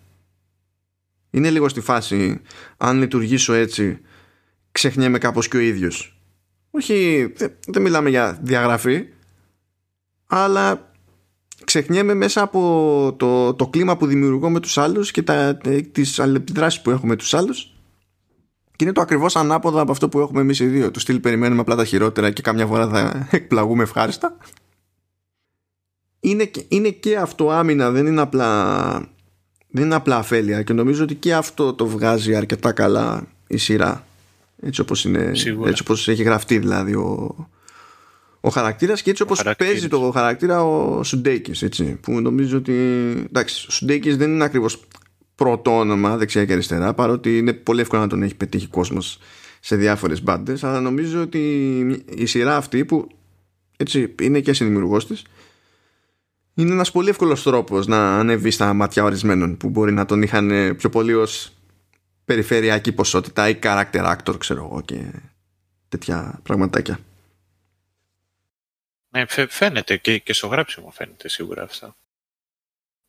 Είναι 1.31 1.51
λίγο 1.51 1.69
στη 1.69 1.81
φάση, 1.81 2.41
αν 2.77 2.99
λειτουργήσω 2.99 3.53
έτσι, 3.53 4.01
ξεχνιέμαι 4.73 5.19
κάπως 5.19 5.49
και 5.49 5.57
ο 5.57 5.61
ίδιος. 5.61 6.21
Όχι, 6.71 7.27
δεν, 7.37 7.53
δεν 7.67 7.83
μιλάμε 7.83 8.11
για 8.11 8.39
διαγραφή, 8.43 9.05
αλλά 10.27 10.91
ξεχνιέμαι 11.65 12.15
μέσα 12.15 12.43
από 12.43 13.15
το, 13.19 13.55
το 13.55 13.67
κλίμα 13.69 13.97
που 13.97 14.07
δημιουργώ 14.07 14.51
με 14.51 14.61
τους 14.61 14.79
άλλους 14.79 15.11
και 15.11 15.23
τα, 15.23 15.59
ε, 15.65 15.81
τις 15.81 16.19
αλληλεπιδράσεις 16.19 16.83
που 16.83 16.91
έχουμε 16.91 17.09
με 17.09 17.17
τους 17.17 17.35
άλλους. 17.35 17.71
Και 18.77 18.85
είναι 18.85 18.93
το 18.93 19.01
ακριβώς 19.01 19.37
ανάποδο 19.37 19.81
από 19.81 19.91
αυτό 19.93 20.09
που 20.09 20.19
έχουμε 20.21 20.41
εμείς 20.41 20.61
οι 20.61 20.67
δύο. 20.67 20.91
Του 20.91 21.01
στυλ 21.01 21.21
περιμένουμε 21.21 21.61
απλά 21.61 21.77
τα 21.77 21.85
χειρότερα 21.85 22.31
και 22.31 22.43
κάμια 22.43 22.67
φορά 22.67 22.89
θα 22.89 23.29
εκπλαγούμε 23.37 23.83
ευχάριστα. 23.83 24.37
Είναι, 26.21 26.45
και- 26.45 26.65
είναι 26.69 26.89
και 26.91 27.17
αυτό 27.17 27.51
άμυνα, 27.51 27.91
δεν 27.91 28.07
είναι 28.07 28.21
απλά 28.21 28.95
δεν 29.69 29.85
είναι 29.85 29.95
απλά 29.95 30.17
αφέλεια. 30.17 30.63
Και 30.63 30.73
νομίζω 30.73 31.03
ότι 31.03 31.15
και 31.15 31.35
αυτό 31.35 31.73
το 31.75 31.87
βγάζει 31.87 32.35
αρκετά 32.35 32.73
καλά 32.73 33.27
η 33.47 33.57
σειρά. 33.57 34.07
Έτσι 34.63 34.81
όπως, 34.81 35.05
είναι, 35.05 35.35
Σίγουρα. 35.35 35.69
έτσι 35.71 35.83
όπως 35.83 36.09
έχει 36.09 36.23
γραφτεί 36.23 36.59
δηλαδή 36.59 36.95
ο, 36.95 37.35
ο 38.47 38.51
χαρακτήρας 38.51 39.03
και 39.03 39.11
έτσι 39.11 39.23
όπως 39.23 39.39
χαρακτήρας. 39.39 39.73
παίζει 39.73 39.89
το 39.89 40.11
χαρακτήρα 40.11 40.65
ο 40.65 41.03
Σουντέικης 41.03 41.63
έτσι, 41.63 41.85
που 41.85 42.21
νομίζω 42.21 42.57
ότι 42.57 42.73
εντάξει, 43.27 43.67
ο 43.69 43.71
Σουντέικης 43.71 44.17
δεν 44.17 44.31
είναι 44.31 44.45
ακριβώς 44.45 44.85
πρώτο 45.35 45.79
όνομα 45.79 46.17
δεξιά 46.17 46.45
και 46.45 46.53
αριστερά 46.53 46.95
παρότι 46.95 47.39
είναι 47.39 47.53
πολύ 47.53 47.81
εύκολο 47.81 48.01
να 48.03 48.09
τον 48.09 48.23
έχει 48.23 48.35
πετύχει 48.35 48.67
κόσμος 48.67 49.19
σε 49.61 49.77
διάφορες 49.77 50.23
μπάντες 50.23 50.65
αλλά 50.65 50.81
νομίζω 50.81 51.21
ότι 51.21 51.39
η 52.17 52.27
σειρά 52.27 52.57
αυτή 52.57 52.85
που 52.85 53.09
έτσι 53.77 54.15
είναι 54.23 54.41
και 54.41 54.53
συνδημιουργός 54.53 55.07
της 55.07 55.25
είναι 56.55 56.73
ένας 56.73 56.91
πολύ 56.91 57.09
εύκολος 57.09 57.43
τρόπος 57.43 57.87
να 57.87 58.19
ανέβει 58.19 58.51
στα 58.51 58.73
μάτια 58.73 59.05
ορισμένων 59.05 59.57
που 59.57 59.69
μπορεί 59.69 59.93
να 59.93 60.05
τον 60.05 60.23
είχαν 60.23 60.75
πιο 60.77 60.89
πολύ 60.89 61.15
ως 61.15 61.53
περιφερειακή 62.25 62.93
ποσότητα 62.93 63.49
ή 63.49 63.59
character 63.63 64.17
actor 64.17 64.39
ξέρω 64.39 64.69
εγώ 64.71 64.83
και 64.85 64.97
τέτοια 65.89 66.41
πραγματάκια. 66.43 66.99
Ναι, 69.17 69.27
φαι- 69.27 69.51
φαίνεται 69.51 69.97
και, 69.97 70.19
και 70.19 70.33
στο 70.33 70.47
γράψιμο 70.47 70.91
φαίνεται 70.91 71.29
σίγουρα 71.29 71.63
αυτό. 71.63 71.97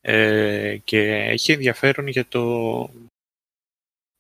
Ε, 0.02 0.78
και 0.84 1.00
έχει 1.14 1.52
ενδιαφέρον 1.52 2.08
για 2.08 2.26
το... 2.28 2.42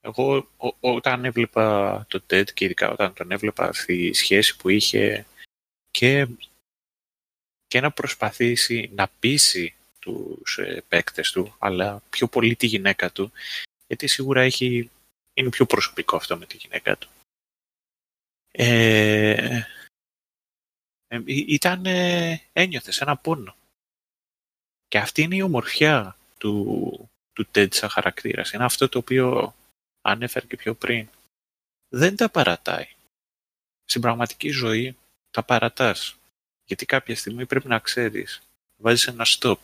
Εγώ 0.01 0.37
ο- 0.57 0.75
όταν 0.79 1.25
έβλεπα 1.25 2.05
το 2.09 2.23
TED 2.29 2.53
και 2.53 2.65
ειδικά 2.65 2.89
όταν 2.89 3.13
τον 3.13 3.31
έβλεπα 3.31 3.73
στη 3.73 4.13
σχέση 4.13 4.57
που 4.57 4.69
είχε 4.69 5.25
και, 5.91 6.27
και 7.67 7.81
να 7.81 7.91
προσπαθήσει 7.91 8.89
να 8.93 9.07
πείσει 9.19 9.75
τους 9.99 10.57
ε, 10.57 10.83
παίκτες 10.87 11.31
του, 11.31 11.55
αλλά 11.59 12.01
πιο 12.09 12.27
πολύ 12.27 12.55
τη 12.55 12.67
γυναίκα 12.67 13.11
του, 13.11 13.31
γιατί 13.87 14.07
σίγουρα 14.07 14.41
έχει, 14.41 14.89
είναι 15.33 15.49
πιο 15.49 15.65
προσωπικό 15.65 16.15
αυτό 16.15 16.37
με 16.37 16.45
τη 16.45 16.57
γυναίκα 16.57 16.97
του. 16.97 17.09
Ε, 18.51 19.61
ε, 21.07 21.21
ή- 21.25 21.45
ήταν, 21.47 21.85
ε, 21.85 22.41
ένιωθες 22.53 23.01
ένα 23.01 23.17
πόνο. 23.17 23.55
Και 24.87 24.97
αυτή 24.97 25.21
είναι 25.21 25.35
η 25.35 25.41
ομορφιά 25.41 26.17
του, 26.37 27.09
του 27.33 27.47
TED 27.55 27.67
σαν 27.73 27.89
χαρακτήρας. 27.89 28.51
Είναι 28.51 28.63
αυτό 28.63 28.89
το 28.89 28.97
οποίο 28.99 29.55
ανέφερε 30.01 30.45
και 30.45 30.55
πιο 30.55 30.73
πριν. 30.75 31.07
Δεν 31.89 32.15
τα 32.15 32.29
παρατάει. 32.29 32.87
Στην 33.85 34.01
πραγματική 34.01 34.49
ζωή 34.49 34.97
τα 35.31 35.43
παρατάς. 35.43 36.15
Γιατί 36.65 36.85
κάποια 36.85 37.15
στιγμή 37.15 37.45
πρέπει 37.45 37.67
να 37.67 37.79
ξέρεις. 37.79 38.41
Βάζεις 38.77 39.07
ένα 39.07 39.25
stop. 39.27 39.59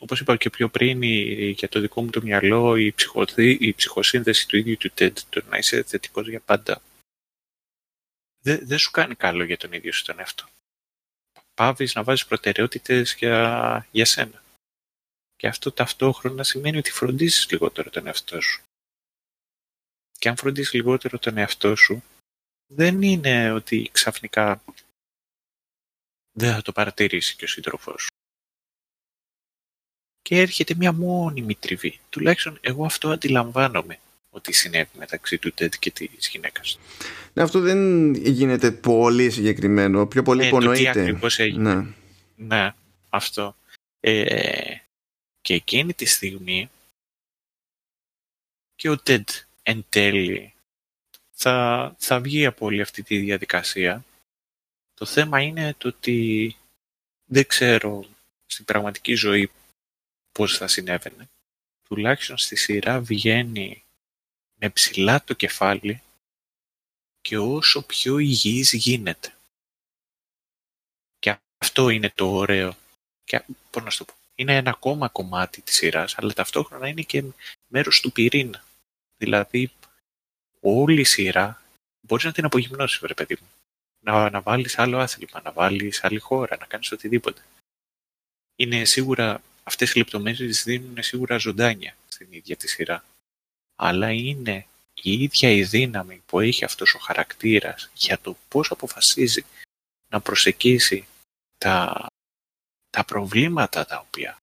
Όπως 0.00 0.20
είπα 0.20 0.36
και 0.36 0.50
πιο 0.50 0.68
πριν, 0.68 1.02
η- 1.02 1.50
για 1.50 1.68
το 1.68 1.80
δικό 1.80 2.02
μου 2.02 2.10
το 2.10 2.22
μυαλό, 2.22 2.76
η, 2.76 2.92
ψυχοθή, 2.92 3.50
η 3.60 3.74
ψυχοσύνδεση 3.74 4.48
του 4.48 4.56
ίδιου 4.56 4.76
του 4.76 4.90
TED, 4.98 5.12
το 5.30 5.42
να 5.48 5.56
είσαι 5.58 5.82
θετικός 5.82 6.28
για 6.28 6.40
πάντα, 6.40 6.82
δεν 8.42 8.66
δεν 8.66 8.78
σου 8.78 8.90
κάνει 8.90 9.14
καλό 9.14 9.44
για 9.44 9.56
τον 9.56 9.72
ίδιο 9.72 9.92
σου 9.92 10.04
τον 10.04 10.18
εαυτό. 10.18 10.48
Πάβεις 11.54 11.94
να 11.94 12.02
βάζεις 12.02 12.26
προτεραιότητες 12.26 13.14
για, 13.14 13.86
για 13.90 14.04
σένα. 14.04 14.42
Και 15.36 15.46
αυτό 15.46 15.72
ταυτόχρονα 15.72 16.42
σημαίνει 16.42 16.78
ότι 16.78 16.90
φροντίζεις 16.90 17.50
λιγότερο 17.50 17.90
τον 17.90 18.06
εαυτό 18.06 18.40
σου. 18.40 18.62
Και 20.18 20.28
αν 20.28 20.36
φροντίζεις 20.36 20.72
λιγότερο 20.72 21.18
τον 21.18 21.36
εαυτό 21.36 21.76
σου, 21.76 22.02
δεν 22.66 23.02
είναι 23.02 23.52
ότι 23.52 23.88
ξαφνικά 23.92 24.62
δεν 26.32 26.54
θα 26.54 26.62
το 26.62 26.72
παρατηρήσει 26.72 27.36
και 27.36 27.44
ο 27.44 27.48
σύντροφός 27.48 28.02
σου. 28.02 28.10
Και 30.22 30.40
έρχεται 30.40 30.74
μια 30.74 30.92
μόνιμη 30.92 31.54
τριβή. 31.54 32.00
Τουλάχιστον 32.10 32.58
εγώ 32.60 32.84
αυτό 32.84 33.10
αντιλαμβάνομαι 33.10 34.00
ότι 34.34 34.52
συνέβη 34.52 34.90
μεταξύ 34.98 35.38
του 35.38 35.52
Τέντ 35.52 35.72
και 35.78 35.90
της 35.90 36.28
γυναίκας. 36.28 36.72
του. 36.76 36.80
Ναι, 37.32 37.42
αυτό 37.42 37.60
δεν 37.60 38.14
γίνεται 38.14 38.70
πολύ 38.72 39.30
συγκεκριμένο, 39.30 40.06
πιο 40.06 40.22
πολύ 40.22 40.46
Ε, 40.46 40.50
το 40.50 40.58
τι 40.58 40.64
υπονοείται. 40.64 41.00
ακριβώς 41.00 41.38
έγινε. 41.38 41.74
Ναι. 41.74 41.86
Ναι, 42.36 42.74
αυτό. 43.08 43.56
Ε, 44.00 44.76
και 45.40 45.54
εκείνη 45.54 45.94
τη 45.94 46.04
στιγμή 46.04 46.70
και 48.74 48.88
ο 48.88 48.98
Τεντ 48.98 49.28
εν 49.62 49.84
τέλει 49.88 50.54
θα, 51.30 51.94
θα 51.98 52.20
βγει 52.20 52.46
από 52.46 52.66
όλη 52.66 52.80
αυτή 52.80 53.02
τη 53.02 53.16
διαδικασία. 53.18 54.04
Το 54.94 55.04
θέμα 55.04 55.40
είναι 55.40 55.74
το 55.78 55.88
ότι 55.88 56.56
δεν 57.24 57.46
ξέρω 57.46 58.04
στην 58.46 58.64
πραγματική 58.64 59.14
ζωή 59.14 59.50
πώς 60.32 60.56
θα 60.56 60.66
συνέβαινε. 60.68 61.28
Τουλάχιστον 61.88 62.36
στη 62.38 62.56
σειρά 62.56 63.00
βγαίνει 63.00 63.81
με 64.62 64.70
ψηλά 64.70 65.24
το 65.24 65.34
κεφάλι 65.34 66.02
και 67.20 67.38
όσο 67.38 67.82
πιο 67.82 68.18
υγιής 68.18 68.72
γίνεται. 68.72 69.34
Και 71.18 71.36
αυτό 71.58 71.88
είναι 71.88 72.12
το 72.14 72.30
ωραίο. 72.30 72.76
Και, 73.24 73.44
πώς 73.70 73.82
να 73.82 73.90
σου 73.90 73.98
το 73.98 74.04
πω, 74.04 74.14
είναι 74.34 74.56
ένα 74.56 74.70
ακόμα 74.70 75.08
κομμάτι 75.08 75.60
της 75.60 75.74
σειράς, 75.74 76.18
αλλά 76.18 76.32
ταυτόχρονα 76.32 76.88
είναι 76.88 77.02
και 77.02 77.24
μέρος 77.66 78.00
του 78.00 78.12
πυρήνα. 78.12 78.64
Δηλαδή, 79.16 79.70
όλη 80.60 81.00
η 81.00 81.04
σειρά 81.04 81.62
μπορείς 82.00 82.24
να 82.24 82.32
την 82.32 82.44
απογυμνώσεις, 82.44 82.98
βρε 82.98 83.14
παιδί 83.14 83.36
μου. 83.40 83.48
Να, 83.98 84.30
να 84.30 84.40
βάλεις 84.40 84.78
άλλο 84.78 84.98
άθλημα, 84.98 85.40
να 85.42 85.52
βάλεις 85.52 86.04
άλλη 86.04 86.18
χώρα, 86.18 86.56
να 86.60 86.66
κάνεις 86.66 86.92
οτιδήποτε. 86.92 87.42
Είναι 88.56 88.84
σίγουρα, 88.84 89.42
αυτές 89.62 89.92
οι 89.92 89.98
λεπτομέρειες 89.98 90.62
δίνουν 90.62 91.02
σίγουρα 91.02 91.36
ζωντάνια 91.38 91.96
στην 92.08 92.26
ίδια 92.30 92.56
τη 92.56 92.68
σειρά. 92.68 93.04
Αλλά 93.84 94.10
είναι 94.10 94.66
η 94.94 95.12
ίδια 95.12 95.50
η 95.50 95.62
δύναμη 95.62 96.22
που 96.26 96.40
έχει 96.40 96.64
αυτός 96.64 96.94
ο 96.94 96.98
χαρακτήρας 96.98 97.90
για 97.94 98.18
το 98.18 98.36
πώς 98.48 98.70
αποφασίζει 98.70 99.44
να 100.08 100.20
προσεγγίσει 100.20 101.06
τα, 101.58 102.06
τα 102.90 103.04
προβλήματα 103.04 103.84
τα 103.84 104.04
οποία 104.06 104.36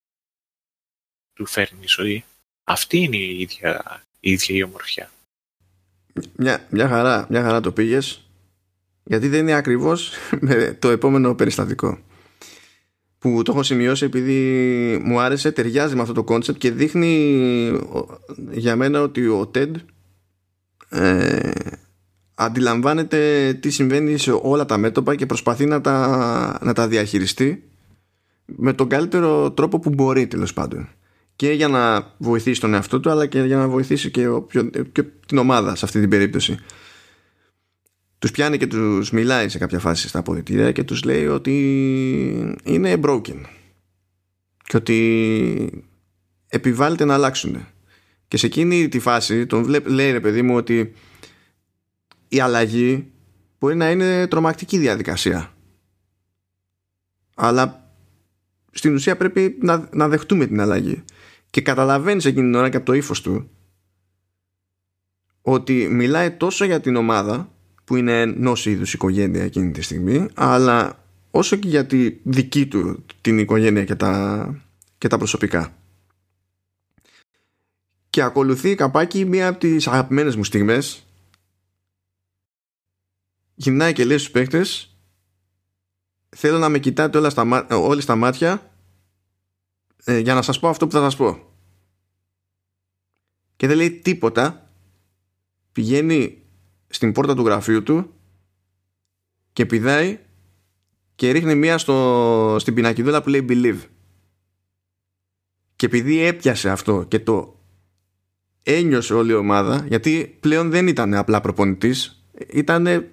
του 1.34 1.46
φέρνει 1.46 1.84
η 1.84 1.88
ζωή. 1.88 2.26
Αυτή 2.64 2.98
είναι 2.98 3.18
η 3.18 3.40
ίδια 3.40 4.04
η, 4.20 4.32
ίδια 4.32 4.56
η 4.56 4.64
ομορφιά. 4.64 5.12
Μια, 6.36 6.68
μια, 6.70 6.88
χαρά, 6.88 7.28
μια 7.30 7.42
χαρά 7.42 7.62
το 7.62 7.72
πήγες 7.72 8.22
γιατί 9.04 9.28
δεν 9.28 9.40
είναι 9.40 9.54
ακριβώς 9.54 10.12
με 10.48 10.74
το 10.74 10.90
επόμενο 10.90 11.36
περιστατικό 11.36 12.00
που 13.20 13.42
το 13.42 13.52
έχω 13.52 13.64
σημειώσει 13.64 14.06
επειδή 14.06 14.38
μου 15.04 15.20
άρεσε, 15.20 15.52
ταιριάζει 15.52 15.96
με 15.96 16.02
αυτό 16.02 16.14
το 16.14 16.24
κόνσεπτ 16.24 16.58
και 16.58 16.72
δείχνει 16.72 17.68
ο- 17.70 18.08
για 18.52 18.76
μένα 18.76 19.02
ότι 19.02 19.28
ο 19.28 19.52
TED 19.56 19.72
ε, 20.90 21.50
αντιλαμβάνεται 22.36 23.54
τι 23.62 23.70
συμβαίνει 23.70 24.18
σε 24.18 24.32
όλα 24.42 24.66
τα 24.66 24.78
μέτωπα 24.78 25.16
και 25.16 25.26
προσπαθεί 25.26 25.66
να 25.66 25.82
τα, 25.82 26.60
να 26.62 26.74
τα 26.74 26.88
διαχειριστεί 26.88 27.64
με 28.46 28.74
τον 28.74 28.88
καλύτερο 28.88 29.52
τρόπο 29.52 29.80
που 29.80 29.90
μπορεί 29.90 30.28
τέλος 30.28 30.54
πάντων. 30.54 30.88
Και 31.36 31.52
για 31.52 31.68
να 31.68 32.14
βοηθήσει 32.18 32.60
τον 32.62 32.74
εαυτό 32.74 33.00
του 33.00 33.10
αλλά 33.10 33.26
και 33.26 33.42
για 33.42 33.58
να 33.58 33.68
βοηθήσει 33.68 34.12
και, 34.12 34.28
οποιο- 34.28 34.70
και 34.92 35.04
την 35.26 35.38
ομάδα 35.38 35.76
σε 35.76 35.86
αυτή 35.86 36.00
την 36.00 36.10
περίπτωση 36.10 36.58
τους 38.20 38.32
πιάνει 38.32 38.58
και 38.58 38.68
τους 38.68 39.12
μιλάει 39.12 39.50
σε 39.50 39.58
κάποια 39.58 39.80
φάση 39.80 40.08
στα 40.08 40.20
αποδητήρια 40.20 40.72
και 40.72 40.84
τους 40.84 41.04
λέει 41.04 41.28
ότι 41.28 41.54
είναι 42.64 43.00
broken 43.04 43.42
και 44.64 44.78
ότι 44.78 45.86
επιβάλλεται 46.48 47.06
να 47.06 47.14
αλλάξουν. 47.14 47.66
Και 48.28 48.38
σε 48.38 48.46
εκείνη 48.46 48.88
τη 48.90 49.00
φάση 49.00 49.46
τον 49.46 49.64
βλέπ, 49.64 49.88
λέει 49.88 50.12
ρε 50.12 50.20
παιδί 50.20 50.42
μου 50.42 50.56
ότι 50.56 50.94
η 52.28 52.40
αλλαγή 52.40 53.12
μπορεί 53.60 53.76
να 53.76 53.92
είναι 53.92 54.28
τρομακτική 54.28 54.78
διαδικασία. 54.78 55.54
Αλλά 57.36 57.94
στην 58.72 58.94
ουσία 58.94 59.18
πρέπει 59.18 59.58
να, 59.62 59.90
να 59.94 60.08
δεχτούμε 60.08 60.46
την 60.48 60.62
αλλαγή. 60.62 61.04
Και 61.50 61.62
καταλαβαίνεις 61.62 62.26
εκείνη 62.26 62.46
την 62.46 62.56
ώρα 62.56 62.70
και 62.70 62.78
από 62.78 62.86
το 62.86 62.94
ύφος 62.94 63.22
του 63.22 63.50
ότι 65.42 65.88
μιλάει 65.92 66.32
τόσο 66.32 66.66
για 66.66 66.80
την 66.80 66.96
ομάδα 66.96 67.52
που 67.90 67.96
είναι 67.96 68.22
ενός 68.22 68.66
είδους 68.66 68.94
οικογένεια 68.94 69.44
εκείνη 69.44 69.72
τη 69.72 69.82
στιγμή 69.82 70.28
αλλά 70.34 71.04
όσο 71.32 71.56
και 71.56 71.68
για 71.68 71.86
τη 71.86 72.12
δική 72.24 72.68
του 72.68 73.06
την 73.22 73.40
οικογένεια 73.40 73.86
και 73.86 73.96
τα, 73.96 74.64
και 74.98 75.08
τα 75.08 75.18
προσωπικά. 75.18 75.78
Και 78.10 78.22
ακολουθεί 78.22 78.76
καπάκι 78.76 79.26
μία 79.26 79.48
από 79.48 79.60
τις 79.60 79.88
αγαπημένες 79.88 80.36
μου 80.36 80.44
στιγμές. 80.44 81.04
Γυρνάει 83.56 83.94
και 83.94 84.06
λέει 84.06 84.18
στους 84.18 84.32
παίκτες 84.32 84.98
θέλω 86.30 86.58
να 86.58 86.70
με 86.70 86.80
κοιτάτε 86.80 87.18
όλα 87.18 87.30
στα, 87.30 87.44
μά- 87.44 87.72
όλοι 87.72 88.02
στα 88.02 88.16
μάτια 88.16 88.72
ε, 90.04 90.18
για 90.18 90.34
να 90.34 90.42
σας 90.42 90.60
πω 90.60 90.70
αυτό 90.70 90.88
που 90.88 90.92
θα 90.92 91.02
σας 91.02 91.16
πω 91.16 91.54
και 93.56 93.68
δεν 93.68 93.78
λέει 93.78 93.92
τίποτα. 93.92 94.72
Πηγαίνει 95.72 96.39
στην 96.90 97.12
πόρτα 97.12 97.36
του 97.36 97.46
γραφείου 97.46 97.84
του 97.84 98.14
και 99.54 99.66
πηδάει 99.66 100.20
και 101.16 101.32
ρίχνει 101.32 101.56
μία 101.56 101.78
στο, 101.78 102.56
στην 102.60 102.74
πινακιδούλα 102.74 103.24
που 103.24 103.30
λέει 103.30 103.46
believe. 103.50 103.80
Και 105.76 105.86
επειδή 105.86 106.20
έπιασε 106.20 106.70
αυτό 106.70 107.06
και 107.08 107.20
το 107.20 107.60
ένιωσε 108.64 109.14
όλη 109.14 109.32
η 109.32 109.36
ομάδα, 109.36 109.86
γιατί 109.88 110.38
πλέον 110.40 110.70
δεν 110.70 110.88
ήταν 110.88 111.14
απλά 111.14 111.42
προπονητής, 111.42 112.24
ήταν 112.48 113.06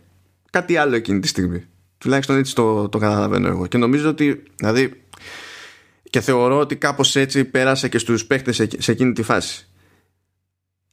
κάτι 0.50 0.76
άλλο 0.76 0.94
εκείνη 0.94 1.20
τη 1.20 1.28
στιγμή. 1.28 1.64
Τουλάχιστον 1.98 2.36
έτσι 2.36 2.54
το, 2.54 2.88
το 2.88 2.98
καταλαβαίνω 2.98 3.48
εγώ. 3.48 3.66
Και 3.66 3.78
νομίζω 3.78 4.08
ότι, 4.08 4.42
δηλαδή, 4.56 5.02
και 6.10 6.20
θεωρώ 6.20 6.58
ότι 6.58 6.76
κάπως 6.76 7.16
έτσι 7.16 7.44
πέρασε 7.44 7.88
και 7.88 7.98
στους 7.98 8.26
παίχτες 8.26 8.56
σε, 8.56 8.68
σε 8.78 8.92
εκείνη 8.92 9.12
τη 9.12 9.22
φάση. 9.22 9.68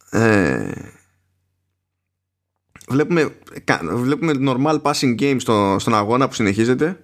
Ε, 0.10 0.72
βλέπουμε, 2.89 3.35
βλέπουμε 3.93 4.34
normal 4.39 4.81
passing 4.81 5.19
game 5.19 5.35
στο, 5.39 5.76
στον 5.80 5.95
αγώνα 5.95 6.27
που 6.27 6.34
συνεχίζεται. 6.34 7.03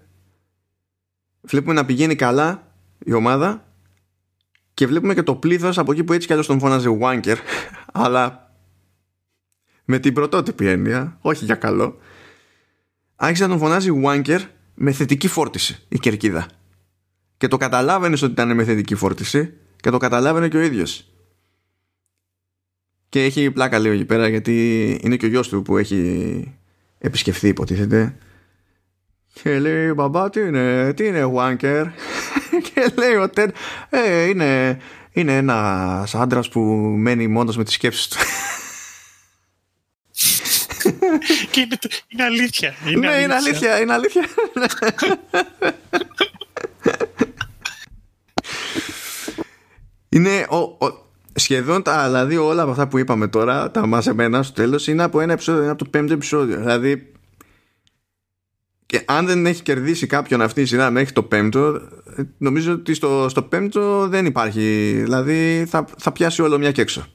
Βλέπουμε 1.41 1.73
να 1.73 1.85
πηγαίνει 1.85 2.15
καλά 2.15 2.73
η 3.05 3.13
ομάδα 3.13 3.73
και 4.73 4.87
βλέπουμε 4.87 5.13
και 5.13 5.23
το 5.23 5.35
πλήθος 5.35 5.77
από 5.77 5.91
εκεί 5.91 6.03
που 6.03 6.13
έτσι 6.13 6.27
κι 6.27 6.33
αλλιώς 6.33 6.47
τον 6.47 6.59
φώναζε 6.59 6.97
Wanker 7.01 7.35
αλλά 8.03 8.53
με 9.85 9.99
την 9.99 10.13
πρωτότυπη 10.13 10.67
έννοια 10.67 11.17
όχι 11.21 11.45
για 11.45 11.55
καλό 11.55 11.97
άρχισε 13.15 13.43
να 13.43 13.49
τον 13.49 13.59
φωνάζει 13.59 14.01
Wanker 14.05 14.39
με 14.75 14.91
θετική 14.91 15.27
φόρτιση 15.27 15.85
η 15.87 15.99
κερκίδα. 15.99 16.47
Και 17.37 17.47
το 17.47 17.57
καταλάβαινες 17.57 18.21
ότι 18.21 18.31
ήταν 18.31 18.55
με 18.55 18.63
θετική 18.63 18.95
φόρτιση 18.95 19.53
και 19.75 19.89
το 19.89 19.97
καταλάβαινε 19.97 20.47
και 20.47 20.57
ο 20.57 20.61
ίδιος 20.61 21.08
και 23.09 23.23
έχει 23.23 23.51
πλάκα 23.51 23.79
λίγο 23.79 23.93
εκεί 23.93 24.05
πέρα 24.05 24.27
γιατί 24.27 24.99
είναι 25.03 25.15
και 25.15 25.25
ο 25.25 25.29
γιος 25.29 25.47
του 25.47 25.61
που 25.61 25.77
έχει 25.77 26.53
επισκεφθεί 26.97 27.47
υποτίθεται 27.47 28.15
και 29.33 29.59
λέει 29.59 29.93
μπαμπά 29.93 30.29
τι 30.29 30.39
είναι, 30.39 30.93
τι 30.93 31.05
είναι 31.05 31.31
wanker; 31.35 31.85
Και 32.73 32.91
λέει 32.97 33.15
ο 33.15 33.29
Τέντ 33.29 33.49
ε, 33.89 34.23
είναι, 34.23 34.79
είναι 35.11 35.37
ένας 35.37 36.15
άντρας 36.15 36.49
που 36.49 36.59
μένει 36.97 37.27
μόνος 37.27 37.57
με 37.57 37.63
τις 37.63 37.73
σκέψεις 37.73 38.07
του 38.07 38.17
και 41.51 41.59
είναι, 41.59 41.77
είναι 42.07 42.23
αλήθεια. 42.23 42.75
Είναι 42.87 43.09
ναι, 43.09 43.21
είναι 43.21 43.33
αλήθεια, 43.33 43.79
είναι 43.81 43.93
αλήθεια. 43.93 44.27
είναι 50.09 50.45
ο, 50.49 50.57
ο, 50.57 51.08
σχεδόν 51.39 51.83
τα, 51.83 52.05
δηλαδή 52.05 52.37
όλα 52.37 52.61
από 52.61 52.71
αυτά 52.71 52.87
που 52.87 52.97
είπαμε 52.97 53.27
τώρα, 53.27 53.71
τα 53.71 53.87
μας 53.87 54.07
εμένα 54.07 54.43
στο 54.43 54.53
τέλος, 54.53 54.87
είναι 54.87 55.03
από 55.03 55.19
ένα 55.19 55.33
επεισόδιο, 55.33 55.61
είναι 55.61 55.71
από 55.71 55.83
το 55.83 55.89
πέμπτο 55.89 56.13
επεισόδιο. 56.13 56.57
Δηλαδή, 56.57 57.11
και 58.85 59.03
αν 59.05 59.25
δεν 59.25 59.45
έχει 59.45 59.61
κερδίσει 59.61 60.07
κάποιον 60.07 60.41
αυτή 60.41 60.61
η 60.61 60.65
σειρά 60.65 60.91
μέχρι 60.91 61.13
το 61.13 61.23
πέμπτο, 61.23 61.81
νομίζω 62.37 62.73
ότι 62.73 62.93
στο, 62.93 63.25
στο 63.29 63.41
πέμπτο 63.41 64.07
δεν 64.07 64.25
υπάρχει. 64.25 64.91
Δηλαδή, 65.03 65.65
θα, 65.69 65.85
θα 65.97 66.11
πιάσει 66.11 66.41
όλο 66.41 66.57
μια 66.57 66.71
και 66.71 66.81
έξω. 66.81 67.05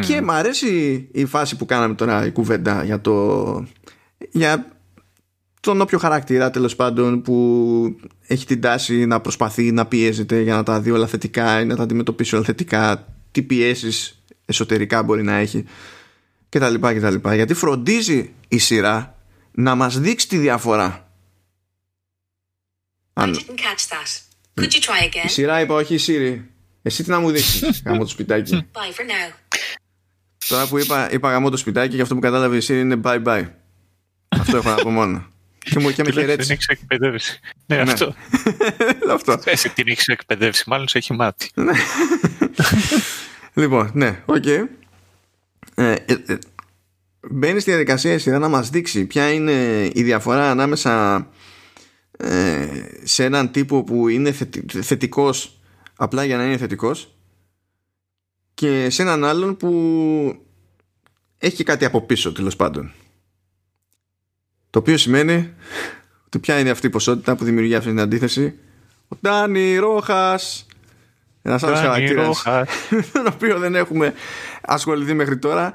Και 0.00 0.22
μου 0.22 0.32
αρέσει 0.32 1.08
η 1.12 1.24
φάση 1.24 1.56
που 1.56 1.66
κάναμε 1.66 1.94
τώρα 1.94 2.26
η 2.26 2.30
κουβέντα 2.30 2.84
για 2.84 3.00
το. 3.00 3.66
Για 4.30 4.66
τον 5.60 5.80
όποιο 5.80 5.98
χαρακτήρα 5.98 6.50
τέλος 6.50 6.76
πάντων 6.76 7.22
που 7.22 7.96
έχει 8.26 8.46
την 8.46 8.60
τάση 8.60 9.06
να 9.06 9.20
προσπαθεί 9.20 9.72
να 9.72 9.86
πιέζεται 9.86 10.40
για 10.40 10.54
να 10.54 10.62
τα 10.62 10.80
δει 10.80 10.90
όλα 10.90 11.06
θετικά 11.06 11.60
ή 11.60 11.64
να 11.64 11.76
τα 11.76 11.82
αντιμετωπίσει 11.82 12.34
όλα 12.34 12.44
θετικά 12.44 13.06
τι 13.32 13.42
πιέσεις 13.42 14.22
εσωτερικά 14.44 15.02
μπορεί 15.02 15.22
να 15.22 15.34
έχει 15.34 15.64
και 16.48 16.58
τα 16.58 16.70
λοιπά 16.70 16.92
και 16.92 17.00
τα 17.00 17.10
λοιπά 17.10 17.34
γιατί 17.34 17.54
φροντίζει 17.54 18.32
η 18.48 18.58
σειρά 18.58 19.18
να 19.52 19.74
μας 19.74 19.98
δείξει 20.00 20.28
τη 20.28 20.38
διαφορά 20.38 21.12
Αν... 23.12 23.38
Could 24.54 24.64
you 24.64 24.80
try 24.80 25.04
again? 25.04 25.24
Η 25.24 25.28
σειρά 25.28 25.60
είπα 25.60 25.74
όχι 25.74 25.94
η 25.94 25.98
Σύρη 25.98 26.50
εσύ 26.82 27.02
τι 27.02 27.10
να 27.10 27.20
μου 27.20 27.30
δείξεις; 27.30 27.82
Γαμώ 27.86 27.98
το 28.02 28.08
σπιτάκι 28.08 28.66
Bye 28.72 28.78
for 28.78 29.04
now. 29.04 29.32
Τώρα 30.48 30.66
που 30.66 30.78
είπα, 30.78 31.12
είπα 31.12 31.30
γαμώ 31.30 31.50
το 31.50 31.56
σπιτάκι 31.56 31.96
και 31.96 32.02
αυτό 32.02 32.14
που 32.14 32.20
κατάλαβε 32.20 32.56
η 32.56 32.60
Σύρη 32.60 32.80
είναι 32.80 33.00
bye 33.04 33.22
bye 33.22 33.48
Αυτό 34.28 34.56
έχω 34.56 34.68
να 34.68 34.74
πω 34.74 34.90
μόνο 34.90 35.26
και 35.58 35.78
μου 35.78 35.90
και 35.90 36.02
με 36.02 36.10
χαιρέτησε. 36.10 36.46
Δεν 36.46 36.50
έχεις 36.56 36.66
εκπαιδεύσει. 36.66 37.40
Ναι, 37.66 37.82
Ναι. 37.82 37.92
αυτό. 37.92 38.14
Αυτό 39.14 39.38
Εσύ 39.44 39.68
την 39.68 39.88
έχεις 39.88 40.06
εκπαιδεύσει, 40.06 40.64
μάλλον 40.66 40.88
σε 40.88 40.98
έχει 40.98 41.12
μάθει. 41.14 41.50
Λοιπόν, 43.54 43.90
ναι, 43.94 44.22
οκ. 44.26 44.46
Ε, 44.46 44.66
ε, 45.74 45.94
ε, 46.04 46.38
μπαίνει 47.30 47.60
στη 47.60 47.70
διαδικασία 47.70 48.12
η 48.12 48.18
σειρά 48.18 48.38
να 48.38 48.48
μας 48.48 48.70
δείξει 48.70 49.06
ποια 49.06 49.32
είναι 49.32 49.90
η 49.94 50.02
διαφορά 50.02 50.50
ανάμεσα 50.50 51.26
ε, 52.16 52.66
σε 53.02 53.24
έναν 53.24 53.50
τύπο 53.50 53.84
που 53.84 54.08
είναι 54.08 54.32
θετι- 54.32 54.82
θετικός 54.82 55.60
απλά 55.96 56.24
για 56.24 56.36
να 56.36 56.44
είναι 56.44 56.56
θετικός 56.56 57.14
και 58.54 58.90
σε 58.90 59.02
έναν 59.02 59.24
άλλον 59.24 59.56
που 59.56 59.70
έχει 61.38 61.56
και 61.56 61.64
κάτι 61.64 61.84
από 61.84 62.00
πίσω 62.02 62.32
τέλος 62.32 62.56
πάντων. 62.56 62.92
Το 64.70 64.78
οποίο 64.78 64.96
σημαίνει 64.96 65.52
ότι 66.26 66.38
ποια 66.38 66.58
είναι 66.58 66.70
αυτή 66.70 66.86
η 66.86 66.90
ποσότητα 66.90 67.36
που 67.36 67.44
δημιουργεί 67.44 67.74
αυτή 67.74 67.88
την 67.88 68.00
αντίθεση. 68.00 68.54
Ο 69.08 69.16
Ντάνι 69.20 69.76
Ρόχας 69.76 70.66
ένα 71.42 71.58
άλλο 71.62 71.72
Ντάνι 71.72 71.86
χαρακτήρας, 71.86 72.26
Ρόχας. 72.26 72.68
τον 73.12 73.26
οποίο 73.26 73.58
δεν 73.58 73.74
έχουμε 73.74 74.14
ασχοληθεί 74.62 75.14
μέχρι 75.14 75.38
τώρα, 75.38 75.72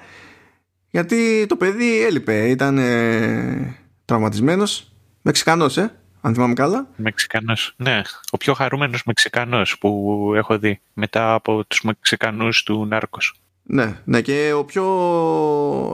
γιατί 0.90 1.46
το 1.50 1.56
παιδί 1.56 2.04
έλειπε. 2.04 2.50
Ήταν 2.50 2.78
ε, 2.78 3.78
τραυματισμένος. 4.06 4.92
Μεξικανός, 5.22 5.78
ε, 5.78 5.92
αν 6.22 6.34
θυμάμαι 6.34 6.54
καλά. 6.54 6.88
Μεξικανός. 6.96 7.74
Ναι, 7.78 8.02
ο 8.32 8.38
πιο 8.38 8.54
χαρούμενος 8.54 9.04
Μεξικανός 9.06 9.78
που 9.78 10.32
έχω 10.36 10.60
δει 10.60 10.82
μετά 10.94 11.34
από 11.34 11.66
τους 11.66 11.82
Μεξικανούς 11.82 12.64
του 12.64 12.86
Νάρκος. 12.86 13.34
Ναι, 13.64 14.02
ναι, 14.04 14.22
και 14.22 14.54
ο 14.54 14.66
πιο. 14.66 14.84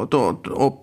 Το, 0.10 0.42
ο, 0.58 0.83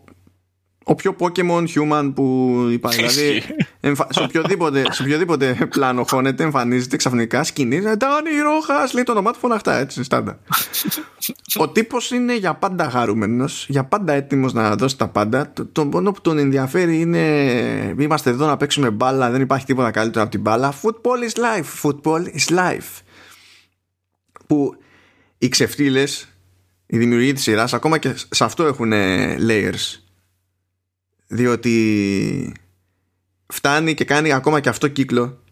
ο 0.85 0.95
πιο 0.95 1.17
Pokemon 1.19 1.65
human 1.75 2.13
που 2.15 2.55
υπάρχει. 2.71 3.03
δηλαδή, 3.07 3.37
Ισχύει. 3.37 3.55
εμφα... 3.81 4.07
σε, 4.11 4.23
οποιοδήποτε, 4.23 4.85
σε 4.91 5.03
οποιοδήποτε 5.03 5.69
πλάνο 5.71 6.05
χώνεται, 6.09 6.43
εμφανίζεται 6.43 6.97
ξαφνικά, 6.97 7.45
σκηνή. 7.45 7.81
Ντάνι 7.81 8.31
Ρόχας, 8.43 8.93
λέει 8.93 9.03
το 9.03 9.13
όνομά 9.13 9.33
του 9.33 9.39
φωναχτά, 9.39 9.79
έτσι, 9.79 10.03
στάντα. 10.03 10.39
ο 11.63 11.69
τύπος 11.69 12.11
είναι 12.11 12.37
για 12.37 12.55
πάντα 12.55 12.91
χαρούμενος, 12.91 13.67
για 13.69 13.85
πάντα 13.85 14.13
έτοιμος 14.13 14.53
να 14.53 14.75
δώσει 14.75 14.99
τα 14.99 15.09
πάντα. 15.09 15.53
Το, 15.53 15.67
το 15.67 15.85
μόνο 15.85 16.13
που 16.13 16.21
τον 16.21 16.39
ενδιαφέρει 16.39 17.01
είναι. 17.01 17.19
Είμαστε 17.99 18.31
εδώ 18.31 18.47
να 18.47 18.57
παίξουμε 18.57 18.91
μπάλα, 18.91 19.31
δεν 19.31 19.41
υπάρχει 19.41 19.67
τίποτα 19.67 19.91
καλύτερο 19.91 20.23
από 20.23 20.31
την 20.31 20.41
μπάλα. 20.41 20.75
Football 20.83 21.31
is 21.31 21.41
life. 21.41 21.91
Football 21.91 22.23
is 22.25 22.59
life. 22.59 23.01
Που 24.47 24.77
οι 25.39 25.49
ξεφτύλες 25.49 26.29
οι 26.87 26.99
δημιουργοί 26.99 27.33
της 27.33 27.43
σειράς 27.43 27.75
ακόμα 27.75 27.99
και 27.99 28.15
σε 28.31 28.45
αυτό 28.45 28.65
έχουν 28.65 28.93
layers 29.49 30.10
διότι 31.33 32.55
φτάνει 33.47 33.95
και 33.95 34.05
κάνει 34.05 34.33
ακόμα 34.33 34.61
και 34.61 34.69
αυτό 34.69 34.89
κύκλο 34.89 35.43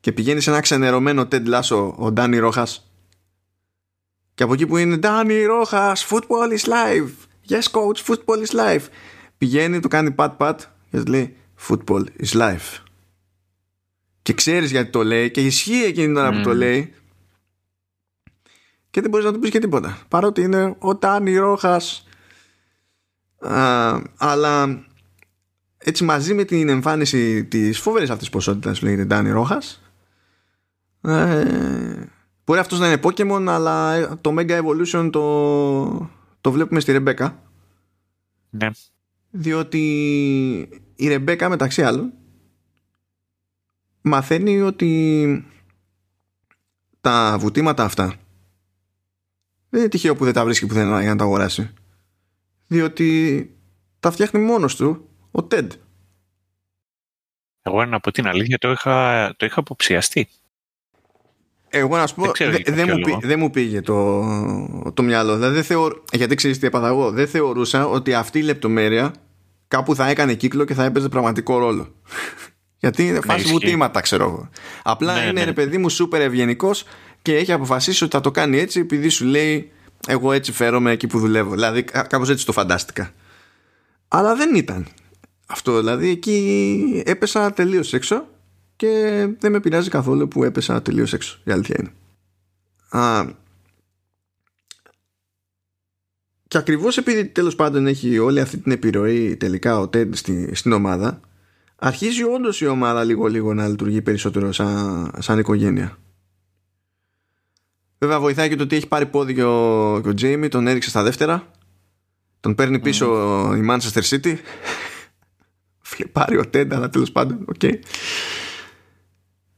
και 0.00 0.12
πηγαίνει 0.12 0.40
σε 0.40 0.50
ένα 0.50 0.60
ξενερωμένο 0.60 1.28
Ted 1.32 1.46
Lasso 1.54 1.92
ο 1.96 2.12
Ντάνι 2.12 2.38
Ρόχας. 2.38 2.90
Και 4.34 4.42
από 4.42 4.52
εκεί 4.52 4.66
που 4.66 4.76
είναι 4.76 4.96
Ντάνι 4.96 5.44
Ρόχας 5.44 6.06
football 6.10 6.58
is 6.58 6.68
life. 6.68 7.10
Yes 7.48 7.62
coach 7.70 8.04
football 8.06 8.46
is 8.46 8.56
life 8.66 8.86
πηγαίνει 9.38 9.80
το 9.80 9.88
κάνει 9.88 10.14
pat 10.18 10.36
pat 10.36 10.54
και 10.90 11.02
του 11.02 11.10
λέει 11.10 11.36
football 11.68 12.04
is 12.22 12.32
life 12.40 12.82
και 14.22 14.32
ξέρεις 14.34 14.70
γιατί 14.70 14.90
το 14.90 15.04
λέει 15.04 15.30
και 15.30 15.40
ισχύει 15.46 15.82
εκείνη 15.84 16.06
την 16.06 16.16
ώρα 16.16 16.30
που 16.30 16.38
Mm. 16.38 16.42
το 16.42 16.54
λέει. 16.54 16.92
Και 18.90 19.00
δεν 19.00 19.10
μπορείς 19.10 19.26
να 19.26 19.32
του 19.32 19.38
πεις 19.38 19.50
και 19.50 19.58
τίποτα 19.58 19.98
παρότι 20.08 20.40
είναι 20.42 20.76
ο 20.78 20.94
Ντάνι 20.94 21.36
Ρόχας. 21.36 22.06
Α, 23.38 24.00
αλλά 24.16 24.84
έτσι 25.88 26.04
μαζί 26.04 26.34
με 26.34 26.44
την 26.44 26.68
εμφάνιση 26.68 27.44
της 27.44 27.78
φοβερής 27.78 28.10
αυτής 28.10 28.30
ποσότητας 28.30 28.78
που 28.78 28.84
λέγεται 28.84 29.04
Ντάνι 29.04 29.30
Ρόχας 29.30 29.82
ε, 31.00 32.06
μπορεί 32.44 32.60
αυτός 32.60 32.78
να 32.78 32.86
είναι 32.86 33.00
Pokemon 33.02 33.44
αλλά 33.48 33.94
ε, 33.94 34.08
το 34.20 34.34
Mega 34.38 34.62
Evolution 34.62 35.08
το, 35.12 36.10
το 36.40 36.52
βλέπουμε 36.52 36.80
στη 36.80 36.92
Ρεμπέκα 36.92 37.42
Ναι. 38.50 38.70
διότι 39.30 39.82
η 40.94 41.08
Ρεμπέκα 41.08 41.48
μεταξύ 41.48 41.82
άλλων 41.82 42.12
μαθαίνει 44.00 44.60
ότι 44.60 45.44
τα 47.00 47.36
βουτήματα 47.40 47.84
αυτά 47.84 48.14
δεν 49.68 49.80
είναι 49.80 49.88
τυχαίο 49.88 50.16
που 50.16 50.24
δεν 50.24 50.32
τα 50.32 50.44
βρίσκει 50.44 50.66
πουθενά 50.66 51.00
για 51.00 51.10
να 51.10 51.16
τα 51.16 51.24
αγοράσει 51.24 51.70
διότι 52.66 53.50
τα 54.00 54.10
φτιάχνει 54.10 54.40
μόνος 54.40 54.76
του 54.76 55.07
ο 55.38 55.42
Τεντ 55.44 55.72
Εγώ 57.62 57.84
να 57.84 58.00
πω 58.00 58.10
την 58.10 58.26
αλήθεια 58.26 58.58
το 58.58 58.70
είχα, 58.70 59.34
το 59.36 59.46
είχα 59.46 59.60
αποψιαστεί. 59.60 60.28
Εγώ 61.68 61.96
να 61.96 62.06
σου 62.06 62.14
πω, 62.14 62.22
Δεν 62.22 62.32
ξέρω 62.32 62.50
δε- 62.50 62.56
για 62.58 62.74
δεν 62.74 62.84
ποιο 62.84 62.94
μου, 62.96 63.00
πει- 63.02 63.08
λόγο. 63.10 63.20
δεν 63.24 63.38
μου 63.38 63.50
πήγε 63.50 63.80
το, 63.80 64.92
το 64.94 65.02
μυαλό. 65.02 65.34
Δηλαδή, 65.34 65.54
δεν 65.54 65.64
θεω, 65.64 66.02
γιατί 66.12 66.34
ξέρεις 66.34 66.58
τι 66.58 66.66
έπαθα 66.66 66.86
εγώ. 66.86 67.10
Δεν 67.10 67.28
θεωρούσα 67.28 67.86
ότι 67.86 68.14
αυτή 68.14 68.38
η 68.38 68.42
λεπτομέρεια 68.42 69.14
κάπου 69.68 69.94
θα 69.94 70.08
έκανε 70.08 70.34
κύκλο 70.34 70.64
και 70.64 70.74
θα 70.74 70.84
έπαιζε 70.84 71.08
πραγματικό 71.08 71.58
ρόλο. 71.58 71.94
Γιατί 72.80 73.06
είναι 73.06 73.20
φάση 73.20 73.38
ισχύει. 73.38 73.52
βουτήματα, 73.52 74.00
ξέρω 74.00 74.24
εγώ. 74.24 74.48
Απλά 74.82 75.14
Ναι, 75.14 75.20
είναι 75.22 75.32
ναι. 75.32 75.44
ρε 75.44 75.52
παιδί 75.52 75.78
μου 75.78 75.88
σούπερ 75.88 76.20
ευγενικός 76.20 76.84
και 77.22 77.36
έχει 77.36 77.52
αποφασίσει 77.52 78.04
ότι 78.04 78.12
θα 78.16 78.20
το 78.20 78.30
κάνει 78.30 78.58
έτσι 78.58 78.80
επειδή 78.80 79.08
σου 79.08 79.24
λέει 79.24 79.72
εγώ 80.06 80.32
έτσι 80.32 80.52
φέρομαι 80.52 80.90
εκεί 80.90 81.06
που 81.06 81.18
δουλεύω. 81.18 81.50
Δηλαδή 81.50 81.82
κάπως 81.82 82.28
έτσι 82.28 82.46
το 82.46 82.52
φαντάστηκα. 82.52 83.10
Αλλά 84.08 84.34
δεν 84.34 84.54
ήταν. 84.54 84.86
Αυτό 85.50 85.78
δηλαδή 85.78 86.08
εκεί 86.08 87.02
έπεσα 87.06 87.52
τελείως 87.52 87.92
έξω 87.92 88.26
και 88.76 88.88
δεν 89.38 89.52
με 89.52 89.60
πειράζει 89.60 89.90
καθόλου 89.90 90.28
που 90.28 90.44
έπεσα 90.44 90.82
τελείως 90.82 91.12
έξω. 91.12 91.38
Η 91.44 91.50
αλήθεια 91.50 91.76
είναι. 91.78 91.92
Α, 93.04 93.26
και 96.48 96.58
ακριβώς 96.58 96.96
επειδή 96.96 97.26
τέλος 97.26 97.54
πάντων 97.54 97.86
έχει 97.86 98.18
όλη 98.18 98.40
αυτή 98.40 98.58
την 98.58 98.72
επιρροή 98.72 99.36
τελικά 99.36 99.78
ο 99.78 99.82
Ted 99.82 100.08
στη, 100.10 100.54
στην 100.54 100.72
ομάδα 100.72 101.20
αρχίζει 101.76 102.22
όντως 102.22 102.60
η 102.60 102.66
ομάδα 102.66 103.04
λίγο 103.04 103.26
λίγο 103.26 103.54
να 103.54 103.68
λειτουργεί 103.68 104.02
περισσότερο 104.02 104.52
σαν, 104.52 105.10
σαν 105.18 105.38
οικογένεια. 105.38 105.98
Βέβαια 107.98 108.20
βοηθάει 108.20 108.48
και 108.48 108.56
το 108.56 108.62
ότι 108.62 108.76
έχει 108.76 108.86
πάρει 108.86 109.06
πόδι 109.06 109.34
και 109.34 109.42
ο, 109.42 110.00
και 110.02 110.08
ο 110.08 110.12
Jamie, 110.20 110.48
τον 110.50 110.66
έριξε 110.66 110.88
στα 110.88 111.02
δεύτερα. 111.02 111.50
Τον 112.40 112.54
παίρνει 112.54 112.78
πίσω 112.78 113.06
η 113.56 113.66
Manchester 113.70 114.02
City. 114.02 114.36
Φλιπάρει 116.02 116.36
ο 116.38 116.42
Ted, 116.54 116.68
αλλά 116.72 116.88
τέλος 116.90 117.12
πάντων, 117.12 117.44
οκ. 117.48 117.62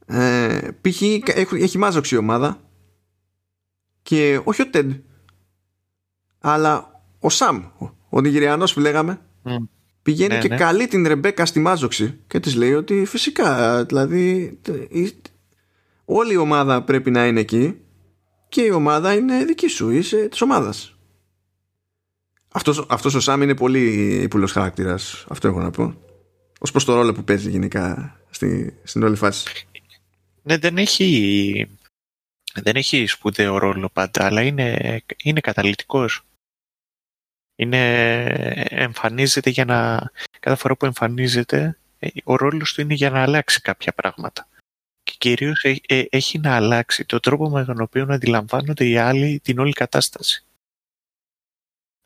Ε, 0.06 0.68
π.χ. 0.80 1.02
έχει, 1.02 1.22
έχει 1.52 1.78
μάζοξη 1.78 2.14
η 2.14 2.18
ομάδα 2.18 2.60
και 4.02 4.40
όχι 4.44 4.62
ο 4.62 4.64
Ted 4.74 5.00
αλλά 6.38 7.02
ο 7.18 7.28
Σαμ, 7.30 7.56
ο, 7.78 7.90
ο 8.08 8.20
Νιγηριανός 8.20 8.74
που 8.74 8.80
λέγαμε 8.80 9.20
Μμ. 9.42 9.54
πηγαίνει 10.02 10.34
Ναι, 10.34 10.40
και 10.40 10.48
ναι. 10.48 10.56
καλεί 10.56 10.86
την 10.86 11.06
Ρεμπέκα 11.06 11.46
στη 11.46 11.60
μάζοξη 11.60 12.20
και 12.26 12.40
της 12.40 12.54
λέει 12.54 12.72
ότι 12.74 13.04
φυσικά 13.04 13.84
δηλαδή 13.84 14.58
τε- 14.62 14.92
η- 14.94 15.20
όλη 16.04 16.32
η 16.32 16.36
ομάδα 16.36 16.82
πρέπει 16.82 17.10
να 17.10 17.26
είναι 17.26 17.40
εκεί 17.40 17.80
και 18.48 18.62
η 18.62 18.70
ομάδα 18.70 19.14
είναι 19.14 19.44
δική 19.44 19.68
σου, 19.68 19.90
είσαι 19.90 20.28
της 20.28 20.40
ομάδας 20.40 20.94
αυτός, 22.52 22.86
αυτός 22.88 23.14
ο 23.14 23.20
Σαμ 23.20 23.42
είναι 23.42 23.54
πολύ 23.54 24.14
υπουλός 24.22 24.52
χαρακτήρας 24.52 25.24
αυτό 25.28 25.48
έχω 25.48 25.60
να 25.60 25.70
πω 25.70 25.94
ως 26.62 26.70
προς 26.70 26.84
το 26.84 26.94
ρόλο 26.94 27.12
που 27.12 27.24
παίζει 27.24 27.50
γενικά 27.50 28.16
στη, 28.30 28.78
στην 28.82 29.02
όλη 29.02 29.16
φάση 29.16 29.66
Ναι, 30.42 30.58
δεν 30.58 30.78
έχει, 30.78 31.66
δεν 32.54 32.76
έχει 32.76 33.06
σπουδαίο 33.06 33.58
ρόλο 33.58 33.88
πάντα, 33.88 34.24
αλλά 34.24 34.42
είναι, 34.42 35.00
είναι 35.16 35.40
καταλητικός. 35.40 36.24
Είναι, 37.56 38.24
εμφανίζεται 38.68 39.50
για 39.50 39.64
να... 39.64 40.10
Κάθε 40.40 40.56
φορά 40.56 40.76
που 40.76 40.86
εμφανίζεται, 40.86 41.78
ε, 41.98 42.08
ο 42.24 42.36
ρόλος 42.36 42.72
του 42.72 42.80
είναι 42.80 42.94
για 42.94 43.10
να 43.10 43.22
αλλάξει 43.22 43.60
κάποια 43.60 43.92
πράγματα. 43.92 44.48
Και 45.02 45.14
κυρίως 45.18 45.62
ε, 45.62 45.76
ε, 45.86 46.04
έχει 46.10 46.38
να 46.38 46.56
αλλάξει 46.56 47.04
το 47.04 47.20
τρόπο 47.20 47.48
με 47.48 47.64
τον 47.64 47.80
οποίο 47.80 48.06
αντιλαμβάνονται 48.10 48.84
οι 48.84 48.96
άλλοι 48.96 49.40
την 49.40 49.58
όλη 49.58 49.72
κατάσταση. 49.72 50.44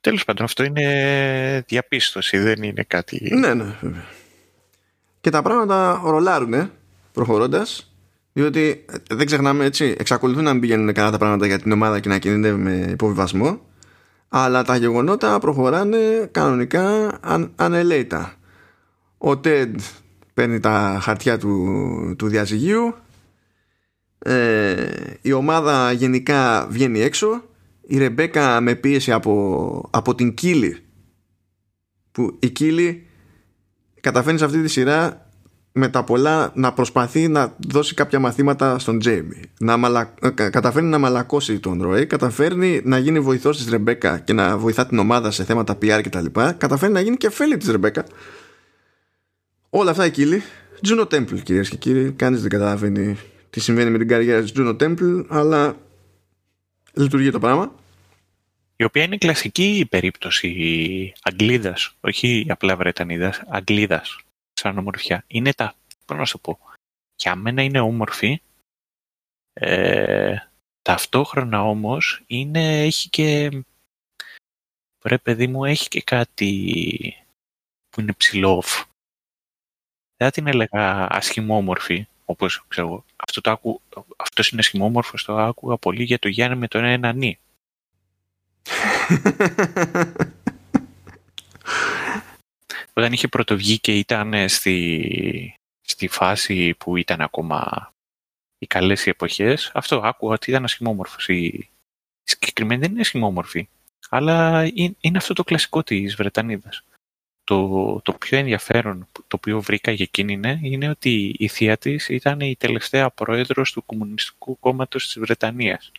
Τέλος 0.00 0.24
πάντων, 0.24 0.44
αυτό 0.44 0.64
είναι 0.64 1.64
διαπίστωση, 1.66 2.38
δεν 2.38 2.62
είναι 2.62 2.82
κάτι... 2.82 3.34
Ναι, 3.34 3.54
ναι, 3.54 3.64
βέβαια. 3.64 4.22
Και 5.24 5.30
τα 5.30 5.42
πράγματα 5.42 6.00
ρολάρουνε 6.04 6.70
προχωρώντας 7.12 7.94
διότι 8.32 8.84
ε, 9.08 9.14
δεν 9.14 9.26
ξεχνάμε 9.26 9.64
έτσι, 9.64 9.94
εξακολουθούν 9.98 10.44
να 10.44 10.52
μην 10.52 10.60
πηγαίνουν 10.60 10.92
καλά 10.92 11.10
τα 11.10 11.18
πράγματα 11.18 11.46
για 11.46 11.58
την 11.58 11.72
ομάδα 11.72 12.00
και 12.00 12.08
να 12.08 12.18
κινείται 12.18 12.52
με 12.52 12.86
υποβιβασμό, 12.90 13.60
αλλά 14.28 14.64
τα 14.64 14.76
γεγονότα 14.76 15.38
προχωράνε 15.38 16.28
κανονικά 16.30 17.18
αν, 17.22 17.52
ανελέητα. 17.56 18.34
Ο 19.18 19.38
Τέντ 19.38 19.80
παίρνει 20.34 20.60
τα 20.60 20.98
χαρτιά 21.02 21.38
του, 21.38 22.14
του 22.18 22.28
διαζυγίου, 22.28 22.94
ε, 24.18 24.74
η 25.22 25.32
ομάδα 25.32 25.92
γενικά 25.92 26.66
βγαίνει 26.70 27.00
έξω, 27.00 27.42
η 27.86 27.98
Ρεμπέκα 27.98 28.60
με 28.60 28.74
πίεση 28.74 29.12
από, 29.12 29.88
από 29.92 30.14
την 30.14 30.34
Κίλη, 30.34 30.78
που 32.12 32.36
η 32.38 32.50
Κίλη 32.50 33.06
καταφέρνεις 34.04 34.40
σε 34.40 34.46
αυτή 34.46 34.62
τη 34.62 34.68
σειρά 34.68 35.26
με 35.72 35.88
τα 35.88 36.04
πολλά 36.04 36.52
να 36.54 36.72
προσπαθεί 36.72 37.28
να 37.28 37.56
δώσει 37.68 37.94
κάποια 37.94 38.18
μαθήματα 38.18 38.78
στον 38.78 38.98
Τζέιμι. 38.98 39.40
Να 39.58 39.76
μαλα... 39.76 40.14
ε, 40.20 40.28
κα- 40.30 40.50
Καταφέρνει 40.50 40.88
να 40.88 40.98
μαλακώσει 40.98 41.58
τον 41.58 41.82
Ροέ, 41.82 42.04
καταφέρνει 42.04 42.80
να 42.84 42.98
γίνει 42.98 43.20
βοηθός 43.20 43.56
της 43.56 43.68
Ρεμπέκα 43.68 44.18
και 44.18 44.32
να 44.32 44.58
βοηθά 44.58 44.86
την 44.86 44.98
ομάδα 44.98 45.30
σε 45.30 45.44
θέματα 45.44 45.78
PR 45.82 46.00
κτλ. 46.02 46.24
Καταφέρνει 46.58 46.94
να 46.94 47.00
γίνει 47.00 47.16
και 47.16 47.30
φίλη 47.30 47.56
της 47.56 47.68
Ρεμπέκα. 47.68 48.04
Όλα 49.70 49.90
αυτά 49.90 50.04
εκεί. 50.04 50.42
Τζούνο 50.80 51.02
Temple 51.02 51.40
κυρίες 51.42 51.68
και 51.68 51.76
κύριοι. 51.76 52.12
Κανείς 52.12 52.40
δεν 52.40 52.50
καταλαβαίνει 52.50 53.16
τι 53.50 53.60
συμβαίνει 53.60 53.90
με 53.90 53.98
την 53.98 54.08
καριέρα 54.08 54.40
της 54.40 54.52
Τζούνο 54.52 54.76
Temple, 54.80 55.24
αλλά 55.28 55.76
λειτουργεί 56.92 57.30
το 57.30 57.38
πράγμα. 57.38 57.72
Η 58.76 58.84
οποία 58.84 59.02
είναι 59.02 59.18
κλασική 59.18 59.86
περίπτωση 59.90 61.12
Αγγλίδας, 61.22 61.96
όχι 62.00 62.46
απλά 62.48 62.76
Βρετανίδας, 62.76 63.42
Αγγλίδας, 63.48 64.20
σαν 64.52 64.78
ομορφιά. 64.78 65.24
Είναι 65.26 65.52
τα, 65.52 65.74
πώς 66.06 66.16
να 66.16 66.24
σου 66.24 66.40
πω, 66.40 66.58
για 67.16 67.34
μένα 67.34 67.62
είναι 67.62 67.80
όμορφη, 67.80 68.40
ε, 69.52 70.36
ταυτόχρονα 70.82 71.62
όμως 71.62 72.22
είναι, 72.26 72.82
έχει 72.82 73.08
και, 73.08 73.62
ρε 75.04 75.18
παιδί 75.18 75.46
μου, 75.46 75.64
έχει 75.64 75.88
και 75.88 76.02
κάτι 76.02 77.24
που 77.90 78.00
είναι 78.00 78.12
ψηλό 78.12 78.62
off. 78.64 78.84
Δεν 80.16 80.28
θα 80.28 80.30
την 80.30 80.46
έλεγα 80.46 81.06
ασχημόμορφη, 81.10 82.06
όπως 82.24 82.64
ξέρω 82.68 82.86
εγώ. 82.86 83.04
Αυτό 83.16 83.40
το 83.40 83.50
άκου, 83.50 83.80
αυτός 84.16 84.50
είναι 84.50 84.60
ασχημόμορφος, 84.60 85.24
το 85.24 85.38
άκουγα 85.38 85.76
πολύ 85.76 86.02
για 86.02 86.18
το 86.18 86.28
Γιάννη 86.28 86.56
με 86.56 86.68
τον 86.68 86.84
ένα 86.84 87.12
νι. 87.12 87.38
όταν 92.94 93.12
είχε 93.12 93.28
πρωτοβγεί 93.28 93.78
και 93.78 93.98
ήταν 93.98 94.34
ε, 94.34 94.48
στη, 94.48 95.54
στη 95.80 96.08
φάση 96.08 96.74
που 96.78 96.96
ήταν 96.96 97.20
ακόμα 97.20 97.88
οι 98.58 98.66
καλές 98.66 99.06
οι 99.06 99.10
εποχές, 99.10 99.70
αυτό 99.74 100.00
άκουγα 100.04 100.34
ότι 100.34 100.50
ήταν 100.50 100.64
ασχημόμορφος. 100.64 101.28
Η, 101.28 101.44
η 101.44 101.70
συγκεκριμένη 102.22 102.80
δεν 102.80 102.90
είναι 102.90 103.00
ασχημόμορφη, 103.00 103.68
αλλά 104.08 104.64
είναι, 104.74 104.94
είναι 105.00 105.18
αυτό 105.18 105.34
το 105.34 105.44
κλασικό 105.44 105.82
της 105.82 106.14
Βρετανίδας. 106.14 106.84
Το, 107.44 108.00
το 108.00 108.12
πιο 108.12 108.38
ενδιαφέρον 108.38 109.08
που- 109.12 109.24
το 109.28 109.36
οποίο 109.36 109.60
βρήκα 109.60 109.90
για 109.90 110.04
εκείνη 110.08 110.32
είναι, 110.32 110.58
είναι 110.62 110.88
ότι 110.88 111.34
η 111.38 111.48
θεία 111.48 111.76
της 111.76 112.08
ήταν 112.08 112.40
η 112.40 112.56
τελευταία 112.56 113.10
πρόεδρος 113.10 113.72
του 113.72 113.84
Κομμουνιστικού 113.86 114.58
Κόμματος 114.58 115.04
της 115.04 115.18
Βρετανίας. 115.18 115.92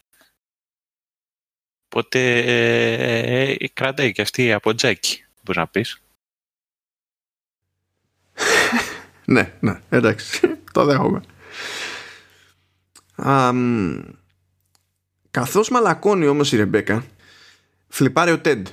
Οπότε 1.95 2.37
ε, 2.37 3.51
ε, 3.51 3.67
κράταγε 3.73 4.11
και 4.11 4.21
αυτή 4.21 4.53
από 4.53 4.75
τζάκι, 4.75 5.25
μπορείς 5.43 5.61
να 5.61 5.67
πεις. 5.67 6.01
Ναι, 9.25 9.53
ναι, 9.59 9.81
εντάξει, 9.89 10.41
το 10.73 10.85
δέχομαι. 10.85 11.21
Αμ, 13.15 14.01
καθώς 15.31 15.69
μαλακώνει 15.69 16.27
όμως 16.27 16.51
η 16.51 16.55
Ρεμπέκα, 16.55 17.05
φλιπάρει 17.87 18.31
ο 18.31 18.39
Τέντ. 18.39 18.67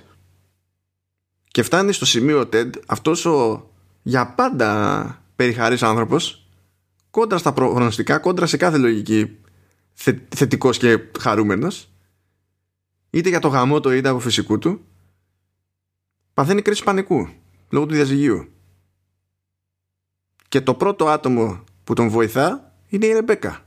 Και 1.49 1.63
φτάνει 1.63 1.93
στο 1.93 2.07
σημείο 2.07 2.41
ο 2.41 2.47
Τέντ, 2.47 2.75
αυτός 2.87 3.25
ο 3.25 3.71
για 4.03 4.27
πάντα 4.27 5.23
περιχαρής 5.37 5.83
άνθρωπος, 5.83 6.47
κόντρα 7.11 7.39
στα 7.39 7.53
προγνωστικά, 7.53 8.19
κόντρα 8.19 8.47
σε 8.47 8.57
κάθε 8.57 8.79
λογική 8.79 9.39
θε, 9.93 10.15
θετικός 10.37 10.79
και 10.79 10.99
χαρούμενος, 11.21 11.92
είτε 13.13 13.29
για 13.29 13.39
το 13.41 13.49
γαμό 13.49 13.81
του 13.81 13.91
είτε 13.91 14.09
από 14.09 14.19
φυσικού 14.19 14.59
του, 14.59 14.85
παθαίνει 16.35 16.63
κρίση 16.63 16.83
πανικού, 16.83 17.29
λόγω 17.71 17.87
του 17.87 17.95
διαζυγίου. 17.95 18.49
Και 20.49 20.61
το 20.61 20.75
πρώτο 20.75 21.09
άτομο 21.09 21.65
που 21.85 21.93
τον 21.95 22.09
βοηθά 22.09 22.75
είναι 22.89 23.07
η 23.07 23.13
Ρεμπέκα 23.13 23.65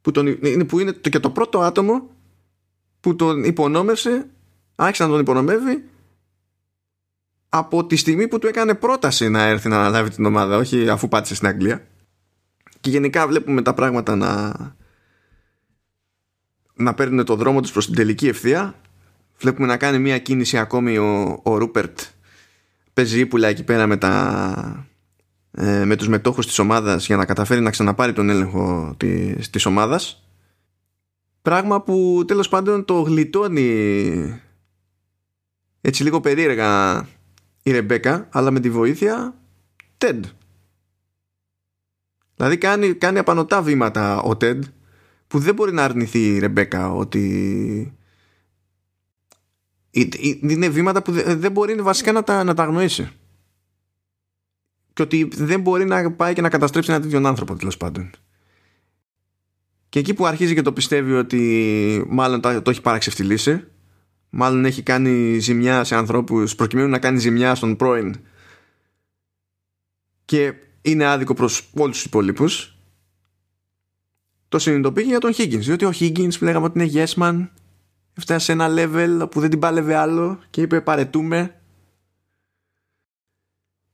που, 0.00 0.10
τον, 0.10 0.26
είναι, 0.26 0.64
που 0.64 0.78
είναι 0.80 0.92
το- 0.92 1.08
και 1.08 1.20
το 1.20 1.30
πρώτο 1.30 1.60
άτομο 1.60 2.10
που 3.00 3.16
τον 3.16 3.44
υπονόμευσε 3.44 4.30
άρχισε 4.74 5.02
να 5.02 5.08
τον 5.08 5.20
υπονομεύει 5.20 5.84
από 7.48 7.86
τη 7.86 7.96
στιγμή 7.96 8.28
που 8.28 8.38
του 8.38 8.46
έκανε 8.46 8.74
πρόταση 8.74 9.28
να 9.28 9.42
έρθει 9.42 9.68
να 9.68 9.76
αναλάβει 9.78 10.10
την 10.10 10.24
ομάδα 10.24 10.56
όχι 10.56 10.88
αφού 10.88 11.08
πάτησε 11.08 11.34
στην 11.34 11.48
Αγγλία. 11.48 11.86
Και 12.80 12.90
γενικά 12.90 13.26
βλέπουμε 13.26 13.62
τα 13.62 13.74
πράγματα 13.74 14.16
να 14.16 14.52
να 16.76 16.94
παίρνουν 16.94 17.24
το 17.24 17.36
δρόμο 17.36 17.60
τους 17.60 17.72
προς 17.72 17.86
την 17.86 17.94
τελική 17.94 18.28
ευθεία 18.28 18.74
βλέπουμε 19.38 19.66
να 19.66 19.76
κάνει 19.76 19.98
μια 19.98 20.18
κίνηση 20.18 20.58
ακόμη 20.58 20.98
ο, 20.98 21.40
ο 21.42 21.56
Ρούπερτ. 21.56 22.00
Παίζει 22.92 23.20
ύπουλα 23.20 23.48
εκεί 23.48 23.64
πέρα 23.64 23.86
με 23.86 23.96
τα 23.96 24.86
ε, 25.50 25.84
με 25.84 25.96
τους 25.96 26.08
μετόχους 26.08 26.46
της 26.46 26.58
ομάδας 26.58 27.06
για 27.06 27.16
να 27.16 27.24
καταφέρει 27.24 27.60
να 27.60 27.70
ξαναπάρει 27.70 28.12
τον 28.12 28.30
έλεγχο 28.30 28.94
της, 28.96 29.50
της 29.50 29.66
ομάδας. 29.66 30.28
Πράγμα 31.42 31.82
που 31.82 32.24
τέλος 32.26 32.48
πάντων 32.48 32.84
το 32.84 33.00
γλιτώνει 33.00 34.40
έτσι 35.80 36.02
λίγο 36.02 36.20
περίεργα 36.20 37.00
η 37.62 37.70
Ρεμπέκα 37.70 38.28
αλλά 38.30 38.50
με 38.50 38.60
τη 38.60 38.70
βοήθεια 38.70 39.34
Τεντ. 39.98 40.24
Δηλαδή 42.36 42.58
κάνει, 42.58 42.94
κάνει 42.94 43.18
απανοτά 43.18 43.62
βήματα 43.62 44.20
ο 44.20 44.36
Τεντ 44.36 44.64
που 45.26 45.38
δεν 45.38 45.54
μπορεί 45.54 45.72
να 45.72 45.84
αρνηθεί 45.84 46.34
η 46.34 46.38
Ρεμπέκα 46.38 46.92
ότι 46.92 47.96
είναι 50.40 50.68
βήματα 50.68 51.02
που 51.02 51.12
δεν 51.12 51.52
μπορεί 51.52 51.74
βασικά 51.74 52.12
να 52.12 52.22
τα, 52.22 52.44
να 52.44 52.54
τα 52.54 52.62
αγνοήσει. 52.62 53.10
Και 54.92 55.02
ότι 55.02 55.28
δεν 55.32 55.60
μπορεί 55.60 55.84
να 55.84 56.12
πάει 56.12 56.34
και 56.34 56.40
να 56.40 56.48
καταστρέψει 56.48 56.92
ένα 56.92 57.00
τέτοιον 57.00 57.26
άνθρωπο 57.26 57.56
τέλος 57.56 57.76
πάντων. 57.76 58.10
Και 59.88 59.98
εκεί 59.98 60.14
που 60.14 60.26
αρχίζει 60.26 60.54
και 60.54 60.62
το 60.62 60.72
πιστεύει 60.72 61.12
ότι 61.12 62.04
μάλλον 62.08 62.40
το, 62.40 62.62
το 62.62 62.70
έχει 62.70 62.80
παραξευτιλήσει 62.80 63.64
μάλλον 64.30 64.64
έχει 64.64 64.82
κάνει 64.82 65.38
ζημιά 65.38 65.84
σε 65.84 65.96
ανθρώπους 65.96 66.54
προκειμένου 66.54 66.88
να 66.88 66.98
κάνει 66.98 67.18
ζημιά 67.18 67.54
στον 67.54 67.76
πρώην 67.76 68.20
και 70.24 70.54
είναι 70.82 71.04
άδικο 71.04 71.34
προς 71.34 71.70
όλους 71.74 71.96
τους 71.96 72.04
υπόλοιπους 72.04 72.75
το 74.48 74.58
συνειδητοποιεί 74.58 75.04
για 75.06 75.18
τον 75.18 75.32
Higgins 75.36 75.58
διότι 75.58 75.84
ο 75.84 75.92
Higgins 76.00 76.38
που 76.38 76.44
λέγαμε 76.44 76.66
ότι 76.66 76.78
είναι 76.78 76.90
yes 76.94 77.22
man 77.22 77.48
έφτασε 78.18 78.44
σε 78.44 78.52
ένα 78.52 78.68
level 78.68 79.30
που 79.30 79.40
δεν 79.40 79.50
την 79.50 79.58
πάλευε 79.58 79.94
άλλο 79.94 80.38
και 80.50 80.60
είπε 80.60 80.80
παρετούμε 80.80 81.60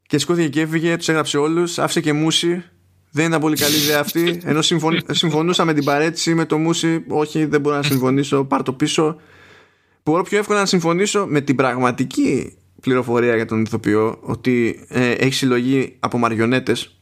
και 0.06 0.18
σηκώθηκε 0.18 0.48
και 0.48 0.60
έφυγε, 0.60 0.96
τους 0.96 1.08
έγραψε 1.08 1.38
όλους 1.38 1.78
άφησε 1.78 2.00
και 2.00 2.12
μουσι 2.12 2.64
δεν 3.10 3.26
ήταν 3.26 3.40
πολύ 3.40 3.56
καλή 3.56 3.76
ιδέα 3.76 4.00
αυτή 4.00 4.40
ενώ 4.44 4.62
συμφων... 4.62 4.98
συμφωνούσα 5.10 5.64
με 5.64 5.74
την 5.74 5.84
παρέτηση 5.84 6.34
με 6.34 6.44
το 6.44 6.58
μουσι 6.58 7.04
όχι 7.08 7.44
δεν 7.44 7.60
μπορώ 7.60 7.76
να 7.76 7.82
συμφωνήσω 7.82 8.44
πάρ 8.44 8.62
το 8.62 8.72
πίσω 8.72 9.16
μπορώ 10.02 10.22
πιο 10.22 10.38
εύκολα 10.38 10.58
να 10.58 10.66
συμφωνήσω 10.66 11.26
με 11.26 11.40
την 11.40 11.56
πραγματική 11.56 12.56
πληροφορία 12.80 13.36
για 13.36 13.46
τον 13.46 13.60
ηθοποιό 13.62 14.18
ότι 14.22 14.84
ε, 14.88 15.10
έχει 15.10 15.32
συλλογή 15.32 15.96
από 16.00 16.18
μαριονέτες 16.18 17.01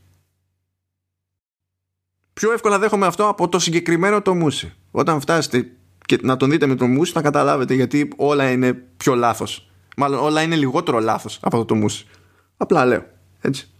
πιο 2.40 2.52
εύκολα 2.52 2.78
δέχομαι 2.78 3.06
αυτό 3.06 3.28
από 3.28 3.48
το 3.48 3.58
συγκεκριμένο 3.58 4.22
το 4.22 4.34
μούσι 4.34 4.72
όταν 4.90 5.20
φτάσετε 5.20 5.70
και 6.06 6.18
να 6.22 6.36
τον 6.36 6.50
δείτε 6.50 6.66
με 6.66 6.74
το 6.74 6.86
μούσι 6.86 7.12
θα 7.12 7.22
καταλάβετε 7.22 7.74
γιατί 7.74 8.08
όλα 8.16 8.50
είναι 8.50 8.72
πιο 8.96 9.14
λάθος. 9.14 9.70
Μάλλον 9.96 10.18
όλα 10.18 10.42
είναι 10.42 10.56
λιγότερο 10.56 10.98
λάθος 10.98 11.38
από 11.42 11.56
αυτό 11.56 11.64
το 11.64 11.74
μούσι 11.74 12.06
απλά 12.56 12.84
λέω 12.84 13.04
έτσι. 13.40 13.70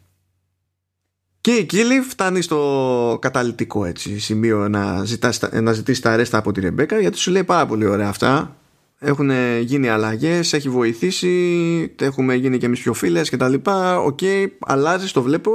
Και 1.40 1.50
η 1.50 1.64
Κίλι 1.64 2.00
φτάνει 2.00 2.42
στο 2.42 3.18
καταληκτικό 3.20 3.84
έτσι, 3.84 4.18
σημείο 4.18 4.68
να, 4.68 5.04
ζητάς, 5.04 5.40
να 5.52 5.72
ζητήσεις 5.72 6.02
τα 6.02 6.10
ρέστα 6.10 6.38
από 6.38 6.52
τη 6.52 6.60
Ρεμπέκα 6.60 7.00
γιατί 7.00 7.18
σου 7.18 7.30
λέει 7.30 7.44
πάρα 7.44 7.66
πολύ 7.66 7.86
ωραία 7.86 8.08
αυτά. 8.08 8.56
Έχουν 8.98 9.30
γίνει 9.60 9.88
αλλαγές, 9.88 10.52
έχει 10.52 10.68
βοηθήσει, 10.68 11.94
έχουμε 12.00 12.34
γίνει 12.34 12.58
και 12.58 12.66
εμείς 12.66 12.80
πιο 12.80 12.92
φίλες 12.92 13.28
και 13.28 13.36
τα 13.36 13.48
λοιπά. 13.48 14.00
OK, 14.00 14.18
okay, 14.22 14.46
αλλάζεις, 14.60 15.12
το 15.12 15.22
βλέπω, 15.22 15.52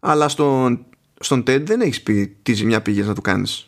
αλλά 0.00 0.28
στον, 0.28 0.86
στον 1.22 1.40
TED 1.40 1.62
δεν 1.64 1.80
έχεις 1.80 2.02
πει 2.02 2.38
τι 2.42 2.52
ζημιά 2.52 2.82
πήγες 2.82 3.06
να 3.06 3.14
του 3.14 3.20
κάνεις. 3.20 3.66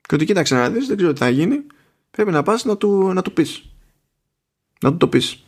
Και 0.00 0.14
ότι 0.14 0.24
κοίταξε 0.24 0.54
να 0.54 0.70
δεις, 0.70 0.86
δεν 0.86 0.96
ξέρω 0.96 1.12
τι 1.12 1.18
θα 1.18 1.28
γίνει, 1.28 1.66
πρέπει 2.10 2.30
να 2.30 2.42
πας 2.42 2.64
να 2.64 2.76
του, 2.76 3.12
να 3.12 3.22
του 3.22 3.32
πεις. 3.32 3.64
Να 4.80 4.90
του 4.90 4.96
το 4.96 5.08
πεις. 5.08 5.44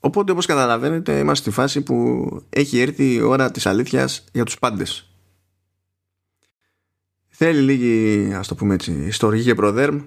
Οπότε 0.00 0.32
όπως 0.32 0.46
καταλαβαίνετε 0.46 1.18
είμαστε 1.18 1.50
στη 1.50 1.60
φάση 1.60 1.82
που 1.82 2.26
έχει 2.48 2.80
έρθει 2.80 3.14
η 3.14 3.20
ώρα 3.20 3.50
της 3.50 3.66
αλήθειας 3.66 4.24
για 4.32 4.44
τους 4.44 4.58
πάντες. 4.58 5.10
Θέλει 7.28 7.60
λίγη, 7.60 8.34
ας 8.34 8.48
το 8.48 8.54
πούμε 8.54 8.74
έτσι, 8.74 8.92
ιστορική 8.92 9.44
και 9.44 9.54
προδέρμ. 9.54 10.02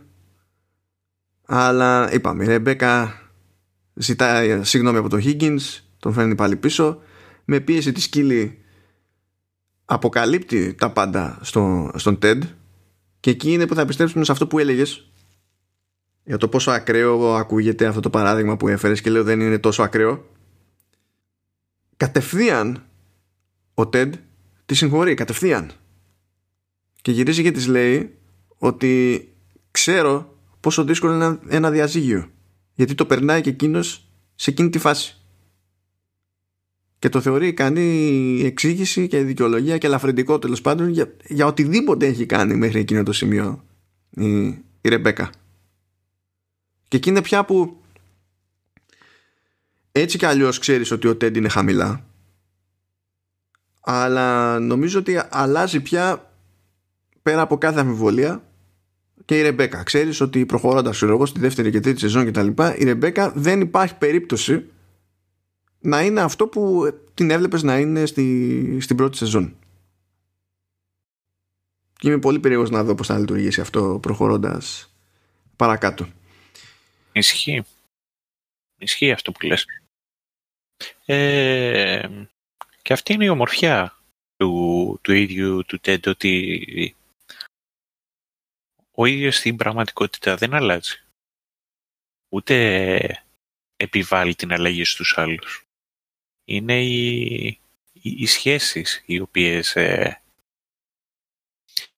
Αλλά 1.46 2.14
είπαμε, 2.14 2.44
η 2.44 2.48
Ρεμπέκα 2.48 3.22
ζητάει 3.94 4.64
συγγνώμη 4.64 4.98
από 4.98 5.10
τον 5.10 5.22
Higgins, 5.24 5.80
τον 6.00 6.14
φέρνει 6.14 6.36
πάλι 6.36 6.56
πίσω. 6.56 7.02
Με 7.52 7.60
πίεση 7.60 7.92
τη 7.92 8.02
σκύλη 8.02 8.62
αποκαλύπτει 9.86 10.74
τα 10.74 10.92
πάντα 10.92 11.40
στο, 11.42 11.92
στον 11.96 12.20
TED 12.22 12.40
και 13.20 13.30
εκεί 13.30 13.52
είναι 13.52 13.68
που 13.68 13.76
θα 13.76 13.86
πιστέψουμε 13.86 14.24
σε 14.24 14.32
αυτό 14.32 14.48
που 14.48 14.60
έλεγες. 14.60 15.12
Για 16.24 16.38
το 16.38 16.48
πόσο 16.48 16.72
ακραίο 16.72 17.36
ακούγεται 17.36 17.86
αυτό 17.86 18.00
το 18.00 18.10
παράδειγμα 18.10 18.58
που 18.58 18.68
έφερες 18.68 19.02
και 19.02 19.10
λέω 19.10 19.24
δεν 19.24 19.40
είναι 19.40 19.60
τόσο 19.60 19.84
ακραίο. 19.84 20.30
Κατευθείαν 21.98 22.84
ο 23.74 23.82
TED 23.82 24.10
τη 24.66 24.76
συγχωρεί 24.76 25.14
κατευθείαν. 25.14 25.72
Και 27.02 27.12
γυρίζει 27.12 27.44
και 27.44 27.52
της 27.52 27.68
λέει 27.68 28.18
ότι 28.58 29.24
ξέρω 29.72 30.38
πόσο 30.60 30.84
δύσκολο 30.84 31.16
είναι 31.16 31.40
ένα 31.48 31.72
διαζύγιο 31.72 32.30
γιατί 32.74 32.96
το 32.96 33.06
περνάει 33.06 33.42
και 33.42 33.50
εκείνος 33.50 34.10
σε 34.36 34.50
εκείνη 34.50 34.70
τη 34.70 34.80
φάση 34.80 35.19
και 37.00 37.10
το 37.10 37.22
θεωρεί 37.22 37.54
κάνει 37.54 38.42
εξήγηση 38.44 39.08
και 39.08 39.24
δικαιολογία 39.24 39.78
και 39.78 39.88
ελαφρυντικό 39.88 40.40
τέλος 40.40 40.62
πάντων 40.62 40.90
για, 40.90 41.16
για 41.28 41.46
οτιδήποτε 41.46 42.06
έχει 42.06 42.26
κάνει 42.26 42.56
μέχρι 42.56 42.80
εκείνο 42.80 43.04
το 43.04 43.14
σημείο 43.14 43.66
η, 44.10 44.48
η 44.82 44.90
Ρεμπέκα 44.90 45.30
και 46.88 46.98
εκεί 46.98 47.10
είναι 47.10 47.22
πια 47.22 47.46
που 47.46 47.78
έτσι 49.92 50.18
κι 50.18 50.26
αλλιώς 50.26 50.60
ξέρεις 50.60 50.92
ότι 50.92 51.08
ο 51.08 51.16
Τέντ 51.16 51.36
είναι 51.36 51.50
χαμηλά 51.50 52.06
αλλά 53.80 54.60
νομίζω 54.60 55.00
ότι 55.00 55.22
αλλάζει 55.30 55.80
πια 55.80 56.32
πέρα 57.22 57.42
από 57.42 57.58
κάθε 57.58 57.80
αμφιβολία 57.80 58.44
και 59.26 59.38
η 59.38 59.42
Ρεμπέκα. 59.42 59.84
Ξέρεις 59.84 60.22
ότι 60.22 60.46
προχωρώντας 60.46 61.02
εγώ 61.02 61.26
στη 61.26 61.40
δεύτερη 61.40 61.72
και 61.72 61.80
τρίτη 61.80 62.00
σεζόν 62.00 62.26
κτλ., 62.26 62.48
η 62.78 62.84
Ρεμπέκα 62.84 63.32
δεν 63.36 63.62
υπάρχει 63.62 63.96
περίπτωση 63.96 64.66
να 65.80 66.02
είναι 66.02 66.22
αυτό 66.22 66.48
που 66.48 66.94
την 67.14 67.32
έβλεπες 67.32 67.64
να 67.64 67.80
είναι 67.80 68.06
στη, 68.06 68.78
στην 68.82 68.96
πρώτη 68.96 69.18
σεζόν. 69.18 69.58
Και 71.94 72.08
είμαι 72.08 72.20
πολύ 72.20 72.40
περίεργος 72.40 72.70
να 72.70 72.84
δω 72.84 72.96
πώς 72.96 73.08
θα 73.08 73.20
λειτουργήσει 73.20 73.62
αυτό 73.62 74.00
προχωρώντας 74.02 74.94
παρακάτω. 75.56 76.08
Ισχύει. 77.12 77.64
Ισχύει 78.78 79.12
αυτό 79.12 79.32
που 79.32 79.46
λες. 79.46 79.66
Ε, 81.06 82.08
και 82.82 82.94
αυτή 82.94 83.14
είναι 83.14 83.26
η 83.26 83.30
ομορφιά 83.30 83.98
του, 84.36 85.00
του 85.02 85.14
ίδιου 85.14 85.66
του 85.66 85.80
Τέντ 85.80 86.08
ότι 86.08 86.96
ο 88.92 89.06
ίδιος 89.06 89.36
στην 89.36 89.56
πραγματικότητα 89.56 90.36
δεν 90.36 90.54
αλλάζει. 90.54 91.04
Ούτε 92.30 93.24
επιβάλλει 93.76 94.36
την 94.36 94.54
αλλαγή 94.54 94.84
στους 94.84 95.18
άλλους. 95.18 95.69
Είναι 96.50 96.82
οι, 96.84 97.60
οι, 98.02 98.26
σχέσεις 98.26 99.04
οι 99.06 99.20
οποίες 99.20 99.76
ε, 99.76 100.22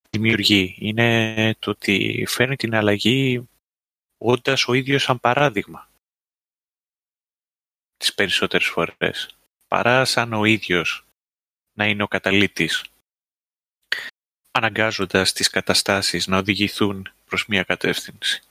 δημιουργεί. 0.10 0.76
Είναι 0.80 1.56
το 1.60 1.72
ότι 1.72 2.26
φέρνει 2.28 2.56
την 2.56 2.76
αλλαγή 2.76 3.49
όντας 4.18 4.68
ο 4.68 4.73
ίδιος 4.73 5.03
σαν 5.03 5.19
παράδειγμα. 5.19 5.90
Τις 7.98 8.14
περισσότερες 8.14 8.68
φορές. 8.68 9.36
Παρά 9.68 10.06
σαν 10.06 10.34
ο 10.34 10.45
ίδιος 10.45 11.06
να 11.73 11.86
είναι 11.88 12.03
ο 12.03 12.07
καταλήτης 12.07 12.84
αναγκάζοντας 14.52 15.34
τις 15.34 15.49
καταστάσεις 15.49 16.28
να 16.28 16.38
οδηγηθούν 16.38 17.11
προς 17.26 17.45
μία 17.48 17.64
κατεύθυνση. 17.64 18.41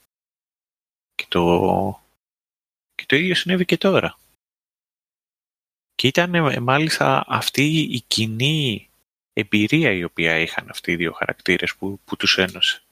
Και 1.15 1.27
το, 1.29 2.01
και 2.95 3.05
το 3.07 3.17
ίδιο 3.17 3.35
συνέβη 3.35 3.65
και 3.65 3.79
τώρα. 3.79 4.19
Και 6.01 6.07
ήταν 6.07 6.35
ε, 6.35 6.61
μάλιστα 6.61 7.25
αυτή 7.27 7.81
η 7.81 8.01
κοινή 8.01 8.91
εμπειρία 9.33 9.93
η 9.93 10.05
οποία 10.05 10.39
είχαν 10.39 10.69
αυτοί 10.69 10.93
οι 10.93 10.97
δύο 10.97 11.13
χαρακτήρες 11.13 11.77
που, 11.77 12.01
που 12.05 12.17
τους 12.17 12.39
ένωσε. 12.39 12.83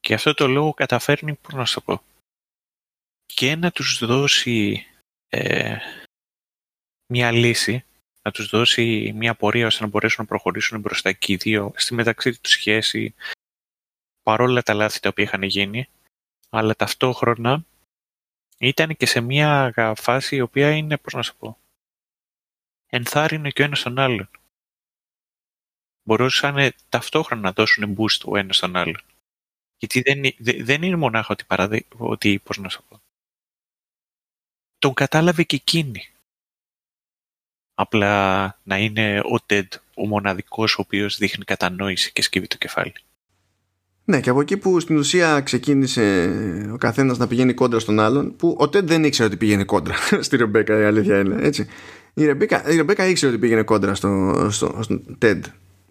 Και 0.00 0.14
αυτό 0.14 0.34
το 0.34 0.46
λόγο 0.46 0.74
καταφέρνει, 0.74 1.34
πώς 1.34 1.54
να 1.54 1.64
σου 1.64 1.82
πω, 1.82 2.02
και 3.24 3.56
να 3.56 3.70
τους 3.70 3.98
δώσει 4.06 4.86
ε, 5.28 5.76
μια 7.12 7.32
λύση 7.32 7.84
να 8.22 8.30
τους 8.30 8.48
δώσει 8.48 9.12
μια 9.14 9.34
πορεία 9.34 9.66
ώστε 9.66 9.82
να 9.82 9.88
μπορέσουν 9.88 10.22
να 10.22 10.28
προχωρήσουν 10.28 10.80
μπροστά 10.80 11.12
και 11.12 11.32
οι 11.32 11.36
δύο 11.36 11.72
στη 11.76 11.94
μεταξύ 11.94 12.40
τους 12.40 12.52
σχέση 12.52 13.14
παρόλα 14.22 14.62
τα 14.62 14.74
λάθη 14.74 15.00
τα 15.00 15.08
οποία 15.08 15.24
είχαν 15.24 15.42
γίνει 15.42 15.88
αλλά 16.50 16.74
ταυτόχρονα 16.74 17.64
ήταν 18.58 18.96
και 18.96 19.06
σε 19.06 19.20
μια 19.20 19.72
φάση 19.96 20.36
η 20.36 20.40
οποία 20.40 20.70
είναι, 20.70 20.98
πώς 20.98 21.12
να 21.12 21.22
σου 21.22 21.36
πω, 21.36 21.58
ενθάρρυνε 22.86 23.50
και 23.50 23.62
ο 23.62 23.64
ένας 23.64 23.82
τον 23.82 23.98
άλλον. 23.98 24.30
Μπορούσαν 26.06 26.72
ταυτόχρονα 26.88 27.42
να 27.42 27.52
δώσουν 27.52 27.96
boost 27.98 28.20
ο 28.24 28.36
ένας 28.36 28.58
τον 28.58 28.76
άλλον. 28.76 29.00
Γιατί 29.76 30.00
δεν, 30.00 30.22
δεν 30.64 30.82
είναι 30.82 30.96
μονάχα 30.96 31.28
ότι, 31.30 31.44
παραδει... 31.44 31.86
ότι 31.96 32.38
πώς 32.38 32.58
να 32.58 32.68
σου 32.68 32.84
πω, 32.88 33.02
τον 34.78 34.94
κατάλαβε 34.94 35.42
και 35.42 35.56
εκείνη 35.56 36.14
απλά 37.74 38.58
να 38.62 38.78
είναι 38.78 39.20
ο 39.20 39.44
TED 39.48 39.68
ο 39.94 40.06
μοναδικός 40.06 40.78
ο 40.78 40.80
οποίος 40.80 41.16
δείχνει 41.16 41.44
κατανόηση 41.44 42.12
και 42.12 42.22
σκύβει 42.22 42.46
το 42.46 42.56
κεφάλι. 42.56 42.94
Ναι, 44.04 44.20
και 44.20 44.30
από 44.30 44.40
εκεί 44.40 44.56
που 44.56 44.80
στην 44.80 44.96
ουσία 44.96 45.40
ξεκίνησε 45.40 46.30
ο 46.72 46.76
καθένας 46.76 47.18
να 47.18 47.26
πηγαίνει 47.26 47.54
κόντρα 47.54 47.78
στον 47.78 48.00
άλλον, 48.00 48.36
που 48.36 48.56
ο 48.60 48.64
TED 48.64 48.84
δεν 48.84 49.04
ήξερε 49.04 49.28
ότι 49.28 49.36
πηγαίνει 49.36 49.64
κόντρα 49.64 49.94
στη 50.20 50.36
Ρεμπέκα, 50.36 50.80
η 50.80 50.84
αλήθεια 50.84 51.18
είναι, 51.18 51.36
έτσι. 51.40 51.66
Η 52.14 52.24
Ρεμπέκα, 52.24 52.70
η 52.70 52.76
Ρεμπέκα 52.76 53.06
ήξερε 53.06 53.32
ότι 53.32 53.40
πήγαινε 53.40 53.62
κόντρα 53.62 53.94
στο, 53.94 54.46
στο, 54.50 54.78
στο 54.80 55.00
TED. 55.22 55.40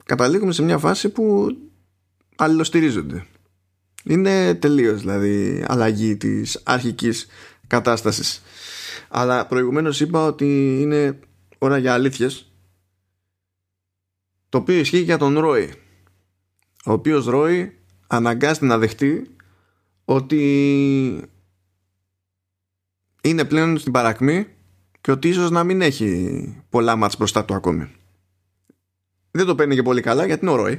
Καταλήγουμε 0.06 0.52
σε 0.52 0.64
μια 0.64 0.78
φάση 0.78 1.10
που 1.10 1.48
αλληλοστηρίζονται. 2.36 3.26
Είναι 4.04 4.54
τελείως 4.54 5.00
δηλαδή 5.00 5.64
αλλαγή 5.68 6.18
της 6.18 6.62
αρχικής 6.64 7.28
κατάστασης. 7.68 8.42
Αλλά 9.10 9.46
προηγουμένως 9.46 10.00
είπα 10.00 10.26
ότι 10.26 10.80
είναι 10.82 11.20
ώρα 11.58 11.78
για 11.78 11.94
αλήθειες 11.94 12.52
το 14.50 14.58
οποίο 14.58 14.76
ισχύει 14.76 15.00
για 15.00 15.18
τον 15.18 15.40
Ρόι 15.40 15.74
ο 16.86 16.92
οποίος 16.92 17.26
Ρόι 17.26 17.78
αναγκάζεται 18.16 18.66
να 18.66 18.78
δεχτεί 18.78 19.36
ότι 20.06 21.30
είναι 23.22 23.46
πλέον 23.46 23.78
στην 23.78 23.92
παρακμή 23.92 24.48
και 25.02 25.12
ότι 25.12 25.30
ίσως 25.30 25.50
να 25.50 25.64
μην 25.64 25.82
έχει 25.82 26.64
πολλά 26.70 26.96
μάτς 26.96 27.18
μπροστά 27.18 27.46
του 27.46 27.54
ακόμη. 27.54 27.92
Δεν 29.32 29.46
το 29.46 29.56
παίρνει 29.56 29.76
και 29.76 29.82
πολύ 29.82 30.02
καλά 30.02 30.26
γιατί 30.26 30.46
είναι 30.46 30.54
ο 30.54 30.56
Ρόι. 30.56 30.78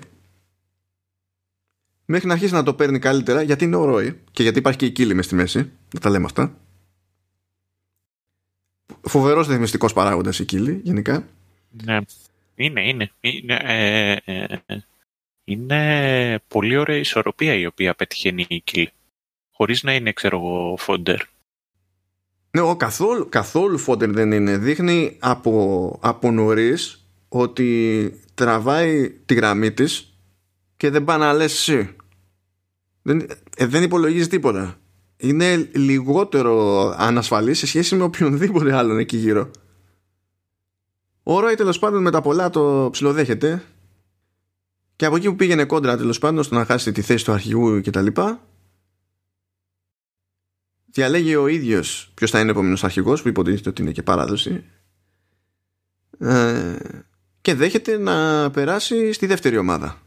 Μέχρι 2.05 2.27
να 2.27 2.33
αρχίσει 2.33 2.53
να 2.53 2.63
το 2.63 2.75
παίρνει 2.75 2.99
καλύτερα 2.99 3.43
γιατί 3.43 3.65
είναι 3.65 3.77
ο 3.77 3.85
Ρόι 3.85 4.21
και 4.33 4.43
γιατί 4.43 4.59
υπάρχει 4.59 4.79
και 4.79 4.87
η 4.87 4.91
κύλη 4.91 5.15
μες 5.15 5.25
στη 5.25 5.35
μέση. 5.35 5.59
Δεν 5.91 6.01
τα 6.01 6.11
λέμε 6.11 6.25
αυτά. 6.25 6.57
Φοβερός 9.01 9.49
ρυθμιστικός 9.49 9.93
παράγοντας 9.93 10.39
η 10.39 10.45
κύλη 10.45 10.81
γενικά. 10.83 11.27
Ναι. 11.85 11.99
Είναι, 12.55 12.89
είναι. 12.89 13.11
Είναι, 13.21 13.59
ε, 13.63 14.17
ε, 14.25 14.63
ε, 14.67 14.77
είναι 15.45 16.41
πολύ 16.49 16.77
ωραία 16.77 16.97
ισορροπία 16.97 17.55
η 17.55 17.67
οποία 17.67 17.95
πετυχαίνει 17.95 18.47
η 18.49 18.61
κύλη. 18.61 18.91
Χωρίς 19.51 19.83
να 19.83 19.95
είναι, 19.95 20.13
ξέρω 20.13 20.37
εγώ, 20.39 20.77
φόντερ. 20.79 21.21
Ναι, 22.51 22.61
ο, 22.61 22.77
καθόλου, 22.77 23.29
καθόλου 23.29 23.79
φόντερ 23.79 24.11
δεν 24.11 24.33
είναι. 24.33 24.59
Δείχνει 24.59 25.17
από, 25.21 25.99
από 26.03 26.31
νωρίς 26.31 27.09
ότι 27.29 28.21
τραβάει 28.35 29.11
τη 29.11 29.35
γραμμή 29.35 29.73
της 29.73 30.19
και 30.77 30.91
δεν 30.91 31.05
πάει 31.05 31.19
να 31.19 31.33
λες 31.33 31.53
εσύ. 31.53 31.97
Δεν, 33.03 33.27
ε, 33.57 33.67
δεν 33.67 33.83
υπολογίζει 33.83 34.29
τίποτα. 34.29 34.79
Είναι 35.17 35.71
λιγότερο 35.75 36.85
ανασφαλής 36.99 37.59
σε 37.59 37.67
σχέση 37.67 37.97
με 37.97 38.03
οποιονδήποτε 38.03 38.77
άλλον 38.77 38.99
εκεί 38.99 39.17
γύρω. 39.17 39.51
Ο 41.23 41.41
Ρόι 41.41 41.55
τέλος 41.55 41.79
πάντων 41.79 42.03
με 42.03 42.11
τα 42.11 42.21
πολλά 42.21 42.51
το 42.51 42.89
ψιλοδέχεται 42.93 43.63
και 44.97 45.05
από 45.05 45.17
εκεί 45.17 45.29
που 45.29 45.37
πήγαινε 45.37 45.65
κόντρα 45.65 45.97
τέλος 45.97 46.19
πάντων 46.19 46.45
στο 46.45 46.55
να 46.55 46.65
χάσει 46.65 46.93
τη 46.93 47.03
θέση 47.03 47.25
του 47.25 47.33
αρχηγού 47.33 47.81
κτλ. 47.81 48.07
Διαλέγει 50.87 51.35
ο 51.35 51.47
ίδιος 51.47 52.11
ποιος 52.15 52.31
θα 52.31 52.39
είναι 52.41 52.49
ο 52.49 52.51
επόμενος 52.51 52.85
αρχηγός 52.85 53.23
που 53.23 53.29
υποτίθεται 53.29 53.69
ότι 53.69 53.83
είναι 53.83 53.93
και 53.93 54.03
παράδοση. 54.03 54.65
Ε, 56.19 56.77
και 57.41 57.55
δέχεται 57.55 57.99
να 57.99 58.51
περάσει 58.51 59.13
στη 59.13 59.27
δεύτερη 59.27 59.57
ομάδα. 59.57 60.03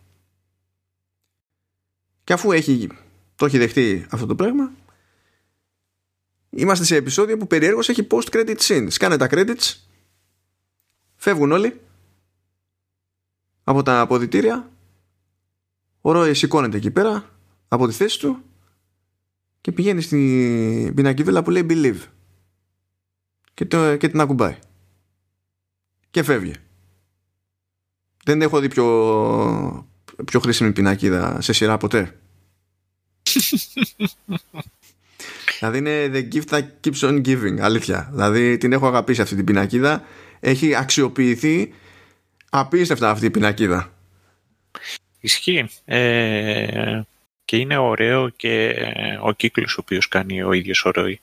Και 2.23 2.34
αφού 2.34 2.51
έχει, 2.51 2.89
το 3.35 3.45
έχει 3.45 3.57
δεχτεί 3.57 4.05
αυτό 4.09 4.26
το 4.26 4.35
πράγμα, 4.35 4.72
είμαστε 6.49 6.85
σε 6.85 6.95
επεισόδιο 6.95 7.38
που 7.38 7.47
περιέργως 7.47 7.89
έχει 7.89 8.07
post-credit 8.11 8.57
scenes. 8.57 8.93
Κάνε 8.99 9.18
τα 9.18 9.27
credits, 9.31 9.76
φεύγουν 11.15 11.51
όλοι 11.51 11.80
από 13.64 13.84
τα 13.84 13.99
αποδητήρια, 13.99 14.72
ο 16.07 16.11
Ρόι 16.11 16.34
σηκώνεται 16.34 16.77
εκεί 16.77 16.91
πέρα 16.91 17.29
από 17.67 17.88
τη 17.88 17.93
θέση 17.93 18.19
του 18.19 18.43
και 19.61 19.71
πηγαίνει 19.71 20.01
στην 20.01 20.93
πινακίδα 20.93 21.43
που 21.43 21.49
λέει 21.49 21.65
believe 21.69 21.99
και, 23.53 23.65
το, 23.65 23.97
και 23.97 24.09
την 24.09 24.19
ακουμπάει 24.19 24.57
και 26.11 26.23
φεύγει. 26.23 26.53
Δεν 28.23 28.41
έχω 28.41 28.59
δει 28.59 28.67
πιο, 28.67 29.88
πιο 30.25 30.39
χρήσιμη 30.39 30.71
πινακίδα 30.71 31.41
σε 31.41 31.53
σειρά 31.53 31.77
ποτέ. 31.77 32.19
δηλαδή 35.59 35.77
είναι 35.77 36.11
the 36.13 36.34
gift 36.34 36.49
that 36.49 36.63
keeps 36.84 36.99
on 36.99 37.25
giving, 37.25 37.59
αλήθεια. 37.59 38.09
Δηλαδή 38.11 38.57
την 38.57 38.73
έχω 38.73 38.88
αγαπήσει 38.88 39.21
αυτή 39.21 39.35
την 39.35 39.45
πινακίδα. 39.45 40.03
Έχει 40.39 40.75
αξιοποιηθεί 40.75 41.73
απίστευτα 42.49 43.09
αυτή 43.09 43.25
η 43.25 43.31
πινακίδα. 43.31 43.91
Ισχύει. 45.19 45.69
Ε, 45.85 47.02
και 47.45 47.57
είναι 47.57 47.77
ωραίο 47.77 48.30
και 48.30 48.76
ο 49.22 49.31
κύκλος 49.31 49.77
ο 49.77 49.81
οποίος 49.81 50.07
κάνει 50.07 50.44
ο 50.44 50.53
ίδιος 50.53 50.85
ο 50.85 50.89
Ρόι. 50.89 51.22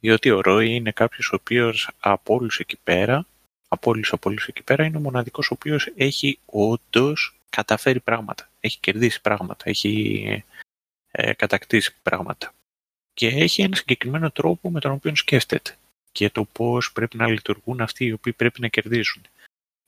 Διότι 0.00 0.30
ο 0.30 0.40
Ρόι 0.40 0.74
είναι 0.74 0.92
κάποιος 0.92 1.32
ο 1.32 1.34
οποίος 1.34 1.90
από 2.00 2.34
όλους 2.34 2.58
εκεί 2.58 2.78
πέρα, 2.84 3.26
από 3.68 3.90
όλους, 3.90 4.12
από 4.12 4.30
όλους 4.30 4.46
εκεί 4.46 4.62
πέρα, 4.62 4.84
είναι 4.84 4.96
ο 4.96 5.00
μοναδικός 5.00 5.50
ο 5.50 5.54
οποίος 5.54 5.92
έχει 5.96 6.38
όντως 6.46 7.36
καταφέρει 7.50 8.00
πράγματα. 8.00 8.50
Έχει 8.60 8.78
κερδίσει 8.80 9.20
πράγματα. 9.20 9.68
Έχει 9.68 10.44
ε, 11.10 11.32
κατακτήσει 11.32 11.94
πράγματα. 12.02 12.54
Και 13.14 13.26
έχει 13.26 13.62
ένα 13.62 13.76
συγκεκριμένο 13.76 14.30
τρόπο 14.30 14.70
με 14.70 14.80
τον 14.80 14.92
οποίο 14.92 15.14
σκέφτεται 15.14 15.76
και 16.12 16.30
το 16.30 16.44
πώς 16.44 16.92
πρέπει 16.92 17.16
να 17.16 17.28
λειτουργούν 17.28 17.80
αυτοί 17.80 18.04
οι 18.04 18.12
οποίοι 18.12 18.32
πρέπει 18.32 18.60
να 18.60 18.68
κερδίσουν. 18.68 19.22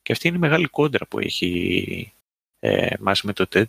Και 0.02 0.12
αυτή 0.12 0.28
είναι 0.28 0.36
η 0.36 0.40
μεγάλη 0.40 0.66
κόντρα 0.66 1.06
που 1.06 1.18
έχει 1.18 2.12
ε, 2.66 2.96
μαζί 3.00 3.20
με 3.24 3.32
το 3.32 3.46
TED. 3.52 3.66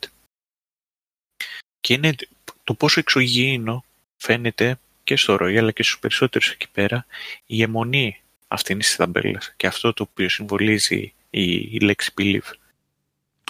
Και 1.80 1.94
είναι 1.94 2.15
το 2.64 2.74
πόσο 2.74 2.99
εξωγήινο 2.99 3.86
φαίνεται 4.18 4.80
και 5.03 5.15
στο 5.15 5.36
ροή 5.36 5.57
αλλά 5.57 5.72
και 5.72 5.84
στους 5.84 5.99
περισσότερους 5.99 6.49
εκεί 6.52 6.69
πέρα 6.72 7.06
η 7.45 7.61
αιμονή 7.61 8.22
αυτήν 8.48 8.80
της 8.80 8.95
ταμπέλας 8.95 9.53
και 9.57 9.68
αυτό 9.68 9.94
το 9.94 10.07
οποίο 10.11 10.30
συμβολίζει 10.30 11.14
η, 11.30 11.53
η 11.56 11.80
λέξη 11.80 12.14
believe. 12.18 12.52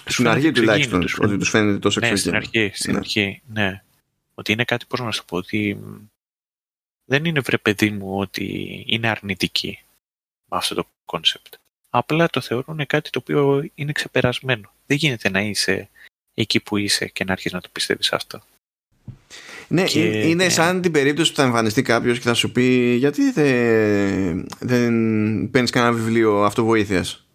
Στην 0.04 0.28
αρχή 0.28 0.52
τουλάχιστον, 0.52 1.04
ότι 1.18 1.38
τους 1.38 1.48
φαίνεται 1.48 1.78
τόσο 1.78 2.00
ναι, 2.00 2.08
εξωγήινο. 2.08 2.40
Στην 2.40 2.58
αρχή, 2.60 2.76
στην 2.76 2.92
Ναι. 2.92 2.98
αρχή, 2.98 3.42
ναι. 3.46 3.82
Ότι 4.34 4.52
είναι 4.52 4.64
κάτι, 4.64 4.86
πώς 4.86 5.00
να 5.00 5.10
σου 5.10 5.18
το 5.18 5.24
πω, 5.28 5.36
ότι 5.36 5.78
δεν 7.04 7.24
είναι 7.24 7.40
βρε 7.40 7.58
παιδί 7.58 7.90
μου 7.90 8.18
ότι 8.18 8.44
είναι 8.86 9.08
αρνητική 9.08 9.82
με 10.48 10.56
αυτό 10.56 10.74
το 10.74 10.86
κόνσεπτ. 11.04 11.54
Απλά 11.98 12.28
το 12.30 12.40
θεωρούν 12.40 12.86
κάτι 12.86 13.10
το 13.10 13.18
οποίο 13.18 13.64
είναι 13.74 13.92
ξεπερασμένο. 13.92 14.72
Δεν 14.86 14.96
γίνεται 14.96 15.28
να 15.30 15.40
είσαι 15.40 15.88
εκεί 16.34 16.60
που 16.60 16.76
είσαι 16.76 17.06
και 17.08 17.24
να 17.24 17.32
αρχίσεις 17.32 17.52
να 17.52 17.60
το 17.60 17.68
πιστεύεις 17.72 18.12
αυτό. 18.12 18.42
Ναι, 19.68 19.84
Και- 19.84 20.04
είναι- 20.04 20.16
είναι 20.26 20.48
σαν 20.48 20.80
την 20.82 20.92
περίπτωση 20.92 21.30
που 21.30 21.36
θα 21.36 21.42
εμφανιστεί 21.42 21.82
κάποιος 21.82 22.18
και 22.18 22.24
θα 22.24 22.34
σου 22.34 22.52
πει 22.52 22.94
γιατί 22.94 23.30
δεν, 23.30 24.46
δεν 24.60 24.92
παίρνεις 25.50 25.70
κανένα 25.70 25.92
βιβλίο 25.92 26.42
αυτοβοήθειας; 26.44 27.26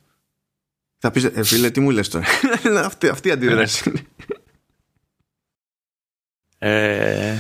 Θα 0.98 1.12
πεις, 1.12 1.24
ε, 1.24 1.44
φίλε, 1.44 1.72
τι 1.72 1.80
μου 1.80 1.90
λες 1.90 2.10
τώρα; 2.10 2.26
αυτή, 2.86 3.08
αυτή 3.08 3.28
η 3.28 3.32
αντίδραση. 3.32 3.90
είναι. 3.90 4.02
Ε, 6.58 7.38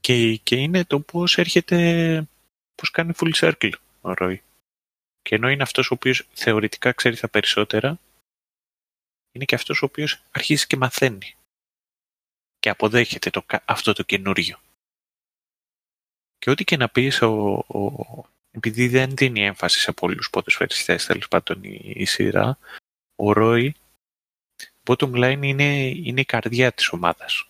και, 0.00 0.36
και 0.36 0.56
είναι 0.56 0.84
το 0.84 1.00
πώς 1.00 1.38
έρχεται, 1.38 1.78
πώς 2.74 2.90
κάνει 2.90 3.12
full 3.16 3.32
circle 3.34 3.70
ο 4.00 4.12
Ρόι. 4.12 4.42
Και 5.22 5.34
ενώ 5.34 5.48
είναι 5.48 5.62
αυτός 5.62 5.90
ο 5.90 5.94
οποίος 5.94 6.28
θεωρητικά 6.32 6.92
ξέρει 6.92 7.16
τα 7.16 7.28
περισσότερα, 7.28 7.98
είναι 9.32 9.44
και 9.44 9.54
αυτός 9.54 9.82
ο 9.82 9.84
οποίος 9.84 10.22
αρχίζει 10.30 10.66
και 10.66 10.76
μαθαίνει. 10.76 11.34
Και 12.58 12.68
αποδέχεται 12.68 13.30
το, 13.30 13.42
κα- 13.42 13.62
αυτό 13.66 13.92
το 13.92 14.02
καινούριο. 14.02 14.60
Και 16.38 16.50
ό,τι 16.50 16.64
και 16.64 16.76
να 16.76 16.88
πεις, 16.88 17.22
ο, 17.22 17.52
ο- 17.52 18.26
επειδή 18.50 18.88
δεν 18.88 19.16
δίνει 19.16 19.44
έμφαση 19.44 19.78
σε 19.80 19.92
πολλούς 19.92 20.30
ποδοσφαιριστές, 20.30 21.06
τέλος 21.06 21.28
πάντων 21.28 21.64
η, 21.64 21.80
η 21.94 22.04
σειρά, 22.04 22.58
ο 23.16 23.32
Ρόι, 23.32 23.74
bottom 24.84 25.12
line 25.14 25.40
είναι, 25.42 25.86
είναι 25.86 26.20
η 26.20 26.24
καρδιά 26.24 26.72
της 26.72 26.88
ομάδας 26.88 27.48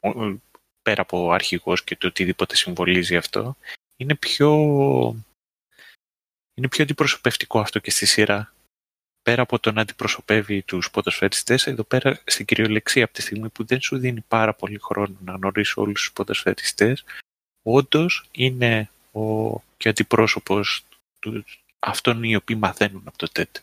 ο- 0.00 0.40
πέρα 0.82 1.02
από 1.02 1.32
αρχηγός 1.32 1.84
και 1.84 1.96
το 1.96 2.06
οτιδήποτε 2.06 2.56
συμβολίζει 2.56 3.16
αυτό, 3.16 3.56
είναι 3.96 4.14
πιο, 4.14 4.50
είναι 6.54 6.68
πιο 6.68 6.84
αντιπροσωπευτικό 6.84 7.60
αυτό 7.60 7.78
και 7.78 7.90
στη 7.90 8.06
σειρά. 8.06 8.52
Πέρα 9.22 9.42
από 9.42 9.58
το 9.58 9.72
να 9.72 9.80
αντιπροσωπεύει 9.80 10.62
τους 10.62 10.90
ποδοσφαιριστές, 10.90 11.66
εδώ 11.66 11.82
πέρα 11.82 12.20
στην 12.24 12.46
κυριολεξία 12.46 13.04
από 13.04 13.12
τη 13.12 13.22
στιγμή 13.22 13.48
που 13.48 13.64
δεν 13.64 13.80
σου 13.80 13.98
δίνει 13.98 14.24
πάρα 14.28 14.54
πολύ 14.54 14.78
χρόνο 14.82 15.16
να 15.24 15.32
γνωρίσει 15.32 15.80
όλους 15.80 16.00
τους 16.00 16.12
ποδοσφαιριστές, 16.12 17.04
όντως 17.62 18.28
είναι 18.30 18.90
ο, 19.12 19.52
και 19.76 19.88
ο 19.88 19.90
αντιπρόσωπος 19.90 20.84
του, 21.18 21.44
αυτών 21.78 22.22
οι 22.22 22.36
οποίοι 22.36 22.56
μαθαίνουν 22.60 23.02
από 23.04 23.18
το 23.18 23.28
TED. 23.34 23.60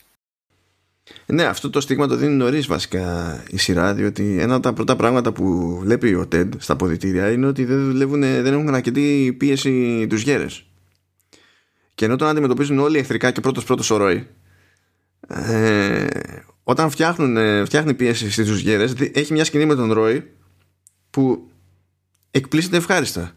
ναι, 1.25 1.43
αυτό 1.43 1.69
το 1.69 1.81
στίγμα 1.81 2.07
το 2.07 2.15
δίνει 2.15 2.35
νωρίς 2.35 2.67
βασικά 2.67 3.43
η 3.49 3.57
σειρά, 3.57 3.93
διότι 3.93 4.39
ένα 4.39 4.53
από 4.53 4.63
τα 4.63 4.73
πρώτα 4.73 4.95
πράγματα 4.95 5.31
που 5.31 5.77
βλέπει 5.79 6.13
ο 6.13 6.27
Τέντ 6.27 6.53
στα 6.57 6.75
ποδητήρια 6.75 7.31
είναι 7.31 7.47
ότι 7.47 7.65
δεν, 7.65 7.85
δουλεύουν, 7.85 8.21
δεν 8.21 8.53
έχουν 8.53 8.75
αρκετή 8.75 9.35
πίεση 9.39 10.07
τους 10.09 10.21
γέρες. 10.21 10.63
Και 11.99 12.05
ενώ 12.05 12.15
τον 12.15 12.27
αντιμετωπίζουν 12.27 12.79
όλοι 12.79 12.97
εχθρικά 12.97 13.31
και 13.31 13.41
πρώτος 13.41 13.63
πρώτος 13.63 13.89
ο 13.89 13.97
Ρόι, 13.97 14.27
ε, 15.27 16.07
όταν 16.63 16.89
φτιάχνουν, 16.89 17.37
ε, 17.37 17.65
φτιάχνει 17.65 17.93
πίεση 17.93 18.31
στις 18.31 18.47
ζουγέρες 18.47 18.93
δι- 18.93 19.17
έχει 19.17 19.33
μια 19.33 19.43
σκηνή 19.45 19.65
με 19.65 19.75
τον 19.75 19.93
Ρόι 19.93 20.31
που 21.09 21.49
εκπλήσεται 22.31 22.77
ευχάριστα 22.77 23.31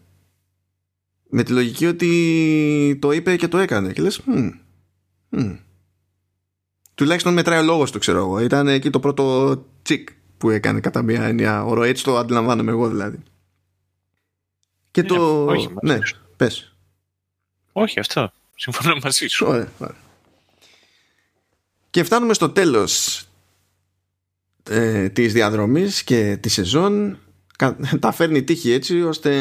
με 1.28 1.42
τη 1.42 1.52
λογική 1.52 1.86
ότι 1.86 2.98
το 3.00 3.12
είπε 3.12 3.36
και 3.36 3.48
το 3.48 3.58
έκανε. 3.58 3.92
Και 3.92 4.02
λες, 4.02 4.20
«Μμ, 4.20 4.48
μμ». 5.28 5.54
Τουλάχιστον 6.94 7.32
μετράει 7.32 7.58
ο 7.58 7.62
λόγος 7.62 7.90
του, 7.90 7.98
ξέρω 7.98 8.18
εγώ. 8.18 8.38
Ήταν 8.40 8.68
εκεί 8.68 8.90
το 8.90 9.00
πρώτο 9.00 9.56
τσικ 9.82 10.08
που 10.38 10.50
έκανε 10.50 10.80
κατά 10.80 11.02
μία 11.02 11.22
έννοια 11.22 11.64
όρο. 11.64 11.82
Έτσι 11.82 12.04
το 12.04 12.16
αντιλαμβάνομαι 12.16 12.70
εγώ 12.70 12.88
δηλαδή. 12.88 13.18
Και 14.90 15.02
Ναι, 15.02 15.08
το... 15.08 15.44
όχι, 15.44 15.68
μαζί 15.82 15.98
ναι, 15.98 16.06
σου. 16.06 16.16
πες. 16.36 16.76
Όχι 17.72 18.00
αυτό. 18.00 18.32
Συμφωνώ 18.56 18.96
μαζί 19.02 19.26
σου. 19.26 19.46
Ωραία, 19.46 19.72
ωραία. 19.78 19.96
Και 21.90 22.02
φτάνουμε 22.04 22.34
στο 22.34 22.50
τέλος 22.50 23.24
ε, 24.70 25.08
της 25.08 25.32
διαδρομής 25.32 26.02
και 26.02 26.38
της 26.40 26.52
σεζόν 26.52 27.18
Κα- 27.58 27.76
τα 28.00 28.12
φέρνει 28.12 28.38
η 28.38 28.42
τύχη 28.42 28.72
έτσι 28.72 29.02
ώστε 29.02 29.32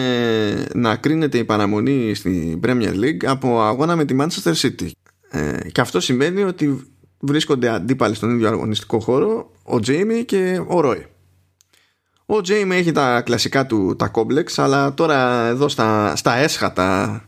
να 0.73 0.95
κρίνεται 0.95 1.37
η 1.37 1.43
παραμονή 1.43 2.13
στην 2.13 2.59
Premier 2.63 2.93
League 2.93 3.25
από 3.25 3.61
αγώνα 3.61 3.95
με 3.95 4.05
τη 4.05 4.15
Manchester 4.19 4.53
City 4.53 4.89
ε, 5.29 5.57
και 5.71 5.81
αυτό 5.81 5.99
σημαίνει 5.99 6.43
ότι 6.43 6.93
βρίσκονται 7.19 7.69
αντίπαλοι 7.69 8.15
στον 8.15 8.35
ίδιο 8.35 8.47
αγωνιστικό 8.47 8.99
χώρο 8.99 9.51
ο 9.63 9.79
Τζέιμι 9.79 10.25
και 10.25 10.61
ο 10.67 10.79
Ρόι 10.79 11.05
ο 12.25 12.41
Τζέιμι 12.41 12.75
έχει 12.75 12.91
τα 12.91 13.21
κλασικά 13.21 13.65
του 13.65 13.95
τα 13.95 14.07
κόμπλεξ 14.07 14.59
αλλά 14.59 14.93
τώρα 14.93 15.45
εδώ 15.45 15.69
στα, 15.69 16.15
στα 16.15 16.35
έσχατα 16.35 17.21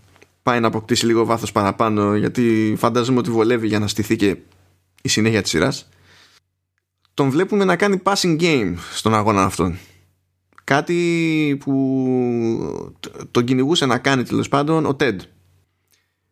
πάει 0.43 0.59
να 0.59 0.67
αποκτήσει 0.67 1.05
λίγο 1.05 1.25
βάθος 1.25 1.51
παραπάνω 1.51 2.15
γιατί 2.15 2.75
φαντάζομαι 2.77 3.19
ότι 3.19 3.29
βολεύει 3.29 3.67
για 3.67 3.79
να 3.79 3.87
στηθεί 3.87 4.15
και 4.15 4.37
η 5.01 5.09
συνέχεια 5.09 5.41
της 5.41 5.51
σειράς. 5.51 5.89
Τον 7.13 7.29
βλέπουμε 7.29 7.63
να 7.63 7.75
κάνει 7.75 8.01
passing 8.03 8.41
game 8.41 8.73
στον 8.93 9.13
αγώνα 9.13 9.43
αυτόν. 9.43 9.77
Κάτι 10.63 11.57
που 11.59 12.85
τον 13.31 13.45
κυνηγούσε 13.45 13.85
να 13.85 13.97
κάνει 13.97 14.23
τέλος 14.23 14.49
πάντων 14.49 14.85
ο 14.85 14.95
Ted. 14.99 15.17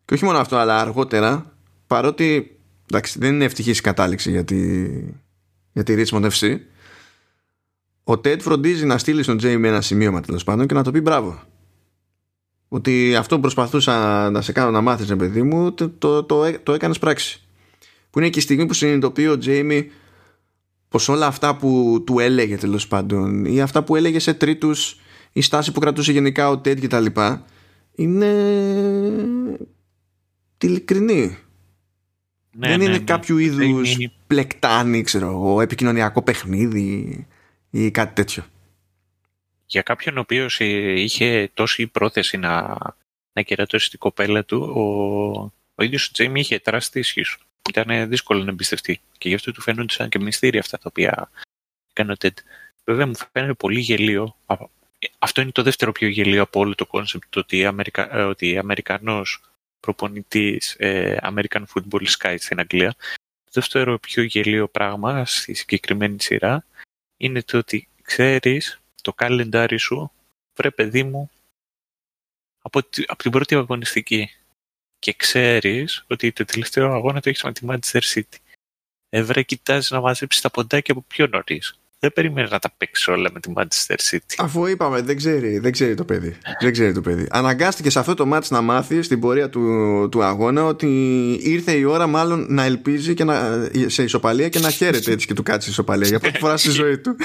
Και 0.05 0.13
όχι 0.13 0.25
μόνο 0.25 0.37
αυτό 0.37 0.55
αλλά 0.55 0.79
αργότερα 0.79 1.55
παρότι 1.87 2.57
εντάξει 2.91 3.19
δεν 3.19 3.33
είναι 3.33 3.45
ευτυχής 3.45 3.77
η 3.77 3.81
κατάληξη 3.81 4.31
για 4.31 4.43
τη, 4.43 4.87
για 5.71 5.83
τη 5.83 5.95
Richmond 5.97 6.29
FC 6.29 6.57
ο 8.03 8.13
Ted 8.13 8.39
φροντίζει 8.39 8.85
να 8.85 8.97
στείλει 8.97 9.23
στον 9.23 9.37
Jamie 9.37 9.63
ένα 9.63 9.81
σημείωμα 9.81 10.21
τέλος 10.21 10.43
πάντων 10.43 10.67
και 10.67 10.73
να 10.73 10.83
το 10.83 10.91
πει 10.91 11.01
μπράβο 11.01 11.39
ότι 12.73 13.15
αυτό 13.15 13.35
που 13.35 13.41
προσπαθούσα 13.41 14.29
να 14.29 14.41
σε 14.41 14.51
κάνω 14.51 14.71
να 14.71 14.81
μάθεις 14.81 15.07
ρε 15.07 15.15
παιδί 15.15 15.41
μου 15.41 15.73
το, 15.73 15.89
το, 15.89 16.23
το, 16.23 16.59
το 16.63 16.73
έκανες 16.73 16.99
πράξη. 16.99 17.41
Που 18.09 18.19
είναι 18.19 18.29
και 18.29 18.39
η 18.39 18.41
στιγμή 18.41 18.65
που 18.65 18.73
συνειδητοποιεί 18.73 19.27
ο 19.31 19.37
Τζέιμι 19.37 19.91
πως 20.89 21.09
όλα 21.09 21.25
αυτά 21.25 21.55
που 21.55 22.03
του 22.05 22.19
έλεγε 22.19 22.57
τέλος 22.57 22.87
πάντων 22.87 23.45
ή 23.45 23.61
αυτά 23.61 23.83
που 23.83 23.95
έλεγε 23.95 24.19
σε 24.19 24.33
τρίτους 24.33 24.99
η 25.31 25.41
στάση 25.41 25.71
που 25.71 25.79
κρατούσε 25.79 26.11
γενικά 26.11 26.49
ο 26.49 26.57
Τέντ 26.57 26.79
και 26.79 26.87
τα 26.87 26.99
λοιπά 26.99 27.45
είναι 27.95 28.27
ειλικρινή. 30.61 31.37
Ναι, 32.57 32.67
δεν 32.67 32.77
ναι, 32.77 32.83
είναι 32.83 32.93
ναι. 32.93 32.99
κάποιο 32.99 33.35
Δεν 33.35 33.45
είδους 33.45 33.93
είναι- 33.93 34.11
πλεκτάνη 34.27 35.01
ξέρω 35.01 35.27
εγώ 35.27 35.61
επικοινωνιακό 35.61 36.21
παιχνίδι 36.21 37.27
ή 37.69 37.91
κάτι 37.91 38.13
τέτοιο 38.13 38.43
Για 39.71 39.81
κάποιον 39.81 40.17
ο 40.17 40.19
οποίος 40.19 40.59
ε, 40.59 40.65
είχε 40.99 41.49
τόση 41.53 41.87
πρόθεση 41.87 42.37
να, 42.37 42.77
να 43.33 43.41
κερατώσει 43.41 43.89
την 43.89 43.99
κοπέλα 43.99 44.45
του, 44.45 44.61
ο, 44.61 44.81
ο 45.75 45.83
ίδιος 45.83 46.07
ο 46.07 46.11
Τζέιμι 46.11 46.39
είχε 46.39 46.59
τεράστια 46.59 47.01
ισχύ 47.01 47.23
σου. 47.23 47.39
Ήταν 47.69 48.09
δύσκολο 48.09 48.43
να 48.43 48.49
εμπιστευτεί 48.49 49.01
και 49.17 49.29
γι' 49.29 49.35
αυτό 49.35 49.51
του 49.51 49.61
φαίνονται 49.61 49.93
σαν 49.93 50.09
και 50.09 50.19
μυστήρια 50.19 50.59
αυτά 50.59 50.77
τα 50.77 50.83
οποία 50.87 51.31
έκανε 51.93 52.11
ο 52.11 52.17
Τέντ. 52.17 52.37
Βέβαια 52.83 53.07
μου 53.07 53.13
φαίνεται 53.31 53.53
πολύ 53.53 53.79
γελοίο. 53.79 54.35
Α, 54.45 54.55
Αυτό 55.19 55.41
είναι 55.41 55.51
το 55.51 55.63
δεύτερο 55.63 55.91
πιο 55.91 56.07
γελοίο 56.07 56.41
από 56.41 56.59
όλο 56.59 56.75
το 56.75 56.85
κόνσεπτ, 56.85 57.25
το 57.29 57.39
ότι, 57.39 57.65
Αμερικα, 57.65 58.17
ε, 58.17 58.23
ότι 58.23 58.57
Αμερικανός 58.57 59.41
προπονητής 59.79 60.75
ε, 60.79 61.17
American 61.21 61.63
Football 61.73 62.05
σκάει 62.19 62.35
στην 62.39 62.59
Αγγλία. 62.59 62.95
Το 63.43 63.51
δεύτερο 63.51 63.99
πιο 63.99 64.23
γελοίο 64.23 64.67
πράγμα 64.67 65.25
στη 65.25 65.53
συγκεκριμένη 65.53 66.21
σειρά 66.21 66.65
είναι 67.17 67.41
το 67.41 67.57
ότι 67.57 67.87
ξέρεις 68.01 68.80
το 69.01 69.13
καλεντάρι 69.13 69.77
σου, 69.77 70.11
βρε 70.55 70.71
παιδί 70.71 71.03
μου, 71.03 71.29
από, 72.61 72.83
τη- 72.83 73.03
από 73.07 73.21
την 73.21 73.31
πρώτη 73.31 73.55
αγωνιστική 73.55 74.29
και 74.99 75.13
ξέρεις 75.13 76.05
ότι 76.07 76.31
το 76.31 76.45
τελευταίο 76.45 76.93
αγώνα 76.93 77.21
το 77.21 77.29
έχεις 77.29 77.43
με 77.43 77.53
τη 77.53 77.65
Manchester 77.69 78.01
City. 78.01 78.37
Ε, 79.09 79.23
βρε, 79.23 79.43
κοιτάζεις 79.43 79.91
να 79.91 80.01
μαζέψεις 80.01 80.41
τα 80.41 80.51
ποντάκια 80.51 80.93
από 80.93 81.03
πιο 81.07 81.27
νωρίς. 81.27 81.79
Δεν 82.03 82.13
περιμένεις 82.13 82.51
να 82.51 82.59
τα 82.59 82.71
παίξεις 82.77 83.07
όλα 83.07 83.29
με 83.33 83.39
τη 83.39 83.51
Manchester 83.55 83.95
City. 84.11 84.35
Αφού 84.37 84.65
είπαμε, 84.65 85.01
δεν 85.01 85.17
ξέρει, 85.17 85.59
δεν 85.59 85.71
ξέρει 85.71 85.93
το 85.93 86.03
παιδί. 86.03 86.37
Δεν 86.59 86.71
ξέρει 86.71 86.93
το 86.93 87.01
παιδί. 87.01 87.27
Αναγκάστηκε 87.29 87.89
σε 87.89 87.99
αυτό 87.99 88.13
το 88.13 88.25
μάτς 88.25 88.49
να 88.49 88.61
μάθει 88.61 89.01
στην 89.01 89.19
πορεία 89.19 89.49
του, 89.49 90.07
του 90.11 90.23
αγώνα 90.23 90.63
ότι 90.63 90.87
ήρθε 91.41 91.71
η 91.71 91.83
ώρα 91.83 92.07
μάλλον 92.07 92.45
να 92.49 92.63
ελπίζει 92.63 93.13
και 93.13 93.23
να, 93.23 93.67
σε 93.85 94.03
ισοπαλία 94.03 94.49
και 94.49 94.59
να 94.59 94.69
χαίρεται 94.69 95.11
έτσι 95.11 95.27
και 95.27 95.33
του 95.33 95.43
κάτσει 95.43 95.69
ισοπαλία 95.69 96.07
για 96.07 96.19
πρώτη 96.19 96.37
φορά 96.37 96.57
στη 96.57 96.69
ζωή 96.81 96.97
του. 96.97 97.15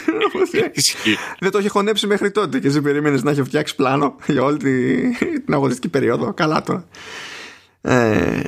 Ισχύει. 0.73 1.16
δεν 1.39 1.51
το 1.51 1.59
είχε 1.59 1.69
χωνέψει 1.69 2.07
μέχρι 2.07 2.31
τότε 2.31 2.59
και 2.59 2.66
εσύ 2.66 2.81
περίμενες 2.81 3.23
να 3.23 3.31
έχει 3.31 3.43
φτιάξει 3.43 3.74
πλάνο 3.74 4.16
για 4.27 4.43
όλη 4.43 4.57
τη, 4.57 5.01
την 5.44 5.55
αγωνιστική 5.55 5.89
περίοδο. 5.89 6.32
Καλά 6.35 6.62
τώρα. 6.62 6.89
Ε, 7.81 8.40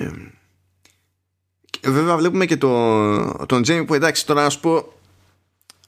και 1.80 1.90
βέβαια 1.90 2.16
βλέπουμε 2.16 2.44
και 2.44 2.56
το, 2.56 3.46
τον 3.46 3.62
Τζέιμι 3.62 3.84
που 3.84 3.94
εντάξει 3.94 4.26
τώρα 4.26 4.42
να 4.42 4.50
σου 4.50 4.60
πω 4.60 4.92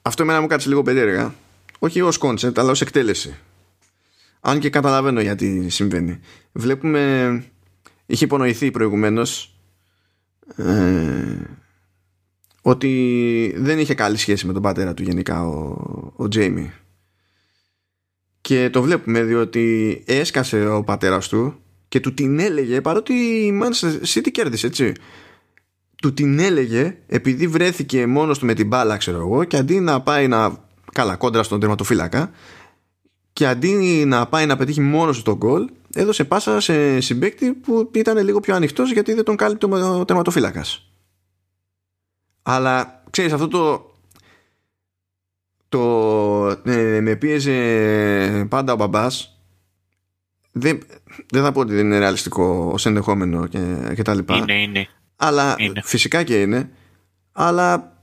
αυτό 0.01 0.23
εμένα 0.23 0.41
μου 0.41 0.47
κάτσε 0.47 0.69
λίγο 0.69 0.81
περίεργα. 0.81 1.33
Όχι 1.79 2.01
ως 2.01 2.17
κόνσεπτ 2.17 2.59
αλλά 2.59 2.71
ως 2.71 2.81
εκτέλεση. 2.81 3.35
Αν 4.39 4.59
και 4.59 4.69
καταλαβαίνω 4.69 5.21
γιατί 5.21 5.69
συμβαίνει. 5.69 6.19
Βλέπουμε 6.51 7.43
είχε 8.05 8.25
υπονοηθεί 8.25 8.71
προηγουμένως 8.71 9.55
ε, 10.55 11.37
ότι 12.61 13.53
δεν 13.57 13.79
είχε 13.79 13.93
καλή 13.93 14.17
σχέση 14.17 14.45
με 14.45 14.53
τον 14.53 14.61
πατέρα 14.61 14.93
του 14.93 15.03
γενικά 15.03 15.47
ο, 15.47 15.75
ο 16.15 16.27
Τζέιμι. 16.27 16.71
Και 18.41 18.69
το 18.69 18.81
βλέπουμε 18.81 19.23
διότι 19.23 20.03
έσκασε 20.07 20.67
ο 20.67 20.83
πατέρας 20.83 21.27
του 21.27 21.55
και 21.87 21.99
του 21.99 22.13
την 22.13 22.39
έλεγε 22.39 22.81
παρότι 22.81 23.13
η 23.13 23.59
Manchester 23.61 24.07
City 24.13 24.31
κέρδισε 24.31 24.67
έτσι 24.67 24.93
του 26.01 26.13
την 26.13 26.39
έλεγε 26.39 26.97
επειδή 27.07 27.47
βρέθηκε 27.47 28.07
μόνος 28.07 28.39
του 28.39 28.45
με 28.45 28.53
την 28.53 28.67
μπάλα 28.67 28.97
ξέρω 28.97 29.17
εγώ 29.17 29.43
και 29.43 29.57
αντί 29.57 29.79
να 29.79 30.01
πάει 30.01 30.27
να 30.27 30.65
καλά 30.93 31.15
κόντρα 31.15 31.43
στον 31.43 31.59
τερματοφύλακα 31.59 32.31
και 33.33 33.47
αντί 33.47 34.03
να 34.07 34.27
πάει 34.27 34.45
να 34.45 34.57
πετύχει 34.57 34.81
μόνος 34.81 35.17
του 35.17 35.23
τον 35.23 35.35
γκολ 35.35 35.69
έδωσε 35.93 36.23
πάσα 36.23 36.59
σε 36.59 36.99
συμπέκτη 36.99 37.53
που 37.53 37.91
ήταν 37.93 38.17
λίγο 38.23 38.39
πιο 38.39 38.55
ανοιχτός 38.55 38.91
γιατί 38.91 39.13
δεν 39.13 39.23
τον 39.23 39.35
κάλυπτε 39.35 39.65
ο 39.75 40.05
τερματοφύλακας. 40.05 40.91
Αλλά 42.41 43.03
ξέρεις 43.09 43.33
αυτό 43.33 43.47
το 43.47 43.91
το 45.69 46.71
ε, 46.71 46.99
με 47.01 47.15
πίεζε 47.15 48.45
πάντα 48.49 48.73
ο 48.73 48.75
μπαμπάς. 48.75 49.39
Δεν, 50.51 50.79
δεν 51.31 51.43
θα 51.43 51.51
πω 51.51 51.59
ότι 51.59 51.73
δεν 51.73 51.85
είναι 51.85 51.97
ρεαλιστικό 51.97 52.69
ως 52.73 52.85
ενδεχόμενο 52.85 53.47
και, 53.47 53.91
και 53.95 54.01
τα 54.01 54.13
λοιπά. 54.13 54.35
Είναι, 54.35 54.61
είναι. 54.61 54.87
Αλλά 55.21 55.55
Είναι. 55.57 55.81
φυσικά 55.83 56.23
και 56.23 56.41
είναι. 56.41 56.69
Αλλά 57.31 57.95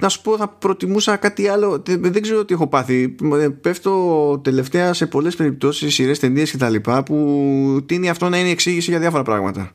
να 0.00 0.08
σου 0.08 0.22
πω 0.22 0.36
θα 0.36 0.48
προτιμούσα 0.48 1.16
κάτι 1.16 1.48
άλλο. 1.48 1.82
Δεν, 1.86 2.02
δεν 2.12 2.22
ξέρω 2.22 2.44
τι 2.44 2.54
έχω 2.54 2.66
πάθει. 2.68 3.16
Ε, 3.40 3.48
πέφτω 3.48 4.40
τελευταία 4.44 4.92
σε 4.92 5.06
πολλές 5.06 5.36
περιπτώσεις 5.36 5.94
σειρές 5.94 6.18
ταινίες 6.18 6.50
και 6.50 6.56
τα 6.56 6.68
λοιπά 6.70 7.02
που 7.02 7.82
τίνει 7.86 8.08
αυτό 8.08 8.28
να 8.28 8.38
είναι 8.38 8.50
εξήγηση 8.50 8.90
για 8.90 8.98
διάφορα 9.00 9.22
πράγματα. 9.22 9.72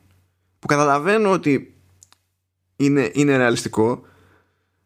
Που 0.60 0.68
καταλαβαίνω 0.68 1.32
ότι 1.32 1.74
είναι, 2.76 3.12
είναι 3.14 3.38
ρεαλιστικό. 3.38 4.02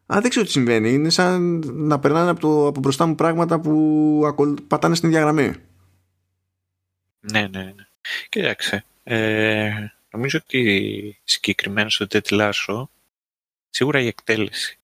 Αλλά 0.06 0.20
δεν 0.20 0.30
ξέρω 0.30 0.44
τι 0.46 0.50
συμβαίνει. 0.52 0.92
Είναι 0.92 1.10
σαν 1.10 1.62
να 1.74 1.98
περνάνε 1.98 2.30
από, 2.30 2.40
το, 2.40 2.66
από 2.66 2.80
μπροστά 2.80 3.06
μου 3.06 3.14
πράγματα 3.14 3.60
που 3.60 4.22
ακολου- 4.26 4.62
πατάνε 4.66 4.94
στην 4.94 5.08
διαγραμμή. 5.10 5.52
Ναι, 7.20 7.40
ναι, 7.40 7.62
ναι. 7.62 7.72
Κοίταξε. 8.28 8.84
Ε, 9.02 9.70
νομίζω 10.14 10.38
ότι 10.42 11.20
συγκεκριμένα 11.24 11.90
στο 11.90 12.06
Ted 12.08 12.22
Lasso, 12.22 12.84
σίγουρα 13.70 14.00
η 14.00 14.06
εκτέλεση 14.06 14.78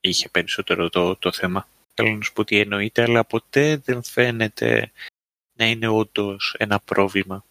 είχε 0.00 0.28
περισσότερο 0.28 0.90
το, 0.90 1.16
το 1.16 1.32
θέμα. 1.32 1.68
Θέλω 1.94 2.16
να 2.16 2.22
σου 2.22 2.32
πω 2.32 2.40
ότι 2.40 2.58
εννοείται, 2.58 3.02
αλλά 3.02 3.24
ποτέ 3.24 3.76
δεν 3.76 4.02
φαίνεται 4.02 4.92
να 5.52 5.64
είναι 5.64 5.88
όντως 5.88 6.54
ένα 6.58 6.80
πρόβλημα 6.80 7.44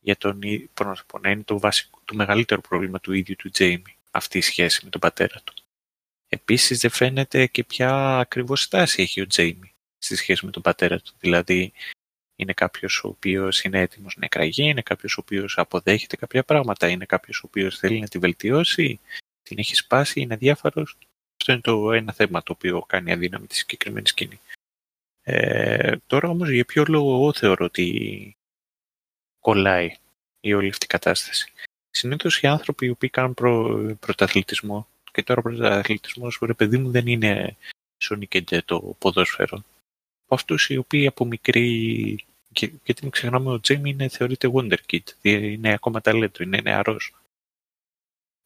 για 0.00 0.16
τον, 0.16 0.42
ί- 0.42 0.68
πώς 0.74 0.86
να 0.86 0.94
το 0.94 1.02
πω, 1.06 1.18
να 1.18 1.30
είναι 1.30 1.42
το, 1.42 1.58
βασικό, 1.58 2.00
το 2.04 2.14
μεγαλύτερο 2.14 2.60
πρόβλημα 2.60 3.00
του 3.00 3.12
ίδιου 3.12 3.36
του 3.36 3.50
Τζέιμι 3.50 3.96
αυτή 4.10 4.38
η 4.38 4.40
σχέση 4.40 4.84
με 4.84 4.90
τον 4.90 5.00
πατέρα 5.00 5.40
του. 5.44 5.54
Επίσης 6.28 6.78
δεν 6.78 6.90
φαίνεται 6.90 7.46
και 7.46 7.64
ποια 7.64 8.18
ακριβώς 8.18 8.62
στάση 8.62 9.02
έχει 9.02 9.20
ο 9.20 9.26
Τζέιμι 9.26 9.74
στη 9.98 10.16
σχέση 10.16 10.44
με 10.44 10.50
τον 10.50 10.62
πατέρα 10.62 11.00
του. 11.00 11.12
Δηλαδή 11.18 11.72
είναι 12.38 12.52
κάποιος 12.52 13.04
ο 13.04 13.08
οποίος 13.08 13.62
είναι 13.62 13.80
έτοιμος 13.80 14.16
να 14.16 14.24
εκραγεί, 14.24 14.68
είναι 14.68 14.82
κάποιος 14.82 15.16
ο 15.16 15.20
οποίος 15.20 15.58
αποδέχεται 15.58 16.16
κάποια 16.16 16.44
πράγματα, 16.44 16.88
είναι 16.88 17.04
κάποιος 17.04 17.38
ο 17.38 17.46
οποίος 17.46 17.78
θέλει 17.78 18.00
να 18.00 18.08
τη 18.08 18.18
βελτιώσει, 18.18 19.00
την 19.42 19.58
έχει 19.58 19.74
σπάσει, 19.74 20.20
είναι 20.20 20.36
διάφορος. 20.36 20.96
Αυτό 21.40 21.52
είναι 21.52 21.60
το 21.60 21.92
ένα 21.92 22.12
θέμα 22.12 22.42
το 22.42 22.52
οποίο 22.52 22.82
κάνει 22.82 23.12
αδύναμη 23.12 23.46
τη 23.46 23.54
συγκεκριμένη 23.54 24.06
σκηνή. 24.06 24.40
Ε, 25.22 25.96
τώρα 26.06 26.28
όμως 26.28 26.50
για 26.50 26.64
ποιο 26.64 26.84
λόγο 26.88 27.14
εγώ 27.14 27.32
θεωρώ 27.32 27.64
ότι 27.64 28.36
κολλάει 29.40 29.96
η 30.40 30.54
όλη 30.54 30.68
αυτή 30.68 30.84
η 30.84 30.88
κατάσταση. 30.88 31.52
Συνήθως 31.90 32.40
οι 32.40 32.46
άνθρωποι 32.46 32.86
οι 32.86 32.90
οποίοι 32.90 33.08
κάνουν 33.08 33.34
προ, 33.34 33.80
πρωταθλητισμό 34.00 34.88
και 35.12 35.22
τώρα 35.22 35.42
πρωταθλητισμός, 35.42 36.38
ρε 36.40 36.54
παιδί 36.54 36.78
μου, 36.78 36.90
δεν 36.90 37.06
είναι 37.06 37.56
Sonic 38.04 38.58
το 38.64 38.96
ποδόσφαιρο. 38.98 39.64
Από 40.24 40.34
αυτούς 40.34 40.68
οι 40.68 40.76
οποίοι 40.76 41.06
από 41.06 41.24
μικρή 41.24 42.24
και, 42.58 42.72
γιατί 42.84 43.02
μην 43.02 43.10
ξεχνάμε 43.10 43.50
ο 43.50 43.60
Τζέιμι 43.60 43.90
είναι, 43.90 44.08
θεωρείται 44.08 44.50
Wonder 44.54 44.76
Kid, 44.90 45.02
είναι 45.22 45.72
ακόμα 45.72 46.00
ταλέντο, 46.00 46.42
είναι 46.44 46.60
νεαρός. 46.60 47.14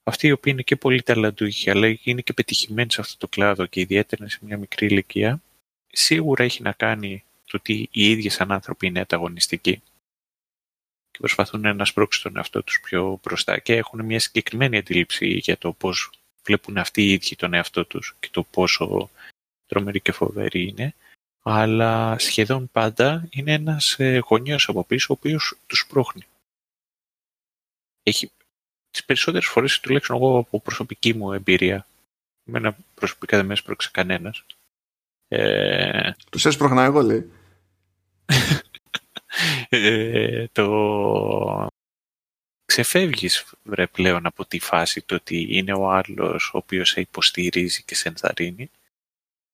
Αυτοί 0.02 0.26
οι 0.26 0.32
οποίοι 0.32 0.52
είναι 0.52 0.62
και 0.62 0.76
πολύ 0.76 1.02
ταλαντούχοι, 1.02 1.70
αλλά 1.70 1.98
είναι 2.02 2.20
και 2.20 2.32
πετυχημένοι 2.32 2.92
σε 2.92 3.00
αυτό 3.00 3.18
το 3.18 3.28
κλάδο 3.28 3.66
και 3.66 3.80
ιδιαίτερα 3.80 4.28
σε 4.28 4.38
μια 4.42 4.58
μικρή 4.58 4.86
ηλικία, 4.86 5.42
σίγουρα 5.86 6.44
έχει 6.44 6.62
να 6.62 6.72
κάνει 6.72 7.24
το 7.44 7.56
ότι 7.56 7.88
οι 7.92 8.10
ίδιοι 8.10 8.28
σαν 8.28 8.52
άνθρωποι 8.52 8.86
είναι 8.86 9.00
ανταγωνιστικοί 9.00 9.82
και 11.10 11.18
προσπαθούν 11.18 11.76
να 11.76 11.84
σπρώξουν 11.84 12.22
τον 12.22 12.36
εαυτό 12.36 12.62
τους 12.62 12.80
πιο 12.80 13.20
μπροστά. 13.22 13.58
Και 13.58 13.76
έχουν 13.76 14.04
μια 14.04 14.20
συγκεκριμένη 14.20 14.76
αντίληψη 14.76 15.26
για 15.26 15.58
το 15.58 15.72
πώς 15.72 16.10
βλέπουν 16.44 16.78
αυτοί 16.78 17.02
οι 17.02 17.12
ίδιοι 17.12 17.36
τον 17.36 17.54
εαυτό 17.54 17.84
τους 17.84 18.16
και 18.20 18.28
το 18.30 18.42
πόσο 18.42 19.10
τρομεροί 19.66 20.00
και 20.00 20.12
φοβεροί 20.12 20.68
είναι 20.68 20.94
αλλά 21.42 22.18
σχεδόν 22.18 22.70
πάντα 22.72 23.26
είναι 23.30 23.52
ένας 23.52 23.98
ε, 23.98 24.18
γονιός 24.18 24.68
από 24.68 24.84
πίσω 24.84 25.06
ο 25.10 25.16
οποίος 25.18 25.56
τους 25.66 25.86
πρόχνει. 25.88 26.26
Έχει 28.02 28.30
τις 28.90 29.04
περισσότερες 29.04 29.46
φορές, 29.46 29.80
τουλάχιστον 29.80 30.16
εγώ 30.16 30.38
από 30.38 30.60
προσωπική 30.60 31.14
μου 31.14 31.32
εμπειρία, 31.32 31.86
εμένα 32.44 32.76
προσωπικά 32.94 33.36
δεν 33.36 33.46
με 33.46 33.52
έσπρωξε 33.52 33.90
κανένας. 33.92 34.44
Ε, 35.28 36.12
τους 36.30 36.44
έσπρωχνα 36.44 36.82
εγώ 36.82 37.02
λέει. 37.02 37.30
ε, 39.68 40.46
το 40.52 41.68
ξεφεύγεις 42.64 43.54
βρε 43.62 43.86
πλέον 43.86 44.26
από 44.26 44.44
τη 44.44 44.58
φάση 44.58 45.02
το 45.02 45.14
ότι 45.14 45.46
είναι 45.56 45.72
ο 45.72 45.90
άλλος 45.90 46.50
ο 46.54 46.58
οποίος 46.58 46.88
σε 46.88 47.00
υποστηρίζει 47.00 47.82
και 47.82 47.94
σε 47.94 48.08
ενθαρρύνει 48.08 48.70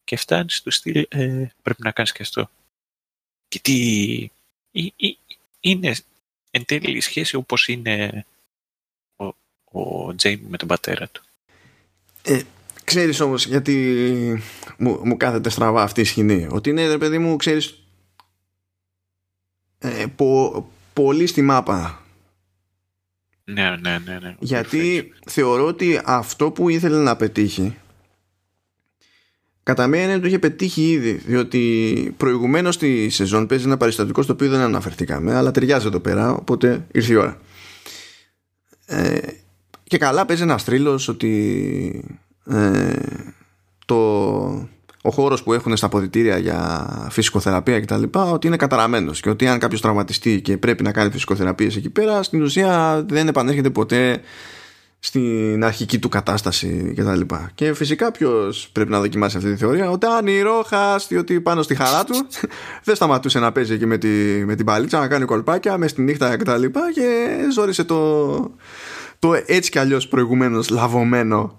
και 0.09 0.17
φτάνεις 0.17 0.57
στο 0.57 0.71
στυλ 0.71 1.07
ε, 1.09 1.47
πρέπει 1.63 1.83
να 1.83 1.91
κάνεις 1.91 2.13
και 2.13 2.23
αυτό. 2.23 2.51
Γιατί 3.49 4.33
είναι 5.61 5.95
εν 6.51 6.65
τέλει 6.65 6.97
η 6.97 7.01
σχέση 7.01 7.37
όπως 7.37 7.69
είναι 7.69 8.25
ο, 9.17 9.27
ο 9.81 10.15
με 10.49 10.57
τον 10.57 10.69
πατέρα 10.69 11.09
του. 11.09 11.23
Ε, 12.23 12.41
ξέρεις 12.85 13.21
όμως 13.21 13.47
γιατί 13.47 14.43
μου, 14.79 15.01
μου 15.05 15.17
κάθεται 15.17 15.51
στραβά 15.51 15.83
αυτή 15.83 16.01
η 16.01 16.05
σκηνή. 16.05 16.47
Ότι 16.51 16.71
είναι 16.71 16.87
ρε 16.87 16.99
παιδί 16.99 17.19
μου 17.19 17.37
ξέρεις 17.37 17.83
ε, 19.79 20.07
πολύ 20.93 21.27
στη 21.27 21.43
μάπα. 21.43 22.03
Ναι, 23.45 23.77
ναι, 23.77 23.99
ναι. 23.99 24.19
ναι. 24.19 24.37
Γιατί 24.39 25.13
θεωρώ 25.27 25.67
ότι 25.67 26.01
αυτό 26.05 26.51
που 26.51 26.69
ήθελε 26.69 26.97
να 26.97 27.17
πετύχει 27.17 27.77
Κατά 29.69 29.87
μία 29.87 30.03
είναι 30.03 30.19
το 30.19 30.27
είχε 30.27 30.39
πετύχει 30.39 30.91
ήδη, 30.91 31.13
διότι 31.13 32.15
προηγουμένως 32.17 32.75
στη 32.75 33.09
σεζόν 33.09 33.47
παίζει 33.47 33.65
ένα 33.65 33.77
παριστατικό 33.77 34.23
στο 34.23 34.33
οποίο 34.33 34.49
δεν 34.49 34.61
αναφερθήκαμε, 34.61 35.35
αλλά 35.35 35.51
ταιριάζει 35.51 35.87
εδώ 35.87 36.01
πέρα, 36.01 36.33
οπότε 36.33 36.87
ήρθε 36.93 37.13
η 37.13 37.17
ώρα. 37.17 37.41
Ε, 38.87 39.19
και 39.85 39.99
καλά 39.99 40.27
παίζει 40.27 40.43
ένας 40.43 40.65
τρίλο 40.65 41.07
ότι 41.09 42.19
ε, 42.47 42.93
το, 43.87 43.97
ο 45.03 45.11
χώρος 45.11 45.43
που 45.43 45.53
έχουν 45.53 45.77
στα 45.77 45.87
αποδητήρια 45.87 46.39
για 46.39 46.89
φυσικοθεραπεία 47.11 47.81
κτλ. 47.81 48.03
ότι 48.13 48.47
είναι 48.47 48.57
καταραμένος 48.57 49.21
και 49.21 49.31
ότι 49.31 49.47
αν 49.47 49.59
κάποιος 49.59 49.81
τραυματιστεί 49.81 50.41
και 50.41 50.57
πρέπει 50.57 50.83
να 50.83 50.93
κάνει 50.93 51.11
φυσικοθεραπείες 51.11 51.77
εκεί 51.77 51.91
πέρα, 51.91 52.23
στην 52.23 52.43
ουσία 52.43 53.05
δεν 53.09 53.29
επανέρχεται 53.29 53.71
ποτέ 53.71 54.21
στην 54.99 55.65
αρχική 55.65 55.99
του 55.99 56.09
κατάσταση 56.09 56.93
και 56.95 57.03
τα 57.03 57.17
λοιπά. 57.17 57.51
Και 57.55 57.75
φυσικά 57.75 58.11
ποιος 58.11 58.69
πρέπει 58.73 58.91
να 58.91 59.01
δοκιμάσει 59.01 59.37
αυτή 59.37 59.51
τη 59.51 59.57
θεωρία. 59.57 59.91
Ο 59.91 59.99
Τάνι 59.99 60.41
Ρόχας, 60.41 61.07
διότι 61.09 61.41
πάνω 61.41 61.63
στη 61.63 61.75
χαρά 61.75 62.05
του 62.05 62.15
δεν 62.85 62.95
σταματούσε 62.95 63.39
να 63.39 63.53
παίζει 63.53 63.73
εκεί 63.75 63.87
με, 63.87 63.99
τη, 63.99 64.09
με 64.45 64.55
την 64.55 64.65
παλίτσα, 64.65 64.99
να 64.99 65.09
κάνει 65.09 65.25
κολπάκια 65.25 65.79
μες 65.79 65.91
στη 65.91 66.03
νύχτα 66.03 66.37
και 66.37 66.45
τα 66.45 66.57
λοιπά 66.57 66.93
και 66.93 67.39
ζόρισε 67.53 67.85
το, 67.85 68.37
το 69.19 69.35
έτσι 69.47 69.71
κι 69.71 69.79
αλλιώς 69.79 70.09
προηγουμένως 70.09 70.69
λαβωμένο 70.69 71.57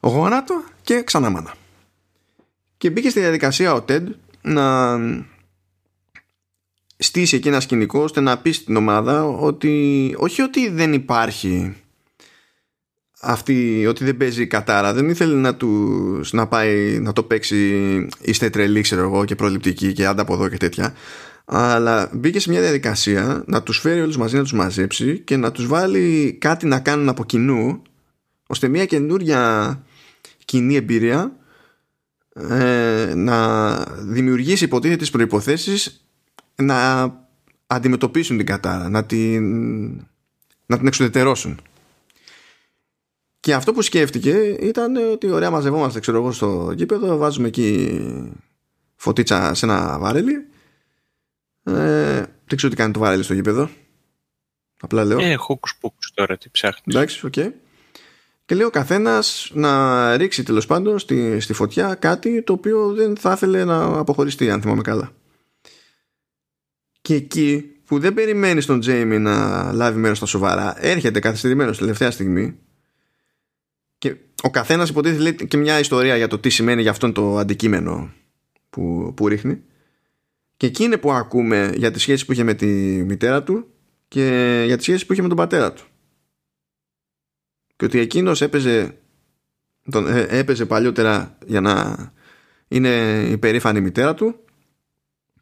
γόνατο 0.00 0.62
και 0.82 1.02
ξανά 1.02 1.30
μάνα. 1.30 1.54
Και 2.76 2.90
μπήκε 2.90 3.10
στη 3.10 3.20
διαδικασία 3.20 3.72
ο 3.72 3.82
Τέντ 3.82 4.08
να 4.42 4.98
στήσει 6.96 7.36
εκεί 7.36 7.48
ένα 7.48 7.60
σκηνικό 7.60 8.00
ώστε 8.02 8.20
να 8.20 8.38
πει 8.38 8.52
στην 8.52 8.76
ομάδα 8.76 9.24
ότι 9.24 10.14
όχι 10.18 10.42
ότι 10.42 10.68
δεν 10.68 10.92
υπάρχει 10.92 11.76
αυτή 13.20 13.86
ότι 13.86 14.04
δεν 14.04 14.16
παίζει 14.16 14.46
κατάρα 14.46 14.94
δεν 14.94 15.08
ήθελε 15.08 15.34
να, 15.34 15.54
τους, 15.54 16.32
να 16.32 16.46
πάει 16.46 16.98
να 17.00 17.12
το 17.12 17.22
παίξει 17.22 18.06
είστε 18.20 18.50
τρελή 18.50 18.80
ξέρω 18.80 19.00
εγώ 19.00 19.24
και 19.24 19.34
προληπτική 19.34 19.92
και 19.92 20.06
άντα 20.06 20.22
από 20.22 20.34
εδώ 20.34 20.48
και 20.48 20.56
τέτοια. 20.56 20.94
Αλλά 21.44 22.10
μπήκε 22.12 22.40
σε 22.40 22.50
μια 22.50 22.60
διαδικασία 22.60 23.44
να 23.46 23.62
τους 23.62 23.78
φέρει 23.78 24.00
όλους 24.00 24.16
μαζί 24.16 24.36
να 24.36 24.42
τους 24.42 24.52
μαζέψει 24.52 25.18
και 25.18 25.36
να 25.36 25.52
τους 25.52 25.66
βάλει 25.66 26.36
κάτι 26.40 26.66
να 26.66 26.80
κάνουν 26.80 27.08
από 27.08 27.24
κοινού 27.24 27.82
ώστε 28.46 28.68
μια 28.68 28.86
καινούρια 28.86 29.82
κοινή 30.44 30.74
εμπειρία 30.74 31.36
ε, 32.34 33.12
να 33.14 33.78
δημιουργήσει 33.98 34.64
υποτίθεται 34.64 34.98
τις 35.00 35.10
προϋποθέσεις 35.10 36.06
να 36.54 37.08
αντιμετωπίσουν 37.66 38.36
την 38.36 38.46
κατάρα 38.46 38.88
να 38.88 39.04
την, 39.04 39.44
να 40.66 40.78
την 40.78 40.86
εξουδετερώσουν 40.86 41.60
και 43.40 43.54
αυτό 43.54 43.72
που 43.72 43.82
σκέφτηκε 43.82 44.56
ήταν 44.60 44.96
ότι 44.96 45.30
ωραία 45.30 45.50
μαζευόμαστε 45.50 46.00
ξέρω 46.00 46.16
εγώ 46.16 46.32
στο 46.32 46.72
γήπεδο, 46.76 47.16
βάζουμε 47.16 47.48
εκεί 47.48 48.00
φωτίτσα 48.96 49.54
σε 49.54 49.64
ένα 49.64 49.98
βαρέλι. 49.98 50.46
Ε, 51.62 52.24
δεν 52.44 52.56
ξέρω 52.56 52.72
τι 52.72 52.76
κάνει 52.76 52.92
το 52.92 52.98
βαρέλι 52.98 53.22
στο 53.22 53.34
γήπεδο. 53.34 53.70
Απλά 54.80 55.04
λέω. 55.04 55.18
Ε, 55.18 55.34
hocus 55.34 55.76
pocus 55.80 56.12
τώρα, 56.14 56.38
τι 56.38 56.48
ψάχνεις. 56.50 56.94
Εντάξει, 56.94 57.26
OK. 57.26 57.32
Okay. 57.36 57.50
Και 58.44 58.54
λέει 58.54 58.66
ο 58.66 58.70
καθένας 58.70 59.50
να 59.54 60.16
ρίξει 60.16 60.42
τέλος 60.42 60.66
πάντων 60.66 60.98
στη, 60.98 61.40
στη 61.40 61.52
φωτιά 61.52 61.94
κάτι 61.94 62.42
το 62.42 62.52
οποίο 62.52 62.92
δεν 62.92 63.16
θα 63.16 63.32
ήθελε 63.32 63.64
να 63.64 63.82
αποχωριστεί, 63.82 64.50
αν 64.50 64.60
θυμάμαι 64.60 64.82
καλά. 64.82 65.12
Και 67.00 67.14
εκεί 67.14 67.76
που 67.84 67.98
δεν 67.98 68.14
περιμένεις 68.14 68.66
τον 68.66 68.80
Τζέιμι 68.80 69.18
να 69.18 69.72
λάβει 69.72 69.98
μέρος 69.98 70.16
στα 70.16 70.26
σοβαρά, 70.26 70.74
έρχεται 70.84 71.20
καθυστερημένος 71.20 71.78
τελευταία 71.78 72.10
στιγμή 72.10 72.52
και 72.52 72.69
ο 74.42 74.50
καθένας 74.50 74.88
υποτίθεται 74.88 75.22
λέει 75.22 75.34
και 75.34 75.56
μια 75.56 75.78
ιστορία 75.78 76.16
για 76.16 76.28
το 76.28 76.38
τι 76.38 76.50
σημαίνει 76.50 76.82
για 76.82 76.90
αυτόν 76.90 77.12
το 77.12 77.36
αντικείμενο 77.36 78.12
που, 78.70 79.12
που 79.16 79.28
ρίχνει. 79.28 79.62
Και 80.56 80.66
εκεί 80.66 80.84
είναι 80.84 80.96
που 80.96 81.12
ακούμε 81.12 81.72
για 81.76 81.90
τις 81.90 82.02
σχέσεις 82.02 82.26
που 82.26 82.32
είχε 82.32 82.42
με 82.42 82.54
τη 82.54 82.66
μητέρα 83.04 83.42
του 83.42 83.66
και 84.08 84.62
για 84.66 84.76
τις 84.76 84.84
σχέσεις 84.84 85.06
που 85.06 85.12
είχε 85.12 85.22
με 85.22 85.28
τον 85.28 85.36
πατέρα 85.36 85.72
του. 85.72 85.84
Και 87.76 87.84
ότι 87.84 87.98
εκείνος 87.98 88.42
έπαιζε, 88.42 88.98
τον, 89.90 90.06
ε, 90.06 90.26
έπαιζε 90.28 90.66
παλιότερα 90.66 91.38
για 91.46 91.60
να 91.60 91.96
είναι 92.68 93.22
η 93.30 93.38
περήφανη 93.38 93.80
μητέρα 93.80 94.14
του. 94.14 94.44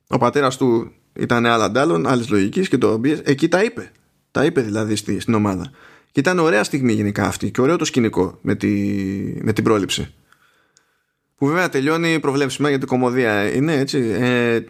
Ο 0.06 0.18
πατέρας 0.18 0.56
του 0.56 0.92
ήταν 1.12 1.46
άλλα 1.46 1.64
αντάλλων, 1.64 2.06
άλλης 2.06 2.28
λογικής 2.28 2.68
και 2.68 2.78
το 2.78 3.00
εκεί 3.24 3.48
τα 3.48 3.64
είπε. 3.64 3.92
Τα 4.30 4.44
είπε 4.44 4.60
δηλαδή 4.60 4.96
στη, 4.96 5.20
στην 5.20 5.34
ομάδα. 5.34 5.70
Και 6.12 6.20
ήταν 6.20 6.38
ωραία 6.38 6.64
στιγμή 6.64 6.92
γενικά 6.92 7.24
αυτή 7.24 7.50
και 7.50 7.60
ωραίο 7.60 7.76
το 7.76 7.84
σκηνικό 7.84 8.38
με, 8.42 8.54
τη, 8.54 8.68
με 9.40 9.52
την 9.52 9.64
πρόληψη. 9.64 10.14
Που 11.36 11.46
βέβαια 11.46 11.68
τελειώνει 11.68 12.20
προβλέψιμα 12.20 12.68
για 12.68 12.78
την 12.78 12.88
κομμωδία. 12.88 13.54
Είναι 13.54 13.72
έτσι. 13.72 13.98
Ε, 14.18 14.60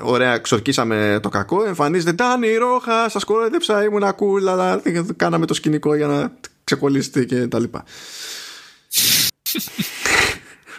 ωραία, 0.00 0.38
ξορκίσαμε 0.38 1.18
το 1.22 1.28
κακό. 1.28 1.64
Εμφανίζεται 1.64 2.12
Ντάνι, 2.12 2.54
Ρόχα, 2.54 3.08
σας 3.08 3.24
κοροϊδέψα, 3.24 3.84
ήμουν 3.84 4.02
cool, 4.02 4.46
αλλά 4.48 4.82
κάναμε 5.16 5.46
το 5.46 5.54
σκηνικό 5.54 5.94
για 5.94 6.06
να 6.06 6.32
ξεκολλήσετε 6.64 7.24
και 7.24 7.46
τα 7.46 7.58
λοιπά. 7.58 7.84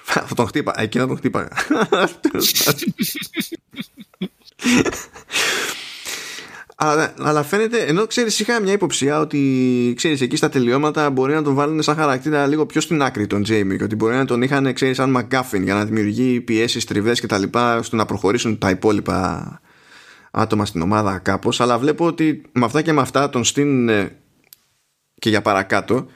Θα 0.10 0.28
τον 0.36 0.48
χτύπα. 0.48 0.74
Εκεί 0.78 0.98
να 0.98 1.08
τον 1.08 1.18
χτύπα. 1.18 1.48
Αλλά, 6.80 7.14
αλλά 7.20 7.44
φαίνεται, 7.44 7.80
ενώ 7.80 8.06
ξέρεις, 8.08 8.40
είχα 8.40 8.62
μια 8.62 8.74
υποψία 8.74 9.20
ότι 9.20 9.94
ξέρεις, 9.96 10.22
εκεί 10.22 10.36
στα 10.36 10.50
τελειώματα 10.50 11.10
μπορεί 11.10 11.34
να 11.34 11.44
τον 11.44 11.54
βάλουν 11.54 11.82
σαν 11.82 11.96
χαρακτήρα 11.96 12.48
λίγο 12.48 12.66
πιο 12.66 12.82
στην 12.82 13.02
άκρη 13.02 13.28
τον 13.28 13.44
Τζέιμι 13.44 13.78
και 13.78 13.84
ότι 13.84 13.96
μπορεί 13.96 14.16
να 14.16 14.26
τον 14.26 14.42
είχαν, 14.42 14.74
ξέρεις, 14.74 14.96
σαν 14.96 15.18
McGuffin 15.18 15.62
για 15.64 15.74
να 15.74 15.86
δημιουργεί 15.86 16.42
πιέσεις, 16.42 16.86
τριβές 16.86 17.22
κτλ. 17.22 17.44
ώστε 17.78 17.96
να 17.96 18.06
προχωρήσουν 18.06 18.58
τα 18.58 18.70
υπόλοιπα 18.70 19.62
άτομα 20.32 20.66
στην 20.66 20.82
ομάδα 20.82 21.18
κάπως. 21.18 21.62
Αλλά 21.62 21.78
βλέπω 21.78 22.06
ότι 22.06 22.42
με 22.52 22.66
αυτά 22.66 22.82
και 22.82 22.94
με 22.94 23.02
αυτά 23.02 23.30
τον 23.30 23.44
στείλουν 23.44 24.10
και 25.14 25.30
για 25.30 25.42
παρακάτω. 25.42 26.08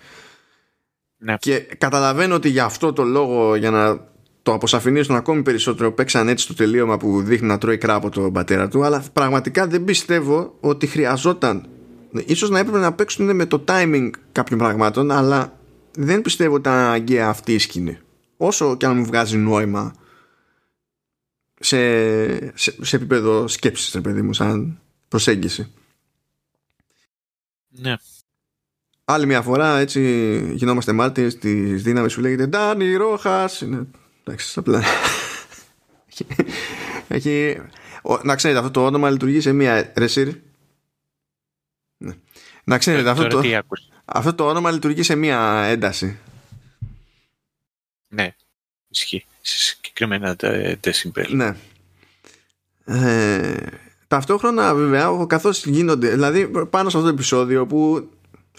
Ναι. 1.18 1.36
Και 1.40 1.60
καταλαβαίνω 1.60 2.36
ότι 2.36 2.50
για 2.50 2.66
αυτό 2.66 2.94
το 2.94 3.04
λόγο, 3.04 3.56
για 3.56 3.72
να 3.72 4.11
το 4.43 4.53
αποσαφηνίζουν 4.53 5.15
ακόμη 5.15 5.41
περισσότερο 5.41 5.91
παίξαν 5.91 6.27
έτσι 6.27 6.47
το 6.47 6.53
τελείωμα 6.53 6.97
που 6.97 7.22
δείχνει 7.22 7.47
να 7.47 7.57
τρώει 7.57 7.77
κρά 7.77 7.93
από 7.93 8.09
τον 8.09 8.34
πατέρα 8.34 8.68
του 8.68 8.84
αλλά 8.84 9.03
πραγματικά 9.13 9.68
δεν 9.68 9.84
πιστεύω 9.84 10.57
ότι 10.59 10.88
χρειαζόταν. 10.88 11.68
Ίσως 12.26 12.49
να 12.49 12.59
έπρεπε 12.59 12.80
να 12.80 12.93
παίξουν 12.93 13.35
με 13.35 13.45
το 13.45 13.63
timing 13.68 14.09
κάποιων 14.31 14.59
πραγμάτων 14.59 15.11
αλλά 15.11 15.59
δεν 15.91 16.22
πιστεύω 16.22 16.55
ότι 16.55 16.69
ήταν 16.69 16.91
αγκαία 16.91 17.27
αυτή 17.27 17.53
η 17.53 17.59
σκηνή. 17.59 17.97
Όσο 18.38 18.77
και 18.77 18.85
αν 18.85 18.97
μου 18.97 19.05
βγάζει 19.05 19.38
νόημα 19.38 19.93
σε, 21.59 21.77
σε, 22.57 22.76
σε 22.81 22.95
επίπεδο 22.95 23.47
σκέψης 23.47 23.93
ρε 23.93 24.01
παιδί 24.01 24.22
μου 24.22 24.34
σαν 24.34 24.80
προσέγγιση. 25.07 25.72
Ναι. 27.69 27.95
Άλλη 29.05 29.26
μια 29.26 29.41
φορά 29.41 29.77
έτσι 29.77 30.01
γινόμαστε 30.53 30.91
μάρτυρες 30.91 31.38
της 31.38 31.84
δύναμης 31.84 32.15
που 32.15 32.22
λέγεται 32.22 32.45
Ντάνι 32.45 32.95
Ρόχας 32.95 33.61
είναι, 33.61 33.88
εντάξει 34.23 34.60
απλά 34.60 34.84
έχει, 36.10 36.26
έχει, 37.07 37.61
ο, 38.02 38.18
να 38.23 38.35
ξέρετε 38.35 38.60
αυτό 38.60 38.72
το 38.72 38.85
όνομα 38.85 39.10
λειτουργεί 39.10 39.41
σε 39.41 39.52
μια 39.52 39.91
ρεσίρ 39.95 40.35
ναι. 41.98 42.14
να 42.64 42.77
ξέρετε 42.77 43.10
αυτό 43.10 43.22
Τώρα 43.27 43.35
το, 43.35 43.41
τι 43.41 43.56
άκουσες. 43.56 43.89
αυτό 44.06 44.34
το 44.34 44.48
όνομα 44.48 44.72
λειτουργεί 44.72 45.03
σε 45.03 45.15
μια 45.15 45.64
ένταση 45.64 46.19
Ναι, 48.07 48.35
ισχύει. 48.88 49.26
Σε 49.41 49.60
συγκεκριμένα 49.60 50.35
τα 50.35 50.77
decibel. 50.84 51.27
Ναι. 51.30 51.56
Ε, 52.85 53.68
ταυτόχρονα 54.07 54.76
βέβαια 54.76 55.26
καθώς 55.27 55.65
γίνονται 55.65 56.10
δηλαδή 56.10 56.48
πάνω 56.48 56.89
σε 56.89 56.98
αυτό 56.98 57.10
το 57.10 57.14
επεισόδιο 57.14 57.65
που 57.65 58.10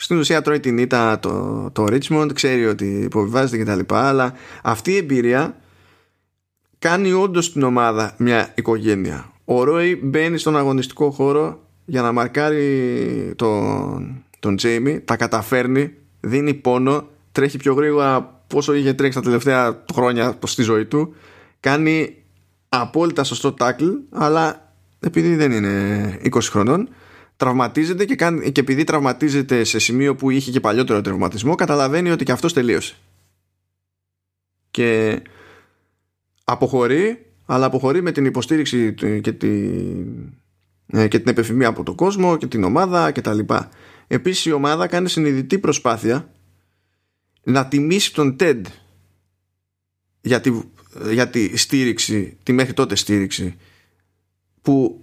στην 0.02 0.18
ουσία 0.18 0.42
τρώει 0.42 0.60
την 0.60 0.78
ήττα 0.78 1.18
το, 1.18 1.70
το 1.72 1.84
Richmond 1.84 2.30
ξέρει 2.34 2.66
ότι 2.66 2.86
υποβιβάζεται 2.86 3.56
και 3.56 3.64
τα 3.64 3.74
λοιπά 3.74 4.08
αλλά 4.08 4.32
αυτή 4.62 4.92
η 4.92 4.96
εμπειρία 4.96 5.56
κάνει 6.78 7.12
όντως 7.12 7.52
την 7.52 7.62
ομάδα 7.62 8.14
μια 8.18 8.52
οικογένεια. 8.54 9.32
Ο 9.44 9.64
Ρόι 9.64 10.00
μπαίνει 10.02 10.38
στον 10.38 10.56
αγωνιστικό 10.56 11.10
χώρο 11.10 11.60
για 11.84 12.02
να 12.02 12.12
μαρκάρει 12.12 13.32
τον, 13.36 14.24
τον 14.40 14.56
Τζέιμι 14.56 15.00
τα 15.00 15.16
καταφέρνει 15.16 15.92
δίνει 16.20 16.54
πόνο 16.54 17.08
τρέχει 17.32 17.56
πιο 17.56 17.74
γρήγορα 17.74 18.42
πόσο 18.46 18.74
είχε 18.74 18.92
τρέξει 18.92 19.18
τα 19.18 19.24
τελευταία 19.24 19.84
χρόνια 19.94 20.38
στη 20.44 20.62
ζωή 20.62 20.84
του. 20.84 21.14
Κάνει 21.60 22.16
απόλυτα 22.68 23.24
σωστό 23.24 23.52
τάκλ 23.52 23.86
αλλά 24.10 24.72
επειδή 25.00 25.36
δεν 25.36 25.52
είναι 25.52 26.18
20 26.24 26.38
χρονών 26.42 26.88
τραυματίζεται 27.42 28.04
και, 28.04 28.14
κάνει, 28.14 28.52
και 28.52 28.60
επειδή 28.60 28.84
τραυματίζεται 28.84 29.64
σε 29.64 29.78
σημείο 29.78 30.14
που 30.14 30.30
είχε 30.30 30.50
και 30.50 30.60
παλιότερο 30.60 31.00
τραυματισμό 31.00 31.54
καταλαβαίνει 31.54 32.10
ότι 32.10 32.24
και 32.24 32.32
αυτός 32.32 32.52
τελείωσε 32.52 32.94
και 34.70 35.20
αποχωρεί 36.44 37.26
αλλά 37.46 37.66
αποχωρεί 37.66 38.02
με 38.02 38.12
την 38.12 38.24
υποστήριξη 38.24 38.92
του- 38.92 39.20
και 39.20 39.32
την, 39.32 40.32
ε, 40.86 41.08
και 41.08 41.18
την 41.18 41.28
επιφημία 41.28 41.68
από 41.68 41.82
τον 41.82 41.94
κόσμο 41.94 42.36
και 42.36 42.46
την 42.46 42.64
ομάδα 42.64 43.10
και 43.10 43.20
τα 43.20 43.34
λοιπά. 43.34 43.68
Επίσης 44.06 44.44
η 44.44 44.52
ομάδα 44.52 44.86
κάνει 44.86 45.08
συνειδητή 45.08 45.58
προσπάθεια 45.58 46.32
να 47.42 47.66
τιμήσει 47.66 48.14
τον 48.14 48.36
TED 48.40 48.60
για 50.20 50.40
τη, 50.40 50.60
για 51.12 51.28
τη 51.28 51.56
στήριξη, 51.56 52.36
τη 52.42 52.52
μέχρι 52.52 52.72
τότε 52.72 52.94
στήριξη 52.94 53.56
που 54.62 55.01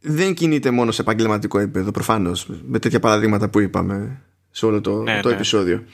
δεν 0.00 0.34
κινείται 0.34 0.70
μόνο 0.70 0.90
σε 0.90 1.02
επαγγελματικό 1.02 1.58
επίπεδο 1.58 1.90
προφανώς 1.90 2.50
με 2.66 2.78
τέτοια 2.78 3.00
παραδείγματα 3.00 3.48
που 3.48 3.60
είπαμε 3.60 4.22
σε 4.50 4.66
όλο 4.66 4.80
το, 4.80 5.02
Ναι, 5.02 5.20
το 5.20 5.28
ναι. 5.28 5.34
επεισόδιο 5.34 5.84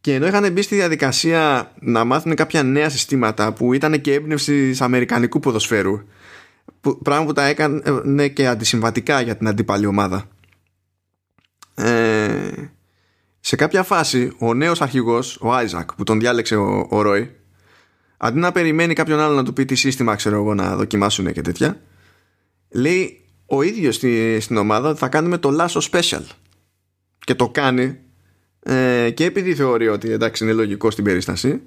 και 0.00 0.14
ενώ 0.14 0.26
είχαν 0.26 0.52
μπει 0.52 0.62
στη 0.62 0.74
διαδικασία 0.74 1.72
να 1.80 2.04
μάθουν 2.04 2.34
κάποια 2.34 2.62
νέα 2.62 2.88
συστήματα 2.88 3.52
που 3.52 3.72
ήταν 3.72 4.00
και 4.00 4.14
έμπνευση 4.14 4.76
αμερικανικού 4.78 5.40
ποδοσφαίρου 5.40 6.00
που, 6.80 6.98
πράγμα 6.98 7.24
που 7.24 7.32
τα 7.32 7.44
έκανε 7.44 8.28
και 8.28 8.46
αντισυμβατικά 8.46 9.20
για 9.20 9.36
την 9.36 9.48
αντίπαλη 9.48 9.86
ομάδα 9.86 10.28
ε, 11.74 12.50
σε 13.40 13.56
κάποια 13.56 13.82
φάση 13.82 14.32
ο 14.38 14.54
νέος 14.54 14.80
αρχηγός 14.80 15.38
ο 15.40 15.52
Άιζακ 15.52 15.94
που 15.94 16.04
τον 16.04 16.20
διάλεξε 16.20 16.56
ο, 16.56 16.86
ο 16.90 17.02
Ρόι 17.02 17.34
αντί 18.16 18.38
να 18.38 18.52
περιμένει 18.52 18.94
κάποιον 18.94 19.20
άλλο 19.20 19.34
να 19.34 19.44
του 19.44 19.52
πει 19.52 19.64
τι 19.64 19.74
σύστημα 19.74 20.14
ξέρω 20.14 20.36
εγώ 20.36 20.54
να 20.54 20.76
δοκιμάσουν 20.76 21.32
και 21.32 21.42
τέτοια 21.42 21.80
λέει 22.70 23.20
ο 23.46 23.62
ίδιος 23.62 23.94
στη, 23.94 24.38
στην 24.40 24.56
ομάδα 24.56 24.88
ότι 24.88 24.98
θα 24.98 25.08
κάνουμε 25.08 25.38
το 25.38 25.56
Lasso 25.60 25.80
Special. 25.90 26.22
Και 27.18 27.34
το 27.34 27.48
κάνει 27.48 27.98
ε, 28.62 29.10
και 29.14 29.24
επειδή 29.24 29.54
θεωρεί 29.54 29.88
ότι 29.88 30.10
εντάξει 30.10 30.44
είναι 30.44 30.52
λογικό 30.52 30.90
στην 30.90 31.04
περίσταση 31.04 31.60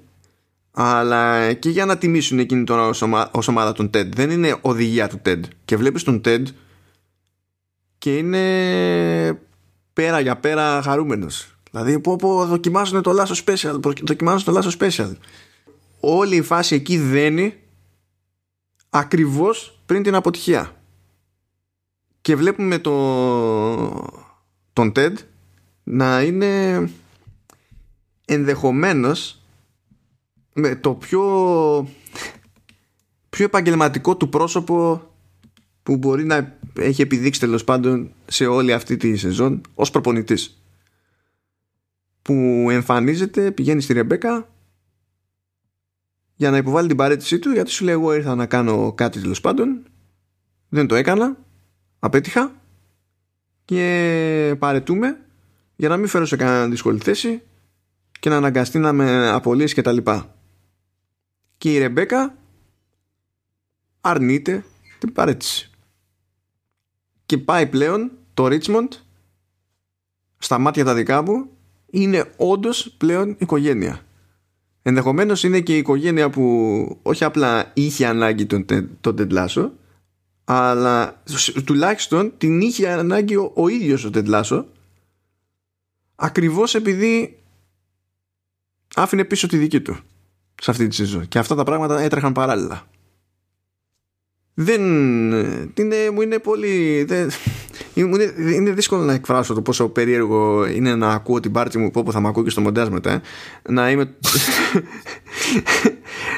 αλλά 0.70 1.52
και 1.52 1.70
για 1.70 1.84
να 1.84 1.98
τιμήσουν 1.98 2.38
εκείνη 2.38 2.64
τον 2.64 2.78
ως, 2.78 3.02
ομα- 3.02 3.30
ως 3.32 3.48
ομάδα 3.48 3.72
των 3.72 3.86
TED. 3.86 4.06
Δεν 4.14 4.30
είναι 4.30 4.56
οδηγία 4.60 5.08
του 5.08 5.20
TED. 5.24 5.40
Και 5.64 5.76
βλέπεις 5.76 6.02
τον 6.02 6.20
TED 6.24 6.42
και 7.98 8.16
είναι 8.16 9.38
πέρα 9.92 10.20
για 10.20 10.36
πέρα 10.36 10.82
χαρούμενος. 10.82 11.56
Δηλαδή 11.70 11.98
πω 12.00 12.16
πω 12.16 12.46
δοκιμάζουν 12.46 13.02
το 13.02 13.12
Lasso 13.22 13.44
Special 13.44 13.78
προ- 13.82 14.06
δοκιμάζουν 14.06 14.54
το 14.54 14.60
Lasso 14.60 14.78
Special. 14.80 15.12
Όλη 16.00 16.36
η 16.36 16.42
φάση 16.42 16.74
εκεί 16.74 16.98
δένει 16.98 17.54
ακριβώς 18.90 19.80
πριν 19.86 20.02
την 20.02 20.14
αποτυχία 20.14 20.76
και 22.24 22.36
βλέπουμε 22.36 22.78
το, 22.78 22.94
τον 24.72 24.92
TED 24.96 25.12
να 25.82 26.22
είναι 26.22 26.90
ενδεχομένως 28.24 29.42
με 30.52 30.76
το 30.76 30.94
πιο 30.94 31.22
πιο 33.30 33.44
επαγγελματικό 33.44 34.16
του 34.16 34.28
πρόσωπο 34.28 35.08
που 35.82 35.96
μπορεί 35.96 36.24
να 36.24 36.58
έχει 36.78 37.02
επιδείξει 37.02 37.40
τέλος 37.40 37.64
πάντων 37.64 38.10
σε 38.26 38.46
όλη 38.46 38.72
αυτή 38.72 38.96
τη 38.96 39.16
σεζόν 39.16 39.60
ως 39.74 39.90
προπονητής. 39.90 40.62
Που 42.22 42.66
εμφανίζεται, 42.70 43.50
πηγαίνει 43.50 43.80
στη 43.80 43.92
Ρεμπέκα 43.92 44.48
για 46.34 46.50
να 46.50 46.56
υποβάλει 46.56 46.88
την 46.88 46.96
παρέτησή 46.96 47.38
του 47.38 47.50
γιατί 47.50 47.70
σου 47.70 47.84
λέει 47.84 47.94
εγώ 47.94 48.14
ήρθα 48.14 48.34
να 48.34 48.46
κάνω 48.46 48.92
κάτι 48.92 49.20
τέλος 49.20 49.40
πάντων. 49.40 49.86
Δεν 50.68 50.86
το 50.86 50.94
έκανα 50.94 51.43
απέτυχα 52.04 52.52
και 53.64 54.56
παρετούμε 54.58 55.20
για 55.76 55.88
να 55.88 55.96
μην 55.96 56.08
φέρω 56.08 56.26
σε 56.26 56.36
κανένα 56.36 56.68
δύσκολη 56.68 56.98
θέση 56.98 57.42
και 58.20 58.28
να 58.28 58.36
αναγκαστεί 58.36 58.78
να 58.78 58.92
με 58.92 59.28
απολύσει 59.28 59.74
και 59.74 59.82
τα 59.82 59.92
λοιπά. 59.92 60.34
Και 61.58 61.72
η 61.72 61.78
Ρεμπέκα 61.78 62.36
αρνείται 64.00 64.64
την 64.98 65.12
παρέτηση. 65.12 65.70
Και 67.26 67.38
πάει 67.38 67.66
πλέον 67.66 68.10
το 68.34 68.46
Ρίτσμοντ 68.46 68.92
στα 70.38 70.58
μάτια 70.58 70.84
τα 70.84 70.94
δικά 70.94 71.22
μου 71.22 71.48
είναι 71.90 72.32
όντως 72.36 72.94
πλέον 72.98 73.36
οικογένεια. 73.38 74.00
Ενδεχομένως 74.82 75.42
είναι 75.42 75.60
και 75.60 75.74
η 75.74 75.78
οικογένεια 75.78 76.30
που 76.30 76.98
όχι 77.02 77.24
απλά 77.24 77.70
είχε 77.74 78.06
ανάγκη 78.06 78.46
τον, 78.46 78.64
Τε- 78.64 78.88
τον 79.00 79.16
Τεντλάσο 79.16 79.72
αλλά 80.44 81.22
σ- 81.24 81.64
τουλάχιστον 81.64 82.32
την 82.38 82.60
είχε 82.60 82.88
ανάγκη 82.88 83.36
ο, 83.36 83.52
ο 83.54 83.68
ίδιος 83.68 84.04
ο 84.04 84.10
Τεντλάσο 84.10 84.66
ακριβώς 86.14 86.74
επειδή 86.74 87.38
άφηνε 88.94 89.24
πίσω 89.24 89.46
τη 89.46 89.56
δική 89.56 89.80
του 89.80 89.96
σε 90.62 90.70
αυτή 90.70 90.86
τη 90.86 90.94
σεζόν. 90.94 91.28
Και 91.28 91.38
αυτά 91.38 91.54
τα 91.54 91.64
πράγματα 91.64 92.00
έτρεχαν 92.00 92.32
παράλληλα. 92.32 92.86
Δεν 94.54 94.82
είναι, 95.78 96.10
μου 96.12 96.20
είναι 96.20 96.38
πολύ 96.38 97.04
δεν, 97.04 97.30
είναι, 97.94 98.34
είναι 98.38 98.70
δύσκολο 98.70 99.02
να 99.02 99.12
εκφράσω 99.12 99.54
το 99.54 99.62
πόσο 99.62 99.88
περίεργο 99.88 100.66
είναι 100.66 100.94
να 100.94 101.12
ακούω 101.12 101.40
την 101.40 101.52
πάρτι 101.52 101.78
μου 101.78 101.90
που 101.90 102.12
θα 102.12 102.20
με 102.20 102.28
ακούω 102.28 102.42
και 102.42 102.50
στο 102.50 102.60
μοντάζ 102.60 102.88
μετά 102.88 103.12
ε. 103.12 103.20
να 103.68 103.90
είμαι 103.90 104.12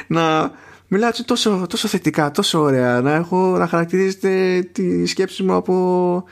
να 0.07 0.51
μιλάω 0.87 1.09
έτσι 1.09 1.25
τόσο, 1.25 1.65
τόσο 1.69 1.87
θετικά 1.87 2.31
τόσο 2.31 2.59
ωραία 2.61 3.01
να 3.01 3.13
έχω 3.13 3.57
να 3.57 3.67
χαρακτηρίζεται 3.67 4.61
τη 4.71 5.05
σκέψη 5.05 5.43
μου 5.43 5.53
από 5.53 6.23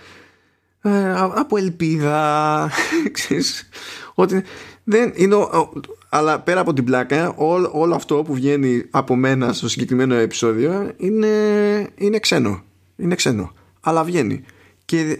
ε, 0.81 1.11
από 1.15 1.57
ελπίδα 1.57 2.69
ξέρεις, 3.11 3.69
ότι 4.13 4.43
δεν 4.83 5.11
είναι 5.15 5.35
ο- 5.35 5.39
ο- 5.53 5.71
αλλά 6.09 6.39
πέρα 6.39 6.59
από 6.59 6.73
την 6.73 6.83
πλάκα 6.83 7.33
όλο, 7.35 7.71
όλο 7.73 7.95
αυτό 7.95 8.15
που 8.23 8.33
βγαίνει 8.33 8.85
από 8.89 9.15
μένα 9.15 9.53
στο 9.53 9.69
συγκεκριμένο 9.69 10.15
επεισόδιο 10.15 10.91
είναι, 10.97 11.27
είναι 11.95 12.19
ξένο 12.19 12.63
είναι 12.97 13.15
ξένο. 13.15 13.53
Αλλά 13.81 14.03
βγαίνει. 14.03 14.43
Και 14.85 15.19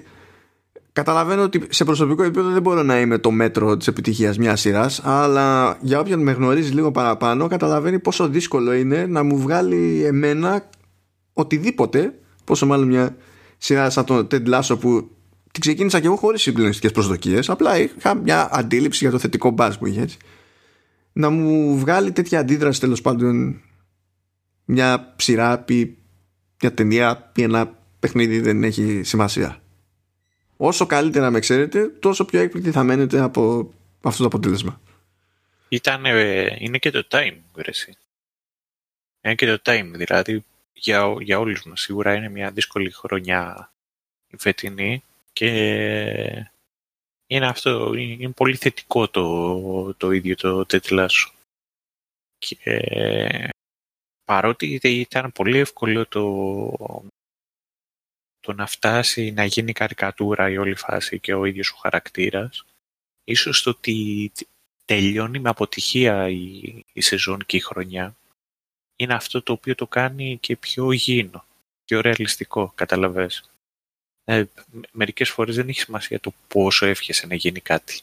καταλαβαίνω 0.95 1.41
ότι 1.41 1.63
σε 1.69 1.83
προσωπικό 1.83 2.23
επίπεδο 2.23 2.49
δεν 2.49 2.61
μπορώ 2.61 2.83
να 2.83 2.99
είμαι 2.99 3.17
το 3.17 3.31
μέτρο 3.31 3.77
της 3.77 3.87
επιτυχίας 3.87 4.37
μιας 4.37 4.59
σειράς 4.59 5.01
αλλά 5.03 5.77
για 5.81 5.99
όποιον 5.99 6.19
με 6.19 6.31
γνωρίζει 6.31 6.71
λίγο 6.71 6.91
παραπάνω 6.91 7.47
καταλαβαίνει 7.47 7.99
πόσο 7.99 8.27
δύσκολο 8.27 8.73
είναι 8.73 9.05
να 9.05 9.23
μου 9.23 9.37
βγάλει 9.39 10.03
εμένα 10.05 10.69
οτιδήποτε 11.33 12.19
πόσο 12.43 12.65
μάλλον 12.65 12.87
μια 12.87 13.15
σειρά 13.57 13.89
σαν 13.89 14.05
το 14.05 14.27
Ted 14.31 14.47
Lasso 14.47 14.79
που 14.79 15.09
την 15.51 15.61
ξεκίνησα 15.61 15.99
και 15.99 16.05
εγώ 16.05 16.15
χωρίς 16.15 16.41
συμπληρωματικές 16.41 16.91
προσδοκίες 16.91 17.49
απλά 17.49 17.79
είχα 17.79 18.15
μια 18.15 18.49
αντίληψη 18.51 19.03
για 19.03 19.11
το 19.11 19.19
θετικό 19.19 19.49
μπάζ 19.49 19.75
που 19.75 19.85
είχε 19.85 20.01
έτσι. 20.01 20.17
να 21.13 21.29
μου 21.29 21.77
βγάλει 21.77 22.11
τέτοια 22.11 22.39
αντίδραση 22.39 22.79
τέλος 22.79 23.01
πάντων 23.01 23.61
μια 24.65 25.13
ψηρά 25.15 25.65
ή 25.67 25.95
μια 26.61 26.73
ταινία 26.73 27.31
ή 27.35 27.41
ένα 27.41 27.77
παιχνίδι 27.99 28.39
δεν 28.39 28.63
έχει 28.63 29.01
σημασία. 29.03 29.59
Όσο 30.57 30.85
καλύτερα 30.85 31.29
με 31.31 31.39
ξέρετε, 31.39 31.87
τόσο 31.89 32.25
πιο 32.25 32.39
έκπληκτη 32.39 32.71
θα 32.71 32.83
μένετε 32.83 33.19
από 33.19 33.73
αυτό 34.01 34.21
το 34.21 34.27
αποτέλεσμα. 34.27 34.81
Ήταν, 35.69 36.05
ε, 36.05 36.55
είναι 36.59 36.77
και 36.77 36.91
το 36.91 37.07
time, 37.09 37.37
βρεσί. 37.53 37.97
Είναι 39.21 39.35
και 39.35 39.57
το 39.57 39.61
time, 39.63 39.91
δηλαδή 39.93 40.43
για, 40.73 41.15
για 41.19 41.39
όλους 41.39 41.65
μας. 41.65 41.81
Σίγουρα 41.81 42.13
είναι 42.13 42.29
μια 42.29 42.51
δύσκολη 42.51 42.91
χρονιά 42.91 43.71
η 44.27 44.37
φετινή 44.37 45.03
και 45.33 45.49
είναι 47.27 47.47
αυτό, 47.47 47.93
είναι 47.93 48.29
πολύ 48.31 48.55
θετικό 48.55 49.07
το, 49.07 49.93
το 49.93 50.11
ίδιο 50.11 50.35
το 50.35 50.65
τέτλασο. 50.65 51.31
Και 52.37 52.81
παρότι 54.25 54.79
ήταν 54.83 55.31
πολύ 55.31 55.57
εύκολο 55.57 56.05
το, 56.05 56.23
το 58.45 58.53
να 58.53 58.65
φτάσει 58.65 59.31
να 59.31 59.45
γίνει 59.45 59.73
καρικατούρα 59.73 60.49
η 60.49 60.57
όλη 60.57 60.75
φάση 60.75 61.19
και 61.19 61.33
ο 61.33 61.45
ίδιος 61.45 61.69
ο 61.69 61.75
χαρακτήρας, 61.75 62.65
ίσως 63.23 63.61
το 63.61 63.69
ότι 63.69 64.31
τελειώνει 64.85 65.39
με 65.39 65.49
αποτυχία 65.49 66.29
η, 66.29 66.61
η 66.93 67.01
σεζόν 67.01 67.45
και 67.45 67.57
η 67.57 67.59
χρονιά, 67.59 68.15
είναι 68.95 69.13
αυτό 69.13 69.41
το 69.41 69.53
οποίο 69.53 69.75
το 69.75 69.87
κάνει 69.87 70.37
και 70.37 70.57
πιο 70.57 70.91
γήινο, 70.91 71.45
πιο 71.85 72.01
ρεαλιστικό, 72.01 72.71
καταλαβες. 72.75 73.49
Ε, 74.23 74.45
μερικές 74.91 75.29
φορές 75.29 75.55
δεν 75.55 75.69
έχει 75.69 75.79
σημασία 75.79 76.19
το 76.19 76.33
πόσο 76.47 76.85
εύχεσαι 76.85 77.27
να 77.27 77.35
γίνει 77.35 77.59
κάτι. 77.59 78.01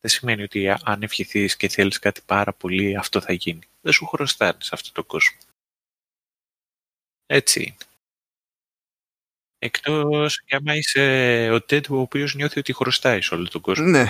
Δεν 0.00 0.10
σημαίνει 0.10 0.42
ότι 0.42 0.68
αν 0.68 1.02
ευχηθείς 1.02 1.56
και 1.56 1.68
θέλεις 1.68 1.98
κάτι 1.98 2.20
πάρα 2.26 2.52
πολύ, 2.52 2.96
αυτό 2.96 3.20
θα 3.20 3.32
γίνει. 3.32 3.68
Δεν 3.80 3.92
σου 3.92 4.06
χρωστάνε 4.06 4.58
σε 4.60 4.70
αυτόν 4.72 4.92
τον 4.92 5.06
κόσμο. 5.06 5.38
Έτσι 7.26 7.62
είναι. 7.62 7.95
Εκτός 9.58 10.42
και 10.44 10.56
άμα 10.56 10.76
είσαι 10.76 11.48
ο 11.52 11.60
Τέντ 11.60 11.84
ο 11.90 12.00
οποίος 12.00 12.34
νιώθει 12.34 12.58
ότι 12.58 12.72
χρωστάει 12.72 13.22
σε 13.22 13.34
όλο 13.34 13.48
τον 13.48 13.60
κόσμο. 13.60 13.86
Ναι. 13.86 14.06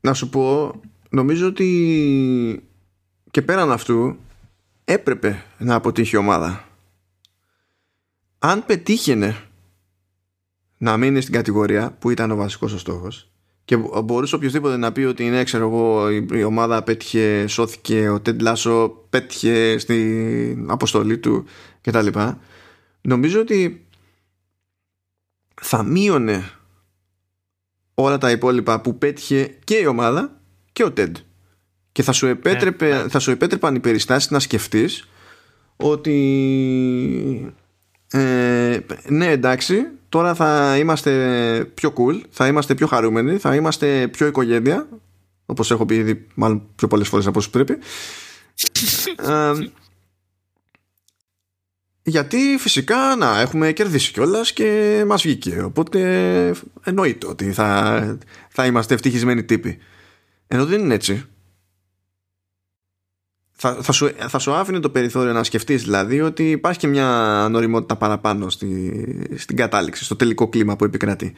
να 0.00 0.14
σου 0.14 0.28
πω, 0.28 0.74
νομίζω 1.08 1.46
ότι 1.46 2.62
και 3.30 3.42
πέραν 3.42 3.72
αυτού 3.72 4.16
έπρεπε 4.84 5.44
να 5.58 5.74
αποτύχει 5.74 6.14
η 6.14 6.18
ομάδα. 6.18 6.68
Αν 8.38 8.66
πετύχαινε 8.66 9.36
να 10.78 10.96
μείνει 10.96 11.20
στην 11.20 11.32
κατηγορία 11.32 11.96
που 11.98 12.10
ήταν 12.10 12.30
ο 12.30 12.36
βασικός 12.36 12.72
ο 12.72 12.78
στόχος 12.78 13.30
και 13.64 13.76
μπορούσε 14.04 14.34
οποιοδήποτε 14.34 14.76
να 14.76 14.92
πει 14.92 15.02
ότι 15.02 15.24
είναι 15.24 15.44
ξέρω 15.44 15.66
εγώ 15.66 16.10
η 16.10 16.42
ομάδα 16.42 16.82
πέτυχε, 16.82 17.46
σώθηκε 17.46 18.08
ο 18.08 18.20
Τεντ 18.20 18.42
Λάσο 18.42 18.88
πέτυχε 19.10 19.78
στην 19.78 20.70
αποστολή 20.70 21.18
του 21.18 21.44
κτλ 21.80 22.06
νομίζω 23.06 23.40
ότι 23.40 23.86
θα 25.62 25.82
μείωνε 25.82 26.50
όλα 27.94 28.18
τα 28.18 28.30
υπόλοιπα 28.30 28.80
που 28.80 28.98
πέτυχε 28.98 29.56
και 29.64 29.76
η 29.76 29.86
ομάδα 29.86 30.40
και 30.72 30.84
ο 30.84 30.92
Τεντ 30.92 31.16
και 31.92 32.02
θα 32.02 32.12
σου, 32.12 32.26
επέτρεπε, 32.26 32.88
ναι, 32.88 33.02
ναι. 33.02 33.08
θα 33.08 33.18
σου 33.18 33.30
επέτρεπαν 33.30 33.74
οι 33.74 33.80
περιστάσεις 33.80 34.30
να 34.30 34.38
σκεφτείς 34.38 35.08
ότι 35.76 37.54
ε, 38.10 38.78
ναι 39.08 39.30
εντάξει 39.30 39.86
τώρα 40.08 40.34
θα 40.34 40.76
είμαστε 40.78 41.70
πιο 41.74 41.92
cool 41.96 42.20
θα 42.30 42.46
είμαστε 42.46 42.74
πιο 42.74 42.86
χαρούμενοι 42.86 43.38
θα 43.38 43.54
είμαστε 43.54 44.08
πιο 44.08 44.26
οικογένεια 44.26 44.88
όπως 45.46 45.70
έχω 45.70 45.86
πει 45.86 45.94
ήδη 45.94 46.26
μάλλον 46.34 46.62
πιο 46.74 46.88
πολλές 46.88 47.08
φορές 47.08 47.26
από 47.26 47.38
όσο 47.38 47.50
πρέπει 47.50 47.72
ε, 49.28 49.52
γιατί 52.08 52.56
φυσικά 52.58 53.16
να 53.16 53.40
έχουμε 53.40 53.72
κερδίσει 53.72 54.12
κιόλας 54.12 54.52
και 54.52 55.02
μας 55.06 55.22
βγήκε 55.22 55.62
οπότε 55.62 56.00
εννοείται 56.84 57.26
ότι 57.26 57.52
θα, 57.52 58.18
θα 58.48 58.66
είμαστε 58.66 58.94
ευτυχισμένοι 58.94 59.44
τύποι 59.44 59.78
ενώ 60.46 60.66
δεν 60.66 60.80
είναι 60.80 60.94
έτσι 60.94 61.26
θα, 63.58 63.74
θα, 63.82 63.92
σου, 63.92 64.10
θα 64.28 64.38
σου 64.38 64.52
άφηνε 64.52 64.80
το 64.80 64.90
περιθώριο 64.90 65.32
να 65.32 65.44
σκεφτείς 65.44 65.82
δηλαδή 65.82 66.20
ότι 66.20 66.50
υπάρχει 66.50 66.78
και 66.78 66.86
μια 66.86 67.46
νοριμότητα 67.50 67.96
παραπάνω 67.96 68.50
στη, 68.50 68.92
στην 69.36 69.56
κατάληξη, 69.56 70.04
στο 70.04 70.16
τελικό 70.16 70.48
κλίμα 70.48 70.76
που 70.76 70.84
επικρατεί. 70.84 71.34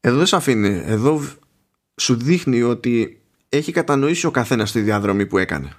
Εδώ 0.00 0.16
δεν 0.16 0.26
σε 0.26 0.36
αφήνει. 0.36 0.82
Εδώ 0.86 1.22
σου 1.96 2.16
δείχνει 2.16 2.62
ότι 2.62 3.20
έχει 3.48 3.72
κατανοήσει 3.72 4.26
ο 4.26 4.30
καθένας 4.30 4.72
τη 4.72 4.80
διαδρομή 4.80 5.26
που 5.26 5.38
έκανε. 5.38 5.72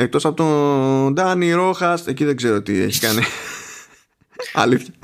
Εκτός 0.00 0.24
από 0.24 0.36
τον 0.36 1.14
Ντάνι 1.14 1.52
Ρόχας, 1.52 2.06
εκεί 2.06 2.24
δεν 2.24 2.36
ξέρω 2.36 2.62
τι 2.62 2.80
έχει 2.80 3.00
κάνει. 3.00 3.22
Αλήθεια. 4.52 4.94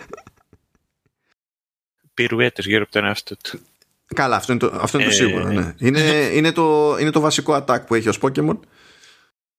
Πυρουέτες 2.14 2.66
γύρω 2.66 2.82
από 2.82 2.92
τον 2.92 3.04
εαυτό 3.04 3.36
του. 3.36 3.60
Καλά, 4.14 4.36
αυτό 4.36 4.52
είναι 4.52 4.60
το, 4.60 4.78
αυτό 4.80 4.98
είναι 4.98 5.06
το 5.06 5.12
ε, 5.12 5.16
σίγουρο. 5.16 5.44
Ναι. 5.44 5.74
Είναι, 5.78 6.30
είναι, 6.32 6.52
το, 6.52 6.96
είναι 7.00 7.10
το 7.10 7.20
βασικό 7.20 7.64
attack 7.64 7.86
που 7.86 7.94
έχει 7.94 8.08
ο 8.08 8.12
Pokemon. 8.20 8.58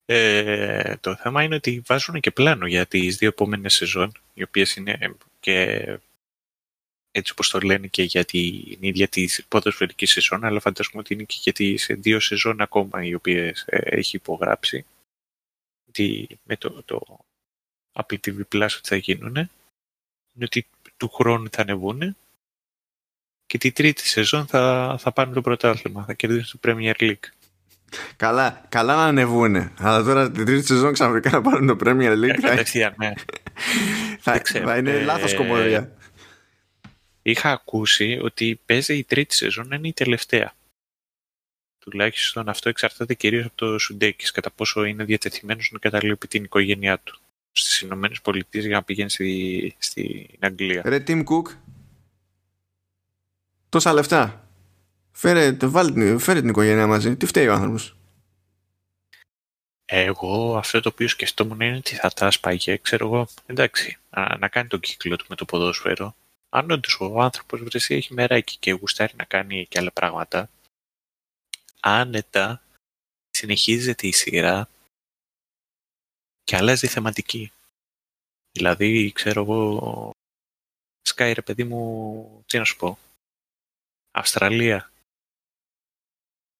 Ε, 0.06 0.96
το 1.00 1.16
θέμα 1.16 1.44
είναι 1.44 1.56
ότι 1.56 1.84
βάζουν 1.88 2.20
και 2.20 2.32
πλάνο 2.32 2.68
για 2.68 2.86
τις 2.86 3.18
δύο 3.18 3.28
επόμενες 3.28 3.74
σεζόν, 3.74 4.12
οι 4.34 4.44
οποίες 4.44 4.76
είναι 4.76 5.16
και 5.40 5.86
έτσι 7.12 7.32
όπως 7.32 7.50
το 7.50 7.60
λένε 7.60 7.88
και 7.88 8.04
για 8.04 8.26
την 8.26 8.78
ίδια 8.80 9.08
της 9.08 9.46
ποδοσφαιρικής 9.48 10.12
σεζόν, 10.12 10.44
αλλά 10.44 10.60
φαντάζομαι 10.60 11.00
ότι 11.00 11.14
είναι 11.14 11.24
και 11.24 11.38
για 11.40 11.54
τις 11.54 11.90
δύο 11.90 12.20
σεζόν 12.20 12.62
ακόμα 12.62 13.04
οι 13.04 13.14
οποίες 13.14 13.64
ε, 13.68 13.78
έχει 13.84 14.16
υπογράψει 14.16 14.86
ότι 15.98 16.40
με 16.44 16.56
το, 16.58 16.84
το 16.86 17.20
Apple 17.94 18.18
TV 18.26 18.40
Plus 18.52 18.70
ότι 18.78 18.88
θα 18.88 18.96
γίνουν 18.96 19.36
είναι 19.36 20.46
ότι 20.46 20.68
του 20.98 21.10
χρόνου 21.10 21.48
θα 21.52 21.62
ανεβούν 21.62 22.16
και 23.46 23.58
τη 23.58 23.72
τρίτη 23.72 24.08
σεζόν 24.08 24.48
θα, 24.48 24.96
θα 25.00 25.12
πάρουν 25.12 25.34
το 25.34 25.42
πρωτάθλημα. 25.42 26.04
Θα 26.04 26.14
κερδίσουν 26.14 26.60
το 26.60 26.72
Premier 26.72 26.94
League. 27.00 27.30
Καλά, 28.16 28.66
καλά 28.70 28.96
να 28.96 29.04
ανεβούνε. 29.04 29.72
Αλλά 29.80 30.04
τώρα 30.04 30.32
την 30.32 30.46
τρίτη 30.46 30.66
σεζόν 30.66 30.94
ξαφνικά 30.94 31.30
να 31.30 31.42
πάρουν 31.42 31.68
το 31.68 31.78
Premier 31.80 32.14
League. 32.14 32.40
Κατευθείαν, 32.42 32.94
ναι. 32.98 33.14
θα, 34.20 34.42
θα 34.44 34.78
είναι 34.78 34.92
ε, 34.92 35.04
λάθος 35.04 35.36
κομμωδία. 35.36 35.92
Είχα 37.22 37.52
ακούσει 37.52 38.20
ότι 38.22 38.60
παίζει 38.66 38.98
η 38.98 39.04
τρίτη 39.04 39.36
σεζόν 39.36 39.72
είναι 39.72 39.88
η 39.88 39.94
τελευταία. 39.94 40.54
Τουλάχιστον 41.90 42.50
αυτό 42.50 42.70
εξαρτάται 42.70 43.14
κυρίως 43.14 43.46
από 43.46 43.56
το 43.56 43.78
Σουντέκης, 43.78 44.32
κατά 44.32 44.52
πόσο 44.52 44.84
είναι 44.84 45.04
διατεθειμένος 45.04 45.70
να 45.72 45.80
καταλείπει 45.80 46.28
την 46.28 46.44
οικογένειά 46.44 47.00
του 47.00 47.20
στις 47.52 47.82
Ηνωμένες 47.82 48.22
Πολιτείες 48.22 48.66
για 48.66 48.76
να 48.76 48.84
πηγαίνει 48.84 49.10
στη, 49.10 49.76
στην 49.78 50.28
Αγγλία. 50.40 50.82
Ρε 50.86 51.04
Tim 51.08 51.24
Cook, 51.24 51.56
τόσα 53.70 53.94
λεφτά. 53.94 54.50
Φέρε, 55.12 55.58
βάλε, 55.62 56.18
φέρε 56.18 56.40
την 56.40 56.50
οικογένεια 56.50 56.88
μαζί. 56.88 57.16
Τι 57.16 57.26
φταίει 57.26 57.48
ο 57.48 57.54
άνθρωπος; 57.54 57.96
Εγώ 59.86 60.58
αυτό 60.58 60.80
το 60.80 60.90
οποίο 60.90 61.08
σκεφτόμουν 61.08 61.60
είναι 61.60 61.78
ότι 61.78 61.96
θα 61.96 62.10
τα 62.10 62.32
σπάγε, 62.32 62.78
ξέρω 62.78 63.06
εγώ, 63.06 63.28
εντάξει, 63.46 63.98
να, 64.10 64.38
να 64.38 64.48
κάνει 64.48 64.68
τον 64.68 64.80
κύκλο 64.80 65.16
του 65.16 65.26
με 65.30 65.36
το 65.36 65.46
ποδόσφαιρο. 65.46 66.16
Αν 66.50 66.72
όντως 66.72 66.98
ο 67.00 67.22
άνθρωπος 67.22 67.64
βρεσί 67.64 67.96
έχει 67.96 68.14
μεράκι 68.14 68.58
και 68.60 68.72
γουστάρει 68.72 69.14
να 69.18 69.24
κάνει 69.24 69.66
και 69.70 69.80
άλλα 69.80 69.92
πράγματα, 69.92 70.50
άνετα 71.88 72.62
συνεχίζεται 73.30 74.08
η 74.08 74.12
σειρά 74.12 74.70
και 76.44 76.56
αλλάζει 76.56 76.88
θεματική. 76.88 77.52
Δηλαδή, 78.52 79.12
ξέρω 79.12 79.42
εγώ, 79.42 80.12
σκάει 81.02 81.34
ρε 81.34 81.42
παιδί 81.42 81.64
μου, 81.64 82.44
τι 82.46 82.58
να 82.58 82.64
σου 82.64 82.78
πω, 82.78 83.00
Αυστραλία. 84.12 84.92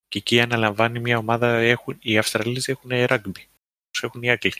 Και 0.08 0.18
εκεί 0.18 0.42
αναλαμβάνει 0.42 1.00
μια 1.00 1.18
ομάδα, 1.18 1.48
έχουν, 1.48 1.98
οι 2.02 2.18
Αυστραλίες 2.18 2.68
έχουν 2.68 2.90
rugby. 2.94 3.42
Τους 3.92 4.04
έχουν 4.04 4.24
οι 4.24 4.32
Άγγλοι. 4.32 4.54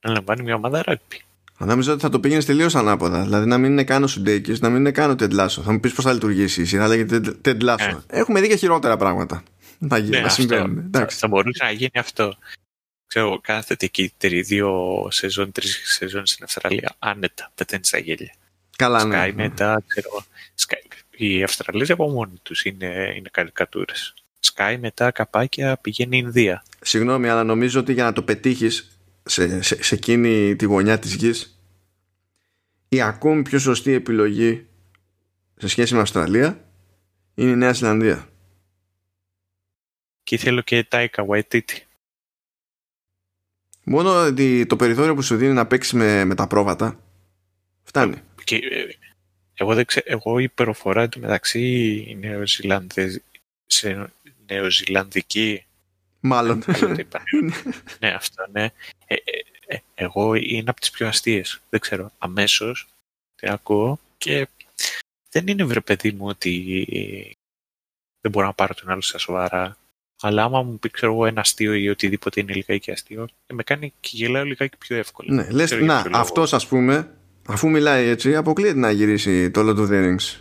Αναλαμβάνει 0.00 0.42
μια 0.42 0.54
ομάδα 0.54 0.84
rugby. 0.86 1.26
Νόμιζα 1.58 1.92
ότι 1.92 2.00
θα 2.00 2.08
το 2.08 2.20
πήγαινες 2.20 2.44
τελείως 2.44 2.74
ανάποδα. 2.74 3.22
Δηλαδή 3.22 3.46
να 3.46 3.58
μην 3.58 3.70
είναι 3.70 3.84
καν 3.84 4.02
ο 4.02 4.06
Σουντέκης, 4.06 4.60
να 4.60 4.68
μην 4.68 4.78
είναι 4.78 4.90
καν 4.90 5.10
ο 5.10 5.14
Τεντλάσο. 5.14 5.62
Θα 5.62 5.72
μου 5.72 5.80
πεις 5.80 5.92
πώς 5.92 6.04
θα 6.04 6.12
λειτουργήσει 6.12 6.62
η 6.62 6.64
σειρά, 6.64 6.88
λέγεται 6.88 7.20
Τεντλάσο. 7.20 7.88
Ε. 7.88 8.18
Έχουμε 8.18 8.40
δει 8.40 8.48
και 8.48 8.56
χειρότερα 8.56 8.96
πράγματα. 8.96 9.42
Να, 9.78 9.98
ναι, 9.98 10.20
να 10.20 10.28
συμβαίνουν. 10.28 10.90
Θα, 10.92 11.06
θα 11.08 11.28
μπορούσε 11.28 11.64
να 11.64 11.70
γίνει 11.70 11.90
αυτό. 11.94 12.36
Ξέρω, 13.06 13.40
κάθεται 13.40 13.84
εκεί 13.84 14.12
δύο 14.18 15.08
σεζόν, 15.10 15.52
τρεις 15.52 15.82
σεζόν 15.84 16.26
στην 16.26 16.44
Αυστραλία. 16.44 16.94
Άνετα, 16.98 17.52
πεταίνει 17.54 17.84
στα 17.84 17.98
γέλια. 17.98 18.34
Καλά, 18.76 19.04
ναι. 19.04 19.24
Sky 19.24 19.32
μετά, 19.34 19.82
ξέρω. 19.86 20.24
Sky, 20.66 20.96
οι 21.16 21.42
Αυστραλίες 21.42 21.90
από 21.90 22.10
μόνοι 22.10 22.38
τους 22.42 22.64
είναι, 22.64 23.14
είναι 23.16 23.28
καρικατούρες. 23.32 24.14
Sky 24.54 24.76
μετά 24.80 25.10
καπάκια 25.10 25.76
πηγαίνει 25.76 26.18
Ινδία. 26.18 26.64
Συγγνώμη, 26.80 27.28
αλλά 27.28 27.44
νομίζω 27.44 27.80
ότι 27.80 27.92
για 27.92 28.04
να 28.04 28.12
το 28.12 28.22
πετύχεις 28.22 28.98
σε, 29.24 29.62
σε, 29.62 29.82
σε 29.82 29.94
εκείνη 29.94 30.56
τη 30.56 30.64
γωνιά 30.64 30.98
της 30.98 31.14
γης 31.14 31.60
η 32.88 33.00
ακόμη 33.00 33.42
πιο 33.42 33.58
σωστή 33.58 33.92
επιλογή 33.92 34.66
σε 35.56 35.68
σχέση 35.68 35.94
με 35.94 36.00
Αυστραλία 36.00 36.64
είναι 37.34 37.50
η 37.50 37.56
Νέα 37.56 37.72
Ζηλανδία. 37.72 38.28
Και 40.26 40.36
θέλω 40.36 40.60
και 40.60 40.86
Taika 40.90 41.26
Waititi. 41.26 41.78
Μόνο 43.84 44.24
ότι 44.26 44.66
το 44.66 44.76
περιθώριο 44.76 45.14
που 45.14 45.22
σου 45.22 45.36
δίνει 45.36 45.52
να 45.52 45.66
παίξεις 45.66 45.92
με, 45.92 46.24
με 46.24 46.34
τα 46.34 46.46
πρόβατα 46.46 47.00
φτάνει. 47.82 48.22
Και, 48.44 48.56
ε, 48.56 48.86
εγώ, 49.54 49.74
δεν 49.74 49.84
ξέ, 49.84 50.02
εγώ 50.04 50.38
η 50.38 50.48
προφορά 50.48 51.02
εντωμεταξύ 51.02 52.16
Νεοζηλανδε, 52.20 53.22
σε 53.66 54.12
νεοζηλανδική 54.46 55.64
Μάλλον. 56.20 56.60
δεν 56.60 56.74
ξέρω 56.74 56.94
τι 56.94 57.00
είπα. 57.00 57.22
ναι, 58.00 58.08
αυτό, 58.08 58.46
ναι. 58.52 58.64
Ε, 59.06 59.14
ε, 59.14 59.42
ε, 59.66 59.78
εγώ 59.94 60.34
είναι 60.34 60.70
από 60.70 60.80
τις 60.80 60.90
πιο 60.90 61.06
αστείες. 61.08 61.60
Δεν 61.70 61.80
ξέρω. 61.80 62.12
Αμέσως 62.18 62.86
τι 63.34 63.48
ακούω 63.48 64.00
και 64.18 64.48
δεν 65.30 65.46
είναι 65.46 65.64
βρε 65.64 65.80
παιδί 65.80 66.12
μου 66.12 66.26
ότι 66.26 67.36
δεν 68.20 68.30
μπορώ 68.30 68.46
να 68.46 68.52
πάρω 68.52 68.74
τον 68.74 68.90
άλλο 68.90 69.00
στα 69.00 69.18
σοβαρά. 69.18 69.76
Αλλά 70.20 70.42
άμα 70.44 70.62
μου 70.62 70.78
πει 70.78 70.90
ξέρω 70.90 71.12
εγώ 71.12 71.26
ένα 71.26 71.40
αστείο 71.40 71.74
ή 71.74 71.88
οτιδήποτε 71.88 72.40
είναι 72.40 72.52
λιγάκι 72.52 72.90
αστείο, 72.90 73.28
ε, 73.46 73.54
με 73.54 73.62
κάνει 73.62 73.92
και 74.00 74.10
γελάω 74.12 74.44
λιγάκι 74.44 74.76
πιο 74.76 74.96
εύκολα. 74.96 75.34
ναι, 75.34 75.50
λες, 75.50 75.64
Ξέρω 75.64 75.84
για 75.84 75.92
να, 75.94 76.00
ποιο 76.00 76.10
λόγο. 76.10 76.22
αυτός 76.22 76.52
ας 76.52 76.66
πούμε, 76.66 77.14
αφού 77.46 77.70
μιλάει 77.70 78.06
έτσι, 78.08 78.36
αποκλείεται 78.36 78.78
να 78.78 78.90
γυρίσει 78.90 79.50
το 79.50 79.60
Lord 79.60 79.78
of 79.78 79.88
the 79.90 80.04
Rings. 80.04 80.40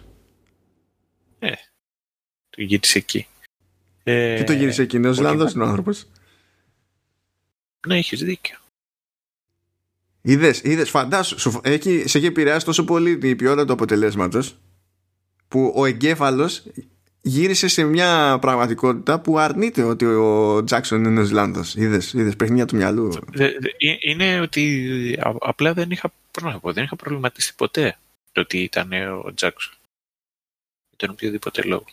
Το 2.49 2.61
γύρισε 2.61 2.97
εκεί. 2.97 3.27
Ε, 4.03 4.35
Τι 4.37 4.43
το 4.43 4.53
γύρισε 4.53 4.81
εκεί, 4.81 4.99
Νέος 4.99 5.17
όχι. 5.17 5.21
Ζηλανδός 5.25 5.53
είναι 5.53 5.63
ο 5.63 5.67
άνθρωπος. 5.67 6.05
Ναι, 7.87 7.97
έχεις 7.97 8.23
δίκιο. 8.23 8.57
Είδες, 10.21 10.61
είδες, 10.63 10.89
φαντάσου, 10.89 11.39
σου- 11.39 11.61
έχει, 11.63 12.03
σε 12.07 12.17
έχει 12.17 12.27
επηρεάσει 12.27 12.65
τόσο 12.65 12.83
πολύ 12.85 13.19
η 13.23 13.35
ποιότητα 13.35 13.65
του 13.65 13.73
αποτελέσματος 13.73 14.57
που 15.47 15.73
ο 15.75 15.85
εγκέφαλος 15.85 16.63
γύρισε 17.25 17.67
σε 17.67 17.83
μια 17.83 18.37
πραγματικότητα 18.41 19.19
που 19.21 19.37
αρνείται 19.39 19.83
ότι 19.83 20.05
ο 20.05 20.63
Τζάξον 20.63 20.99
είναι 20.99 21.09
Νεοζηλάνδος. 21.09 21.75
Είδες, 21.75 22.13
είδες, 22.13 22.35
παιχνίδια 22.35 22.65
του 22.65 22.75
μυαλού. 22.75 23.11
Δε- 23.27 23.59
δε- 23.59 23.69
ε- 23.77 23.97
είναι 23.99 24.39
ότι 24.39 25.17
α- 25.19 25.35
απλά 25.39 25.73
δεν 25.73 25.91
είχα, 25.91 26.13
πώς 26.31 26.43
να 26.43 26.51
το 26.51 26.59
πω, 26.59 26.73
δεν 26.73 26.83
είχα 26.83 26.95
προβληματιστεί 26.95 27.53
ποτέ 27.57 27.97
το 28.31 28.41
ότι 28.41 28.63
ήταν 28.63 28.91
ο 29.25 29.33
Τζάξον. 29.33 29.73
Για 30.89 30.97
τον 30.97 31.09
οποιοδήποτε 31.09 31.61
λόγο. 31.63 31.85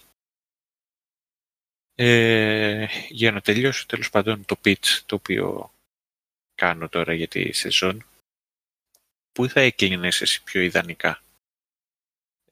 Ε, 1.94 2.86
για 3.08 3.32
να 3.32 3.40
τελειώσω 3.40 3.86
τέλος 3.86 4.10
πάντων 4.10 4.44
το 4.44 4.56
pitch 4.64 5.00
το 5.06 5.14
οποίο 5.14 5.72
κάνω 6.54 6.88
τώρα 6.88 7.14
για 7.14 7.28
τη 7.28 7.52
σεζόν 7.52 8.04
πού 9.32 9.48
θα 9.48 9.60
έκλεινες 9.60 10.20
εσύ 10.20 10.42
πιο 10.42 10.60
ιδανικά 10.60 11.22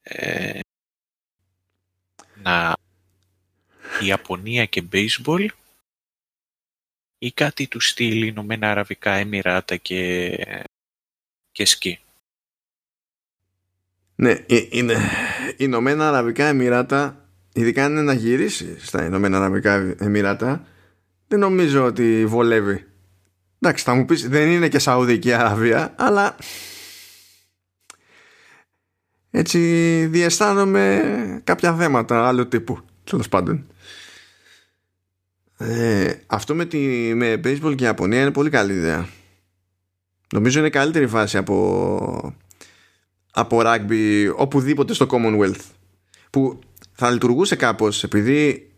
ε, 0.03 0.61
να 2.43 2.75
Ιαπωνία 4.01 4.65
και 4.65 4.85
baseball 4.93 5.47
ή 7.19 7.33
κάτι 7.33 7.67
του 7.67 7.81
στυλ 7.81 8.23
Ηνωμένα 8.23 8.71
Αραβικά 8.71 9.13
Εμμυράτα 9.13 9.77
και, 9.77 10.31
και 11.53 11.65
σκι. 11.65 11.99
Ναι, 14.15 14.31
ε, 14.31 14.67
είναι 14.71 14.97
Ηνωμένα 15.57 16.09
Αραβικά 16.09 16.45
Εμμυράτα, 16.45 17.29
ειδικά 17.53 17.85
αν 17.85 17.93
είναι 17.93 18.03
να 18.03 18.13
γυρίσει 18.13 18.81
στα 18.81 19.05
Ηνωμένα 19.05 19.37
Αραβικά 19.37 19.95
Εμμυράτα, 19.99 20.67
δεν 21.29 21.39
νομίζω 21.39 21.85
ότι 21.85 22.27
βολεύει. 22.27 22.87
Εντάξει, 23.61 23.85
θα 23.85 23.95
μου 23.95 24.05
πεις 24.05 24.29
δεν 24.29 24.51
είναι 24.51 24.69
και 24.69 24.79
Σαουδική 24.79 25.33
Αραβία, 25.33 25.95
αλλά 25.97 26.37
έτσι 29.31 29.59
διαισθάνομαι 30.07 31.41
κάποια 31.45 31.75
θέματα 31.75 32.27
άλλου 32.29 32.49
τύπου, 32.49 32.79
τέλος 33.05 33.29
πάντων. 33.29 33.67
Ε, 35.59 36.13
αυτό 36.27 36.55
με, 36.55 36.65
τη, 36.65 36.79
με 37.15 37.41
baseball 37.45 37.75
και 37.77 37.85
Ιαπωνία 37.85 38.21
είναι 38.21 38.31
πολύ 38.31 38.51
καλή 38.51 38.73
ιδέα. 38.73 39.09
Νομίζω 40.33 40.59
είναι 40.59 40.71
καλύτερη 40.71 41.07
φάση 41.07 41.37
από 41.37 42.35
από 43.31 43.63
rugby 43.65 44.33
οπουδήποτε 44.37 44.95
στο 44.95 45.07
Commonwealth 45.11 45.61
που 46.31 46.59
θα 46.93 47.11
λειτουργούσε 47.11 47.57
κάπως 47.57 48.05
επειδή 48.05 48.71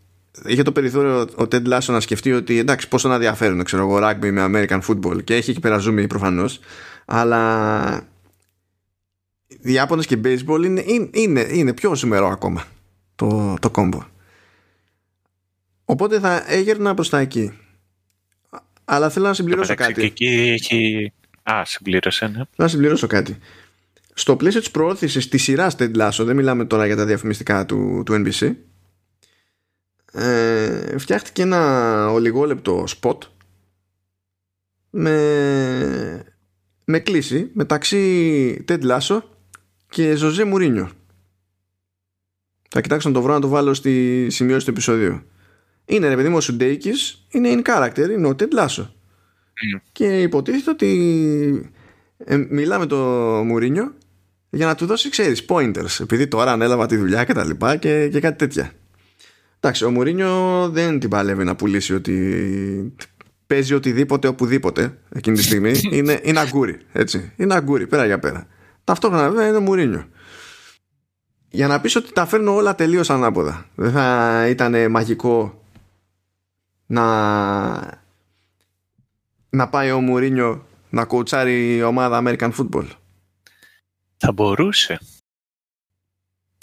είχε 0.45 0.63
το 0.63 0.71
περιθώριο 0.71 1.19
ο 1.21 1.47
Ted 1.51 1.67
Lasso 1.67 1.85
να 1.85 1.99
σκεφτεί 1.99 2.31
ότι 2.31 2.57
εντάξει 2.57 2.87
πόσο 2.87 3.07
να 3.07 3.17
διαφέρουν 3.17 3.63
ξέρω 3.63 3.83
εγώ 3.83 3.99
rugby 4.01 4.31
με 4.31 4.45
American 4.51 4.79
football 4.81 5.23
και 5.23 5.35
έχει 5.35 5.51
εκεί 5.51 5.59
πέρα 5.59 5.77
ζούμι 5.77 6.07
προφανώς 6.07 6.59
αλλά 7.05 8.07
οι 9.63 9.71
Ιάπωνες 9.71 10.05
και 10.05 10.19
baseball 10.23 10.63
είναι, 10.65 10.83
είναι, 10.85 11.09
είναι, 11.11 11.47
είναι 11.51 11.73
πιο 11.73 11.95
ζουμερό 11.95 12.27
ακόμα 12.27 12.65
το, 13.15 13.55
το 13.61 13.69
κόμπο 13.69 14.03
οπότε 15.85 16.19
θα 16.19 16.43
έγερνα 16.47 16.93
προς 16.93 17.09
τα 17.09 17.19
εκεί 17.19 17.53
αλλά 18.85 19.09
θέλω 19.09 19.27
να 19.27 19.33
συμπληρώσω 19.33 19.69
μεταξύ 19.69 19.93
κάτι 19.93 20.11
και 20.11 20.25
εκεί 20.25 20.49
έχει... 20.49 21.11
Α, 21.43 21.65
συμπλήρωσε, 21.65 22.27
ναι. 22.27 22.41
να 22.55 22.67
συμπληρώσω 22.67 23.07
κάτι. 23.07 23.37
Στο 24.13 24.35
πλαίσιο 24.35 24.59
της 24.59 24.71
προώθησης 24.71 25.27
της 25.27 25.43
σειράς 25.43 25.75
Ted 25.79 25.95
Lasso, 25.95 26.23
δεν 26.25 26.35
μιλάμε 26.35 26.65
τώρα 26.65 26.85
για 26.85 26.95
τα 26.95 27.05
διαφημιστικά 27.05 27.65
του, 27.65 28.03
του 28.05 28.13
NBC, 28.13 28.55
ε, 30.13 30.97
φτιάχτηκε 30.97 31.41
ένα 31.41 32.11
ολιγόλεπτο 32.11 32.85
spot 32.99 33.17
με, 34.89 36.23
με 36.85 36.99
κλίση 36.99 37.49
μεταξύ 37.53 38.65
Ted 38.67 38.81
Lasso 38.81 39.21
και 39.93 40.15
Ζωζέ 40.15 40.43
Μουρίνιο. 40.43 40.89
Θα 42.69 42.81
κοιτάξω 42.81 43.07
να 43.09 43.15
το 43.15 43.21
βρω 43.21 43.33
να 43.33 43.39
το 43.39 43.47
βάλω 43.47 43.73
στη 43.73 44.27
σημειώση 44.29 44.65
του 44.65 44.71
επεισοδίου. 44.71 45.21
Είναι 45.85 46.07
ρε 46.07 46.15
παιδί 46.15 46.29
μου 46.29 46.35
ο 46.35 46.41
Σουντέικης, 46.41 47.25
είναι 47.29 47.49
in 47.53 47.61
character, 47.69 48.09
είναι 48.09 48.27
ο 48.27 48.35
Ted 48.39 48.59
Lasso. 48.59 48.87
Και 49.91 50.21
υποτίθεται 50.21 50.69
ότι 50.69 51.71
ε, 52.17 52.37
μιλάμε 52.49 52.85
το 52.85 52.97
Μουρίνιο 53.45 53.93
για 54.49 54.65
να 54.65 54.75
του 54.75 54.85
δώσει, 54.85 55.09
ξέρεις, 55.09 55.45
pointers. 55.47 55.99
Επειδή 55.99 56.27
τώρα 56.27 56.51
ανέλαβα 56.51 56.85
τη 56.85 56.97
δουλειά 56.97 57.23
και 57.23 57.33
τα 57.33 57.45
λοιπά 57.45 57.75
και, 57.75 58.07
και 58.07 58.19
κάτι 58.19 58.37
τέτοια. 58.37 58.71
Εντάξει, 59.59 59.85
ο 59.85 59.91
Μουρίνιο 59.91 60.69
δεν 60.69 60.99
την 60.99 61.09
παλεύει 61.09 61.43
να 61.43 61.55
πουλήσει 61.55 61.93
ότι 61.93 62.93
παίζει 63.47 63.73
οτιδήποτε 63.73 64.27
οπουδήποτε 64.27 64.97
εκείνη 65.09 65.37
τη 65.37 65.43
στιγμή. 65.43 65.71
είναι, 65.97 66.19
είναι 66.23 66.39
αγκούρι, 66.39 66.77
έτσι. 66.91 67.31
Είναι 67.35 67.53
αγκούρι, 67.53 67.87
πέρα 67.87 68.05
για 68.05 68.19
πέρα. 68.19 68.47
Ταυτόχρονα 68.83 69.29
βέβαια 69.29 69.47
είναι 69.47 69.59
Μουρίνιο. 69.59 70.07
Για 71.49 71.67
να 71.67 71.81
πεις 71.81 71.95
ότι 71.95 72.11
τα 72.13 72.25
φέρνω 72.25 72.53
όλα 72.55 72.75
τελείως 72.75 73.09
ανάποδα. 73.09 73.65
Δεν 73.75 73.91
θα 73.91 74.45
ήταν 74.49 74.91
μαγικό 74.91 75.63
να 76.85 78.01
να 79.49 79.69
πάει 79.69 79.91
ο 79.91 79.99
Μουρίνιο 80.01 80.65
να 80.89 81.05
κοουτσάρει 81.05 81.75
η 81.75 81.83
ομάδα 81.83 82.21
American 82.25 82.51
Football; 82.53 82.87
Θα 84.17 84.31
μπορούσε. 84.31 84.99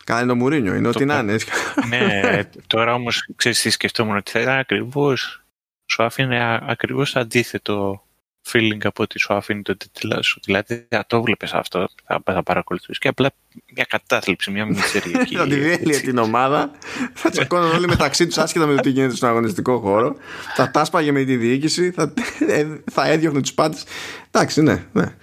Καλά 0.04 0.20
είναι 0.22 0.32
ο 0.32 0.34
Μουρίνιο, 0.34 0.74
είναι 0.74 0.88
ό,τι 0.88 1.04
να 1.04 1.14
πα- 1.14 1.20
είναι. 1.20 1.32
έτσι. 1.32 1.46
ναι, 1.88 2.44
τώρα 2.66 2.94
όμως 2.94 3.28
ξέρεις 3.36 3.60
τι 3.60 3.70
σκεφτόμουν 3.70 4.16
ότι 4.16 4.30
θα 4.30 4.40
ήταν 4.40 4.58
ακριβώς 4.58 5.42
σου 5.86 6.02
άφηνε 6.02 6.40
α- 6.44 6.64
ακριβώς 6.68 7.16
αντίθετο 7.16 8.04
feeling 8.52 8.78
από 8.82 9.02
ότι 9.02 9.18
σου 9.18 9.34
άφηνε 9.34 9.62
το 9.62 9.76
τίτλο 9.76 10.22
σου. 10.22 10.40
Δηλαδή 10.44 10.86
θα 10.88 11.04
το 11.06 11.22
βλέπεις 11.22 11.52
αυτό, 11.52 11.88
θα, 12.04 12.22
θα 12.24 12.42
παρακολουθείς 12.42 12.98
και 12.98 13.08
απλά 13.08 13.30
μια 13.74 13.84
κατάθλιψη, 13.88 14.50
μια 14.50 14.66
μισεριακή. 14.66 15.36
Θα 15.40 15.46
τη 15.46 15.54
διέλυε 15.54 16.00
την 16.00 16.18
ομάδα, 16.18 16.70
θα 17.14 17.30
τσακώναν 17.30 17.70
όλοι 17.70 17.86
μεταξύ 17.86 18.26
τους 18.26 18.38
άσχετα 18.38 18.66
με 18.66 18.74
το 18.74 18.80
τι 18.80 18.90
γίνεται 18.90 19.14
στον 19.14 19.28
αγωνιστικό 19.28 19.78
χώρο. 19.78 20.16
Θα 20.54 20.70
τάσπαγε 20.70 21.12
με 21.12 21.24
τη 21.24 21.36
διοίκηση, 21.36 21.90
θα, 21.90 22.12
ε, 22.48 22.66
θα 22.90 23.06
έδιωχνε 23.06 23.40
τους 23.40 23.54
πάντες. 23.54 23.84
Εντάξει, 24.30 24.62
ναι, 24.62 24.84
ναι. 24.92 25.16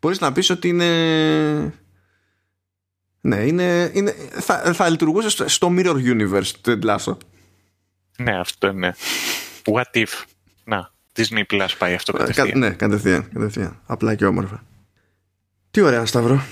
Μπορείς 0.00 0.20
να 0.20 0.32
πεις 0.32 0.50
ότι 0.50 0.68
είναι. 0.68 1.74
Ναι, 3.20 3.36
είναι, 3.36 3.90
είναι, 3.94 4.14
θα, 4.30 4.72
θα 4.74 4.88
λειτουργούσε 4.88 5.28
στο, 5.28 5.48
στο 5.48 5.74
Mirror 5.76 5.94
Universe 5.94 6.50
του 6.60 6.70
Εντλάσο. 6.70 7.18
ναι, 8.18 8.38
αυτό 8.38 8.72
ναι. 8.72 8.90
What 9.64 9.96
if; 9.96 10.24
Να, 10.64 10.92
Disney 11.18 11.42
Plus 11.52 11.68
πάει 11.78 11.94
αυτό 11.94 12.12
Κα, 12.12 12.18
κατευθείαν. 12.18 12.58
ναι, 12.58 12.70
κατευθείαν, 12.70 13.28
κατευθείαν. 13.32 13.80
Απλά 13.86 14.14
και 14.14 14.26
όμορφα. 14.26 14.64
Τι 15.70 15.80
ωραία, 15.80 16.06
Σταύρο. 16.06 16.44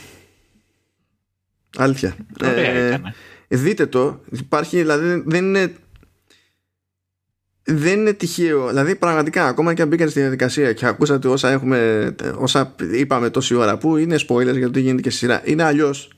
Αλήθεια. 1.77 2.17
Ωραία 2.43 2.65
Ε, 2.65 2.87
ήταν. 2.87 3.15
δείτε 3.49 3.87
το. 3.87 4.21
Υπάρχει, 4.31 4.77
δηλαδή, 4.77 5.23
δεν 5.27 5.45
είναι. 5.45 5.75
Δεν 7.69 7.99
είναι 8.01 8.13
τυχαίο. 8.13 8.69
Δηλαδή, 8.69 8.97
πραγματικά, 8.97 9.47
ακόμα 9.47 9.75
και 9.75 9.83
αν 9.83 9.89
μπήκατε 9.89 10.11
στη 10.11 10.21
διαδικασία 10.21 10.73
και 10.73 10.87
ακούσατε 10.87 11.29
όσα, 11.29 11.51
έχουμε, 11.51 12.15
όσα 12.37 12.75
είπαμε 12.93 13.31
τόση 13.31 13.55
ώρα, 13.55 13.79
που 13.79 13.97
είναι 13.97 14.17
spoilers 14.29 14.57
για 14.57 14.67
το 14.67 14.71
τι 14.71 14.81
γίνεται 14.81 15.03
και 15.03 15.11
στη 15.11 15.19
σειρά, 15.19 15.43
είναι 15.45 15.63
αλλιώς 15.63 16.11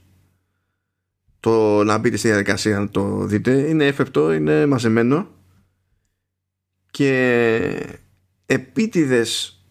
το 1.41 1.85
να 1.85 1.99
μπείτε 1.99 2.17
στη 2.17 2.29
διαδικασία 2.29 2.79
να 2.79 2.89
το 2.89 3.25
δείτε. 3.25 3.53
Είναι 3.69 3.87
εφεπτό, 3.87 4.33
είναι 4.33 4.67
μαζεμένο 4.67 5.29
και 6.91 8.01
επίτηδες 8.51 9.63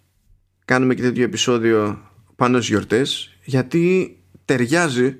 κάνουμε 0.66 0.96
και 0.96 1.02
τέτοιο 1.02 1.24
επεισόδιο 1.24 2.02
πάνω 2.36 2.58
στις 2.58 2.70
γιορτές 2.70 3.38
γιατί 3.44 4.18
ταιριάζει 4.46 5.18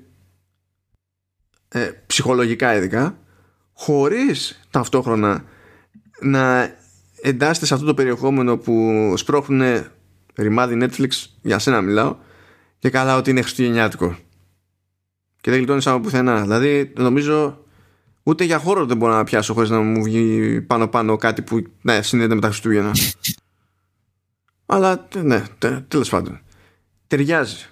ε, 1.68 1.90
ψυχολογικά 2.06 2.76
ειδικά 2.76 3.18
χωρίς 3.72 4.60
ταυτόχρονα 4.70 5.44
να 6.20 6.74
εντάσσεται 7.22 7.66
σε 7.66 7.74
αυτό 7.74 7.86
το 7.86 7.94
περιεχόμενο 7.94 8.56
που 8.56 9.14
σπρώχνουν 9.16 9.86
ρημάδι 10.34 10.78
Netflix, 10.80 11.08
για 11.42 11.58
σένα 11.58 11.80
μιλάω, 11.80 12.16
και 12.78 12.90
καλά 12.90 13.16
ότι 13.16 13.30
είναι 13.30 13.40
χριστουγεννιάτικο. 13.40 14.16
Και 15.40 15.50
δεν 15.50 15.58
γλιτώνεις 15.58 15.86
από 15.86 16.00
πουθενά. 16.00 16.42
Δηλαδή, 16.42 16.92
νομίζω 16.96 17.64
ούτε 18.22 18.44
για 18.44 18.58
χώρο 18.58 18.86
δεν 18.86 18.96
μπορώ 18.96 19.12
να 19.12 19.24
πιάσω 19.24 19.54
χωρίς 19.54 19.70
να 19.70 19.80
μου 19.80 20.02
βγει 20.02 20.60
πάνω-πάνω 20.60 21.16
κάτι 21.16 21.42
που 21.42 21.62
ναι, 21.82 22.02
συνδέεται 22.02 22.34
με 22.34 22.40
τα 22.40 22.48
Χριστούγεννα. 22.48 22.92
Αλλά 24.70 25.08
ναι, 25.14 25.44
τέλος 25.88 26.08
πάντων. 26.08 26.40
Ταιριάζει. 27.06 27.66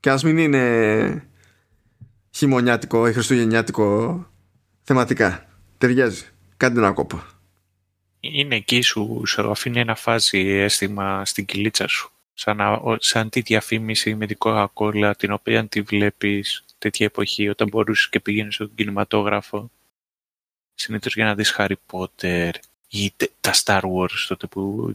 Και 0.00 0.10
ας 0.10 0.22
μην 0.22 0.38
είναι 0.38 1.28
χειμωνιάτικο 2.30 3.08
ή 3.08 3.12
χριστουγεννιάτικο 3.12 4.26
θεματικά. 4.82 5.46
Ταιριάζει. 5.78 6.24
Κάντε 6.56 6.78
ένα 6.78 6.92
κόπο. 6.92 7.22
Είναι 8.20 8.56
εκεί 8.56 8.80
σου, 8.80 9.22
σου 9.26 9.50
αφήνει 9.50 9.80
ένα 9.80 9.94
φάζι 9.94 10.38
αίσθημα 10.38 11.24
στην 11.24 11.44
κυλίτσα 11.44 11.86
σου. 11.86 12.10
Σαν, 12.34 12.58
σαν 12.98 13.28
τη 13.28 13.40
διαφήμιση 13.40 14.14
με 14.14 14.26
την 14.26 14.36
Coca-Cola 14.40 15.12
την 15.18 15.32
οποία 15.32 15.66
τη 15.66 15.80
βλέπεις 15.80 16.64
τέτοια 16.78 17.06
εποχή 17.06 17.48
όταν 17.48 17.68
μπορούσες 17.68 18.08
και 18.08 18.20
πήγαινε 18.20 18.50
στον 18.50 18.74
κινηματόγραφο 18.74 19.70
συνήθως 20.74 21.14
για 21.14 21.24
να 21.24 21.34
δεις 21.34 21.54
Harry 21.58 21.74
Potter 21.90 22.50
ή 22.88 23.12
τα 23.40 23.52
Star 23.64 23.80
Wars 23.80 24.24
τότε 24.28 24.46
που 24.46 24.94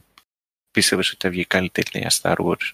πίστευες 0.78 1.10
ότι 1.10 1.18
θα 1.22 1.30
βγει 1.30 1.46
καλύτερη 1.46 1.90
ταινία 1.92 2.12
Star 2.22 2.36
Wars 2.36 2.72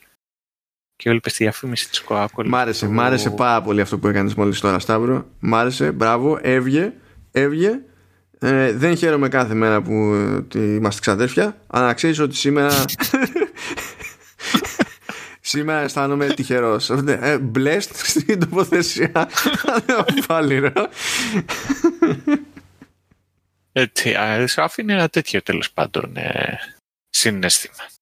και 0.95 1.09
έβλεπες 1.09 1.33
τη 1.33 1.43
διαφήμιση 1.43 1.89
της 1.89 2.03
Coca-Cola. 2.07 2.45
Μ' 2.45 2.55
άρεσε, 2.55 2.87
μ' 2.87 2.99
άρεσε 2.99 3.29
πάρα 3.29 3.61
πολύ 3.61 3.81
αυτό 3.81 3.97
που 3.97 4.07
έκανες 4.07 4.33
μόλις 4.33 4.59
τώρα 4.59 4.79
Σταύρο. 4.79 5.27
Μ' 5.39 5.55
άρεσε, 5.55 5.91
μπράβο, 5.91 6.39
έβγε, 6.41 6.93
έβγε. 7.31 7.81
Ε, 8.39 8.71
δεν 8.71 8.97
χαίρομαι 8.97 9.27
κάθε 9.27 9.53
μέρα 9.53 9.81
που 9.81 9.91
ε, 10.55 10.59
είμαστε 10.59 11.01
ξαδέρφια, 11.01 11.57
αλλά 11.67 11.85
να 11.85 11.93
ξέρεις 11.93 12.19
ότι 12.19 12.35
σήμερα 12.35 12.69
Σήμερα 15.45 15.79
αισθάνομαι 15.79 16.27
τυχερός. 16.27 16.89
Ε, 16.89 17.39
blessed 17.55 17.95
στην 18.13 18.39
τοποθεσία. 18.39 19.29
Πάλι 20.27 20.59
ρε. 20.59 20.71
Έτσι, 23.71 24.15
σου 24.47 24.61
αφήνει 24.61 24.93
ένα 24.93 25.09
τέτοιο 25.09 25.41
τέλος 25.41 25.71
πάντων 25.71 26.17
ε, 26.17 26.59
συνέστημα. 27.09 27.92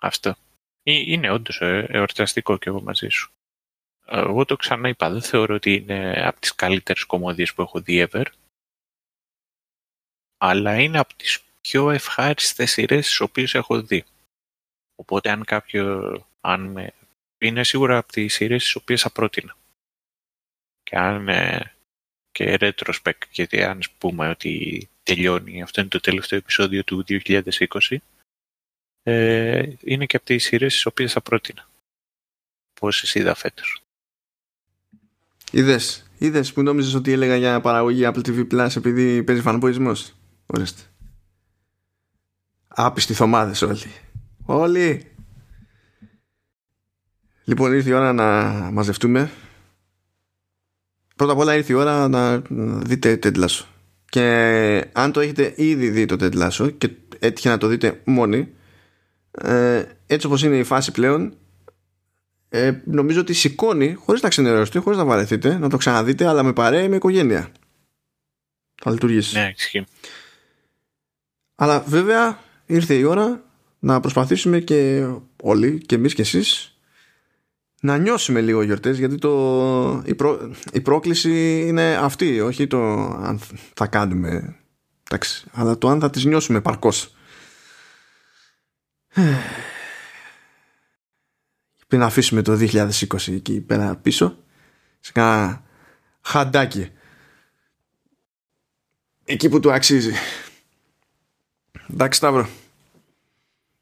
Αυτό. 0.00 0.36
Είναι 0.82 1.30
όντως 1.30 1.60
ε, 1.60 1.86
εορταστικό 1.88 2.58
και 2.58 2.68
εγώ 2.68 2.82
μαζί 2.82 3.08
σου. 3.08 3.32
Εγώ 4.06 4.44
το 4.44 4.56
ξαναείπα, 4.56 5.10
δεν 5.10 5.22
θεωρώ 5.22 5.54
ότι 5.54 5.72
είναι 5.74 6.26
από 6.26 6.40
τις 6.40 6.54
καλύτερες 6.54 7.04
κομμωδίες 7.04 7.54
που 7.54 7.62
έχω 7.62 7.80
δει 7.80 8.08
ever. 8.10 8.24
Αλλά 10.36 10.80
είναι 10.80 10.98
από 10.98 11.14
τις 11.14 11.44
πιο 11.60 11.90
ευχάριστες 11.90 12.70
σειρές 12.70 13.06
τις 13.06 13.20
οποίες 13.20 13.54
έχω 13.54 13.82
δει. 13.82 14.04
Οπότε 14.94 15.30
αν 15.30 15.44
κάποιο 15.44 16.14
αν 16.40 16.60
με... 16.66 16.92
είναι 17.38 17.64
σίγουρα 17.64 17.98
από 17.98 18.12
τις 18.12 18.34
σειρές 18.34 18.62
τις 18.62 18.74
οποίες 18.74 19.02
θα 19.02 19.10
πρότεινα. 19.10 19.56
Και 20.82 20.96
αν 20.96 21.28
και 22.32 22.56
retrospect, 22.60 23.28
γιατί 23.30 23.62
αν 23.62 23.80
πούμε 23.98 24.28
ότι 24.28 24.88
τελειώνει, 25.02 25.62
αυτό 25.62 25.80
είναι 25.80 25.90
το 25.90 26.00
τελευταίο 26.00 26.38
επεισόδιο 26.38 26.84
του 26.84 27.04
2020, 27.08 27.96
ε, 29.02 29.62
είναι 29.80 30.06
και 30.06 30.16
από 30.16 30.24
τις 30.24 30.44
σειρές 30.44 30.72
τις 30.72 30.86
οποίες 30.86 31.12
θα 31.12 31.20
πρότεινα. 31.20 31.68
Πώς 32.80 33.14
είδα 33.14 33.34
φέτος. 33.34 33.82
Είδες, 35.50 36.10
είδες 36.18 36.52
που 36.52 36.62
νόμιζες 36.62 36.94
ότι 36.94 37.12
έλεγα 37.12 37.36
για 37.36 37.60
παραγωγή 37.60 38.02
Apple 38.04 38.26
TV 38.26 38.46
Plus 38.52 38.76
επειδή 38.76 39.22
παίζει 39.22 39.42
φανοποϊσμός. 39.42 40.14
Ορίστε. 40.46 40.82
Άπιστοι 42.68 43.14
θωμάδες 43.14 43.62
όλοι. 43.62 43.92
Όλοι. 44.44 45.10
Λοιπόν, 47.44 47.72
ήρθε 47.72 47.90
η 47.90 47.92
ώρα 47.92 48.12
να 48.12 48.26
μαζευτούμε. 48.72 49.30
Πρώτα 51.16 51.32
απ' 51.32 51.38
όλα 51.38 51.54
ήρθε 51.54 51.72
η 51.72 51.76
ώρα 51.76 52.08
να 52.08 52.38
δείτε 52.82 53.18
Ted 53.22 53.44
Και 54.08 54.24
αν 54.92 55.12
το 55.12 55.20
έχετε 55.20 55.54
ήδη 55.56 55.88
δει 55.88 56.06
το 56.06 56.16
Ted 56.20 56.72
και 56.78 56.90
έτυχε 57.18 57.48
να 57.48 57.58
το 57.58 57.66
δείτε 57.66 58.00
μόνοι, 58.04 58.54
ε, 59.30 59.82
έτσι 60.06 60.26
όπως 60.26 60.42
είναι 60.42 60.56
η 60.56 60.64
φάση 60.64 60.92
πλέον, 60.92 61.34
ε, 62.48 62.72
νομίζω 62.84 63.20
ότι 63.20 63.32
σηκώνει, 63.32 63.94
χωρίς 63.94 64.22
να 64.22 64.28
ξενερώσετε, 64.28 64.78
χωρίς 64.78 64.98
να 64.98 65.04
βαρεθείτε, 65.04 65.58
να 65.58 65.68
το 65.68 65.76
ξαναδείτε, 65.76 66.26
αλλά 66.26 66.42
με 66.42 66.52
παρέα 66.52 66.88
με 66.88 66.96
οικογένεια. 66.96 67.48
Θα 68.82 68.90
λειτουργήσει. 68.90 69.36
Ναι, 69.36 69.52
ισχύει. 69.56 69.84
Αλλά 71.54 71.80
βέβαια 71.86 72.38
ήρθε 72.66 72.94
η 72.94 73.02
ώρα 73.02 73.44
να 73.78 74.00
προσπαθήσουμε 74.00 74.60
και 74.60 75.08
όλοι, 75.42 75.78
και 75.86 75.94
εμείς 75.94 76.14
και 76.14 76.22
εσείς, 76.22 76.74
να 77.80 77.98
νιώσουμε 77.98 78.40
λίγο 78.40 78.62
γιορτές 78.62 78.98
γιατί 78.98 79.18
το, 79.18 80.02
η, 80.06 80.16
η 80.72 80.80
πρόκληση 80.80 81.64
είναι 81.66 81.96
αυτή 81.96 82.40
όχι 82.40 82.66
το 82.66 82.80
αν 83.02 83.40
θα 83.74 83.86
κάνουμε 83.86 84.56
εντάξει, 85.02 85.44
αλλά 85.52 85.78
το 85.78 85.88
αν 85.88 86.00
θα 86.00 86.10
τις 86.10 86.24
νιώσουμε 86.24 86.60
παρκώς 86.60 87.14
πριν 91.86 92.02
αφήσουμε 92.02 92.42
το 92.42 92.52
2020 92.52 93.32
εκεί 93.32 93.60
πέρα 93.60 93.96
πίσω 93.96 94.38
σε 95.00 95.12
κάνα 95.12 95.62
χαντάκι. 96.20 96.90
Εκεί 99.24 99.48
που 99.48 99.60
του 99.60 99.72
αξίζει. 99.72 100.14
Εντάξει 101.90 102.18
Σταύρο. 102.18 102.48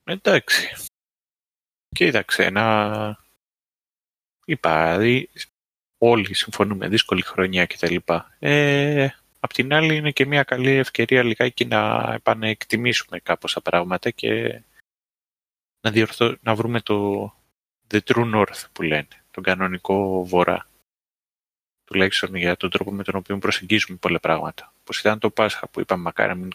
Εντάξει. 0.04 0.76
Κοίταξε 1.88 2.44
ένα 2.44 3.18
είπα, 4.44 4.98
δηλαδή 4.98 5.30
όλοι 5.98 6.34
συμφωνούμε, 6.34 6.88
δύσκολη 6.88 7.22
χρονιά 7.22 7.66
κτλ. 7.66 7.96
Ε, 8.38 9.08
απ' 9.40 9.52
την 9.52 9.72
άλλη 9.72 9.96
είναι 9.96 10.10
και 10.10 10.26
μια 10.26 10.42
καλή 10.42 10.70
ευκαιρία 10.70 11.22
λιγάκι 11.22 11.64
να 11.64 12.12
επανεκτιμήσουμε 12.14 13.18
κάπως 13.18 13.52
τα 13.52 13.60
πράγματα 13.60 14.10
και 14.10 14.62
να, 15.88 15.94
διορθώ, 15.94 16.36
να 16.42 16.54
βρούμε 16.54 16.80
το 16.80 17.24
the 17.90 17.98
true 18.04 18.34
north 18.34 18.64
που 18.72 18.82
λένε, 18.82 19.08
τον 19.30 19.42
κανονικό 19.42 20.24
βορρά. 20.24 20.68
Τουλάχιστον 21.84 22.34
για 22.36 22.56
τον 22.56 22.70
τρόπο 22.70 22.92
με 22.92 23.02
τον 23.02 23.14
οποίο 23.16 23.38
προσεγγίζουμε 23.38 23.98
πολλά 23.98 24.20
πράγματα. 24.20 24.72
Όπως 24.80 24.98
ήταν 24.98 25.18
το 25.18 25.30
Πάσχα 25.30 25.68
που 25.68 25.80
είπαμε 25.80 26.02
μακάρι 26.02 26.28
να 26.28 26.34
μην 26.34 26.50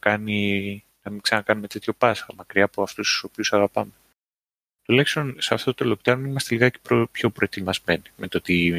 κάνει, 0.00 0.84
να 1.02 1.10
μην 1.10 1.20
ξανακάνουμε 1.20 1.66
τέτοιο 1.66 1.92
Πάσχα, 1.92 2.34
μακριά 2.36 2.64
από 2.64 2.82
αυτούς 2.82 3.08
τους 3.08 3.22
οποίους 3.22 3.52
αγαπάμε 3.52 3.92
τουλάχιστον 4.88 5.34
σε 5.38 5.54
αυτό 5.54 5.74
το 5.74 5.90
lockdown 5.90 6.18
είμαστε 6.18 6.54
λιγάκι 6.54 6.78
πιο 7.10 7.30
προετοιμασμένοι 7.30 8.02
με 8.16 8.28
το 8.28 8.40
τι 8.40 8.72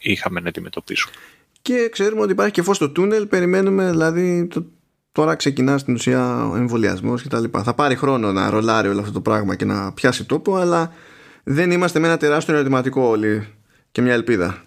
είχαμε 0.00 0.40
να 0.40 0.48
αντιμετωπίσουμε. 0.48 1.14
Και 1.62 1.88
ξέρουμε 1.92 2.20
ότι 2.20 2.32
υπάρχει 2.32 2.52
και 2.52 2.62
φως 2.62 2.76
στο 2.76 2.90
τούνελ, 2.90 3.26
περιμένουμε 3.26 3.90
δηλαδή 3.90 4.46
το, 4.46 4.66
τώρα 5.14 5.34
ξεκινά 5.34 5.78
στην 5.78 5.94
ουσία 5.94 6.48
ο 6.48 6.56
εμβολιασμός 6.56 7.22
κτλ. 7.22 7.44
Θα 7.62 7.74
πάρει 7.74 7.96
χρόνο 7.96 8.32
να 8.32 8.50
ρολάρει 8.50 8.88
όλο 8.88 9.00
αυτό 9.00 9.12
το 9.12 9.20
πράγμα 9.20 9.56
και 9.56 9.64
να 9.64 9.92
πιάσει 9.92 10.24
τόπο, 10.24 10.56
αλλά 10.56 10.92
δεν 11.44 11.70
είμαστε 11.70 11.98
με 11.98 12.06
ένα 12.06 12.16
τεράστιο 12.16 12.54
ερωτηματικό 12.54 13.02
όλοι 13.02 13.48
και 13.92 14.02
μια 14.02 14.12
ελπίδα. 14.12 14.64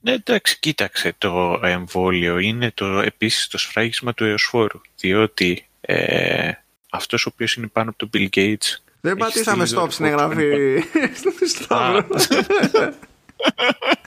Ναι, 0.00 0.12
εντάξει, 0.12 0.58
κοίταξε 0.58 1.14
το 1.18 1.60
εμβόλιο. 1.62 2.38
Είναι 2.38 2.70
το, 2.74 2.86
επίσης 3.00 3.46
το 3.46 3.58
σφράγισμα 3.58 4.14
του 4.14 4.24
εωσφόρου, 4.24 4.80
διότι 4.96 5.66
ε, 5.80 6.50
αυτός 6.90 7.26
ο 7.26 7.30
οποίος 7.32 7.54
είναι 7.54 7.66
πάνω 7.66 7.90
από 7.90 7.98
τον 7.98 8.10
Bill 8.12 8.28
Gates. 8.36 8.76
Δεν 9.00 9.16
πατήσαμε 9.16 9.66
stop 9.74 9.86
στην 9.90 10.04
εγγραφή. 10.04 10.82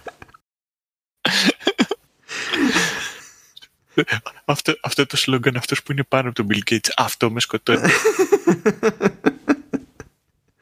αυτό, 4.45 4.73
αυτό 4.81 5.05
το 5.05 5.17
σλόγκαν 5.17 5.55
αυτός 5.55 5.83
που 5.83 5.91
είναι 5.91 6.03
πάνω 6.03 6.29
από 6.29 6.43
τον 6.43 6.47
Bill 6.49 6.71
Gates. 6.71 6.89
Αυτό 6.97 7.31
με 7.31 7.39
σκοτώνει. 7.39 7.79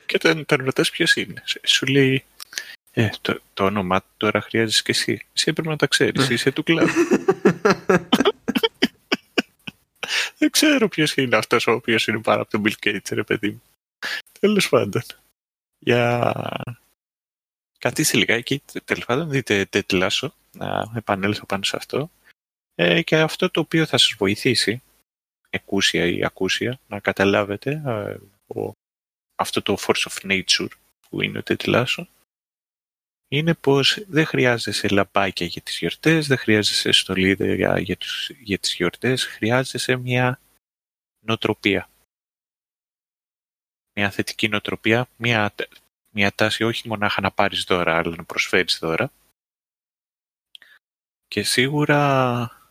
και 0.05 0.17
τον, 0.17 0.45
τον 0.45 0.65
ρωτάς 0.65 0.89
ποιος 0.89 1.15
είναι. 1.15 1.43
Σου 1.63 1.85
λέει 1.85 2.23
ε, 2.91 3.09
το, 3.21 3.41
το 3.53 3.63
όνομά 3.63 4.01
του 4.01 4.07
τώρα 4.17 4.41
χρειάζεσαι 4.41 4.81
και 4.81 4.91
εσύ. 4.91 5.11
Εσύ 5.33 5.49
έπρεπε 5.49 5.69
να 5.69 5.75
τα 5.75 5.87
ξέρεις. 5.87 6.29
Είσαι 6.29 6.51
του 6.51 6.63
κλάδου. 6.63 6.93
Δεν 10.37 10.49
ξέρω 10.49 10.87
ποιος 10.87 11.15
είναι 11.15 11.35
αυτός 11.35 11.67
ο 11.67 11.71
οποίος 11.71 12.07
είναι 12.07 12.19
πάνω 12.19 12.41
από 12.41 12.51
τον 12.51 12.63
Bill 12.65 12.73
Gates, 12.85 13.09
ρε 13.09 13.23
παιδί 13.23 13.49
μου. 13.49 13.61
Τέλος 14.39 14.69
πάντων. 14.69 15.01
Για. 15.79 16.33
Καθίστε 17.77 18.17
λιγάκι, 18.17 18.61
τέλος 18.85 19.05
πάντων, 19.05 19.29
δείτε 19.29 19.65
τετλάσο, 19.65 20.33
να 20.51 20.91
επανέλθω 20.95 21.45
πάνω 21.45 21.63
σε 21.63 21.75
αυτό. 21.75 22.09
Ε, 22.75 23.01
και 23.01 23.19
αυτό 23.19 23.51
το 23.51 23.59
οποίο 23.59 23.85
θα 23.85 23.97
σας 23.97 24.15
βοηθήσει, 24.17 24.81
εκούσια 25.49 26.05
ή 26.05 26.23
ακούσια, 26.23 26.79
να 26.87 26.99
καταλάβετε 26.99 27.81
ε, 27.85 28.17
ο, 28.59 28.71
αυτό 29.35 29.61
το 29.61 29.77
force 29.79 30.09
of 30.09 30.31
nature 30.31 30.69
που 31.09 31.21
είναι 31.21 31.37
ο 31.37 31.43
τετλάσο, 31.43 32.07
είναι 33.27 33.53
πως 33.53 34.03
δεν 34.07 34.25
χρειάζεσαι 34.25 34.87
λαμπάκια 34.87 35.45
για 35.45 35.61
τις 35.61 35.77
γιορτές, 35.77 36.27
δεν 36.27 36.37
χρειάζεσαι 36.37 36.91
στολίδια 36.91 37.79
για, 37.79 37.97
τους, 37.97 38.29
για 38.29 38.57
τις 38.57 38.73
γιορτές, 38.73 39.25
χρειάζεσαι 39.25 39.95
μια 39.95 40.39
νοοτροπία. 41.25 41.89
Μια 43.93 44.09
θετική 44.09 44.47
νοοτροπία, 44.47 45.07
μια, 45.17 45.53
μια 46.09 46.31
τάση 46.31 46.63
όχι 46.63 46.87
μονάχα 46.87 47.21
να 47.21 47.31
πάρεις 47.31 47.63
δώρα, 47.63 47.97
αλλά 47.97 48.15
να 48.15 48.23
προσφέρεις 48.23 48.79
δώρα. 48.79 49.11
Και 51.27 51.43
σίγουρα 51.43 52.64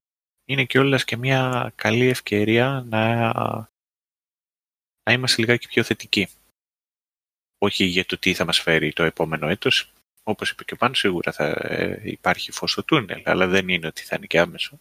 είναι 0.44 0.64
και 0.64 0.78
όλας 0.78 1.04
και 1.04 1.16
μια 1.16 1.72
καλή 1.74 2.06
ευκαιρία 2.06 2.84
να, 2.88 3.32
να 5.02 5.12
είμαστε 5.12 5.40
λιγάκι 5.40 5.66
πιο 5.66 5.82
θετικοί. 5.82 6.28
Όχι 7.58 7.84
για 7.84 8.06
το 8.06 8.18
τι 8.18 8.34
θα 8.34 8.44
μας 8.44 8.60
φέρει 8.60 8.92
το 8.92 9.02
επόμενο 9.02 9.48
έτος, 9.48 9.92
όπως 10.22 10.50
είπε 10.50 10.64
και 10.64 10.74
πάνω, 10.74 10.94
σίγουρα 10.94 11.32
θα 11.32 11.44
ε, 11.44 12.00
υπάρχει 12.10 12.52
φως 12.52 12.70
στο 12.70 12.84
τούνελ, 12.84 13.22
αλλά 13.24 13.46
δεν 13.46 13.68
είναι 13.68 13.86
ότι 13.86 14.02
θα 14.02 14.16
είναι 14.16 14.26
και 14.26 14.38
άμεσο. 14.38 14.78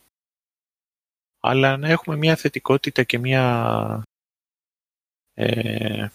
Αλλά 1.39 1.77
να 1.77 1.87
έχουμε 1.87 2.15
μια 2.15 2.35
θετικότητα 2.35 3.03
και 3.03 3.17
μια... 3.17 4.03
Ε, 5.33 6.07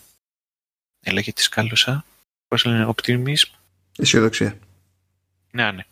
έλεγε 1.00 1.32
της 1.32 1.44
σκάλωσα, 1.44 2.04
πώς 2.48 2.64
λένε, 2.64 2.94
optimism. 2.96 3.50
Αισιοδοξία. 3.96 4.58
Ναι, 5.50 5.72
ναι. 5.72 5.84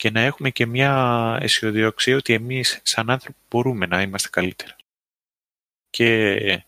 Και 0.00 0.10
να 0.10 0.20
έχουμε 0.20 0.50
και 0.50 0.66
μια 0.66 1.38
αισιοδοξία 1.40 2.16
ότι 2.16 2.32
εμείς 2.32 2.80
σαν 2.82 3.10
άνθρωποι 3.10 3.38
μπορούμε 3.50 3.86
να 3.86 4.02
είμαστε 4.02 4.28
καλύτερα. 4.28 4.76
Και, 5.90 6.64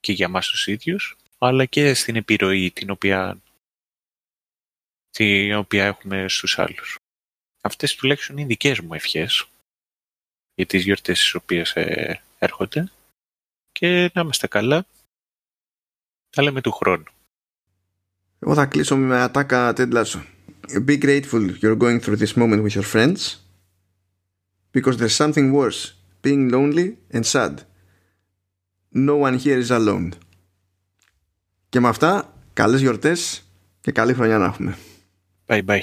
και 0.00 0.12
για 0.12 0.28
μας 0.28 0.48
τους 0.48 0.66
ίδιους, 0.66 1.16
αλλά 1.38 1.64
και 1.64 1.94
στην 1.94 2.16
επιρροή 2.16 2.70
την 2.70 2.90
οποία 2.90 3.40
την 5.10 5.54
οποία 5.54 5.86
έχουμε 5.86 6.28
στους 6.28 6.58
άλλους. 6.58 6.98
Αυτές 7.60 7.94
τουλάχιστον 7.94 8.36
είναι 8.36 8.44
οι 8.44 8.48
δικές 8.48 8.80
μου 8.80 8.94
ευχές 8.94 9.48
για 10.54 10.66
τις 10.66 10.84
γιορτές 10.84 11.20
τις 11.20 11.34
οποίες 11.34 11.72
ε, 11.76 12.22
έρχονται 12.38 12.90
και 13.72 14.10
να 14.14 14.20
είμαστε 14.20 14.46
καλά. 14.46 14.86
Τα 16.30 16.42
λέμε 16.42 16.60
του 16.60 16.72
χρόνου. 16.72 17.12
Εγώ 18.38 18.54
θα 18.54 18.66
κλείσω 18.66 18.96
με 18.96 19.20
ατάκα 19.20 19.72
Ted 19.76 19.92
Lasso. 19.92 20.37
Be 20.85 20.97
grateful 20.97 21.41
you're 21.61 21.75
going 21.85 21.99
through 21.99 22.17
this 22.23 22.35
moment 22.41 22.63
with 22.63 22.75
your 22.75 22.87
friends 22.93 23.19
because 24.71 24.95
there's 24.97 25.15
something 25.23 25.51
worse 25.51 25.93
being 26.21 26.49
lonely 26.49 26.97
and 27.11 27.25
sad. 27.25 27.53
No 28.91 29.15
one 29.17 29.37
here 29.37 29.59
is 29.59 29.71
alone. 29.71 30.09
Και 31.69 31.79
με 31.79 31.87
αυτά, 31.87 32.33
καλές 32.53 32.81
γιορτές 32.81 33.43
και 33.81 33.91
καλή 33.91 34.13
χρονιά 34.13 34.37
να 34.37 34.45
έχουμε. 34.45 34.77
Bye 35.47 35.61
bye. 35.65 35.81